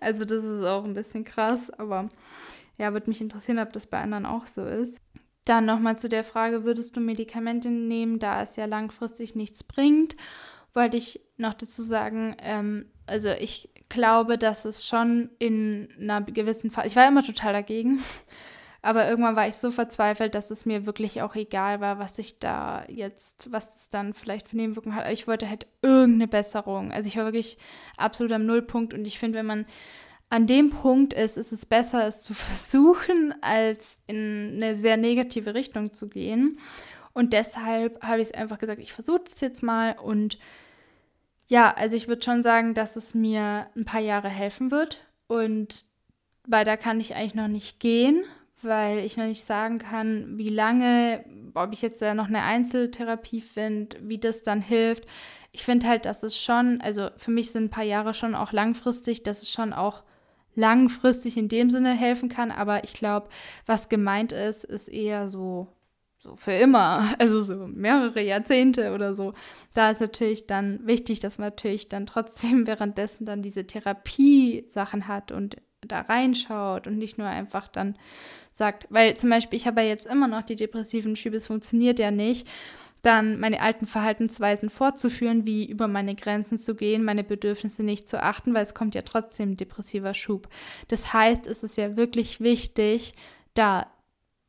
Also 0.00 0.24
das 0.26 0.44
ist 0.44 0.62
auch 0.64 0.84
ein 0.84 0.92
bisschen 0.92 1.24
krass, 1.24 1.70
aber 1.70 2.08
ja, 2.78 2.92
würde 2.92 3.08
mich 3.08 3.20
interessieren, 3.20 3.58
ob 3.58 3.72
das 3.72 3.86
bei 3.86 4.00
anderen 4.00 4.26
auch 4.26 4.46
so 4.46 4.66
ist. 4.66 4.98
Dann 5.44 5.64
nochmal 5.64 5.96
zu 5.96 6.08
der 6.08 6.24
Frage, 6.24 6.64
würdest 6.64 6.96
du 6.96 7.00
Medikamente 7.00 7.70
nehmen, 7.70 8.18
da 8.18 8.42
es 8.42 8.56
ja 8.56 8.66
langfristig 8.66 9.34
nichts 9.34 9.62
bringt? 9.62 10.16
Wollte 10.74 10.96
ich 10.96 11.20
noch 11.36 11.54
dazu 11.54 11.82
sagen, 11.82 12.36
ähm, 12.40 12.86
also 13.06 13.30
ich 13.30 13.70
glaube, 13.88 14.38
dass 14.38 14.64
es 14.64 14.86
schon 14.86 15.30
in 15.38 15.88
einer 16.00 16.22
gewissen 16.22 16.70
Phase, 16.70 16.88
ich 16.88 16.96
war 16.96 17.06
immer 17.06 17.22
total 17.22 17.52
dagegen, 17.52 18.02
aber 18.82 19.08
irgendwann 19.08 19.36
war 19.36 19.48
ich 19.48 19.56
so 19.56 19.70
verzweifelt, 19.70 20.34
dass 20.34 20.50
es 20.50 20.66
mir 20.66 20.84
wirklich 20.84 21.22
auch 21.22 21.34
egal 21.36 21.80
war, 21.80 21.98
was 21.98 22.18
ich 22.18 22.38
da 22.38 22.84
jetzt, 22.88 23.50
was 23.52 23.70
das 23.70 23.90
dann 23.90 24.14
vielleicht 24.14 24.48
für 24.48 24.56
Nebenwirkungen 24.56 24.96
hat. 24.96 25.10
Ich 25.10 25.26
wollte 25.26 25.48
halt 25.48 25.66
irgendeine 25.80 26.28
Besserung. 26.28 26.92
Also 26.92 27.08
ich 27.08 27.16
war 27.16 27.24
wirklich 27.24 27.56
absolut 27.96 28.32
am 28.32 28.44
Nullpunkt 28.44 28.92
und 28.92 29.04
ich 29.04 29.18
finde, 29.18 29.38
wenn 29.38 29.46
man 29.46 29.66
an 30.28 30.46
dem 30.46 30.70
Punkt 30.70 31.12
ist, 31.12 31.36
ist 31.36 31.52
es 31.52 31.64
besser, 31.64 32.06
es 32.06 32.22
zu 32.22 32.34
versuchen, 32.34 33.34
als 33.40 33.96
in 34.06 34.54
eine 34.56 34.76
sehr 34.76 34.96
negative 34.96 35.54
Richtung 35.54 35.92
zu 35.92 36.08
gehen. 36.08 36.58
Und 37.12 37.32
deshalb 37.32 38.02
habe 38.02 38.20
ich 38.20 38.28
es 38.28 38.34
einfach 38.34 38.58
gesagt, 38.58 38.80
ich 38.80 38.92
versuche 38.92 39.22
das 39.24 39.40
jetzt 39.40 39.62
mal 39.62 39.96
und 39.96 40.36
ja, 41.46 41.72
also 41.72 41.96
ich 41.96 42.08
würde 42.08 42.22
schon 42.22 42.42
sagen, 42.42 42.74
dass 42.74 42.96
es 42.96 43.14
mir 43.14 43.66
ein 43.76 43.84
paar 43.84 44.00
Jahre 44.00 44.28
helfen 44.28 44.70
wird. 44.70 45.04
Und 45.26 45.84
weiter 46.46 46.76
kann 46.76 47.00
ich 47.00 47.14
eigentlich 47.14 47.34
noch 47.34 47.48
nicht 47.48 47.80
gehen, 47.80 48.24
weil 48.62 48.98
ich 48.98 49.16
noch 49.16 49.26
nicht 49.26 49.44
sagen 49.44 49.78
kann, 49.78 50.38
wie 50.38 50.48
lange, 50.48 51.24
ob 51.54 51.72
ich 51.72 51.82
jetzt 51.82 52.00
da 52.00 52.14
noch 52.14 52.28
eine 52.28 52.42
Einzeltherapie 52.42 53.40
finde, 53.40 53.96
wie 54.02 54.18
das 54.18 54.42
dann 54.42 54.60
hilft. 54.60 55.04
Ich 55.52 55.64
finde 55.64 55.86
halt, 55.86 56.04
dass 56.04 56.22
es 56.22 56.36
schon, 56.38 56.80
also 56.80 57.10
für 57.16 57.30
mich 57.30 57.50
sind 57.50 57.64
ein 57.64 57.70
paar 57.70 57.84
Jahre 57.84 58.14
schon 58.14 58.34
auch 58.34 58.52
langfristig, 58.52 59.22
dass 59.22 59.42
es 59.42 59.50
schon 59.50 59.72
auch 59.72 60.02
langfristig 60.54 61.36
in 61.36 61.48
dem 61.48 61.70
Sinne 61.70 61.92
helfen 61.92 62.28
kann. 62.28 62.50
Aber 62.50 62.84
ich 62.84 62.94
glaube, 62.94 63.28
was 63.66 63.88
gemeint 63.88 64.32
ist, 64.32 64.64
ist 64.64 64.88
eher 64.88 65.28
so 65.28 65.68
so 66.24 66.36
für 66.36 66.52
immer, 66.52 67.14
also 67.18 67.42
so 67.42 67.66
mehrere 67.68 68.22
Jahrzehnte 68.22 68.92
oder 68.92 69.14
so. 69.14 69.34
Da 69.74 69.90
ist 69.90 70.00
natürlich 70.00 70.46
dann 70.46 70.84
wichtig, 70.86 71.20
dass 71.20 71.38
man 71.38 71.48
natürlich 71.48 71.88
dann 71.88 72.06
trotzdem 72.06 72.66
währenddessen 72.66 73.26
dann 73.26 73.42
diese 73.42 73.66
Therapie-Sachen 73.66 75.06
hat 75.06 75.30
und 75.30 75.56
da 75.82 76.00
reinschaut 76.00 76.86
und 76.86 76.96
nicht 76.96 77.18
nur 77.18 77.26
einfach 77.26 77.68
dann 77.68 77.96
sagt, 78.52 78.86
weil 78.88 79.16
zum 79.16 79.28
Beispiel 79.28 79.58
ich 79.58 79.66
habe 79.66 79.82
ja 79.82 79.88
jetzt 79.88 80.06
immer 80.06 80.28
noch 80.28 80.42
die 80.42 80.56
depressiven 80.56 81.14
Schübe, 81.14 81.36
es 81.36 81.48
funktioniert 81.48 81.98
ja 81.98 82.10
nicht, 82.10 82.48
dann 83.02 83.38
meine 83.38 83.60
alten 83.60 83.86
Verhaltensweisen 83.86 84.70
fortzuführen, 84.70 85.46
wie 85.46 85.66
über 85.66 85.88
meine 85.88 86.14
Grenzen 86.14 86.56
zu 86.56 86.74
gehen, 86.74 87.04
meine 87.04 87.22
Bedürfnisse 87.22 87.82
nicht 87.82 88.08
zu 88.08 88.22
achten, 88.22 88.54
weil 88.54 88.62
es 88.62 88.72
kommt 88.72 88.94
ja 88.94 89.02
trotzdem 89.02 89.58
depressiver 89.58 90.14
Schub. 90.14 90.48
Das 90.88 91.12
heißt, 91.12 91.46
es 91.46 91.62
ist 91.62 91.76
ja 91.76 91.98
wirklich 91.98 92.40
wichtig, 92.40 93.12
da 93.52 93.86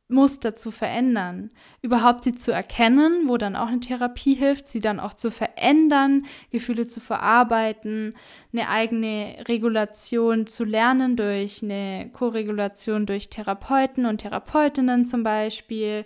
Muster 0.08 0.54
zu 0.54 0.70
verändern, 0.70 1.50
überhaupt 1.82 2.22
sie 2.22 2.36
zu 2.36 2.52
erkennen, 2.52 3.28
wo 3.28 3.38
dann 3.38 3.56
auch 3.56 3.66
eine 3.66 3.80
Therapie 3.80 4.34
hilft, 4.34 4.68
sie 4.68 4.80
dann 4.80 5.00
auch 5.00 5.14
zu 5.14 5.32
verändern, 5.32 6.26
Gefühle 6.52 6.86
zu 6.86 7.00
verarbeiten, 7.00 8.14
eine 8.52 8.68
eigene 8.68 9.36
Regulation 9.48 10.46
zu 10.46 10.64
lernen 10.64 11.16
durch 11.16 11.62
eine 11.62 12.08
Koregulation 12.12 13.06
durch 13.06 13.30
Therapeuten 13.30 14.06
und 14.06 14.18
Therapeutinnen 14.18 15.06
zum 15.06 15.24
Beispiel, 15.24 16.04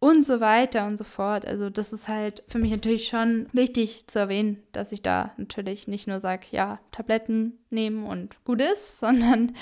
und 0.00 0.24
so 0.24 0.40
weiter 0.40 0.86
und 0.86 0.96
so 0.96 1.04
fort. 1.04 1.44
Also 1.44 1.70
das 1.70 1.92
ist 1.92 2.06
halt 2.06 2.44
für 2.46 2.58
mich 2.58 2.70
natürlich 2.70 3.08
schon 3.08 3.48
wichtig 3.52 4.06
zu 4.06 4.20
erwähnen, 4.20 4.62
dass 4.72 4.92
ich 4.92 5.02
da 5.02 5.32
natürlich 5.38 5.88
nicht 5.88 6.06
nur 6.06 6.20
sage, 6.20 6.46
ja, 6.52 6.78
Tabletten 6.92 7.58
nehmen 7.70 8.06
und 8.06 8.42
gut 8.44 8.60
ist, 8.60 9.00
sondern 9.00 9.56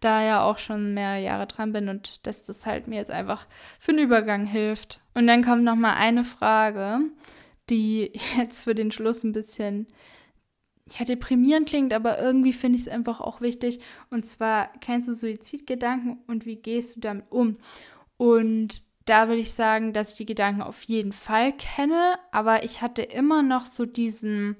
da 0.00 0.24
ja 0.24 0.42
auch 0.42 0.58
schon 0.58 0.94
mehrere 0.94 1.22
Jahre 1.22 1.46
dran 1.46 1.72
bin 1.72 1.88
und 1.88 2.26
dass 2.26 2.42
das 2.42 2.64
halt 2.64 2.88
mir 2.88 2.96
jetzt 2.96 3.10
einfach 3.10 3.46
für 3.78 3.92
den 3.92 4.04
Übergang 4.04 4.46
hilft. 4.46 5.02
Und 5.14 5.26
dann 5.26 5.44
kommt 5.44 5.64
noch 5.64 5.76
mal 5.76 5.94
eine 5.94 6.24
Frage, 6.24 7.00
die 7.68 8.12
jetzt 8.38 8.62
für 8.62 8.74
den 8.74 8.90
Schluss 8.92 9.24
ein 9.24 9.32
bisschen 9.32 9.86
ja, 10.98 11.04
deprimierend 11.04 11.68
klingt, 11.68 11.92
aber 11.92 12.18
irgendwie 12.18 12.52
finde 12.52 12.76
ich 12.76 12.86
es 12.86 12.92
einfach 12.92 13.20
auch 13.20 13.40
wichtig. 13.42 13.80
Und 14.10 14.24
zwar, 14.24 14.68
kennst 14.80 15.08
du 15.08 15.14
Suizidgedanken 15.14 16.18
und 16.26 16.46
wie 16.46 16.56
gehst 16.56 16.96
du 16.96 17.00
damit 17.00 17.30
um? 17.30 17.58
Und 18.16 18.82
da 19.04 19.28
würde 19.28 19.40
ich 19.40 19.52
sagen, 19.52 19.92
dass 19.92 20.12
ich 20.12 20.18
die 20.18 20.26
Gedanken 20.26 20.62
auf 20.62 20.82
jeden 20.84 21.12
Fall 21.12 21.52
kenne, 21.52 22.18
aber 22.30 22.64
ich 22.64 22.82
hatte 22.82 23.02
immer 23.02 23.42
noch 23.42 23.66
so 23.66 23.84
diesen, 23.86 24.56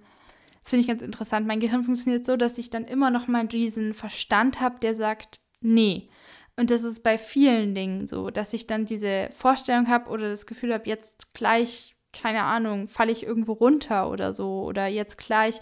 das 0.62 0.70
finde 0.70 0.80
ich 0.82 0.88
ganz 0.88 1.02
interessant, 1.02 1.46
mein 1.46 1.60
Gehirn 1.60 1.84
funktioniert 1.84 2.26
so, 2.26 2.36
dass 2.36 2.58
ich 2.58 2.70
dann 2.70 2.84
immer 2.84 3.10
noch 3.10 3.28
mal 3.28 3.46
diesen 3.46 3.94
Verstand 3.94 4.60
habe, 4.60 4.78
der 4.80 4.94
sagt, 4.94 5.40
nee. 5.60 6.08
Und 6.56 6.70
das 6.70 6.82
ist 6.82 7.02
bei 7.02 7.16
vielen 7.18 7.74
Dingen 7.74 8.06
so, 8.06 8.30
dass 8.30 8.52
ich 8.52 8.66
dann 8.66 8.84
diese 8.84 9.30
Vorstellung 9.32 9.88
habe 9.88 10.10
oder 10.10 10.28
das 10.28 10.46
Gefühl 10.46 10.74
habe, 10.74 10.88
jetzt 10.88 11.32
gleich 11.34 11.94
keine 12.12 12.42
Ahnung, 12.42 12.88
falle 12.88 13.10
ich 13.10 13.24
irgendwo 13.24 13.52
runter 13.52 14.10
oder 14.10 14.32
so 14.32 14.62
oder 14.62 14.86
jetzt 14.86 15.18
gleich 15.18 15.60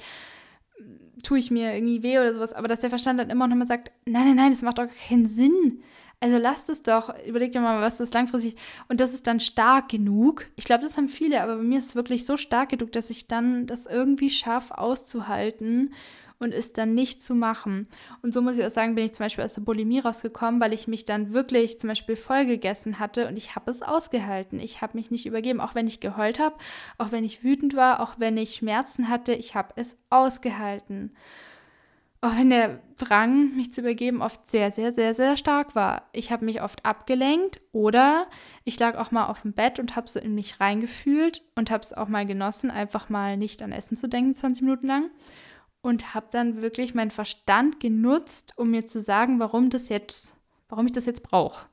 tue 1.22 1.38
ich 1.38 1.50
mir 1.50 1.74
irgendwie 1.74 2.02
weh 2.02 2.18
oder 2.18 2.32
sowas, 2.32 2.52
aber 2.52 2.68
dass 2.68 2.80
der 2.80 2.90
Verstand 2.90 3.20
dann 3.20 3.30
immer 3.30 3.46
noch 3.46 3.56
mal 3.56 3.66
sagt, 3.66 3.90
nein, 4.06 4.26
nein, 4.26 4.36
nein, 4.36 4.50
das 4.50 4.62
macht 4.62 4.78
doch 4.78 4.88
keinen 5.08 5.26
Sinn. 5.26 5.82
Also 6.22 6.36
lasst 6.36 6.68
es 6.68 6.82
doch, 6.82 7.14
überlegt 7.26 7.54
dir 7.54 7.62
mal, 7.62 7.80
was 7.80 7.96
das 7.96 8.12
langfristig 8.12 8.54
und 8.88 9.00
das 9.00 9.14
ist 9.14 9.26
dann 9.26 9.40
stark 9.40 9.88
genug. 9.88 10.46
Ich 10.56 10.64
glaube, 10.64 10.82
das 10.82 10.98
haben 10.98 11.08
viele, 11.08 11.42
aber 11.42 11.56
bei 11.56 11.62
mir 11.62 11.78
ist 11.78 11.86
es 11.86 11.94
wirklich 11.94 12.26
so 12.26 12.36
stark 12.36 12.68
genug, 12.68 12.92
dass 12.92 13.08
ich 13.08 13.26
dann 13.26 13.66
das 13.66 13.86
irgendwie 13.86 14.28
schaffe 14.28 14.76
auszuhalten 14.76 15.94
und 16.38 16.52
es 16.52 16.74
dann 16.74 16.94
nicht 16.94 17.22
zu 17.22 17.34
machen. 17.34 17.86
Und 18.22 18.34
so 18.34 18.42
muss 18.42 18.58
ich 18.58 18.64
auch 18.64 18.70
sagen, 18.70 18.94
bin 18.94 19.04
ich 19.04 19.12
zum 19.12 19.24
Beispiel 19.24 19.44
aus 19.44 19.54
der 19.54 19.62
Bulimie 19.62 20.00
rausgekommen, 20.00 20.60
weil 20.60 20.74
ich 20.74 20.88
mich 20.88 21.06
dann 21.06 21.32
wirklich 21.32 21.78
zum 21.78 21.88
Beispiel 21.88 22.16
voll 22.16 22.44
gegessen 22.44 22.98
hatte 22.98 23.26
und 23.26 23.38
ich 23.38 23.54
habe 23.54 23.70
es 23.70 23.80
ausgehalten. 23.80 24.58
Ich 24.60 24.82
habe 24.82 24.98
mich 24.98 25.10
nicht 25.10 25.24
übergeben, 25.24 25.60
auch 25.60 25.74
wenn 25.74 25.86
ich 25.86 26.00
geheult 26.00 26.38
habe, 26.38 26.56
auch 26.98 27.12
wenn 27.12 27.24
ich 27.24 27.44
wütend 27.44 27.76
war, 27.76 28.00
auch 28.00 28.14
wenn 28.18 28.36
ich 28.36 28.56
Schmerzen 28.56 29.08
hatte, 29.08 29.32
ich 29.32 29.54
habe 29.54 29.72
es 29.76 29.96
ausgehalten. 30.10 31.12
Auch 32.22 32.36
wenn 32.36 32.50
der 32.50 32.80
Drang, 32.98 33.56
mich 33.56 33.72
zu 33.72 33.80
übergeben, 33.80 34.20
oft 34.20 34.46
sehr, 34.46 34.70
sehr, 34.70 34.92
sehr, 34.92 35.14
sehr 35.14 35.38
stark 35.38 35.74
war. 35.74 36.08
Ich 36.12 36.30
habe 36.30 36.44
mich 36.44 36.60
oft 36.60 36.84
abgelenkt 36.84 37.62
oder 37.72 38.26
ich 38.64 38.78
lag 38.78 38.98
auch 38.98 39.10
mal 39.10 39.26
auf 39.26 39.40
dem 39.40 39.54
Bett 39.54 39.78
und 39.78 39.96
habe 39.96 40.06
so 40.06 40.20
in 40.20 40.34
mich 40.34 40.60
reingefühlt 40.60 41.42
und 41.54 41.70
habe 41.70 41.82
es 41.82 41.94
auch 41.94 42.08
mal 42.08 42.26
genossen, 42.26 42.70
einfach 42.70 43.08
mal 43.08 43.38
nicht 43.38 43.62
an 43.62 43.72
Essen 43.72 43.96
zu 43.96 44.06
denken, 44.06 44.34
20 44.34 44.62
Minuten 44.62 44.86
lang 44.86 45.10
und 45.80 46.14
habe 46.14 46.26
dann 46.30 46.60
wirklich 46.62 46.94
meinen 46.94 47.10
Verstand 47.10 47.80
genutzt, 47.80 48.52
um 48.56 48.70
mir 48.70 48.86
zu 48.86 49.00
sagen, 49.00 49.40
warum 49.40 49.70
das 49.70 49.88
jetzt, 49.88 50.34
warum 50.68 50.86
ich 50.86 50.92
das 50.92 51.06
jetzt 51.06 51.22
brauche. 51.22 51.66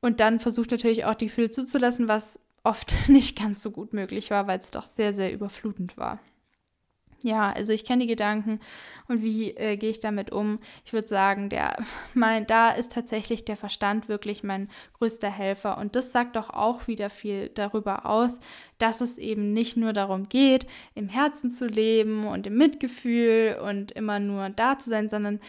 Und 0.00 0.20
dann 0.20 0.40
versucht 0.40 0.70
natürlich 0.70 1.04
auch 1.04 1.14
die 1.14 1.26
Gefühle 1.26 1.50
zuzulassen, 1.50 2.08
was 2.08 2.38
oft 2.62 2.94
nicht 3.08 3.38
ganz 3.38 3.62
so 3.62 3.70
gut 3.70 3.92
möglich 3.92 4.30
war, 4.30 4.46
weil 4.46 4.58
es 4.58 4.70
doch 4.70 4.84
sehr, 4.84 5.12
sehr 5.12 5.32
überflutend 5.32 5.96
war. 5.96 6.18
Ja, 7.22 7.52
also 7.52 7.72
ich 7.72 7.84
kenne 7.84 8.02
die 8.02 8.08
Gedanken 8.08 8.60
und 9.08 9.22
wie 9.22 9.50
äh, 9.56 9.76
gehe 9.76 9.90
ich 9.90 10.00
damit 10.00 10.32
um? 10.32 10.58
Ich 10.84 10.92
würde 10.92 11.08
sagen, 11.08 11.50
der, 11.50 11.76
mein, 12.14 12.46
da 12.46 12.70
ist 12.70 12.92
tatsächlich 12.92 13.44
der 13.44 13.56
Verstand 13.56 14.08
wirklich 14.08 14.42
mein 14.42 14.68
größter 14.98 15.30
Helfer. 15.30 15.78
Und 15.78 15.96
das 15.96 16.12
sagt 16.12 16.36
doch 16.36 16.50
auch 16.50 16.86
wieder 16.86 17.10
viel 17.10 17.50
darüber 17.54 18.06
aus, 18.06 18.38
dass 18.78 19.00
es 19.00 19.18
eben 19.18 19.52
nicht 19.52 19.76
nur 19.76 19.92
darum 19.92 20.28
geht, 20.28 20.66
im 20.94 21.08
Herzen 21.08 21.50
zu 21.50 21.66
leben 21.66 22.26
und 22.26 22.46
im 22.46 22.56
Mitgefühl 22.56 23.58
und 23.62 23.92
immer 23.92 24.18
nur 24.18 24.48
da 24.48 24.78
zu 24.78 24.88
sein, 24.88 25.08
sondern 25.08 25.40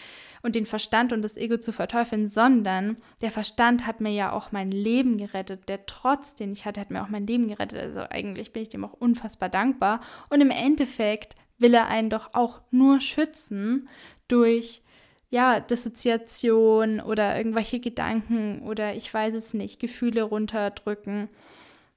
und 0.44 0.56
den 0.56 0.66
Verstand 0.66 1.14
und 1.14 1.22
das 1.22 1.38
Ego 1.38 1.58
zu 1.58 1.72
verteufeln, 1.72 2.28
sondern 2.28 2.98
der 3.22 3.32
Verstand 3.32 3.86
hat 3.86 4.02
mir 4.02 4.12
ja 4.12 4.32
auch 4.32 4.52
mein 4.52 4.72
Leben 4.72 5.18
gerettet. 5.18 5.70
Der 5.70 5.86
Trotz, 5.86 6.36
den 6.36 6.52
ich 6.52 6.66
hatte, 6.66 6.82
hat 6.82 6.90
mir 6.90 7.04
auch 7.04 7.10
mein 7.10 7.28
Leben 7.28 7.48
gerettet. 7.48 7.80
Also 7.80 8.02
eigentlich 8.10 8.52
bin 8.52 8.64
ich 8.64 8.70
dem 8.70 8.84
auch 8.84 8.94
unfassbar 8.94 9.50
dankbar. 9.50 10.02
Und 10.30 10.42
im 10.42 10.50
Endeffekt 10.50 11.36
will 11.62 11.74
er 11.74 11.88
einen 11.88 12.10
doch 12.10 12.34
auch 12.34 12.62
nur 12.72 13.00
schützen 13.00 13.88
durch 14.28 14.82
ja, 15.30 15.62
Dissoziation 15.62 17.00
oder 17.00 17.38
irgendwelche 17.38 17.80
Gedanken 17.80 18.64
oder 18.64 18.96
ich 18.96 19.12
weiß 19.14 19.34
es 19.34 19.54
nicht, 19.54 19.80
Gefühle 19.80 20.24
runterdrücken. 20.24 21.30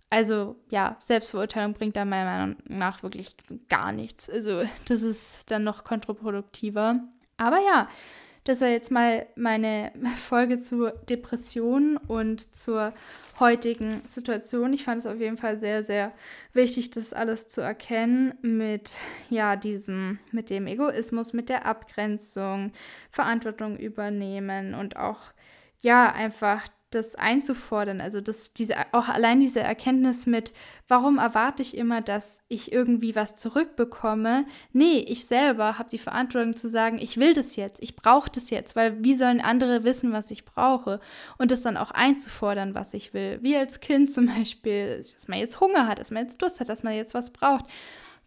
Also 0.08 0.54
ja, 0.70 0.96
Selbstverurteilung 1.00 1.74
bringt 1.74 1.96
da 1.96 2.04
meiner 2.04 2.30
Meinung 2.30 2.56
nach 2.68 3.02
wirklich 3.02 3.34
gar 3.68 3.90
nichts. 3.90 4.30
Also 4.30 4.62
das 4.86 5.02
ist 5.02 5.50
dann 5.50 5.64
noch 5.64 5.82
kontraproduktiver. 5.82 7.00
Aber 7.36 7.58
ja, 7.58 7.88
das 8.44 8.60
war 8.60 8.68
jetzt 8.68 8.90
mal 8.90 9.26
meine 9.36 9.92
Folge 10.16 10.58
zu 10.58 10.90
Depressionen 11.08 11.96
und 11.96 12.54
zur 12.54 12.92
heutigen 13.40 14.02
Situation. 14.06 14.72
Ich 14.72 14.84
fand 14.84 15.00
es 15.00 15.06
auf 15.06 15.18
jeden 15.18 15.38
Fall 15.38 15.58
sehr, 15.58 15.82
sehr 15.82 16.12
wichtig, 16.52 16.90
das 16.90 17.12
alles 17.12 17.48
zu 17.48 17.62
erkennen 17.62 18.34
mit 18.42 18.92
ja, 19.30 19.56
diesem, 19.56 20.18
mit 20.30 20.50
dem 20.50 20.66
Egoismus, 20.66 21.32
mit 21.32 21.48
der 21.48 21.66
Abgrenzung, 21.66 22.72
Verantwortung 23.10 23.76
übernehmen 23.76 24.74
und 24.74 24.96
auch 24.96 25.20
ja, 25.80 26.12
einfach 26.12 26.66
das 26.94 27.14
einzufordern, 27.14 28.00
also 28.00 28.20
das, 28.20 28.52
diese, 28.52 28.74
auch 28.92 29.08
allein 29.08 29.40
diese 29.40 29.60
Erkenntnis 29.60 30.26
mit, 30.26 30.52
warum 30.88 31.18
erwarte 31.18 31.62
ich 31.62 31.76
immer, 31.76 32.00
dass 32.00 32.40
ich 32.48 32.72
irgendwie 32.72 33.16
was 33.16 33.36
zurückbekomme? 33.36 34.46
Nee, 34.72 34.98
ich 34.98 35.26
selber 35.26 35.78
habe 35.78 35.90
die 35.90 35.98
Verantwortung 35.98 36.56
zu 36.56 36.68
sagen, 36.68 36.98
ich 36.98 37.16
will 37.16 37.34
das 37.34 37.56
jetzt, 37.56 37.82
ich 37.82 37.96
brauche 37.96 38.30
das 38.30 38.50
jetzt, 38.50 38.76
weil 38.76 39.02
wie 39.02 39.14
sollen 39.14 39.40
andere 39.40 39.84
wissen, 39.84 40.12
was 40.12 40.30
ich 40.30 40.44
brauche? 40.44 41.00
Und 41.38 41.50
das 41.50 41.62
dann 41.62 41.76
auch 41.76 41.90
einzufordern, 41.90 42.74
was 42.74 42.94
ich 42.94 43.14
will. 43.14 43.38
Wie 43.42 43.56
als 43.56 43.80
Kind 43.80 44.10
zum 44.10 44.26
Beispiel, 44.26 44.98
dass 44.98 45.28
man 45.28 45.38
jetzt 45.38 45.60
Hunger 45.60 45.86
hat, 45.86 45.98
dass 45.98 46.10
man 46.10 46.22
jetzt 46.22 46.40
Durst 46.40 46.60
hat, 46.60 46.68
dass 46.68 46.82
man 46.82 46.94
jetzt 46.94 47.14
was 47.14 47.30
braucht 47.30 47.66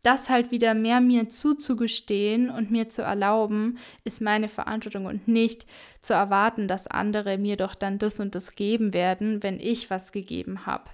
das 0.07 0.29
halt 0.29 0.51
wieder 0.51 0.73
mehr 0.73 1.01
mir 1.01 1.27
zuzugestehen 1.27 2.49
und 2.49 2.71
mir 2.71 2.87
zu 2.87 3.01
erlauben, 3.01 3.77
ist 4.05 4.21
meine 4.21 4.47
Verantwortung 4.47 5.05
und 5.05 5.27
nicht 5.27 5.65
zu 5.99 6.13
erwarten, 6.13 6.69
dass 6.69 6.87
andere 6.87 7.37
mir 7.37 7.57
doch 7.57 7.75
dann 7.75 7.97
das 7.97 8.21
und 8.21 8.33
das 8.33 8.55
geben 8.55 8.93
werden, 8.93 9.43
wenn 9.43 9.59
ich 9.59 9.89
was 9.89 10.13
gegeben 10.13 10.65
habe, 10.65 10.89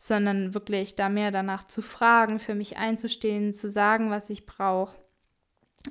sondern 0.00 0.52
wirklich 0.52 0.96
da 0.96 1.08
mehr 1.08 1.30
danach 1.30 1.62
zu 1.62 1.80
fragen, 1.80 2.40
für 2.40 2.56
mich 2.56 2.76
einzustehen, 2.76 3.54
zu 3.54 3.70
sagen, 3.70 4.10
was 4.10 4.30
ich 4.30 4.46
brauche. 4.46 4.96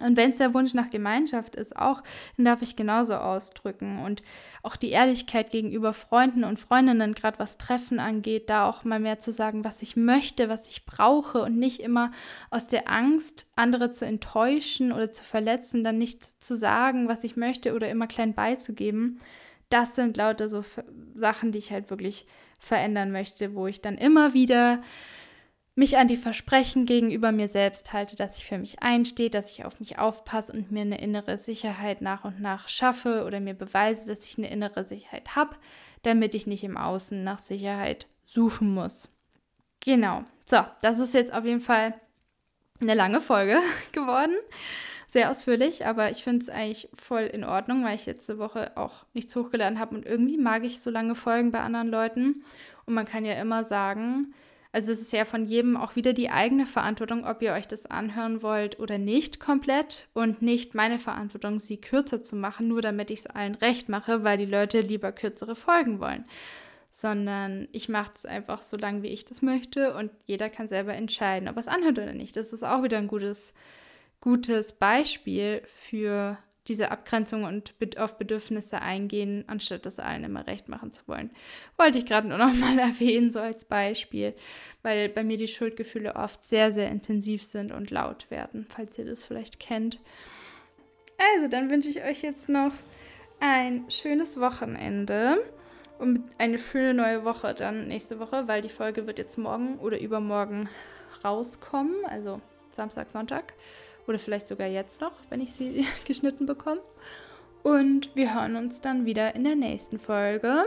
Und 0.01 0.17
wenn 0.17 0.31
es 0.31 0.37
der 0.37 0.53
Wunsch 0.53 0.73
nach 0.73 0.89
Gemeinschaft 0.89 1.55
ist, 1.55 1.75
auch, 1.75 2.03
dann 2.37 2.45
darf 2.45 2.61
ich 2.61 2.75
genauso 2.75 3.15
ausdrücken. 3.15 3.99
Und 3.99 4.23
auch 4.63 4.75
die 4.75 4.91
Ehrlichkeit 4.91 5.51
gegenüber 5.51 5.93
Freunden 5.93 6.43
und 6.43 6.59
Freundinnen, 6.59 7.13
gerade 7.13 7.39
was 7.39 7.57
Treffen 7.57 7.99
angeht, 7.99 8.49
da 8.49 8.67
auch 8.67 8.83
mal 8.83 8.99
mehr 8.99 9.19
zu 9.19 9.31
sagen, 9.31 9.63
was 9.63 9.81
ich 9.81 9.95
möchte, 9.95 10.49
was 10.49 10.67
ich 10.67 10.85
brauche 10.85 11.41
und 11.41 11.57
nicht 11.57 11.79
immer 11.79 12.11
aus 12.49 12.67
der 12.67 12.89
Angst, 12.89 13.47
andere 13.55 13.91
zu 13.91 14.05
enttäuschen 14.05 14.91
oder 14.91 15.11
zu 15.11 15.23
verletzen, 15.23 15.83
dann 15.83 15.97
nicht 15.97 16.23
zu 16.23 16.55
sagen, 16.55 17.07
was 17.07 17.23
ich 17.23 17.35
möchte 17.35 17.73
oder 17.73 17.89
immer 17.89 18.07
klein 18.07 18.33
beizugeben. 18.33 19.19
Das 19.69 19.95
sind 19.95 20.17
lauter 20.17 20.49
so 20.49 20.63
Sachen, 21.15 21.51
die 21.51 21.57
ich 21.57 21.71
halt 21.71 21.89
wirklich 21.89 22.27
verändern 22.59 23.11
möchte, 23.11 23.55
wo 23.55 23.67
ich 23.67 23.81
dann 23.81 23.97
immer 23.97 24.33
wieder 24.33 24.81
mich 25.75 25.97
an 25.97 26.07
die 26.07 26.17
Versprechen 26.17 26.85
gegenüber 26.85 27.33
mir 27.33 27.49
selbst 27.49 27.91
halte, 27.91 28.15
dass 28.15 28.37
ich 28.37 28.45
für 28.45 28.57
mich 28.57 28.81
einstehe, 28.81 29.29
dass 29.29 29.51
ich 29.51 29.65
auf 29.65 29.81
mich 29.81 29.99
aufpasse 29.99 30.53
und 30.53 30.71
mir 30.71 30.81
eine 30.81 31.01
innere 31.01 31.37
Sicherheit 31.37 32.01
nach 32.01 32.23
und 32.23 32.39
nach 32.39 32.69
schaffe 32.69 33.25
oder 33.25 33.41
mir 33.41 33.53
beweise, 33.53 34.07
dass 34.07 34.25
ich 34.25 34.37
eine 34.37 34.49
innere 34.49 34.85
Sicherheit 34.85 35.35
habe, 35.35 35.57
damit 36.03 36.33
ich 36.33 36.47
nicht 36.47 36.63
im 36.63 36.77
Außen 36.77 37.23
nach 37.23 37.39
Sicherheit 37.39 38.07
suchen 38.23 38.73
muss. 38.73 39.09
Genau. 39.81 40.23
So, 40.49 40.63
das 40.81 40.99
ist 40.99 41.13
jetzt 41.13 41.33
auf 41.33 41.43
jeden 41.43 41.61
Fall 41.61 41.93
eine 42.81 42.93
lange 42.93 43.19
Folge 43.19 43.59
geworden. 43.91 44.35
Sehr 45.09 45.29
ausführlich, 45.29 45.85
aber 45.85 46.09
ich 46.09 46.23
finde 46.23 46.43
es 46.43 46.49
eigentlich 46.49 46.89
voll 46.93 47.23
in 47.23 47.43
Ordnung, 47.43 47.83
weil 47.83 47.95
ich 47.95 48.05
letzte 48.05 48.37
Woche 48.37 48.75
auch 48.75 49.05
nichts 49.13 49.35
hochgeladen 49.35 49.79
habe 49.79 49.95
und 49.95 50.05
irgendwie 50.05 50.37
mag 50.37 50.63
ich 50.63 50.81
so 50.81 50.89
lange 50.89 51.15
Folgen 51.15 51.51
bei 51.51 51.59
anderen 51.59 51.89
Leuten. 51.89 52.43
Und 52.85 52.93
man 52.93 53.05
kann 53.05 53.25
ja 53.25 53.33
immer 53.33 53.63
sagen, 53.63 54.33
also 54.75 54.91
es 54.91 54.99
ist 54.99 55.13
ja 55.13 55.23
von 55.23 55.45
jedem 55.45 55.77
auch 55.77 55.95
wieder 55.95 56.11
die 56.11 56.29
eigene 56.29 56.65
Verantwortung, 56.65 57.23
ob 57.25 57.41
ihr 57.41 57.53
euch 57.53 57.65
das 57.65 57.85
anhören 57.85 58.41
wollt 58.41 58.77
oder 58.77 58.97
nicht 58.97 59.39
komplett 59.39 60.09
und 60.13 60.41
nicht 60.41 60.75
meine 60.75 60.99
Verantwortung, 60.99 61.61
sie 61.61 61.77
kürzer 61.77 62.21
zu 62.21 62.35
machen, 62.35 62.67
nur 62.67 62.81
damit 62.81 63.09
ich 63.09 63.19
es 63.19 63.25
allen 63.25 63.55
recht 63.55 63.87
mache, 63.87 64.25
weil 64.25 64.37
die 64.37 64.45
Leute 64.45 64.81
lieber 64.81 65.13
kürzere 65.13 65.55
Folgen 65.55 66.01
wollen. 66.01 66.25
Sondern 66.91 67.69
ich 67.71 67.87
mache 67.87 68.11
es 68.17 68.25
einfach 68.25 68.61
so 68.61 68.75
lange, 68.75 69.01
wie 69.01 69.07
ich 69.07 69.23
das 69.23 69.41
möchte 69.41 69.93
und 69.95 70.11
jeder 70.25 70.49
kann 70.49 70.67
selber 70.67 70.93
entscheiden, 70.93 71.47
ob 71.47 71.55
er 71.55 71.61
es 71.61 71.69
anhört 71.69 71.97
oder 71.97 72.13
nicht. 72.13 72.35
Das 72.35 72.51
ist 72.51 72.63
auch 72.63 72.83
wieder 72.83 72.97
ein 72.97 73.07
gutes, 73.07 73.53
gutes 74.19 74.73
Beispiel 74.73 75.61
für 75.67 76.37
diese 76.67 76.91
Abgrenzung 76.91 77.43
und 77.43 77.73
auf 77.97 78.17
Bedürfnisse 78.17 78.81
eingehen, 78.81 79.43
anstatt 79.47 79.85
das 79.85 79.99
allen 79.99 80.23
immer 80.23 80.47
recht 80.47 80.67
machen 80.67 80.91
zu 80.91 81.01
wollen. 81.07 81.29
Wollte 81.77 81.97
ich 81.97 82.05
gerade 82.05 82.27
nur 82.27 82.37
noch 82.37 82.53
mal 82.53 82.77
erwähnen, 82.77 83.31
so 83.31 83.39
als 83.39 83.65
Beispiel, 83.65 84.33
weil 84.81 85.09
bei 85.09 85.23
mir 85.23 85.37
die 85.37 85.47
Schuldgefühle 85.47 86.15
oft 86.15 86.43
sehr, 86.43 86.71
sehr 86.71 86.89
intensiv 86.89 87.43
sind 87.43 87.71
und 87.71 87.91
laut 87.91 88.29
werden, 88.31 88.65
falls 88.69 88.97
ihr 88.97 89.05
das 89.05 89.25
vielleicht 89.25 89.59
kennt. 89.59 89.99
Also, 91.35 91.47
dann 91.47 91.69
wünsche 91.69 91.89
ich 91.89 92.03
euch 92.03 92.21
jetzt 92.21 92.49
noch 92.49 92.73
ein 93.39 93.89
schönes 93.89 94.39
Wochenende 94.39 95.37
und 95.99 96.23
eine 96.37 96.57
schöne 96.57 96.93
neue 96.93 97.23
Woche 97.23 97.53
dann 97.53 97.87
nächste 97.87 98.19
Woche, 98.19 98.47
weil 98.47 98.61
die 98.61 98.69
Folge 98.69 99.07
wird 99.07 99.17
jetzt 99.17 99.37
morgen 99.37 99.77
oder 99.79 99.99
übermorgen 99.99 100.67
rauskommen, 101.23 102.05
also 102.05 102.41
Samstag, 102.71 103.09
Sonntag. 103.09 103.53
Oder 104.07 104.19
vielleicht 104.19 104.47
sogar 104.47 104.67
jetzt 104.67 105.01
noch, 105.01 105.13
wenn 105.29 105.41
ich 105.41 105.53
sie 105.53 105.85
geschnitten 106.05 106.45
bekomme. 106.45 106.81
Und 107.63 108.15
wir 108.15 108.35
hören 108.35 108.55
uns 108.55 108.81
dann 108.81 109.05
wieder 109.05 109.35
in 109.35 109.43
der 109.43 109.55
nächsten 109.55 109.97
Folge. 109.97 110.65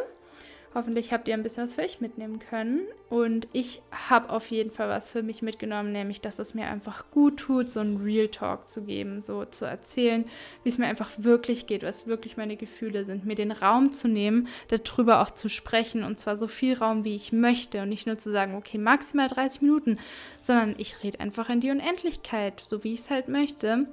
Hoffentlich 0.74 1.12
habt 1.12 1.28
ihr 1.28 1.35
ein 1.35 1.43
bisschen 1.43 1.65
was 1.65 1.74
für 1.74 1.82
euch 1.82 2.01
mitnehmen 2.01 2.39
können. 2.39 2.82
Und 3.09 3.49
ich 3.53 3.81
habe 3.90 4.28
auf 4.31 4.51
jeden 4.51 4.70
Fall 4.70 4.89
was 4.89 5.11
für 5.11 5.23
mich 5.23 5.40
mitgenommen, 5.40 5.93
nämlich, 5.93 6.20
dass 6.20 6.39
es 6.39 6.53
mir 6.53 6.66
einfach 6.66 7.11
gut 7.11 7.39
tut, 7.39 7.70
so 7.70 7.81
einen 7.81 7.97
Real 7.97 8.28
Talk 8.28 8.69
zu 8.69 8.82
geben, 8.82 9.23
so 9.23 9.47
zu 9.47 9.65
erzählen, 9.65 10.27
wie 10.62 10.69
es 10.69 10.77
mir 10.77 10.86
einfach 10.86 11.11
wirklich 11.16 11.66
geht, 11.66 11.82
was 11.82 12.07
wirklich 12.07 12.36
meine 12.36 12.57
Gefühle 12.57 13.07
sind, 13.07 13.24
mir 13.24 13.35
den 13.35 13.51
Raum 13.51 13.93
zu 13.93 14.09
nehmen, 14.09 14.49
darüber 14.69 15.23
auch 15.23 15.31
zu 15.31 15.49
sprechen 15.49 16.05
und 16.05 16.19
zwar 16.19 16.36
so 16.36 16.47
viel 16.47 16.74
Raum, 16.74 17.05
wie 17.05 17.15
ich 17.15 17.32
möchte 17.32 17.82
und 17.82 17.89
nicht 17.89 18.07
nur 18.07 18.19
zu 18.19 18.31
sagen, 18.31 18.55
okay, 18.55 18.77
maximal 18.77 19.28
30 19.28 19.62
Minuten, 19.62 19.99
sondern 20.43 20.74
ich 20.77 21.03
rede 21.03 21.20
einfach 21.20 21.49
in 21.49 21.61
die 21.61 21.70
Unendlichkeit, 21.70 22.62
so 22.65 22.85
wie 22.85 22.93
ich 22.93 23.01
es 23.01 23.11
halt 23.11 23.28
möchte. 23.28 23.86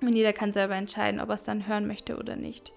Und 0.00 0.16
jeder 0.16 0.32
kann 0.32 0.50
selber 0.50 0.74
entscheiden, 0.74 1.20
ob 1.20 1.28
er 1.28 1.36
es 1.36 1.44
dann 1.44 1.68
hören 1.68 1.86
möchte 1.86 2.16
oder 2.16 2.34
nicht. 2.34 2.72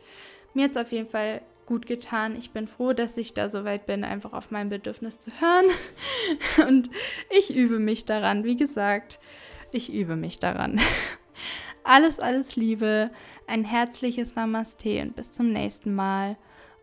Mir 0.53 0.65
hat 0.65 0.71
es 0.71 0.77
auf 0.77 0.91
jeden 0.91 1.09
Fall 1.09 1.41
gut 1.65 1.85
getan. 1.85 2.35
Ich 2.35 2.51
bin 2.51 2.67
froh, 2.67 2.93
dass 2.93 3.17
ich 3.17 3.33
da 3.33 3.49
so 3.49 3.65
weit 3.65 3.85
bin, 3.85 4.03
einfach 4.03 4.33
auf 4.33 4.51
mein 4.51 4.69
Bedürfnis 4.69 5.19
zu 5.19 5.31
hören. 5.39 5.65
Und 6.67 6.89
ich 7.29 7.55
übe 7.55 7.79
mich 7.79 8.05
daran. 8.05 8.43
Wie 8.43 8.55
gesagt, 8.55 9.19
ich 9.71 9.93
übe 9.93 10.15
mich 10.15 10.39
daran. 10.39 10.79
Alles, 11.87 12.19
alles 12.19 12.55
Liebe, 12.55 13.11
ein 13.45 13.63
herzliches 13.63 14.33
Namaste 14.33 15.03
und 15.03 15.15
bis 15.15 15.31
zum 15.31 15.51
nächsten 15.51 15.93
Mal. 15.93 16.35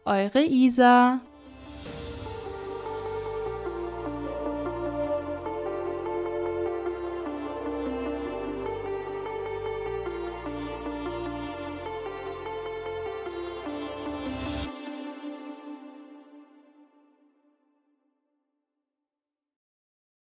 Eure 0.04 0.44
Isa. 0.44 1.20